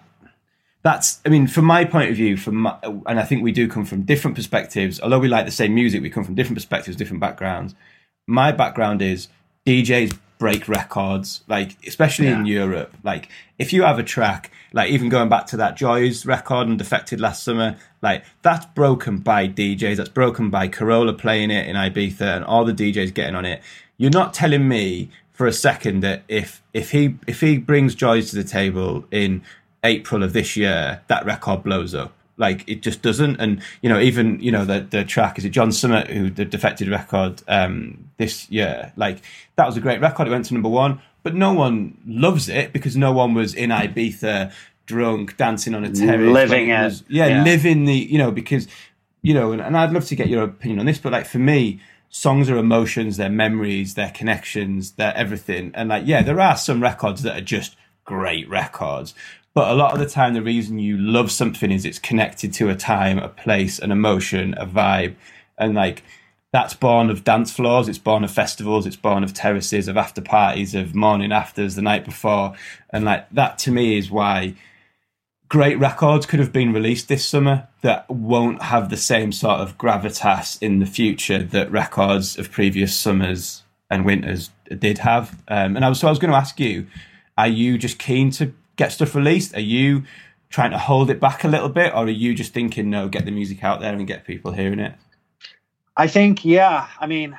that's 0.84 1.20
I 1.26 1.30
mean, 1.30 1.48
from 1.48 1.66
my 1.66 1.84
point 1.84 2.12
of 2.12 2.16
view, 2.16 2.38
from 2.38 2.58
my, 2.58 2.78
and 2.84 3.20
I 3.20 3.24
think 3.24 3.42
we 3.42 3.52
do 3.52 3.68
come 3.68 3.86
from 3.86 4.04
different 4.04 4.36
perspectives. 4.36 5.02
Although 5.02 5.20
we 5.20 5.30
like 5.30 5.46
the 5.46 5.52
same 5.52 5.74
music, 5.74 6.04
we 6.04 6.12
come 6.12 6.24
from 6.24 6.36
different 6.36 6.58
perspectives, 6.58 6.96
different 6.96 7.22
backgrounds. 7.22 7.74
My 8.28 8.52
background 8.52 9.02
is 9.02 9.30
DJs 9.68 10.18
break 10.38 10.70
records, 10.70 11.42
like 11.48 11.76
especially 11.86 12.28
yeah. 12.28 12.40
in 12.40 12.46
Europe. 12.46 12.96
Like 13.04 13.28
if 13.60 13.74
you 13.74 13.84
have 13.84 14.00
a 14.00 14.04
track, 14.04 14.50
like 14.72 14.90
even 14.90 15.10
going 15.10 15.28
back 15.28 15.46
to 15.48 15.58
that 15.58 15.76
Joy's 15.76 16.26
record 16.26 16.70
and 16.70 16.78
Defected 16.78 17.20
last 17.20 17.44
summer, 17.44 17.76
like 18.02 18.24
that's 18.44 18.66
broken 18.68 19.18
by 19.18 19.48
DJs. 19.50 19.98
That's 19.98 20.10
broken 20.10 20.50
by 20.50 20.70
Carola 20.70 21.12
playing 21.14 21.52
it 21.52 21.68
in 21.68 21.76
Ibiza 21.76 22.38
and 22.38 22.46
all 22.46 22.64
the 22.64 22.74
DJs 22.74 23.14
getting 23.14 23.36
on 23.36 23.46
it. 23.46 23.62
You're 23.98 24.10
not 24.10 24.34
telling 24.34 24.70
me 24.70 25.10
for 25.34 25.48
a 25.48 25.54
second 25.54 26.00
that 26.02 26.24
if 26.30 26.64
if 26.74 26.92
he 26.92 27.16
if 27.28 27.42
he 27.42 27.58
brings 27.58 27.94
Joy's 27.94 28.30
to 28.30 28.38
the 28.38 28.46
table 28.46 29.06
in 29.12 29.42
April 29.84 30.24
of 30.24 30.32
this 30.32 30.56
year, 30.56 31.02
that 31.08 31.26
record 31.26 31.64
blows 31.64 31.94
up. 31.94 32.14
Like 32.38 32.64
it 32.68 32.82
just 32.82 33.02
doesn't. 33.02 33.40
And 33.40 33.62
you 33.82 33.90
know, 33.90 34.00
even 34.00 34.40
you 34.40 34.52
know 34.52 34.66
the 34.66 34.82
the 34.82 35.04
track 35.04 35.38
is 35.38 35.46
it 35.46 35.50
John 35.50 35.72
Summit 35.72 36.08
who 36.08 36.30
the 36.30 36.46
defected 36.46 36.88
record 36.88 37.42
um, 37.48 38.10
this 38.18 38.50
year. 38.50 38.94
Like 38.96 39.22
that 39.56 39.66
was 39.66 39.78
a 39.78 39.82
great 39.82 40.02
record. 40.02 40.28
It 40.28 40.32
went 40.32 40.46
to 40.46 40.54
number 40.54 40.70
one, 40.70 41.02
but 41.24 41.36
no 41.36 41.54
one 41.54 41.98
loves 42.06 42.50
it 42.50 42.74
because 42.74 42.96
no 42.96 43.12
one 43.12 43.34
was 43.34 43.54
in 43.54 43.72
Ibiza 43.72 44.54
drunk 44.86 45.36
dancing 45.36 45.76
on 45.76 45.84
a 45.84 45.92
terrace, 45.92 46.32
living 46.32 46.70
it. 46.70 46.84
Was, 46.84 47.04
yeah, 47.10 47.28
yeah, 47.28 47.44
living 47.44 47.86
the 47.86 47.96
you 47.96 48.18
know 48.18 48.32
because 48.32 48.68
you 49.22 49.34
know, 49.34 49.52
and, 49.52 49.62
and 49.62 49.76
I'd 49.76 49.92
love 49.92 50.06
to 50.06 50.16
get 50.16 50.30
your 50.30 50.44
opinion 50.44 50.80
on 50.80 50.86
this, 50.86 51.00
but 51.00 51.12
like 51.12 51.26
for 51.26 51.40
me, 51.40 51.82
songs 52.10 52.50
are 52.50 52.58
emotions, 52.58 53.18
they're 53.18 53.30
memories, 53.30 53.96
they're 53.96 54.12
connections, 54.12 54.92
they're 54.92 55.16
everything. 55.16 55.72
And 55.74 55.90
like, 55.90 56.04
yeah, 56.06 56.22
there 56.22 56.40
are 56.40 56.56
some 56.56 56.82
records 56.82 57.24
that 57.24 57.38
are 57.38 57.44
just 57.44 57.76
great 58.06 58.48
records. 58.48 59.14
But 59.58 59.72
a 59.72 59.74
lot 59.74 59.94
of 59.94 59.98
the 59.98 60.06
time, 60.06 60.36
the 60.36 60.44
reason 60.44 60.78
you 60.78 61.00
love 61.00 61.32
something 61.32 61.72
is 61.72 61.84
it's 61.84 61.98
connected 61.98 62.54
to 62.54 62.70
a 62.70 62.76
time, 62.76 63.18
a 63.18 63.28
place, 63.28 63.80
an 63.80 63.92
emotion, 63.92 64.54
a 64.56 64.68
vibe. 64.68 65.16
And 65.58 65.74
like, 65.74 66.04
that's 66.54 66.76
born 66.76 67.10
of 67.10 67.24
dance 67.24 67.52
floors, 67.52 67.88
it's 67.88 67.98
born 67.98 68.24
of 68.24 68.30
festivals, 68.30 68.86
it's 68.86 68.96
born 68.96 69.24
of 69.24 69.34
terraces, 69.34 69.88
of 69.88 69.98
after 69.98 70.22
parties, 70.22 70.76
of 70.76 70.94
morning 70.94 71.32
afters 71.32 71.74
the 71.74 71.82
night 71.82 72.06
before. 72.06 72.54
And 72.92 73.04
like, 73.04 73.28
that 73.32 73.58
to 73.58 73.72
me 73.72 73.98
is 73.98 74.12
why 74.12 74.54
great 75.50 75.80
records 75.80 76.28
could 76.28 76.40
have 76.40 76.54
been 76.54 76.72
released 76.72 77.08
this 77.08 77.26
summer 77.26 77.68
that 77.82 78.08
won't 78.12 78.62
have 78.62 78.92
the 78.92 78.96
same 78.96 79.32
sort 79.32 79.60
of 79.60 79.76
gravitas 79.80 80.62
in 80.62 80.78
the 80.78 80.86
future 80.86 81.42
that 81.42 81.72
records 81.72 82.38
of 82.38 82.52
previous 82.52 82.96
summers 82.96 83.64
and 83.90 84.06
winters 84.06 84.52
did 84.78 85.00
have. 85.00 85.32
Um, 85.48 85.76
and 85.76 85.84
I 85.84 85.90
was, 85.90 86.00
so 86.00 86.06
I 86.06 86.12
was 86.12 86.20
going 86.20 86.30
to 86.30 86.38
ask 86.38 86.60
you, 86.60 86.86
are 87.40 87.48
you 87.48 87.80
just 87.80 87.98
keen 87.98 88.30
to 88.34 88.54
get 88.78 88.92
stuff 88.94 89.14
released? 89.16 89.56
Are 89.56 89.60
you 89.60 90.04
trying 90.50 90.72
to 90.72 90.78
hold 90.78 91.10
it 91.10 91.20
back 91.20 91.44
a 91.44 91.48
little 91.48 91.70
bit, 91.70 91.94
or 91.94 92.06
are 92.06 92.10
you 92.10 92.34
just 92.34 92.54
thinking, 92.54 92.90
no, 92.90 93.10
get 93.10 93.26
the 93.26 93.32
music 93.32 93.64
out 93.64 93.82
there 93.82 93.94
and 93.94 94.08
get 94.08 94.26
people 94.26 94.54
hearing 94.54 94.80
it? 94.80 94.94
I 95.98 96.08
think, 96.08 96.46
yeah. 96.46 96.88
I 97.00 97.08
mean, 97.08 97.38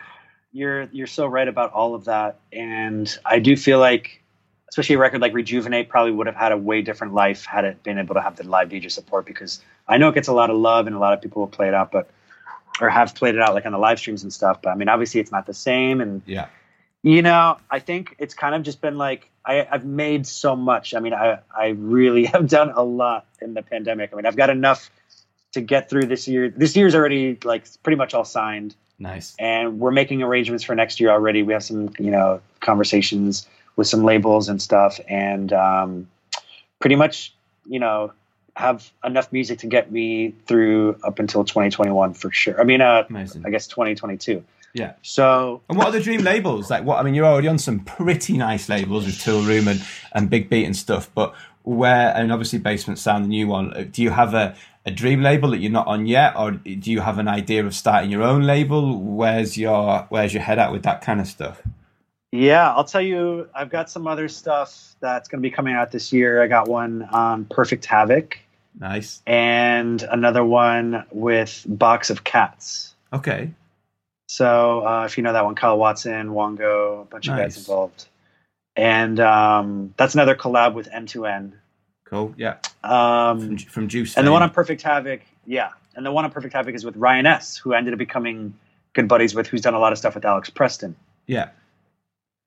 you're 0.52 0.84
you're 0.92 1.06
so 1.06 1.26
right 1.26 1.48
about 1.48 1.72
all 1.72 1.94
of 1.94 2.04
that, 2.04 2.40
and 2.52 3.16
I 3.24 3.38
do 3.38 3.56
feel 3.56 3.78
like, 3.78 4.22
especially 4.68 4.96
a 4.96 4.98
record 4.98 5.20
like 5.20 5.32
Rejuvenate, 5.32 5.88
probably 5.88 6.12
would 6.12 6.26
have 6.26 6.36
had 6.36 6.52
a 6.52 6.56
way 6.56 6.82
different 6.82 7.14
life 7.14 7.44
had 7.44 7.64
it 7.64 7.82
been 7.82 7.98
able 7.98 8.14
to 8.14 8.20
have 8.20 8.36
the 8.36 8.44
live 8.44 8.68
DJ 8.68 8.90
support. 8.90 9.24
Because 9.24 9.60
I 9.86 9.96
know 9.96 10.08
it 10.08 10.14
gets 10.14 10.28
a 10.28 10.34
lot 10.34 10.50
of 10.50 10.56
love 10.56 10.86
and 10.86 10.94
a 10.94 10.98
lot 10.98 11.14
of 11.14 11.22
people 11.22 11.40
will 11.40 11.48
play 11.48 11.68
it 11.68 11.74
out, 11.74 11.92
but 11.92 12.10
or 12.80 12.90
have 12.90 13.14
played 13.14 13.34
it 13.34 13.40
out 13.40 13.54
like 13.54 13.66
on 13.66 13.72
the 13.72 13.78
live 13.78 13.98
streams 13.98 14.22
and 14.22 14.32
stuff. 14.32 14.60
But 14.62 14.70
I 14.70 14.74
mean, 14.74 14.88
obviously, 14.88 15.20
it's 15.20 15.32
not 15.32 15.46
the 15.46 15.54
same, 15.54 16.00
and 16.00 16.22
yeah. 16.26 16.48
You 17.02 17.22
know, 17.22 17.58
I 17.70 17.78
think 17.78 18.16
it's 18.18 18.34
kind 18.34 18.56
of 18.56 18.64
just 18.64 18.80
been 18.80 18.98
like 18.98 19.30
I, 19.48 19.66
I've 19.70 19.86
made 19.86 20.26
so 20.26 20.54
much. 20.54 20.94
I 20.94 21.00
mean, 21.00 21.14
I 21.14 21.38
I 21.56 21.68
really 21.68 22.24
have 22.32 22.48
done 22.48 22.70
a 22.70 22.82
lot 22.82 23.26
in 23.40 23.54
the 23.54 23.62
pandemic. 23.62 24.12
I 24.12 24.16
mean, 24.16 24.26
I've 24.26 24.36
got 24.36 24.50
enough 24.50 24.90
to 25.52 25.62
get 25.62 25.88
through 25.88 26.04
this 26.04 26.28
year. 26.28 26.50
This 26.50 26.76
year's 26.76 26.94
already 26.94 27.38
like 27.42 27.64
pretty 27.82 27.96
much 27.96 28.14
all 28.14 28.24
signed. 28.24 28.76
Nice. 28.98 29.34
And 29.38 29.78
we're 29.78 29.92
making 29.92 30.22
arrangements 30.22 30.64
for 30.64 30.74
next 30.74 31.00
year 31.00 31.10
already. 31.10 31.42
We 31.42 31.52
have 31.52 31.62
some, 31.62 31.90
you 31.98 32.10
know, 32.10 32.40
conversations 32.60 33.46
with 33.76 33.86
some 33.86 34.04
labels 34.04 34.48
and 34.48 34.60
stuff, 34.60 34.98
and 35.08 35.52
um, 35.52 36.08
pretty 36.80 36.96
much, 36.96 37.32
you 37.64 37.78
know, 37.78 38.12
have 38.56 38.90
enough 39.04 39.32
music 39.32 39.60
to 39.60 39.68
get 39.68 39.92
me 39.92 40.34
through 40.46 40.98
up 41.04 41.20
until 41.20 41.44
2021 41.44 42.12
for 42.14 42.32
sure. 42.32 42.60
I 42.60 42.64
mean, 42.64 42.80
uh, 42.80 43.04
Amazing. 43.08 43.46
I 43.46 43.50
guess 43.50 43.68
2022. 43.68 44.44
Yeah. 44.74 44.94
So 45.02 45.62
And 45.68 45.78
what 45.78 45.88
are 45.88 45.92
the 45.92 46.00
dream 46.00 46.22
labels? 46.22 46.70
Like 46.70 46.84
what 46.84 46.98
I 46.98 47.02
mean, 47.02 47.14
you're 47.14 47.26
already 47.26 47.48
on 47.48 47.58
some 47.58 47.80
pretty 47.80 48.36
nice 48.36 48.68
labels 48.68 49.06
with 49.06 49.16
Toolroom 49.16 49.66
and, 49.66 49.84
and 50.12 50.30
Big 50.30 50.48
Beat 50.48 50.64
and 50.64 50.76
stuff, 50.76 51.10
but 51.14 51.34
where 51.62 52.14
and 52.16 52.32
obviously 52.32 52.58
Basement 52.58 52.98
Sound, 52.98 53.24
the 53.24 53.28
new 53.28 53.46
one, 53.46 53.74
uh, 53.74 53.84
do 53.90 54.02
you 54.02 54.10
have 54.10 54.34
a, 54.34 54.54
a 54.86 54.90
dream 54.90 55.22
label 55.22 55.50
that 55.50 55.58
you're 55.58 55.70
not 55.70 55.86
on 55.86 56.06
yet, 56.06 56.34
or 56.36 56.52
do 56.52 56.90
you 56.90 57.00
have 57.00 57.18
an 57.18 57.28
idea 57.28 57.64
of 57.64 57.74
starting 57.74 58.10
your 58.10 58.22
own 58.22 58.42
label? 58.42 58.98
Where's 58.98 59.58
your 59.58 60.06
where's 60.08 60.32
your 60.32 60.42
head 60.42 60.58
at 60.58 60.72
with 60.72 60.82
that 60.84 61.02
kind 61.02 61.20
of 61.20 61.26
stuff? 61.26 61.62
Yeah, 62.32 62.72
I'll 62.74 62.84
tell 62.84 63.02
you, 63.02 63.48
I've 63.54 63.70
got 63.70 63.90
some 63.90 64.06
other 64.06 64.28
stuff 64.28 64.94
that's 65.00 65.28
going 65.28 65.42
to 65.42 65.46
be 65.48 65.50
coming 65.50 65.74
out 65.74 65.92
this 65.92 66.12
year. 66.12 66.42
I 66.42 66.46
got 66.46 66.68
one 66.68 67.02
on 67.10 67.46
Perfect 67.46 67.86
Havoc 67.86 68.38
Nice. 68.78 69.22
and 69.26 70.02
another 70.02 70.44
one 70.44 71.04
with 71.10 71.64
Box 71.66 72.10
of 72.10 72.24
Cats. 72.24 72.94
Okay. 73.12 73.50
So 74.28 74.86
uh, 74.86 75.04
if 75.06 75.16
you 75.16 75.22
know 75.24 75.32
that 75.32 75.44
one, 75.44 75.54
Kyle 75.54 75.78
Watson, 75.78 76.28
Wongo, 76.28 77.02
a 77.02 77.04
bunch 77.06 77.28
of 77.28 77.36
guys 77.36 77.56
involved. 77.56 78.06
And 78.76 79.18
um, 79.18 79.94
that's 79.96 80.14
another 80.14 80.36
collab 80.36 80.74
with 80.74 80.88
M2N. 80.90 81.52
Cool. 82.04 82.34
Yeah. 82.36 82.58
Um, 82.84 83.40
From, 83.40 83.58
from 83.58 83.88
Juice. 83.88 84.16
and 84.16 84.26
the 84.26 84.30
one 84.32 84.42
on 84.42 84.50
Perfect 84.50 84.82
Havoc, 84.82 85.22
yeah. 85.46 85.70
And 85.96 86.06
the 86.06 86.12
one 86.12 86.24
on 86.24 86.30
Perfect 86.30 86.54
Havoc 86.54 86.74
is 86.74 86.84
with 86.84 86.96
Ryan 86.96 87.26
S., 87.26 87.56
who 87.56 87.72
ended 87.72 87.92
up 87.92 87.98
becoming 87.98 88.54
good 88.92 89.08
buddies 89.08 89.34
with, 89.34 89.46
who's 89.46 89.62
done 89.62 89.74
a 89.74 89.78
lot 89.78 89.92
of 89.92 89.98
stuff 89.98 90.14
with 90.14 90.24
Alex 90.24 90.50
Preston. 90.50 90.94
yeah. 91.26 91.50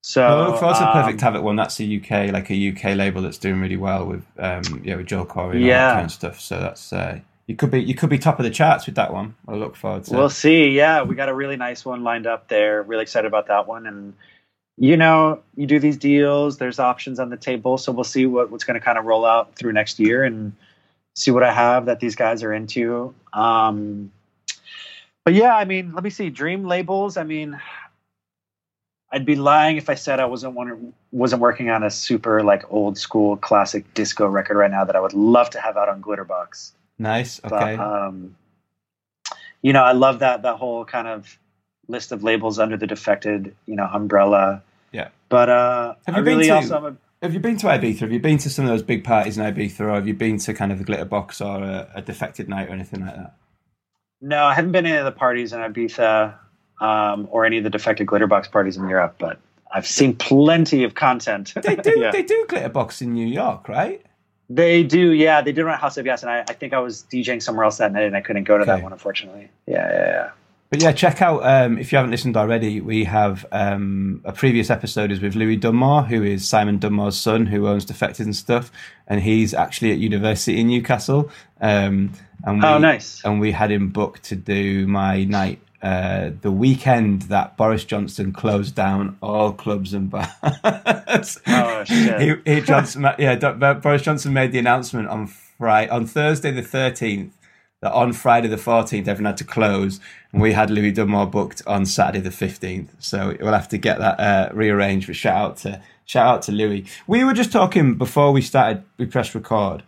So 0.04 0.22
Well, 0.22 0.58
forward 0.58 0.78
to 0.78 0.88
um, 0.88 0.94
Perfect 0.94 1.22
Havoc 1.22 1.44
one. 1.44 1.56
That's 1.56 1.80
a 1.80 1.84
UK, 1.98 2.32
like 2.32 2.50
a 2.50 2.70
UK 2.72 2.96
label 2.96 3.22
that's 3.22 3.38
doing 3.38 3.60
really 3.62 3.78
well 3.78 4.06
with, 4.06 4.26
um, 4.40 4.82
yeah, 4.84 4.96
with 4.96 5.06
Joel 5.06 5.28
Corry 5.28 5.56
and 5.58 5.64
all 5.64 5.70
that 5.70 5.94
kind 5.94 6.06
of 6.06 6.12
stuff. 6.12 6.40
So 6.40 6.60
that's 6.60 6.92
uh, 6.92 7.20
you 7.48 7.56
could 7.56 7.72
be 7.72 7.82
you 7.82 7.96
could 7.96 8.10
be 8.10 8.18
top 8.18 8.40
of 8.40 8.44
the 8.44 8.50
charts 8.50 8.86
with 8.86 8.96
that 8.96 9.14
one. 9.14 9.36
I 9.48 9.54
look 9.54 9.76
forward 9.76 10.06
to. 10.06 10.14
It. 10.14 10.18
We'll 10.18 10.30
see. 10.30 10.70
Yeah, 10.70 11.04
we 11.04 11.16
got 11.16 11.30
a 11.30 11.34
really 11.34 11.58
nice 11.58 11.84
one 11.84 12.04
lined 12.04 12.28
up 12.28 12.48
there. 12.48 12.84
Really 12.84 13.04
excited 13.04 13.28
about 13.28 13.48
that 13.48 13.68
one. 13.68 13.88
And 13.88 14.14
you 14.78 14.98
know, 14.98 15.42
you 15.56 15.68
do 15.68 15.80
these 15.80 15.98
deals. 15.98 16.58
There's 16.58 16.80
options 16.80 17.20
on 17.20 17.30
the 17.30 17.38
table, 17.38 17.78
so 17.78 17.92
we'll 17.92 18.04
see 18.04 18.26
what, 18.26 18.50
what's 18.52 18.64
going 18.64 18.80
to 18.80 18.84
kind 18.84 18.98
of 18.98 19.06
roll 19.06 19.26
out 19.26 19.56
through 19.56 19.74
next 19.74 20.00
year 20.00 20.24
and 20.24 20.54
see 21.16 21.32
what 21.32 21.44
I 21.44 21.54
have 21.54 21.86
that 21.86 22.00
these 22.00 22.16
guys 22.16 22.42
are 22.42 22.54
into. 22.54 23.14
Um, 23.34 24.12
but 25.24 25.34
yeah, 25.34 25.56
I 25.56 25.66
mean, 25.66 25.94
let 25.94 26.04
me 26.04 26.10
see. 26.10 26.30
Dream 26.30 26.66
labels. 26.66 27.18
I 27.18 27.24
mean, 27.24 27.60
I'd 29.12 29.26
be 29.26 29.36
lying 29.36 29.78
if 29.78 29.90
I 29.90 29.96
said 29.96 30.20
I 30.20 30.26
wasn't 30.26 30.54
one, 30.54 30.94
wasn't 31.12 31.42
working 31.42 31.70
on 31.70 31.84
a 31.84 31.92
super 31.92 32.44
like 32.44 32.64
old 32.72 32.98
school 32.98 33.38
classic 33.38 33.94
disco 33.94 34.26
record 34.26 34.58
right 34.58 34.72
now 34.72 34.86
that 34.86 34.96
I 34.96 35.00
would 35.00 35.14
love 35.14 35.50
to 35.52 35.60
have 35.60 35.78
out 35.78 35.90
on 35.90 36.02
Glitterbox. 36.02 36.72
Nice. 37.02 37.40
But, 37.40 37.54
Okay. 37.54 37.76
um, 37.76 38.36
you 39.62 39.74
know, 39.74 39.84
I 39.84 39.92
love 39.94 40.20
that 40.20 40.44
that 40.44 40.58
whole 40.58 40.86
kind 40.86 41.08
of 41.08 41.38
list 41.88 42.12
of 42.12 42.24
labels 42.24 42.60
under 42.60 42.78
the 42.78 42.88
defected, 42.88 43.56
you 43.66 43.76
know, 43.76 43.86
umbrella. 43.92 44.62
Yeah. 44.92 45.10
But 45.30 45.50
uh, 45.50 45.96
Have 46.06 46.16
I 46.16 46.20
you 46.20 46.24
been 46.26 46.38
really 46.38 46.48
to- 46.50 46.56
also 46.56 46.78
am 46.78 46.86
a, 46.86 46.96
have 47.24 47.34
you 47.34 47.40
been 47.40 47.58
to 47.58 47.68
Ibiza? 47.68 48.00
Have 48.00 48.12
you 48.12 48.20
been 48.20 48.38
to 48.40 48.50
some 48.50 48.66
of 48.66 48.70
those 48.72 48.82
big 48.84 49.04
parties 49.04 49.38
in 49.38 49.44
Ibiza, 49.44 49.82
or 49.82 49.92
have 49.94 50.08
you 50.08 50.14
been 50.14 50.38
to 50.40 50.54
kind 50.54 50.72
of 50.72 50.82
a 50.82 50.84
Glitterbox 50.84 51.40
or 51.46 51.64
a, 51.64 51.90
a 51.96 52.02
defected 52.02 52.50
night 52.50 52.70
or 52.70 52.72
anything 52.72 53.02
like 53.06 53.16
that? 53.16 53.36
no, 54.24 54.44
I 54.44 54.54
haven't 54.54 54.72
been 54.72 54.84
to 54.84 54.90
any 54.92 54.98
of 55.00 55.06
the 55.06 55.12
parties 55.12 55.52
in 55.54 55.60
Ibiza 55.60 56.36
um, 56.80 57.28
or 57.32 57.44
any 57.46 57.58
of 57.58 57.64
the 57.64 57.70
defected 57.72 58.06
Glitterbox 58.08 58.52
parties 58.52 58.78
in 58.78 58.88
Europe, 58.88 59.16
but 59.20 59.40
I've 59.74 59.88
seen 59.88 60.16
plenty 60.16 60.84
of 60.84 60.94
content. 60.96 61.54
They 61.56 61.76
do. 61.76 61.94
Yeah. 62.00 62.12
They 62.12 62.24
do 62.24 62.46
Glitterbox 62.48 63.02
in 63.02 63.14
New 63.14 63.26
York, 63.28 63.68
right? 63.70 64.04
They 64.54 64.84
do, 64.84 65.12
yeah. 65.14 65.42
They 65.42 65.52
did 65.52 65.64
run 65.64 65.80
House 65.80 65.98
of 65.98 66.06
Yes, 66.06 66.24
and 66.24 66.32
I, 66.32 66.40
I 66.42 66.54
think 66.54 66.74
I 66.74 66.80
was 66.80 67.04
DJing 67.12 67.42
somewhere 67.42 67.64
else 67.66 67.78
that 67.78 67.94
night, 67.94 68.04
and 68.04 68.16
I 68.18 68.22
couldn't 68.22 68.44
go 68.44 68.58
to 68.58 68.64
Okay. 68.64 68.72
that 68.74 68.84
one, 68.84 68.92
unfortunately. 68.92 69.50
Yeah, 69.68 69.88
yeah, 69.90 70.06
yeah. 70.08 70.30
But 70.70 70.82
yeah, 70.82 70.92
check 70.94 71.22
out 71.22 71.44
um, 71.46 71.78
if 71.78 71.92
you 71.92 71.98
haven't 71.98 72.12
listened 72.12 72.38
already. 72.38 72.80
We 72.82 73.04
have 73.04 73.46
um, 73.52 74.22
a 74.24 74.32
previous 74.32 74.70
episode 74.70 75.12
is 75.12 75.20
with 75.20 75.36
Louis 75.36 75.58
Dunmore, 75.58 76.04
who 76.04 76.24
is 76.24 76.48
Simon 76.48 76.80
Dunmore's 76.80 77.18
son, 77.18 77.46
who 77.46 77.68
owns 77.68 77.84
Defected 77.86 78.26
and 78.26 78.36
stuff, 78.36 78.72
and 79.08 79.22
he's 79.22 79.54
actually 79.54 79.92
at 79.92 79.98
university 79.98 80.60
in 80.60 80.68
Newcastle. 80.68 81.30
Um, 81.60 82.14
and 82.46 82.60
we, 82.62 82.66
Oh, 82.66 82.78
nice. 82.78 83.22
And 83.26 83.40
we 83.42 83.52
had 83.52 83.70
him 83.70 83.90
booked 83.90 84.24
to 84.24 84.36
do 84.36 84.88
my 84.88 85.26
night 85.26 85.60
uh, 85.82 86.32
the 86.42 86.52
weekend 86.52 87.24
that 87.24 87.58
Boris 87.58 87.84
Johnson 87.84 88.32
closed 88.32 88.76
down 88.76 89.18
all 89.22 89.52
clubs 89.54 89.94
and 89.94 90.10
bars. 90.10 90.30
Oh, 91.48 91.84
shit. 91.84 92.22
he, 92.46 92.54
he 92.54 92.62
Johnson, 92.62 93.08
yeah, 93.18 93.36
Boris 93.74 94.02
Johnson 94.02 94.34
made 94.34 94.52
the 94.52 94.60
announcement 94.60 95.08
on 95.08 95.28
Friday, 95.28 95.90
on 95.90 96.06
Thursday 96.06 96.52
the 96.52 96.62
thirteenth, 96.62 97.36
that 97.82 97.94
on 97.94 98.14
Friday 98.14 98.48
the 98.48 98.58
fourteenth 98.58 99.08
everyone 99.08 99.32
had 99.32 99.38
to 99.38 99.44
close, 99.44 100.00
and 100.32 100.42
we 100.42 100.54
had 100.54 100.70
Louis 100.70 100.92
Dunmore 100.92 101.26
booked 101.26 101.64
on 101.66 101.86
Saturday 101.86 102.20
the 102.20 102.32
fifteenth. 102.32 102.96
So 103.00 103.36
we'll 103.40 103.54
have 103.54 103.70
to 103.70 103.78
get 103.78 104.00
that 104.00 104.20
uh, 104.20 104.50
rearranged. 104.54 105.08
But 105.08 105.16
shout 105.16 105.36
out 105.36 105.58
to 105.58 105.82
shout 106.06 106.28
out 106.28 106.42
to 106.44 106.52
Louis. 106.52 106.86
We 107.08 107.24
were 107.24 107.34
just 107.34 107.52
talking 107.52 107.96
before 107.96 108.32
we 108.32 108.42
started. 108.42 108.84
We 108.98 109.08
pressed 109.08 109.34
record. 109.34 109.84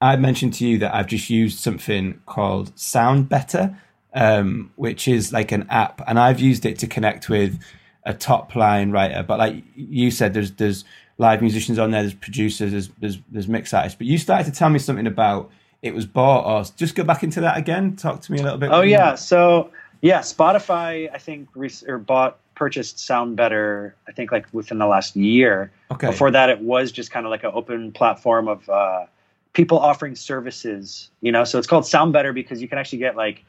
I 0.00 0.16
mentioned 0.16 0.54
to 0.54 0.66
you 0.66 0.78
that 0.78 0.94
I've 0.94 1.06
just 1.06 1.30
used 1.30 1.60
something 1.60 2.20
called 2.26 2.74
SoundBetter, 2.74 3.76
um, 4.14 4.70
which 4.76 5.08
is 5.08 5.32
like 5.32 5.52
an 5.52 5.66
app, 5.70 6.02
and 6.06 6.18
I've 6.18 6.40
used 6.40 6.66
it 6.66 6.78
to 6.80 6.86
connect 6.86 7.28
with 7.28 7.60
a 8.04 8.14
top 8.14 8.54
line 8.54 8.90
writer. 8.90 9.22
But 9.22 9.38
like 9.38 9.64
you 9.74 10.10
said, 10.10 10.34
there's 10.34 10.52
there's 10.52 10.84
live 11.18 11.40
musicians 11.40 11.78
on 11.78 11.90
there, 11.90 12.02
there's 12.02 12.14
producers, 12.14 12.72
there's 12.72 12.88
there's, 12.98 13.18
there's 13.30 13.48
mix 13.48 13.72
artists. 13.72 13.96
But 13.96 14.06
you 14.06 14.18
started 14.18 14.52
to 14.52 14.58
tell 14.58 14.70
me 14.70 14.78
something 14.78 15.06
about 15.06 15.50
it 15.82 15.94
was 15.94 16.06
bought, 16.06 16.46
or 16.46 16.64
just 16.76 16.94
go 16.94 17.04
back 17.04 17.22
into 17.22 17.40
that 17.40 17.56
again. 17.56 17.96
Talk 17.96 18.20
to 18.22 18.32
me 18.32 18.38
a 18.38 18.42
little 18.42 18.58
bit. 18.58 18.70
Oh 18.72 18.82
yeah, 18.82 19.14
so 19.14 19.70
yeah, 20.00 20.20
Spotify 20.20 21.10
I 21.12 21.18
think 21.18 21.48
re- 21.54 21.70
or 21.86 21.98
bought 21.98 22.38
purchased 22.54 22.98
SoundBetter 22.98 23.92
I 24.06 24.12
think 24.12 24.30
like 24.30 24.46
within 24.52 24.78
the 24.78 24.86
last 24.86 25.16
year. 25.16 25.72
Okay. 25.90 26.08
Before 26.08 26.30
that, 26.30 26.50
it 26.50 26.60
was 26.60 26.92
just 26.92 27.10
kind 27.10 27.26
of 27.26 27.30
like 27.30 27.44
an 27.44 27.50
open 27.54 27.92
platform 27.92 28.46
of 28.48 28.68
uh, 28.68 29.06
people 29.52 29.78
offering 29.78 30.14
services. 30.14 31.10
You 31.20 31.32
know, 31.32 31.44
so 31.44 31.58
it's 31.58 31.66
called 31.66 31.84
SoundBetter 31.84 32.34
because 32.34 32.60
you 32.60 32.68
can 32.68 32.78
actually 32.78 32.98
get 32.98 33.16
like 33.16 33.44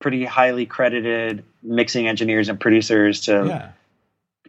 pretty 0.00 0.24
highly 0.24 0.66
credited 0.66 1.44
mixing 1.62 2.06
engineers 2.06 2.48
and 2.48 2.58
producers 2.60 3.22
to 3.22 3.44
yeah. 3.46 3.70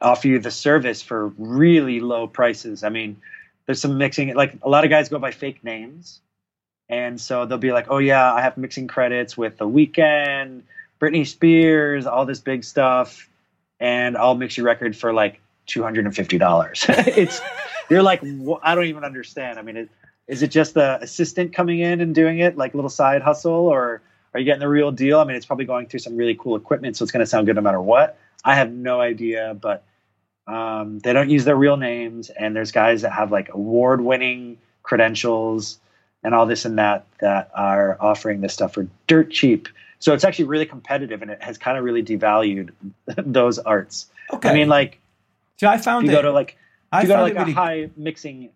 offer 0.01 0.27
you 0.27 0.39
the 0.39 0.51
service 0.51 1.01
for 1.01 1.27
really 1.37 1.99
low 1.99 2.27
prices. 2.27 2.83
I 2.83 2.89
mean, 2.89 3.19
there's 3.65 3.81
some 3.81 3.97
mixing 3.97 4.33
like 4.35 4.53
a 4.61 4.69
lot 4.69 4.83
of 4.83 4.89
guys 4.89 5.09
go 5.09 5.19
by 5.19 5.31
fake 5.31 5.63
names. 5.63 6.21
And 6.89 7.21
so 7.21 7.45
they'll 7.45 7.59
be 7.59 7.71
like, 7.71 7.85
"Oh 7.89 7.99
yeah, 7.99 8.33
I 8.33 8.41
have 8.41 8.57
mixing 8.57 8.87
credits 8.87 9.37
with 9.37 9.57
The 9.57 9.67
Weeknd, 9.67 10.63
Britney 10.99 11.25
Spears, 11.25 12.07
all 12.07 12.25
this 12.25 12.39
big 12.39 12.63
stuff, 12.63 13.29
and 13.79 14.17
I'll 14.17 14.33
mix 14.33 14.57
your 14.57 14.65
record 14.65 14.97
for 14.97 15.13
like 15.13 15.39
two 15.67 15.83
hundred 15.83 16.05
and 16.05 16.15
fifty 16.15 16.39
dollars." 16.39 16.83
it's 16.89 17.41
you're 17.91 18.01
like, 18.01 18.21
"Wha- 18.23 18.59
I 18.63 18.73
don't 18.73 18.85
even 18.85 19.03
understand. 19.03 19.59
I 19.59 19.61
mean, 19.61 19.77
it, 19.77 19.89
is 20.27 20.41
it 20.41 20.49
just 20.49 20.73
the 20.73 20.99
assistant 20.99 21.53
coming 21.53 21.79
in 21.79 22.01
and 22.01 22.15
doing 22.15 22.39
it, 22.39 22.57
like 22.57 22.73
little 22.73 22.89
side 22.89 23.21
hustle, 23.21 23.51
or 23.51 24.01
are 24.33 24.39
you 24.39 24.45
getting 24.45 24.59
the 24.59 24.69
real 24.69 24.91
deal? 24.91 25.19
I 25.19 25.23
mean, 25.23 25.35
it's 25.35 25.45
probably 25.45 25.65
going 25.65 25.87
through 25.87 25.99
some 25.99 26.15
really 26.15 26.35
cool 26.35 26.55
equipment, 26.55 26.97
so 26.97 27.03
it's 27.03 27.11
going 27.11 27.21
to 27.21 27.25
sound 27.25 27.47
good 27.47 27.55
no 27.55 27.61
matter 27.61 27.81
what. 27.81 28.17
I 28.43 28.55
have 28.55 28.71
no 28.71 29.01
idea, 29.01 29.57
but 29.59 29.83
um, 30.47 30.99
they 30.99 31.13
don't 31.13 31.29
use 31.29 31.45
their 31.45 31.55
real 31.55 31.77
names, 31.77 32.29
and 32.29 32.55
there's 32.55 32.71
guys 32.71 33.01
that 33.01 33.11
have 33.11 33.31
like 33.31 33.49
award-winning 33.53 34.57
credentials 34.83 35.79
and 36.23 36.33
all 36.33 36.45
this 36.45 36.65
and 36.65 36.79
that 36.79 37.05
that 37.21 37.51
are 37.53 37.97
offering 37.99 38.41
this 38.41 38.53
stuff 38.53 38.73
for 38.73 38.87
dirt 39.07 39.31
cheap. 39.31 39.67
So 39.99 40.13
it's 40.13 40.23
actually 40.23 40.45
really 40.45 40.65
competitive, 40.65 41.21
and 41.21 41.31
it 41.31 41.41
has 41.41 41.57
kind 41.57 41.77
of 41.77 41.83
really 41.83 42.03
devalued 42.03 42.71
those 43.17 43.59
arts. 43.59 44.09
Okay. 44.31 44.49
I 44.49 44.53
mean, 44.53 44.69
like 44.69 44.99
See, 45.57 45.65
I 45.65 45.75
if 45.75 45.83
found 45.83 46.05
you 46.05 46.11
it. 46.11 46.15
go 46.15 46.21
to 46.21 46.31
like 46.31 46.57
I 46.91 46.99
if 46.99 47.03
you 47.03 47.09
go 47.09 47.17
to 47.17 47.23
like 47.23 47.33
really 47.35 47.51
a 47.51 47.55
high 47.55 47.89
mixing. 47.97 48.49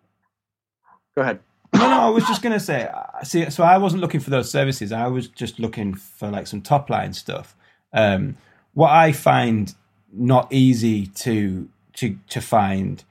Go 1.14 1.22
ahead. 1.22 1.40
No, 1.74 1.88
no, 1.88 2.00
I 2.00 2.08
was 2.10 2.24
just 2.26 2.42
gonna 2.42 2.60
say. 2.60 2.88
uh, 2.92 3.22
See, 3.24 3.50
so 3.50 3.64
I 3.64 3.78
wasn't 3.78 4.00
looking 4.02 4.20
for 4.20 4.30
those 4.30 4.50
services. 4.50 4.92
I 4.92 5.08
was 5.08 5.28
just 5.28 5.58
looking 5.58 5.94
for 5.94 6.30
like 6.30 6.46
some 6.46 6.62
top 6.62 6.88
line 6.90 7.12
stuff. 7.12 7.56
Um, 7.92 8.36
what 8.74 8.90
I 8.90 9.12
find 9.12 9.74
not 10.12 10.52
easy 10.52 11.06
to 11.06 11.68
to 11.94 12.18
to 12.28 12.40
find 12.40 13.04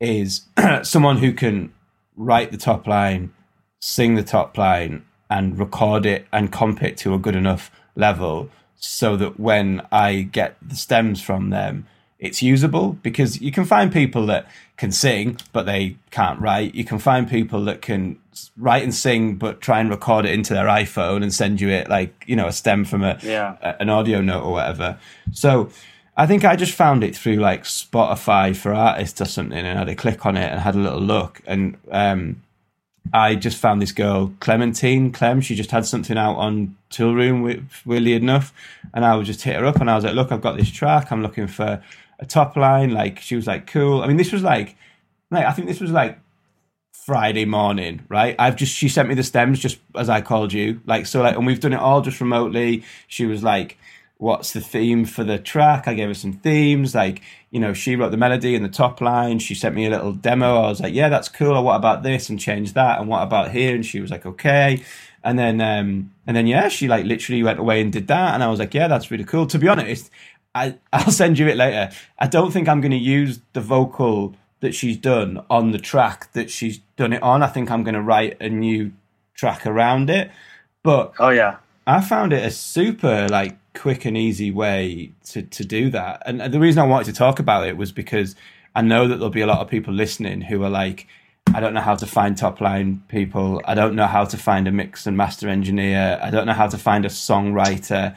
is 0.00 0.46
someone 0.82 1.18
who 1.18 1.32
can 1.32 1.72
write 2.16 2.50
the 2.50 2.56
top 2.58 2.86
line, 2.86 3.32
sing 3.80 4.14
the 4.16 4.22
top 4.22 4.58
line, 4.58 5.04
and 5.30 5.58
record 5.58 6.06
it 6.06 6.26
and 6.32 6.52
comp 6.52 6.82
it 6.82 6.96
to 6.98 7.14
a 7.14 7.18
good 7.18 7.36
enough 7.36 7.70
level 7.96 8.50
so 8.76 9.16
that 9.16 9.38
when 9.38 9.80
I 9.92 10.22
get 10.22 10.56
the 10.60 10.74
stems 10.76 11.22
from 11.22 11.50
them, 11.50 11.86
it's 12.22 12.40
usable 12.40 12.92
because 13.02 13.40
you 13.42 13.50
can 13.52 13.64
find 13.66 13.92
people 13.92 14.24
that 14.26 14.46
can 14.76 14.92
sing 14.92 15.36
but 15.52 15.66
they 15.66 15.96
can't 16.10 16.40
write. 16.40 16.74
You 16.74 16.84
can 16.84 16.98
find 16.98 17.28
people 17.28 17.64
that 17.64 17.82
can 17.82 18.16
write 18.56 18.82
and 18.84 18.94
sing 18.94 19.34
but 19.34 19.60
try 19.60 19.80
and 19.80 19.90
record 19.90 20.24
it 20.24 20.32
into 20.32 20.54
their 20.54 20.66
iPhone 20.66 21.22
and 21.22 21.34
send 21.34 21.60
you 21.60 21.68
it 21.68 21.88
like 21.90 22.24
you 22.26 22.36
know 22.36 22.46
a 22.46 22.52
stem 22.52 22.84
from 22.84 23.02
a, 23.02 23.18
Yeah. 23.22 23.56
a 23.60 23.82
an 23.82 23.88
audio 23.90 24.20
note 24.20 24.44
or 24.44 24.52
whatever. 24.52 24.98
So 25.32 25.68
I 26.16 26.26
think 26.26 26.44
I 26.44 26.56
just 26.56 26.74
found 26.74 27.02
it 27.04 27.16
through 27.16 27.36
like 27.36 27.64
Spotify 27.64 28.54
for 28.54 28.72
artists 28.72 29.20
or 29.20 29.24
something, 29.26 29.58
and 29.58 29.66
I 29.66 29.80
had 29.80 29.88
a 29.88 29.94
click 29.94 30.24
on 30.24 30.36
it 30.36 30.50
and 30.52 30.60
had 30.60 30.74
a 30.74 30.78
little 30.78 31.00
look, 31.00 31.40
and 31.46 31.76
um, 31.90 32.42
I 33.12 33.34
just 33.34 33.56
found 33.58 33.82
this 33.82 33.92
girl 33.92 34.32
Clementine 34.40 35.10
Clem. 35.12 35.40
She 35.40 35.54
just 35.54 35.70
had 35.70 35.86
something 35.86 36.16
out 36.18 36.36
on 36.36 36.76
Toolroom, 36.90 37.64
weirdly 37.84 38.12
enough, 38.12 38.52
and 38.94 39.04
I 39.04 39.16
would 39.16 39.26
just 39.26 39.42
hit 39.42 39.56
her 39.56 39.64
up 39.66 39.80
and 39.80 39.90
I 39.90 39.94
was 39.96 40.04
like, 40.04 40.14
"Look, 40.14 40.30
I've 40.32 40.40
got 40.42 40.56
this 40.58 40.70
track. 40.70 41.10
I'm 41.10 41.22
looking 41.22 41.46
for 41.48 41.82
a 42.22 42.26
top 42.26 42.56
line." 42.56 42.90
Like 42.92 43.20
she 43.20 43.36
was 43.36 43.46
like, 43.46 43.66
"Cool." 43.66 44.02
I 44.02 44.06
mean, 44.06 44.16
this 44.16 44.32
was 44.32 44.42
like, 44.42 44.76
like 45.30 45.44
I 45.44 45.52
think 45.52 45.68
this 45.68 45.80
was 45.80 45.90
like 45.90 46.18
Friday 46.92 47.44
morning, 47.44 48.04
right? 48.08 48.36
I've 48.38 48.56
just 48.56 48.74
she 48.74 48.88
sent 48.88 49.08
me 49.08 49.14
the 49.14 49.24
stems 49.24 49.58
just 49.58 49.78
as 49.96 50.08
I 50.08 50.20
called 50.20 50.52
you, 50.52 50.80
like 50.86 51.06
so, 51.06 51.22
like, 51.22 51.36
and 51.36 51.46
we've 51.46 51.60
done 51.60 51.72
it 51.72 51.80
all 51.80 52.00
just 52.00 52.20
remotely. 52.20 52.84
She 53.08 53.26
was 53.26 53.42
like, 53.42 53.76
"What's 54.18 54.52
the 54.52 54.60
theme 54.60 55.04
for 55.04 55.24
the 55.24 55.38
track?" 55.38 55.88
I 55.88 55.94
gave 55.94 56.08
her 56.08 56.14
some 56.14 56.32
themes, 56.32 56.94
like 56.94 57.20
you 57.50 57.60
know, 57.60 57.74
she 57.74 57.96
wrote 57.96 58.12
the 58.12 58.16
melody 58.16 58.54
and 58.54 58.64
the 58.64 58.68
top 58.68 59.00
line. 59.00 59.38
She 59.38 59.54
sent 59.54 59.74
me 59.74 59.84
a 59.86 59.90
little 59.90 60.12
demo. 60.12 60.62
I 60.62 60.68
was 60.68 60.80
like, 60.80 60.94
"Yeah, 60.94 61.08
that's 61.10 61.28
cool." 61.28 61.56
Or 61.56 61.62
what 61.62 61.76
about 61.76 62.02
this 62.02 62.30
and 62.30 62.40
change 62.40 62.72
that? 62.74 62.98
And 63.00 63.08
what 63.08 63.22
about 63.22 63.50
here? 63.50 63.74
And 63.74 63.84
she 63.84 64.00
was 64.00 64.10
like, 64.10 64.24
"Okay." 64.24 64.82
And 65.24 65.38
then, 65.38 65.60
um, 65.60 66.12
and 66.26 66.36
then, 66.36 66.46
yeah, 66.46 66.68
she 66.68 66.88
like 66.88 67.04
literally 67.04 67.42
went 67.42 67.60
away 67.60 67.80
and 67.80 67.92
did 67.92 68.08
that, 68.08 68.34
and 68.34 68.42
I 68.42 68.48
was 68.48 68.58
like, 68.58 68.74
"Yeah, 68.74 68.88
that's 68.88 69.10
really 69.10 69.24
cool." 69.24 69.46
To 69.46 69.58
be 69.58 69.68
honest, 69.68 70.10
I 70.54 70.78
I'll 70.92 71.10
send 71.10 71.38
you 71.38 71.48
it 71.48 71.56
later. 71.56 71.90
I 72.18 72.26
don't 72.26 72.50
think 72.50 72.68
I'm 72.68 72.80
going 72.80 72.92
to 72.92 72.96
use 72.96 73.40
the 73.52 73.60
vocal 73.60 74.34
that 74.60 74.74
she's 74.74 74.96
done 74.96 75.44
on 75.50 75.72
the 75.72 75.78
track 75.78 76.32
that 76.34 76.50
she's 76.50 76.78
done 76.96 77.12
it 77.12 77.22
on. 77.22 77.42
I 77.42 77.48
think 77.48 77.70
I'm 77.70 77.82
going 77.82 77.94
to 77.94 78.02
write 78.02 78.36
a 78.40 78.48
new 78.48 78.92
track 79.34 79.66
around 79.66 80.08
it. 80.08 80.30
But 80.82 81.14
Oh 81.18 81.30
yeah. 81.30 81.56
I 81.86 82.00
found 82.00 82.32
it 82.32 82.44
a 82.44 82.50
super 82.50 83.28
like 83.28 83.56
quick 83.74 84.04
and 84.04 84.16
easy 84.16 84.50
way 84.50 85.12
to 85.26 85.42
to 85.42 85.64
do 85.64 85.90
that. 85.90 86.22
And 86.26 86.40
the 86.40 86.60
reason 86.60 86.82
I 86.82 86.86
wanted 86.86 87.06
to 87.06 87.12
talk 87.12 87.38
about 87.38 87.66
it 87.66 87.76
was 87.76 87.92
because 87.92 88.36
I 88.74 88.82
know 88.82 89.08
that 89.08 89.16
there'll 89.16 89.30
be 89.30 89.42
a 89.42 89.46
lot 89.46 89.60
of 89.60 89.68
people 89.68 89.92
listening 89.92 90.42
who 90.42 90.62
are 90.62 90.70
like, 90.70 91.06
I 91.54 91.60
don't 91.60 91.74
know 91.74 91.80
how 91.80 91.96
to 91.96 92.06
find 92.06 92.36
top 92.36 92.60
line 92.60 93.02
people. 93.08 93.60
I 93.64 93.74
don't 93.74 93.94
know 93.94 94.06
how 94.06 94.24
to 94.24 94.36
find 94.36 94.66
a 94.66 94.72
mix 94.72 95.06
and 95.06 95.16
master 95.16 95.48
engineer. 95.48 96.18
I 96.22 96.30
don't 96.30 96.46
know 96.46 96.52
how 96.52 96.68
to 96.68 96.78
find 96.78 97.04
a 97.04 97.08
songwriter. 97.08 98.16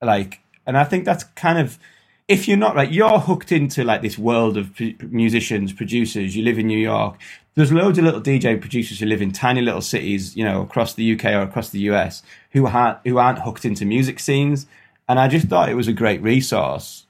Like, 0.00 0.40
and 0.70 0.78
I 0.78 0.84
think 0.84 1.04
that's 1.04 1.24
kind 1.24 1.58
of 1.58 1.80
if 2.28 2.46
you're 2.46 2.56
not 2.56 2.76
like 2.76 2.92
you're 2.92 3.18
hooked 3.18 3.50
into 3.50 3.82
like 3.82 4.02
this 4.02 4.16
world 4.16 4.56
of 4.56 4.78
musicians, 5.00 5.72
producers. 5.72 6.36
You 6.36 6.44
live 6.44 6.60
in 6.60 6.68
New 6.68 6.78
York. 6.78 7.18
There's 7.56 7.72
loads 7.72 7.98
of 7.98 8.04
little 8.04 8.20
DJ 8.20 8.60
producers 8.60 9.00
who 9.00 9.06
live 9.06 9.20
in 9.20 9.32
tiny 9.32 9.62
little 9.62 9.80
cities, 9.80 10.36
you 10.36 10.44
know, 10.44 10.62
across 10.62 10.94
the 10.94 11.12
UK 11.12 11.24
or 11.24 11.42
across 11.42 11.70
the 11.70 11.80
US, 11.90 12.22
who 12.52 12.68
aren't 12.68 12.98
who 13.04 13.18
aren't 13.18 13.40
hooked 13.40 13.64
into 13.64 13.84
music 13.84 14.20
scenes. 14.20 14.68
And 15.08 15.18
I 15.18 15.26
just 15.26 15.48
thought 15.48 15.68
it 15.68 15.74
was 15.74 15.88
a 15.88 15.92
great 15.92 16.22
resource 16.22 17.04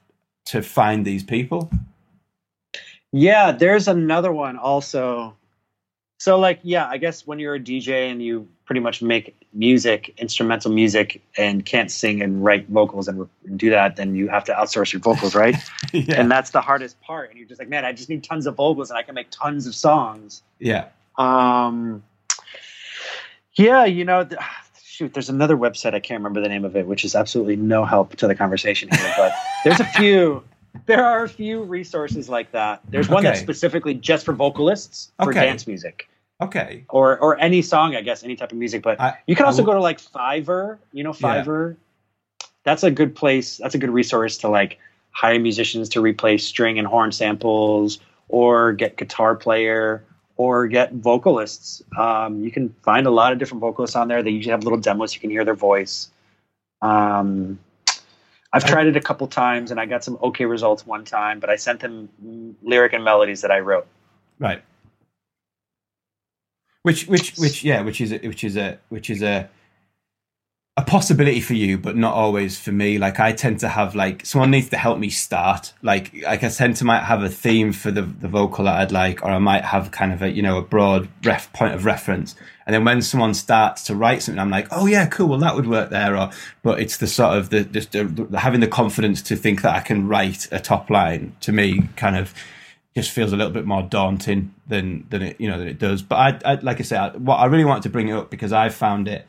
to 0.45 0.63
find 0.63 1.05
these 1.05 1.23
people. 1.23 1.69
Yeah, 3.11 3.51
there's 3.51 3.87
another 3.87 4.31
one 4.31 4.57
also. 4.57 5.37
So 6.17 6.39
like 6.39 6.61
yeah, 6.63 6.87
I 6.87 6.97
guess 6.97 7.27
when 7.27 7.37
you're 7.37 7.53
a 7.53 7.59
DJ 7.59 8.11
and 8.11 8.23
you 8.23 8.47
pretty 8.65 8.81
much 8.81 9.03
make 9.03 9.35
music, 9.53 10.13
instrumental 10.17 10.71
music 10.71 11.21
and 11.37 11.65
can't 11.65 11.91
sing 11.91 12.21
and 12.21 12.43
write 12.43 12.67
vocals 12.69 13.07
and, 13.07 13.27
and 13.45 13.59
do 13.59 13.69
that, 13.69 13.95
then 13.97 14.15
you 14.15 14.27
have 14.29 14.43
to 14.45 14.53
outsource 14.53 14.93
your 14.93 15.01
vocals, 15.01 15.35
right? 15.35 15.55
yeah. 15.93 16.19
And 16.21 16.31
that's 16.31 16.51
the 16.51 16.61
hardest 16.61 16.99
part. 17.01 17.29
And 17.29 17.39
you're 17.39 17.47
just 17.47 17.59
like, 17.59 17.67
man, 17.69 17.83
I 17.83 17.91
just 17.91 18.07
need 18.09 18.23
tons 18.23 18.47
of 18.47 18.55
vocals 18.55 18.89
and 18.89 18.97
I 18.97 19.03
can 19.03 19.15
make 19.15 19.27
tons 19.29 19.67
of 19.67 19.75
songs. 19.75 20.41
yeah. 20.59 20.85
Um, 21.17 22.03
yeah, 23.55 23.83
you 23.85 24.05
know, 24.05 24.23
th- 24.23 24.39
shoot, 24.83 25.13
there's 25.13 25.29
another 25.29 25.57
website 25.57 25.93
I 25.93 25.99
can't 25.99 26.19
remember 26.19 26.39
the 26.41 26.47
name 26.47 26.63
of 26.63 26.75
it, 26.77 26.87
which 26.87 27.03
is 27.03 27.15
absolutely 27.15 27.57
no 27.57 27.83
help 27.83 28.15
to 28.17 28.27
the 28.27 28.35
conversation 28.35 28.89
here. 28.89 29.13
But 29.17 29.33
there's 29.63 29.79
a 29.79 29.85
few. 29.85 30.43
There 30.85 31.05
are 31.05 31.25
a 31.25 31.29
few 31.29 31.63
resources 31.63 32.29
like 32.29 32.53
that. 32.53 32.79
There's 32.87 33.09
one 33.09 33.23
that's 33.25 33.41
specifically 33.41 33.93
just 33.93 34.23
for 34.23 34.31
vocalists 34.31 35.11
for 35.21 35.31
Okay. 35.31 35.41
dance 35.41 35.67
music 35.67 36.07
Okay. 36.41 36.85
or 36.89 37.17
or 37.19 37.39
any 37.39 37.61
song, 37.61 37.95
I 37.95 38.01
guess, 38.01 38.23
any 38.23 38.35
type 38.35 38.51
of 38.51 38.57
music. 38.57 38.81
But 38.81 38.99
I- 38.99 39.17
you 39.27 39.35
can 39.35 39.45
also 39.45 39.61
w- 39.61 39.73
go 39.73 39.77
to 39.77 39.81
like 39.81 39.99
Fiverr. 40.01 40.77
You 40.91 41.03
know, 41.03 41.11
Fiverr. 41.11 41.75
Yeah. 41.75 42.47
That's 42.63 42.83
a 42.83 42.91
good 42.91 43.15
place. 43.15 43.57
That's 43.57 43.75
a 43.75 43.77
good 43.77 43.89
resource 43.91 44.37
to 44.39 44.49
like 44.49 44.79
hire 45.11 45.39
musicians 45.39 45.89
to 45.89 46.01
replace 46.01 46.45
string 46.45 46.79
and 46.79 46.87
horn 46.87 47.11
samples, 47.11 47.99
or 48.29 48.71
get 48.73 48.97
guitar 48.97 49.35
player, 49.35 50.03
or 50.37 50.67
get 50.67 50.93
vocalists. 50.93 51.81
Um, 51.97 52.43
you 52.43 52.51
can 52.51 52.73
find 52.83 53.05
a 53.07 53.11
lot 53.11 53.33
of 53.33 53.39
different 53.39 53.61
vocalists 53.61 53.95
on 53.95 54.07
there. 54.07 54.23
They 54.23 54.29
usually 54.31 54.51
have 54.51 54.63
little 54.63 54.79
demos. 54.79 55.13
You 55.13 55.19
can 55.21 55.29
hear 55.29 55.43
their 55.43 55.53
voice. 55.55 56.09
Um, 56.81 57.59
I've 58.53 58.65
tried 58.65 58.87
it 58.87 58.95
a 58.97 59.01
couple 59.01 59.27
times 59.27 59.71
and 59.71 59.79
I 59.79 59.85
got 59.85 60.03
some 60.03 60.17
okay 60.23 60.45
results 60.45 60.85
one 60.85 61.05
time, 61.05 61.39
but 61.39 61.49
I 61.49 61.55
sent 61.55 61.79
them 61.79 62.09
lyric 62.63 62.93
and 62.93 63.03
melodies 63.03 63.41
that 63.41 63.51
I 63.51 63.59
wrote. 63.59 63.87
Right. 64.39 64.61
Which, 66.83 67.07
which, 67.07 67.35
which, 67.37 67.63
yeah, 67.63 67.81
which 67.81 68.01
is, 68.01 68.11
a, 68.11 68.17
which 68.19 68.43
is 68.43 68.57
a, 68.57 68.79
which 68.89 69.09
is 69.09 69.21
a, 69.21 69.49
a 70.77 70.83
possibility 70.83 71.41
for 71.41 71.53
you, 71.53 71.77
but 71.77 71.97
not 71.97 72.13
always 72.13 72.59
for 72.59 72.71
me. 72.71 72.97
Like 72.97 73.19
I 73.19 73.33
tend 73.33 73.59
to 73.59 73.67
have 73.67 73.93
like 73.93 74.25
someone 74.25 74.51
needs 74.51 74.69
to 74.69 74.77
help 74.77 74.99
me 74.99 75.09
start. 75.09 75.73
Like, 75.81 76.13
like 76.23 76.43
I 76.43 76.49
tend 76.49 76.77
to 76.77 76.85
might 76.85 77.03
have 77.03 77.23
a 77.23 77.29
theme 77.29 77.73
for 77.73 77.91
the 77.91 78.03
the 78.03 78.29
vocal 78.29 78.65
that 78.65 78.79
I'd 78.79 78.91
like, 78.91 79.21
or 79.21 79.31
I 79.31 79.39
might 79.39 79.65
have 79.65 79.91
kind 79.91 80.13
of 80.13 80.21
a 80.21 80.29
you 80.29 80.41
know 80.41 80.57
a 80.57 80.61
broad 80.61 81.09
ref 81.25 81.51
point 81.51 81.73
of 81.73 81.83
reference. 81.85 82.35
And 82.65 82.73
then 82.73 82.85
when 82.85 83.01
someone 83.01 83.33
starts 83.33 83.83
to 83.85 83.95
write 83.95 84.21
something, 84.23 84.39
I'm 84.39 84.49
like, 84.49 84.67
oh 84.71 84.85
yeah, 84.85 85.07
cool. 85.07 85.27
Well, 85.27 85.39
that 85.39 85.55
would 85.55 85.67
work 85.67 85.89
there. 85.89 86.15
Or, 86.15 86.31
but 86.63 86.79
it's 86.79 86.97
the 86.97 87.07
sort 87.07 87.37
of 87.37 87.49
the 87.49 87.65
just 87.65 87.93
having 88.33 88.61
the 88.61 88.67
confidence 88.67 89.21
to 89.23 89.35
think 89.35 89.63
that 89.63 89.75
I 89.75 89.81
can 89.81 90.07
write 90.07 90.47
a 90.51 90.59
top 90.59 90.89
line 90.89 91.35
to 91.41 91.51
me 91.51 91.89
kind 91.97 92.15
of 92.15 92.33
just 92.95 93.11
feels 93.11 93.31
a 93.31 93.37
little 93.37 93.53
bit 93.53 93.65
more 93.65 93.81
daunting 93.81 94.53
than 94.67 95.05
than 95.09 95.21
it 95.21 95.39
you 95.39 95.49
know 95.49 95.57
than 95.57 95.67
it 95.67 95.79
does. 95.79 96.01
But 96.01 96.15
I, 96.45 96.53
I 96.53 96.53
like 96.55 96.79
I 96.79 96.83
said, 96.83 96.99
I, 96.99 97.17
what 97.17 97.37
I 97.37 97.45
really 97.45 97.65
wanted 97.65 97.83
to 97.83 97.89
bring 97.89 98.09
it 98.09 98.13
up 98.13 98.29
because 98.29 98.51
I 98.51 98.69
found 98.69 99.07
it 99.07 99.27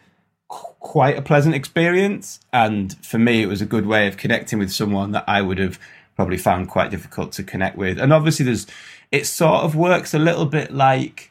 qu- 0.48 0.74
quite 0.80 1.16
a 1.16 1.22
pleasant 1.22 1.54
experience, 1.54 2.40
and 2.52 2.96
for 3.04 3.18
me, 3.18 3.42
it 3.42 3.46
was 3.46 3.62
a 3.62 3.66
good 3.66 3.86
way 3.86 4.08
of 4.08 4.16
connecting 4.16 4.58
with 4.58 4.72
someone 4.72 5.12
that 5.12 5.24
I 5.28 5.42
would 5.42 5.58
have 5.58 5.78
probably 6.16 6.38
found 6.38 6.68
quite 6.68 6.90
difficult 6.90 7.32
to 7.32 7.42
connect 7.42 7.76
with. 7.76 7.98
And 7.98 8.12
obviously, 8.12 8.44
there's 8.44 8.66
it 9.10 9.26
sort 9.26 9.64
of 9.64 9.76
works 9.76 10.14
a 10.14 10.18
little 10.18 10.46
bit 10.46 10.72
like 10.72 11.30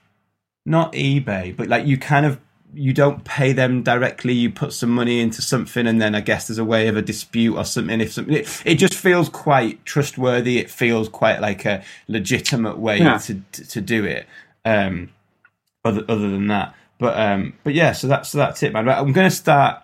not 0.65 0.93
eBay, 0.93 1.55
but 1.55 1.67
like 1.67 1.85
you 1.85 1.97
kind 1.97 2.25
of 2.25 2.39
you 2.73 2.93
don't 2.93 3.23
pay 3.23 3.51
them 3.53 3.83
directly. 3.83 4.33
You 4.33 4.49
put 4.49 4.73
some 4.73 4.89
money 4.91 5.19
into 5.19 5.41
something, 5.41 5.87
and 5.87 6.01
then 6.01 6.15
I 6.15 6.21
guess 6.21 6.47
there's 6.47 6.57
a 6.57 6.65
way 6.65 6.87
of 6.87 6.95
a 6.97 7.01
dispute 7.01 7.55
or 7.57 7.65
something. 7.65 7.99
If 8.01 8.13
something, 8.13 8.33
it, 8.35 8.61
it 8.65 8.75
just 8.75 8.93
feels 8.93 9.29
quite 9.29 9.83
trustworthy. 9.85 10.57
It 10.57 10.69
feels 10.69 11.09
quite 11.09 11.41
like 11.41 11.65
a 11.65 11.83
legitimate 12.07 12.77
way 12.77 12.99
Yeah. 12.99 13.17
to, 13.17 13.41
to 13.51 13.67
to 13.67 13.81
do 13.81 14.05
it. 14.05 14.25
Um, 14.65 15.09
other 15.83 16.03
other 16.07 16.29
than 16.29 16.47
that, 16.47 16.75
but 16.99 17.19
um, 17.19 17.53
but 17.63 17.73
yeah. 17.73 17.91
So 17.93 18.07
that's 18.07 18.29
so 18.29 18.37
that's 18.37 18.61
it, 18.63 18.71
man. 18.73 18.85
Right, 18.85 18.97
I'm 18.97 19.11
going 19.11 19.29
to 19.29 19.35
start 19.35 19.81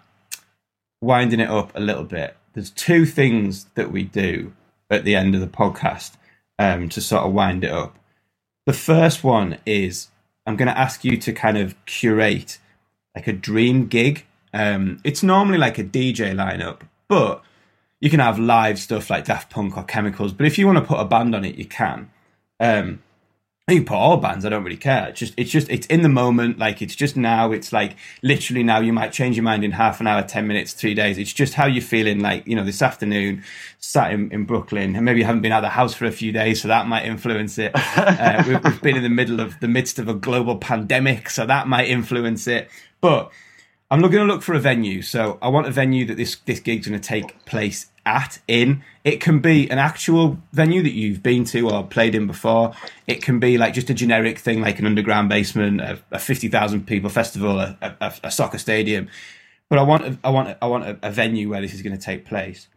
winding 1.01 1.39
it 1.39 1.49
up 1.49 1.71
a 1.75 1.79
little 1.79 2.03
bit. 2.03 2.35
There's 2.53 2.71
two 2.71 3.05
things 3.05 3.65
that 3.75 3.91
we 3.91 4.03
do 4.03 4.53
at 4.89 5.03
the 5.03 5.15
end 5.15 5.35
of 5.35 5.41
the 5.41 5.47
podcast 5.47 6.13
um, 6.57 6.89
to 6.89 7.01
sort 7.01 7.23
of 7.23 7.33
wind 7.33 7.63
it 7.63 7.71
up. 7.71 7.97
The 8.65 8.73
first 8.73 9.23
one 9.23 9.57
is 9.65 10.07
I'm 10.45 10.55
going 10.55 10.67
to 10.69 10.77
ask 10.77 11.03
you 11.03 11.17
to 11.17 11.33
kind 11.33 11.57
of 11.57 11.75
curate 11.85 12.57
like 13.17 13.27
a 13.27 13.33
dream 13.33 13.87
gig. 13.87 14.25
Um, 14.53 15.01
it's 15.03 15.23
normally 15.23 15.57
like 15.57 15.79
a 15.79 15.83
DJ 15.83 16.35
lineup, 16.35 16.81
but 17.07 17.41
you 17.99 18.11
can 18.11 18.19
have 18.19 18.37
live 18.37 18.77
stuff 18.77 19.09
like 19.09 19.25
Daft 19.25 19.49
Punk 19.49 19.75
or 19.75 19.83
Chemicals. 19.83 20.33
But 20.33 20.45
if 20.45 20.59
you 20.59 20.67
want 20.67 20.77
to 20.77 20.83
put 20.83 20.99
a 20.99 21.05
band 21.05 21.33
on 21.33 21.43
it, 21.43 21.55
you 21.55 21.65
can. 21.65 22.11
Um, 22.59 23.01
you 23.73 23.79
can 23.79 23.85
put 23.85 23.95
all 23.95 24.15
bands. 24.15 24.45
I 24.45 24.49
don't 24.49 24.63
really 24.63 24.77
care. 24.77 25.09
It's 25.09 25.19
just, 25.19 25.33
it's 25.35 25.51
just, 25.51 25.69
it's 25.69 25.85
in 25.87 26.01
the 26.01 26.07
moment. 26.07 26.57
Like 26.57 26.81
it's 26.81 26.95
just 26.95 27.17
now. 27.17 27.51
It's 27.51 27.73
like 27.73 27.97
literally 28.23 28.63
now. 28.63 28.79
You 28.79 28.93
might 28.93 29.11
change 29.11 29.35
your 29.35 29.43
mind 29.43 29.65
in 29.65 29.71
half 29.71 29.99
an 29.99 30.07
hour, 30.07 30.23
ten 30.23 30.47
minutes, 30.47 30.71
three 30.71 30.93
days. 30.93 31.17
It's 31.17 31.33
just 31.33 31.53
how 31.53 31.65
you're 31.65 31.81
feeling. 31.81 32.21
Like 32.21 32.47
you 32.47 32.55
know, 32.55 32.63
this 32.63 32.81
afternoon, 32.81 33.43
sat 33.79 34.13
in, 34.13 34.31
in 34.31 34.45
Brooklyn, 34.45 34.95
and 34.95 35.03
maybe 35.03 35.19
you 35.19 35.25
haven't 35.25 35.41
been 35.41 35.51
out 35.51 35.59
of 35.59 35.63
the 35.63 35.69
house 35.69 35.93
for 35.93 36.05
a 36.05 36.11
few 36.13 36.31
days, 36.31 36.61
so 36.61 36.69
that 36.69 36.87
might 36.87 37.05
influence 37.05 37.57
it. 37.57 37.73
uh, 37.75 38.41
we've, 38.47 38.63
we've 38.63 38.81
been 38.81 38.95
in 38.95 39.03
the 39.03 39.09
middle 39.09 39.41
of 39.41 39.59
the 39.59 39.67
midst 39.67 39.99
of 39.99 40.07
a 40.07 40.13
global 40.13 40.55
pandemic, 40.55 41.29
so 41.29 41.45
that 41.45 41.67
might 41.67 41.89
influence 41.89 42.47
it. 42.47 42.69
But 43.01 43.33
I'm 43.91 43.99
going 43.99 44.11
to 44.13 44.23
look 44.23 44.43
for 44.43 44.53
a 44.53 44.59
venue. 44.59 45.01
So 45.01 45.37
I 45.41 45.49
want 45.49 45.67
a 45.67 45.71
venue 45.71 46.05
that 46.05 46.15
this 46.15 46.37
this 46.45 46.61
gig's 46.61 46.87
going 46.87 47.01
to 47.01 47.05
take 47.05 47.43
place 47.43 47.87
at. 48.07 48.39
In 48.47 48.83
it 49.03 49.19
can 49.19 49.39
be 49.39 49.69
an 49.69 49.77
actual 49.77 50.39
venue 50.53 50.81
that 50.81 50.93
you've 50.93 51.21
been 51.21 51.43
to 51.45 51.69
or 51.69 51.85
played 51.85 52.15
in 52.15 52.25
before. 52.25 52.73
It 53.05 53.21
can 53.21 53.39
be 53.39 53.57
like 53.57 53.73
just 53.73 53.89
a 53.89 53.93
generic 53.93 54.39
thing, 54.39 54.61
like 54.61 54.79
an 54.79 54.85
underground 54.85 55.29
basement, 55.29 55.81
a, 55.81 55.99
a 56.11 56.19
fifty 56.19 56.47
thousand 56.47 56.87
people 56.87 57.09
festival, 57.09 57.59
a, 57.59 57.77
a, 57.81 58.13
a 58.23 58.31
soccer 58.31 58.57
stadium. 58.57 59.09
But 59.69 59.79
I 59.79 59.83
want 59.83 60.19
I 60.23 60.29
want 60.29 60.57
i 60.61 60.65
want 60.65 60.99
a, 61.03 61.11
venue 61.11 61.49
where 61.49 61.61
this 61.61 61.73
is 61.73 61.81
going 61.81 61.95
to 61.95 62.01
take 62.01 62.25
place, 62.25 62.67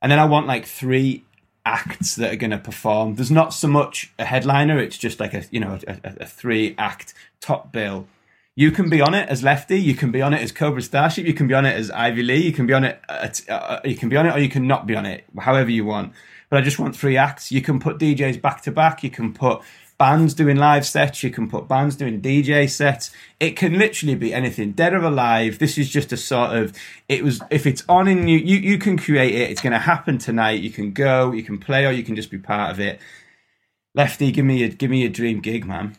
and 0.00 0.10
then 0.10 0.18
I 0.18 0.24
want 0.24 0.46
like 0.46 0.64
three 0.64 1.24
acts 1.66 2.16
that 2.16 2.32
are 2.32 2.36
going 2.36 2.50
to 2.50 2.58
perform. 2.58 3.16
There's 3.16 3.30
not 3.30 3.52
so 3.52 3.68
much 3.68 4.10
a 4.18 4.24
headliner; 4.24 4.78
it's 4.78 4.96
just 4.96 5.20
like 5.20 5.34
a 5.34 5.44
you 5.50 5.60
know 5.60 5.78
a 5.86 6.26
three 6.26 6.74
act 6.78 7.12
top 7.40 7.70
bill. 7.70 8.08
You 8.58 8.72
can 8.72 8.90
be 8.90 9.00
on 9.00 9.14
it 9.14 9.28
as 9.28 9.44
Lefti. 9.44 9.80
You 9.80 9.94
can 9.94 10.10
be 10.10 10.20
on 10.20 10.34
it 10.34 10.42
as 10.42 10.50
Cobra 10.50 10.82
Starship. 10.82 11.24
You 11.24 11.32
can 11.32 11.46
be 11.46 11.54
on 11.54 11.64
it 11.64 11.76
as 11.76 11.92
Ivy 11.92 12.24
Lee. 12.24 12.42
You 12.42 12.52
can 12.52 12.66
be 12.66 12.74
on 12.74 12.82
it. 12.82 13.00
At, 13.08 13.48
uh, 13.48 13.78
you 13.84 13.94
can 13.94 14.08
be 14.08 14.16
on 14.16 14.26
it, 14.26 14.34
or 14.34 14.40
you 14.40 14.48
can 14.48 14.66
not 14.66 14.84
be 14.84 14.96
on 14.96 15.06
it. 15.06 15.26
However 15.38 15.70
you 15.70 15.84
want. 15.84 16.12
But 16.50 16.58
I 16.58 16.62
just 16.62 16.76
want 16.76 16.96
three 16.96 17.16
acts. 17.16 17.52
You 17.52 17.62
can 17.62 17.78
put 17.78 17.98
DJs 17.98 18.42
back 18.42 18.62
to 18.62 18.72
back. 18.72 19.04
You 19.04 19.10
can 19.10 19.32
put 19.32 19.60
bands 19.96 20.34
doing 20.34 20.56
live 20.56 20.84
sets. 20.84 21.22
You 21.22 21.30
can 21.30 21.48
put 21.48 21.68
bands 21.68 21.94
doing 21.94 22.20
DJ 22.20 22.68
sets. 22.68 23.12
It 23.38 23.52
can 23.52 23.78
literally 23.78 24.16
be 24.16 24.34
anything, 24.34 24.72
dead 24.72 24.92
or 24.92 25.04
alive. 25.04 25.60
This 25.60 25.78
is 25.78 25.88
just 25.88 26.12
a 26.12 26.16
sort 26.16 26.56
of. 26.56 26.76
It 27.08 27.22
was 27.22 27.40
if 27.50 27.64
it's 27.64 27.84
on 27.88 28.08
in 28.08 28.26
you, 28.26 28.38
you 28.38 28.56
you 28.56 28.78
can 28.78 28.98
create 28.98 29.36
it. 29.36 29.52
It's 29.52 29.60
going 29.60 29.72
to 29.72 29.78
happen 29.78 30.18
tonight. 30.18 30.62
You 30.62 30.70
can 30.70 30.92
go. 30.92 31.30
You 31.30 31.44
can 31.44 31.58
play, 31.58 31.86
or 31.86 31.92
you 31.92 32.02
can 32.02 32.16
just 32.16 32.32
be 32.32 32.38
part 32.38 32.72
of 32.72 32.80
it. 32.80 32.98
Lefti, 33.96 34.34
give 34.34 34.44
me 34.44 34.64
a 34.64 34.68
give 34.68 34.90
me 34.90 35.04
a 35.04 35.08
dream 35.08 35.38
gig, 35.38 35.64
man. 35.64 35.96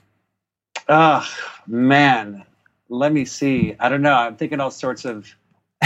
Ah, 0.90 1.26
man. 1.65 2.44
Let 2.89 3.13
me 3.13 3.25
see. 3.25 3.75
I 3.79 3.87
don't 3.87 4.01
know. 4.01 4.13
I'm 4.13 4.35
thinking 4.35 4.59
all 4.59 4.71
sorts 4.71 5.05
of 5.05 5.33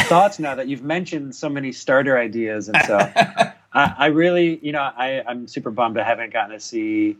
thoughts 0.05 0.39
now 0.39 0.55
that 0.55 0.67
you've 0.67 0.83
mentioned 0.83 1.35
so 1.35 1.49
many 1.49 1.71
starter 1.71 2.17
ideas 2.17 2.67
and 2.67 2.77
so 2.85 2.97
I, 3.73 3.93
I 3.97 4.05
really, 4.07 4.59
you 4.63 4.71
know, 4.71 4.81
I, 4.81 5.23
I'm 5.27 5.47
super 5.47 5.71
bummed 5.71 5.97
I 5.97 6.03
haven't 6.03 6.33
gotten 6.33 6.51
to 6.51 6.59
see 6.59 7.17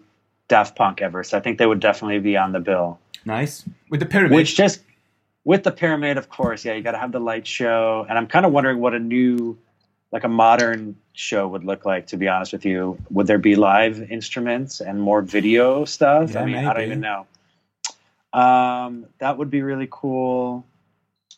Daft 0.47 0.75
Punk 0.75 1.01
ever. 1.01 1.23
So 1.23 1.37
I 1.37 1.41
think 1.41 1.57
they 1.57 1.65
would 1.65 1.79
definitely 1.79 2.19
be 2.19 2.37
on 2.37 2.51
the 2.51 2.59
bill. 2.59 2.99
Nice 3.25 3.63
with 3.89 3.99
the 3.99 4.05
pyramid. 4.05 4.35
Which 4.35 4.55
just 4.55 4.81
with 5.45 5.63
the 5.63 5.71
pyramid, 5.71 6.17
of 6.17 6.29
course, 6.29 6.63
yeah, 6.65 6.73
you 6.73 6.81
got 6.81 6.91
to 6.91 6.97
have 6.97 7.11
the 7.11 7.19
light 7.19 7.47
show. 7.47 8.05
And 8.07 8.17
I'm 8.17 8.27
kind 8.27 8.45
of 8.45 8.51
wondering 8.51 8.79
what 8.79 8.93
a 8.93 8.99
new, 8.99 9.57
like 10.11 10.23
a 10.23 10.29
modern 10.29 10.95
show 11.13 11.47
would 11.47 11.63
look 11.63 11.85
like. 11.85 12.07
To 12.07 12.17
be 12.17 12.27
honest 12.27 12.53
with 12.53 12.65
you, 12.65 12.97
would 13.09 13.27
there 13.27 13.37
be 13.37 13.55
live 13.55 14.01
instruments 14.11 14.81
and 14.81 15.01
more 15.01 15.21
video 15.21 15.85
stuff? 15.85 16.31
Yeah, 16.31 16.41
I 16.41 16.45
mean, 16.45 16.55
I 16.55 16.73
don't 16.73 16.83
even 16.83 16.99
know. 16.99 17.25
Um, 18.33 19.05
that 19.19 19.37
would 19.37 19.49
be 19.49 19.61
really 19.61 19.87
cool. 19.89 20.65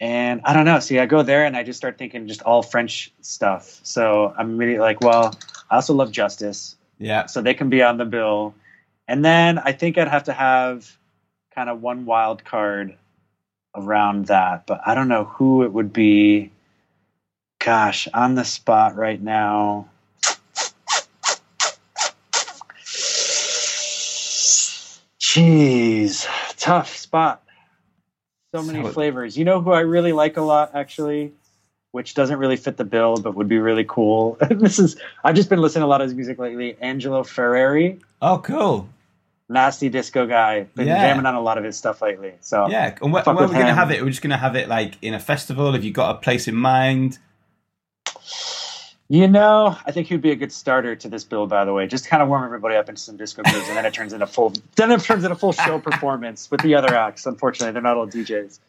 And 0.01 0.41
I 0.43 0.53
don't 0.53 0.65
know. 0.65 0.79
See, 0.79 0.99
I 0.99 1.05
go 1.05 1.21
there 1.21 1.45
and 1.45 1.55
I 1.55 1.63
just 1.63 1.77
start 1.77 1.97
thinking 1.97 2.27
just 2.27 2.41
all 2.41 2.61
French 2.61 3.13
stuff. 3.21 3.79
So 3.83 4.33
I'm 4.37 4.51
immediately 4.51 4.81
like, 4.81 5.01
well, 5.01 5.37
I 5.69 5.75
also 5.75 5.93
love 5.93 6.11
Justice 6.11 6.75
yeah, 6.97 7.25
so 7.25 7.41
they 7.41 7.53
can 7.53 7.69
be 7.69 7.81
on 7.81 7.97
the 7.97 8.05
bill. 8.05 8.55
And 9.07 9.23
then 9.23 9.59
I 9.59 9.71
think 9.71 9.97
I'd 9.97 10.07
have 10.07 10.23
to 10.25 10.33
have 10.33 10.97
kind 11.53 11.69
of 11.69 11.81
one 11.81 12.05
wild 12.05 12.43
card 12.43 12.97
around 13.75 14.27
that, 14.27 14.65
but 14.65 14.81
I 14.85 14.95
don't 14.95 15.07
know 15.07 15.25
who 15.25 15.63
it 15.63 15.71
would 15.71 15.93
be. 15.93 16.51
Gosh, 17.59 18.07
on 18.13 18.35
the 18.35 18.45
spot 18.45 18.95
right 18.95 19.21
now. 19.21 19.89
Jeez, 25.19 26.27
tough 26.65 26.97
spot. 26.97 27.43
So 28.55 28.63
many 28.63 28.87
flavors. 28.91 29.37
You 29.37 29.45
know 29.45 29.61
who 29.61 29.71
I 29.71 29.81
really 29.81 30.13
like 30.13 30.37
a 30.37 30.41
lot, 30.41 30.71
actually, 30.73 31.33
which 31.91 32.13
doesn't 32.15 32.39
really 32.39 32.55
fit 32.57 32.77
the 32.77 32.85
bill, 32.85 33.17
but 33.17 33.35
would 33.35 33.47
be 33.49 33.59
really 33.59 33.85
cool. 33.87 34.37
this 34.49 34.79
is 34.79 34.95
I've 35.23 35.35
just 35.35 35.49
been 35.49 35.59
listening 35.59 35.81
to 35.81 35.85
a 35.85 35.87
lot 35.87 36.01
of 36.01 36.07
his 36.07 36.15
music 36.15 36.39
lately. 36.39 36.77
Angelo 36.81 37.23
Ferreri, 37.23 38.01
Oh, 38.21 38.39
cool. 38.39 38.89
nasty 39.49 39.89
disco 39.89 40.25
guy. 40.25 40.63
Been 40.75 40.87
Yeah. 40.87 41.01
jamming 41.01 41.25
on 41.25 41.35
a 41.35 41.41
lot 41.41 41.57
of 41.57 41.63
his 41.63 41.77
stuff 41.77 42.01
lately. 42.01 42.33
So 42.41 42.67
Yeah, 42.69 42.95
and 43.01 43.13
where, 43.13 43.23
where 43.23 43.35
are 43.35 43.47
we 43.47 43.53
going 43.53 43.67
to 43.67 43.73
have 43.73 43.91
it? 43.91 44.01
We're 44.01 44.09
just 44.09 44.21
going 44.21 44.31
to 44.31 44.37
have 44.37 44.55
it 44.55 44.67
like 44.69 44.95
in 45.03 45.13
a 45.13 45.19
festival. 45.19 45.73
Have 45.73 45.83
you 45.83 45.91
got 45.91 46.15
a 46.15 46.19
place 46.19 46.47
in 46.47 46.55
mind? 46.55 47.19
You 49.07 49.27
know, 49.27 49.77
I 49.85 49.91
think 49.91 50.07
he'd 50.07 50.21
be 50.21 50.31
a 50.31 50.35
good 50.35 50.51
starter 50.51 50.95
to 50.95 51.07
this 51.07 51.23
bill. 51.23 51.45
By 51.45 51.63
the 51.63 51.73
way, 51.73 51.85
just 51.85 52.07
kind 52.07 52.23
of 52.23 52.29
warm 52.29 52.43
everybody 52.43 52.75
up 52.75 52.89
into 52.89 52.99
some 52.99 53.17
disco 53.17 53.43
grooves, 53.43 53.67
and 53.67 53.77
then 53.77 53.85
it 53.85 53.93
turns 53.93 54.13
into 54.13 54.25
full. 54.25 54.51
Then 54.75 54.91
it 54.91 55.01
turns 55.01 55.23
into 55.23 55.35
full 55.35 55.51
show 55.53 55.79
performance 55.79 56.49
with 56.49 56.61
the 56.61 56.73
other 56.75 56.95
acts. 56.95 57.25
Unfortunately, 57.27 57.71
they're 57.71 57.81
not 57.83 57.97
all 57.97 58.07
DJs. 58.07 58.59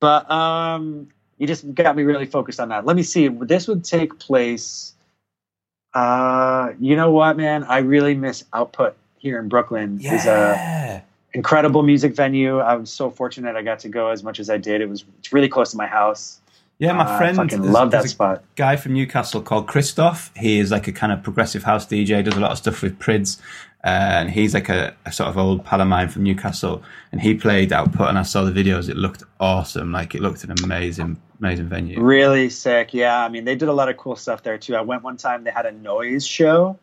But 0.00 0.30
um, 0.30 1.08
you 1.38 1.46
just 1.46 1.74
got 1.74 1.96
me 1.96 2.02
really 2.02 2.26
focused 2.26 2.60
on 2.60 2.68
that. 2.68 2.84
Let 2.84 2.94
me 2.94 3.02
see. 3.02 3.28
This 3.28 3.66
would 3.68 3.84
take 3.84 4.18
place. 4.18 4.92
Uh, 5.94 6.72
you 6.78 6.94
know 6.94 7.10
what, 7.10 7.36
man? 7.38 7.64
I 7.64 7.78
really 7.78 8.14
miss 8.14 8.44
Output 8.52 8.96
here 9.18 9.38
in 9.40 9.48
Brooklyn. 9.48 9.98
It's 10.02 10.26
a 10.26 10.28
Yeah. 10.28 11.00
incredible 11.32 11.82
music 11.82 12.14
venue. 12.14 12.58
I 12.58 12.74
was 12.76 12.92
so 12.92 13.10
fortunate 13.10 13.56
I 13.56 13.62
got 13.62 13.78
to 13.80 13.88
go 13.88 14.08
as 14.08 14.22
much 14.22 14.38
as 14.40 14.50
I 14.50 14.58
did. 14.58 14.82
It 14.82 14.88
was 14.90 15.04
it's 15.18 15.32
really 15.32 15.48
close 15.48 15.70
to 15.72 15.76
my 15.78 15.86
house. 15.86 16.38
Yeah, 16.80 16.92
my 16.94 17.04
Uh, 17.04 17.18
friend. 17.18 17.38
I 17.38 17.42
fucking 17.44 17.60
there's- 17.60 17.74
love 17.74 17.90
that 17.92 17.98
there's 17.98 18.06
a 18.06 18.14
spot. 18.14 18.42
guy 18.56 18.74
from 18.76 18.94
Newcastle 18.94 19.42
called 19.42 19.68
Christoph. 19.68 20.32
He 20.34 20.58
is 20.58 20.70
like 20.72 20.88
a 20.88 20.92
kind 20.92 21.12
of 21.12 21.22
progressive 21.22 21.62
house 21.62 21.86
DJ, 21.86 22.22
does 22.24 22.36
a 22.36 22.40
lot 22.40 22.50
of 22.52 22.58
stuff 22.58 22.82
with 22.82 22.98
Prydz. 22.98 23.38
Uh, 23.84 23.88
and 24.20 24.30
he's 24.30 24.52
like 24.52 24.68
a, 24.68 24.94
a 25.06 25.12
sort 25.12 25.28
of 25.30 25.38
old 25.38 25.64
pal 25.64 25.80
of 25.80 25.88
mine 25.88 26.08
from 26.08 26.22
Newcastle. 26.22 26.82
And 27.12 27.20
he 27.20 27.34
played 27.34 27.72
Output, 27.72 28.08
and 28.08 28.18
I 28.18 28.22
saw 28.22 28.44
the 28.44 28.50
videos. 28.52 28.88
It 28.90 28.96
looked 28.96 29.22
awesome. 29.38 29.92
Like, 29.92 30.14
it 30.14 30.20
looked 30.20 30.42
an 30.44 30.52
amazing, 30.64 31.16
amazing 31.38 31.68
venue. 31.68 32.00
Really 32.02 32.50
sick. 32.50 32.92
Yeah, 32.94 33.24
I 33.24 33.28
mean, 33.28 33.44
they 33.44 33.54
did 33.54 33.68
a 33.68 33.72
lot 33.72 33.88
of 33.88 33.96
cool 33.96 34.16
stuff 34.16 34.42
there 34.42 34.58
too. 34.58 34.74
I 34.76 34.80
went 34.82 35.02
one 35.02 35.16
time. 35.16 35.44
They 35.44 35.50
had 35.50 35.66
a 35.66 35.72
noise 35.72 36.26
show. 36.26 36.78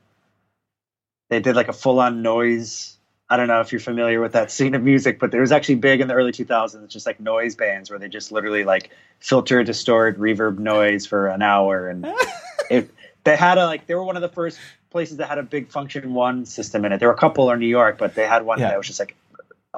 They 1.29 1.39
did 1.39 1.55
like 1.55 1.67
a 1.69 1.73
full-on 1.73 2.21
noise. 2.21 2.96
I 3.29 3.35
don't 3.37 3.47
know 3.47 3.59
if 3.59 3.71
you're 3.73 3.81
familiar 3.81 4.21
with 4.21 4.33
that 4.33 4.51
scene 4.51 4.73
of 4.73 4.83
music, 4.83 5.19
but 5.19 5.31
there 5.31 5.41
was 5.41 5.51
actually 5.51 5.75
big 5.75 5.99
in 5.99 6.07
the 6.07 6.13
early 6.13 6.31
2000s. 6.31 6.81
It's 6.83 6.93
just 6.93 7.05
like 7.05 7.19
noise 7.19 7.55
bands 7.55 7.89
where 7.89 7.99
they 7.99 8.07
just 8.07 8.31
literally 8.31 8.63
like 8.63 8.89
filter, 9.19 9.63
distort, 9.63 10.17
reverb 10.17 10.57
noise 10.59 11.05
for 11.05 11.27
an 11.27 11.41
hour, 11.41 11.89
and 11.89 12.05
it, 12.69 12.89
they 13.25 13.35
had 13.35 13.57
a 13.57 13.65
like 13.65 13.85
they 13.85 13.95
were 13.95 14.03
one 14.03 14.15
of 14.15 14.21
the 14.21 14.29
first 14.29 14.57
places 14.89 15.17
that 15.17 15.27
had 15.27 15.37
a 15.37 15.43
big 15.43 15.69
Function-One 15.69 16.45
system 16.45 16.85
in 16.85 16.93
it. 16.93 16.99
There 16.99 17.09
were 17.09 17.13
a 17.13 17.17
couple 17.17 17.51
in 17.51 17.59
New 17.59 17.67
York, 17.67 17.97
but 17.97 18.15
they 18.15 18.25
had 18.25 18.45
one 18.45 18.59
Yeah. 18.59 18.69
that 18.69 18.77
was 18.77 18.87
just 18.87 18.99
like 18.99 19.15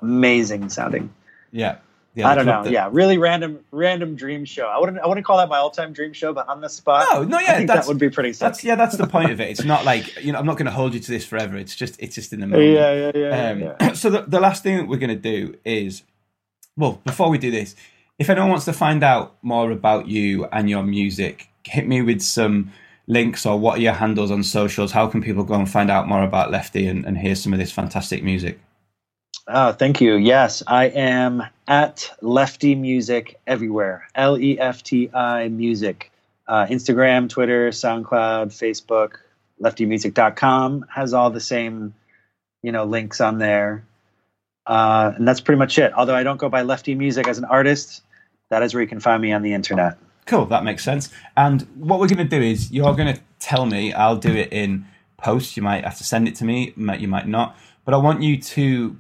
amazing 0.02 0.70
sounding. 0.70 1.12
Yeah. 1.52 1.78
Yeah 2.20 2.30
I 2.30 2.36
don't 2.36 2.46
know. 2.46 2.66
Yeah, 2.66 2.90
really 2.92 3.18
random, 3.18 3.60
random 3.72 4.16
dream 4.16 4.46
show. 4.46 4.66
I 4.68 4.80
wouldn't, 4.80 5.00
I 5.00 5.08
wouldn't 5.08 5.26
call 5.26 5.38
that 5.38 5.50
my 5.50 5.58
all-time 5.58 5.94
dream 5.94 6.14
show, 6.14 6.34
but 6.34 6.48
on 6.48 6.62
the 6.62 6.70
spot, 6.70 7.08
No, 7.12 7.24
no, 7.24 7.40
yeah, 7.40 7.64
that 7.66 7.88
would 7.88 7.98
be 7.98 8.10
pretty 8.10 8.34
sick. 8.34 8.40
That's 8.42 8.64
yeah, 8.64 8.76
that's 8.76 8.98
the 8.98 9.08
point 9.08 9.32
of 9.32 9.40
it. 9.40 9.50
It's 9.50 9.64
not 9.64 9.86
like 9.86 10.24
you 10.24 10.32
know, 10.32 10.40
I'm 10.40 10.46
not 10.46 10.58
going 10.58 10.66
to 10.68 10.72
hold 10.72 10.94
you 10.94 11.00
to 11.00 11.12
this 11.12 11.26
forever. 11.26 11.58
It's 11.58 11.76
just 11.76 12.00
it's 12.00 12.16
just 12.16 12.34
in 12.34 12.42
the 12.42 12.48
moment. 12.52 12.72
yeah, 12.72 12.94
yeah, 12.94 13.12
yeah, 13.16 13.50
Um, 13.50 13.60
yeah. 13.62 13.94
So 14.00 14.10
the, 14.10 14.22
the 14.22 14.40
last 14.40 14.64
thing 14.64 14.78
that 14.78 14.88
we're 14.88 14.98
going 15.00 15.10
to 15.10 15.16
do 15.16 15.58
is, 15.66 16.04
well, 16.78 17.02
before 17.06 17.30
we 17.30 17.38
do 17.38 17.52
this, 17.52 17.76
if 18.18 18.30
anyone 18.30 18.50
wants 18.50 18.66
to 18.66 18.74
find 18.74 19.04
out 19.04 19.38
more 19.42 19.72
about 19.72 20.08
you 20.08 20.46
and 20.52 20.70
your 20.70 20.84
music, 20.84 21.50
hit 21.64 21.88
me 21.88 22.02
with 22.02 22.22
some 22.22 22.72
links 23.08 23.46
or 23.46 23.58
what 23.60 23.80
are 23.80 23.82
your 23.82 23.94
handles 23.94 24.30
on 24.32 24.44
socials. 24.44 24.92
How 24.92 25.08
can 25.08 25.22
people 25.22 25.44
go 25.44 25.56
and 25.56 25.70
find 25.70 25.90
out 25.90 26.08
more 26.08 26.24
about 26.24 26.52
Lefti 26.52 26.90
and, 26.90 27.06
and 27.06 27.18
hear 27.18 27.36
some 27.36 27.54
of 27.54 27.60
this 27.60 27.72
fantastic 27.72 28.24
music? 28.24 28.60
Oh, 29.52 29.72
thank 29.72 30.00
you. 30.00 30.14
Yes, 30.14 30.62
I 30.68 30.86
am 30.90 31.42
at 31.68 32.12
Lefti 32.22 32.80
Music 32.80 33.40
everywhere. 33.48 34.08
L 34.14 34.38
E 34.38 34.60
F 34.60 34.84
T 34.84 35.10
I 35.12 35.48
Music. 35.48 36.12
Uh, 36.48 36.68
Instagram, 36.68 37.28
Twitter, 37.28 37.70
SoundCloud, 37.70 38.50
Facebook. 38.50 39.14
LeftiMusic.com 39.60 40.86
has 40.94 41.16
all 41.16 41.32
the 41.32 41.40
same, 41.40 41.96
you 42.62 42.72
know, 42.72 42.86
links 42.86 43.20
on 43.22 43.40
there. 43.40 43.84
Uh, 44.68 45.14
and 45.16 45.28
that's 45.28 45.42
pretty 45.42 45.58
much 45.58 45.80
it. 45.80 45.94
Although 45.94 46.16
I 46.16 46.22
don't 46.22 46.38
go 46.38 46.50
by 46.50 46.62
Lefti 46.62 46.96
Music 46.96 47.28
as 47.28 47.40
an 47.40 47.46
artist, 47.46 48.04
that 48.50 48.62
is 48.62 48.76
where 48.76 48.84
you 48.84 48.88
can 48.88 49.00
find 49.00 49.20
me 49.20 49.34
on 49.34 49.42
the 49.42 49.54
internet. 49.54 49.98
Cool, 50.28 50.46
that 50.46 50.64
makes 50.64 50.84
sense. 50.84 51.10
And 51.36 51.64
what 51.76 52.00
we're 52.00 52.08
going 52.08 52.20
to 52.20 52.24
do 52.24 52.40
is 52.40 52.72
you're 52.72 52.94
going 52.96 53.16
to 53.16 53.20
tell 53.40 53.66
me, 53.66 53.94
I'll 53.94 54.16
do 54.16 54.30
it 54.30 54.54
in 54.54 54.86
post. 55.18 55.58
You 55.58 55.64
might 55.64 55.84
have 55.86 55.98
to 55.98 56.04
send 56.04 56.28
it 56.28 56.36
to 56.36 56.46
me, 56.46 56.72
you 56.78 57.08
might 57.08 57.28
not. 57.28 57.58
But 57.84 57.96
I 57.96 57.98
want 57.98 58.22
you 58.22 58.38
to 58.40 58.96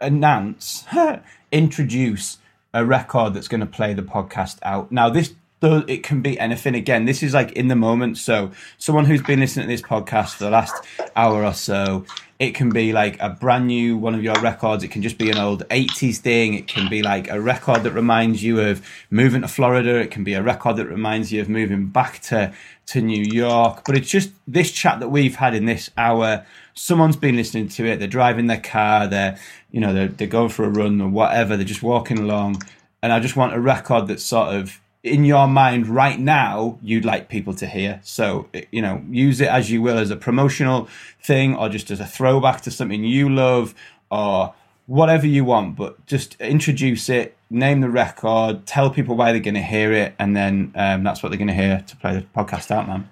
announce, 0.00 0.84
introduce 1.52 2.38
a 2.74 2.84
record 2.84 3.34
that's 3.34 3.48
going 3.48 3.60
to 3.60 3.66
play 3.66 3.94
the 3.94 4.02
podcast 4.02 4.58
out. 4.62 4.92
Now, 4.92 5.08
this 5.08 5.34
does, 5.60 5.84
it 5.88 6.02
can 6.02 6.20
be 6.20 6.38
anything. 6.38 6.74
Again, 6.74 7.06
this 7.06 7.22
is 7.22 7.32
like 7.32 7.52
in 7.52 7.68
the 7.68 7.76
moment. 7.76 8.18
So, 8.18 8.50
someone 8.78 9.06
who's 9.06 9.22
been 9.22 9.40
listening 9.40 9.66
to 9.66 9.72
this 9.72 9.82
podcast 9.82 10.34
for 10.34 10.44
the 10.44 10.50
last 10.50 10.74
hour 11.14 11.44
or 11.44 11.54
so, 11.54 12.04
it 12.38 12.54
can 12.54 12.68
be 12.68 12.92
like 12.92 13.18
a 13.20 13.30
brand 13.30 13.66
new 13.66 13.96
one 13.96 14.14
of 14.14 14.22
your 14.22 14.38
records. 14.40 14.84
It 14.84 14.88
can 14.88 15.00
just 15.00 15.16
be 15.16 15.30
an 15.30 15.38
old 15.38 15.66
80s 15.70 16.18
thing. 16.18 16.52
It 16.52 16.68
can 16.68 16.90
be 16.90 17.02
like 17.02 17.30
a 17.30 17.40
record 17.40 17.82
that 17.84 17.92
reminds 17.92 18.44
you 18.44 18.60
of 18.60 18.86
moving 19.10 19.40
to 19.40 19.48
Florida. 19.48 19.96
It 19.96 20.10
can 20.10 20.22
be 20.22 20.34
a 20.34 20.42
record 20.42 20.76
that 20.76 20.86
reminds 20.86 21.32
you 21.32 21.40
of 21.40 21.48
moving 21.48 21.86
back 21.86 22.20
to, 22.24 22.52
to 22.86 23.00
New 23.00 23.22
York. 23.22 23.84
But 23.86 23.96
it's 23.96 24.10
just 24.10 24.32
this 24.46 24.70
chat 24.70 25.00
that 25.00 25.08
we've 25.08 25.36
had 25.36 25.54
in 25.54 25.64
this 25.64 25.90
hour. 25.96 26.44
Someone's 26.74 27.16
been 27.16 27.36
listening 27.36 27.68
to 27.68 27.86
it. 27.86 27.98
They're 27.98 28.08
driving 28.08 28.48
their 28.48 28.60
car. 28.60 29.06
They're, 29.06 29.38
you 29.76 29.82
know, 29.82 29.92
they're, 29.92 30.08
they're 30.08 30.26
going 30.26 30.48
for 30.48 30.64
a 30.64 30.70
run 30.70 31.02
or 31.02 31.08
whatever. 31.10 31.54
They're 31.54 31.66
just 31.66 31.82
walking 31.82 32.18
along. 32.18 32.62
And 33.02 33.12
I 33.12 33.20
just 33.20 33.36
want 33.36 33.52
a 33.52 33.60
record 33.60 34.08
that's 34.08 34.24
sort 34.24 34.54
of 34.54 34.80
in 35.02 35.26
your 35.26 35.46
mind 35.46 35.86
right 35.86 36.18
now 36.18 36.78
you'd 36.82 37.04
like 37.04 37.28
people 37.28 37.54
to 37.54 37.64
hear 37.64 38.00
so 38.02 38.48
you 38.72 38.82
know 38.82 39.00
use 39.08 39.40
it 39.40 39.46
as 39.46 39.70
you 39.70 39.80
will 39.80 39.98
as 39.98 40.10
a 40.10 40.16
promotional 40.16 40.88
thing 41.22 41.54
or 41.54 41.68
just 41.68 41.92
as 41.92 42.00
a 42.00 42.04
throwback 42.04 42.60
to 42.60 42.72
something 42.72 43.04
you 43.04 43.28
love 43.28 43.72
or 44.10 44.52
whatever 44.86 45.24
you 45.24 45.44
want 45.44 45.76
but 45.76 46.04
just 46.06 46.34
introduce 46.40 47.08
it 47.08 47.36
name 47.50 47.82
the 47.82 47.88
record 47.88 48.66
tell 48.66 48.90
people 48.90 49.14
why 49.14 49.30
they're 49.30 49.40
going 49.40 49.54
to 49.54 49.62
hear 49.62 49.92
it 49.92 50.12
and 50.18 50.34
then 50.34 50.72
um, 50.74 51.04
that's 51.04 51.22
what 51.22 51.28
they're 51.28 51.38
going 51.38 51.46
to 51.46 51.54
hear 51.54 51.84
to 51.86 51.94
play 51.94 52.12
the 52.12 52.22
podcast 52.36 52.72
out 52.72 52.88
man 52.88 53.08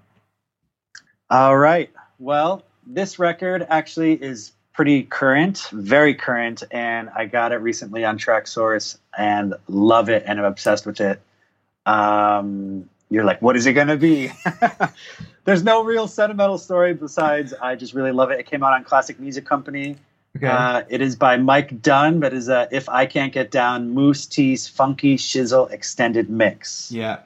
All 1.31 1.57
right. 1.57 1.91
Well, 2.19 2.65
this 2.87 3.19
record 3.19 3.67
actually 3.69 4.15
is 4.15 4.53
pretty 4.75 5.05
current, 5.05 5.69
very 5.73 6.15
current, 6.15 6.63
and 6.71 7.09
I 7.15 7.27
got 7.27 7.53
it 7.53 7.57
recently 7.57 8.05
on 8.05 8.19
Traxsource 8.19 8.99
and 9.17 9.55
love 9.69 10.09
it 10.09 10.25
and 10.27 10.39
I'm 10.39 10.45
obsessed 10.45 10.85
with 10.85 11.01
it. 11.01 11.21
Um, 11.87 12.89
you're 13.09 13.25
like, 13.25 13.41
what 13.41 13.57
is 13.57 13.67
it 13.67 13.75
going 13.75 13.89
to 13.89 13.97
be? 13.97 14.31
There's 15.45 15.63
no 15.63 15.85
real 15.85 16.09
sentimental 16.09 16.59
story 16.59 16.95
besides 16.95 17.55
I 17.55 17.77
just 17.77 17.95
really 17.95 18.13
love 18.13 18.31
it. 18.31 18.41
It 18.41 18.47
came 18.47 18.63
out 18.63 18.73
on 18.73 18.83
Classic 18.83 19.19
Music 19.21 19.47
Company. 19.47 19.97
Okay. 20.37 20.49
Uh, 20.49 20.83
it 20.89 21.01
is 21.01 21.15
by 21.15 21.37
Mike 21.37 21.81
Dunn, 21.81 22.19
but 22.19 22.33
is 22.33 22.49
a 22.49 22.67
If 22.73 22.89
I 22.89 23.07
Can't 23.07 23.33
Get 23.33 23.53
Down 23.53 23.95
Mousse 23.95 24.27
T's 24.27 24.67
Funky 24.67 25.17
Shizzle 25.17 25.71
Extended 25.71 26.29
Mix. 26.29 26.91
yeah. 26.91 27.21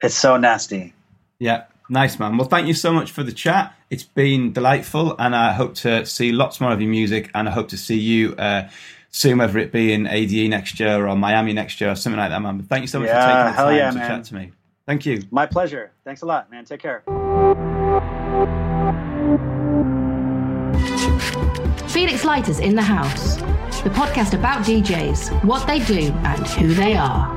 It's 0.00 0.14
so 0.14 0.36
nasty. 0.36 0.94
Yeah. 1.40 1.64
Nice, 1.90 2.18
man. 2.18 2.36
Well, 2.36 2.48
thank 2.48 2.66
you 2.68 2.74
so 2.74 2.92
much 2.92 3.10
for 3.12 3.22
the 3.22 3.32
chat. 3.32 3.74
It's 3.90 4.02
been 4.04 4.52
delightful, 4.52 5.16
and 5.18 5.34
I 5.34 5.52
hope 5.52 5.74
to 5.76 6.04
see 6.04 6.32
lots 6.32 6.60
more 6.60 6.72
of 6.72 6.80
your 6.80 6.90
music, 6.90 7.30
and 7.34 7.48
I 7.48 7.52
hope 7.52 7.68
to 7.68 7.78
see 7.78 7.98
you 7.98 8.34
uh, 8.36 8.68
soon, 9.10 9.38
whether 9.38 9.58
it 9.58 9.72
be 9.72 9.92
in 9.92 10.06
ADE 10.06 10.50
next 10.50 10.78
year 10.78 11.06
or 11.06 11.16
Miami 11.16 11.54
next 11.54 11.80
year 11.80 11.90
or 11.90 11.94
something 11.94 12.18
like 12.18 12.30
that, 12.30 12.42
man. 12.42 12.58
But 12.58 12.66
thank 12.68 12.82
you 12.82 12.88
so 12.88 13.00
much 13.00 13.08
Yeah, 13.08 13.22
for 13.22 13.56
taking 13.56 13.56
the 13.56 13.56
time 13.70 13.76
yeah, 13.76 13.90
to 13.90 13.96
man. 13.98 14.08
chat 14.08 14.24
to 14.26 14.34
me. 14.34 14.52
Thank 14.86 15.06
you. 15.06 15.22
My 15.30 15.46
pleasure. 15.46 15.92
Thanks 16.04 16.22
a 16.22 16.26
lot, 16.26 16.50
man. 16.50 16.64
Take 16.66 16.80
care. 16.80 17.02
Felix 21.88 22.24
Leiter's 22.24 22.58
in 22.60 22.74
the 22.74 22.82
house. 22.82 23.36
The 23.82 23.90
podcast 23.90 24.34
about 24.34 24.64
DJs, 24.64 25.44
what 25.44 25.66
they 25.66 25.78
do, 25.80 26.12
and 26.24 26.46
who 26.48 26.74
they 26.74 26.94
are. 26.96 27.36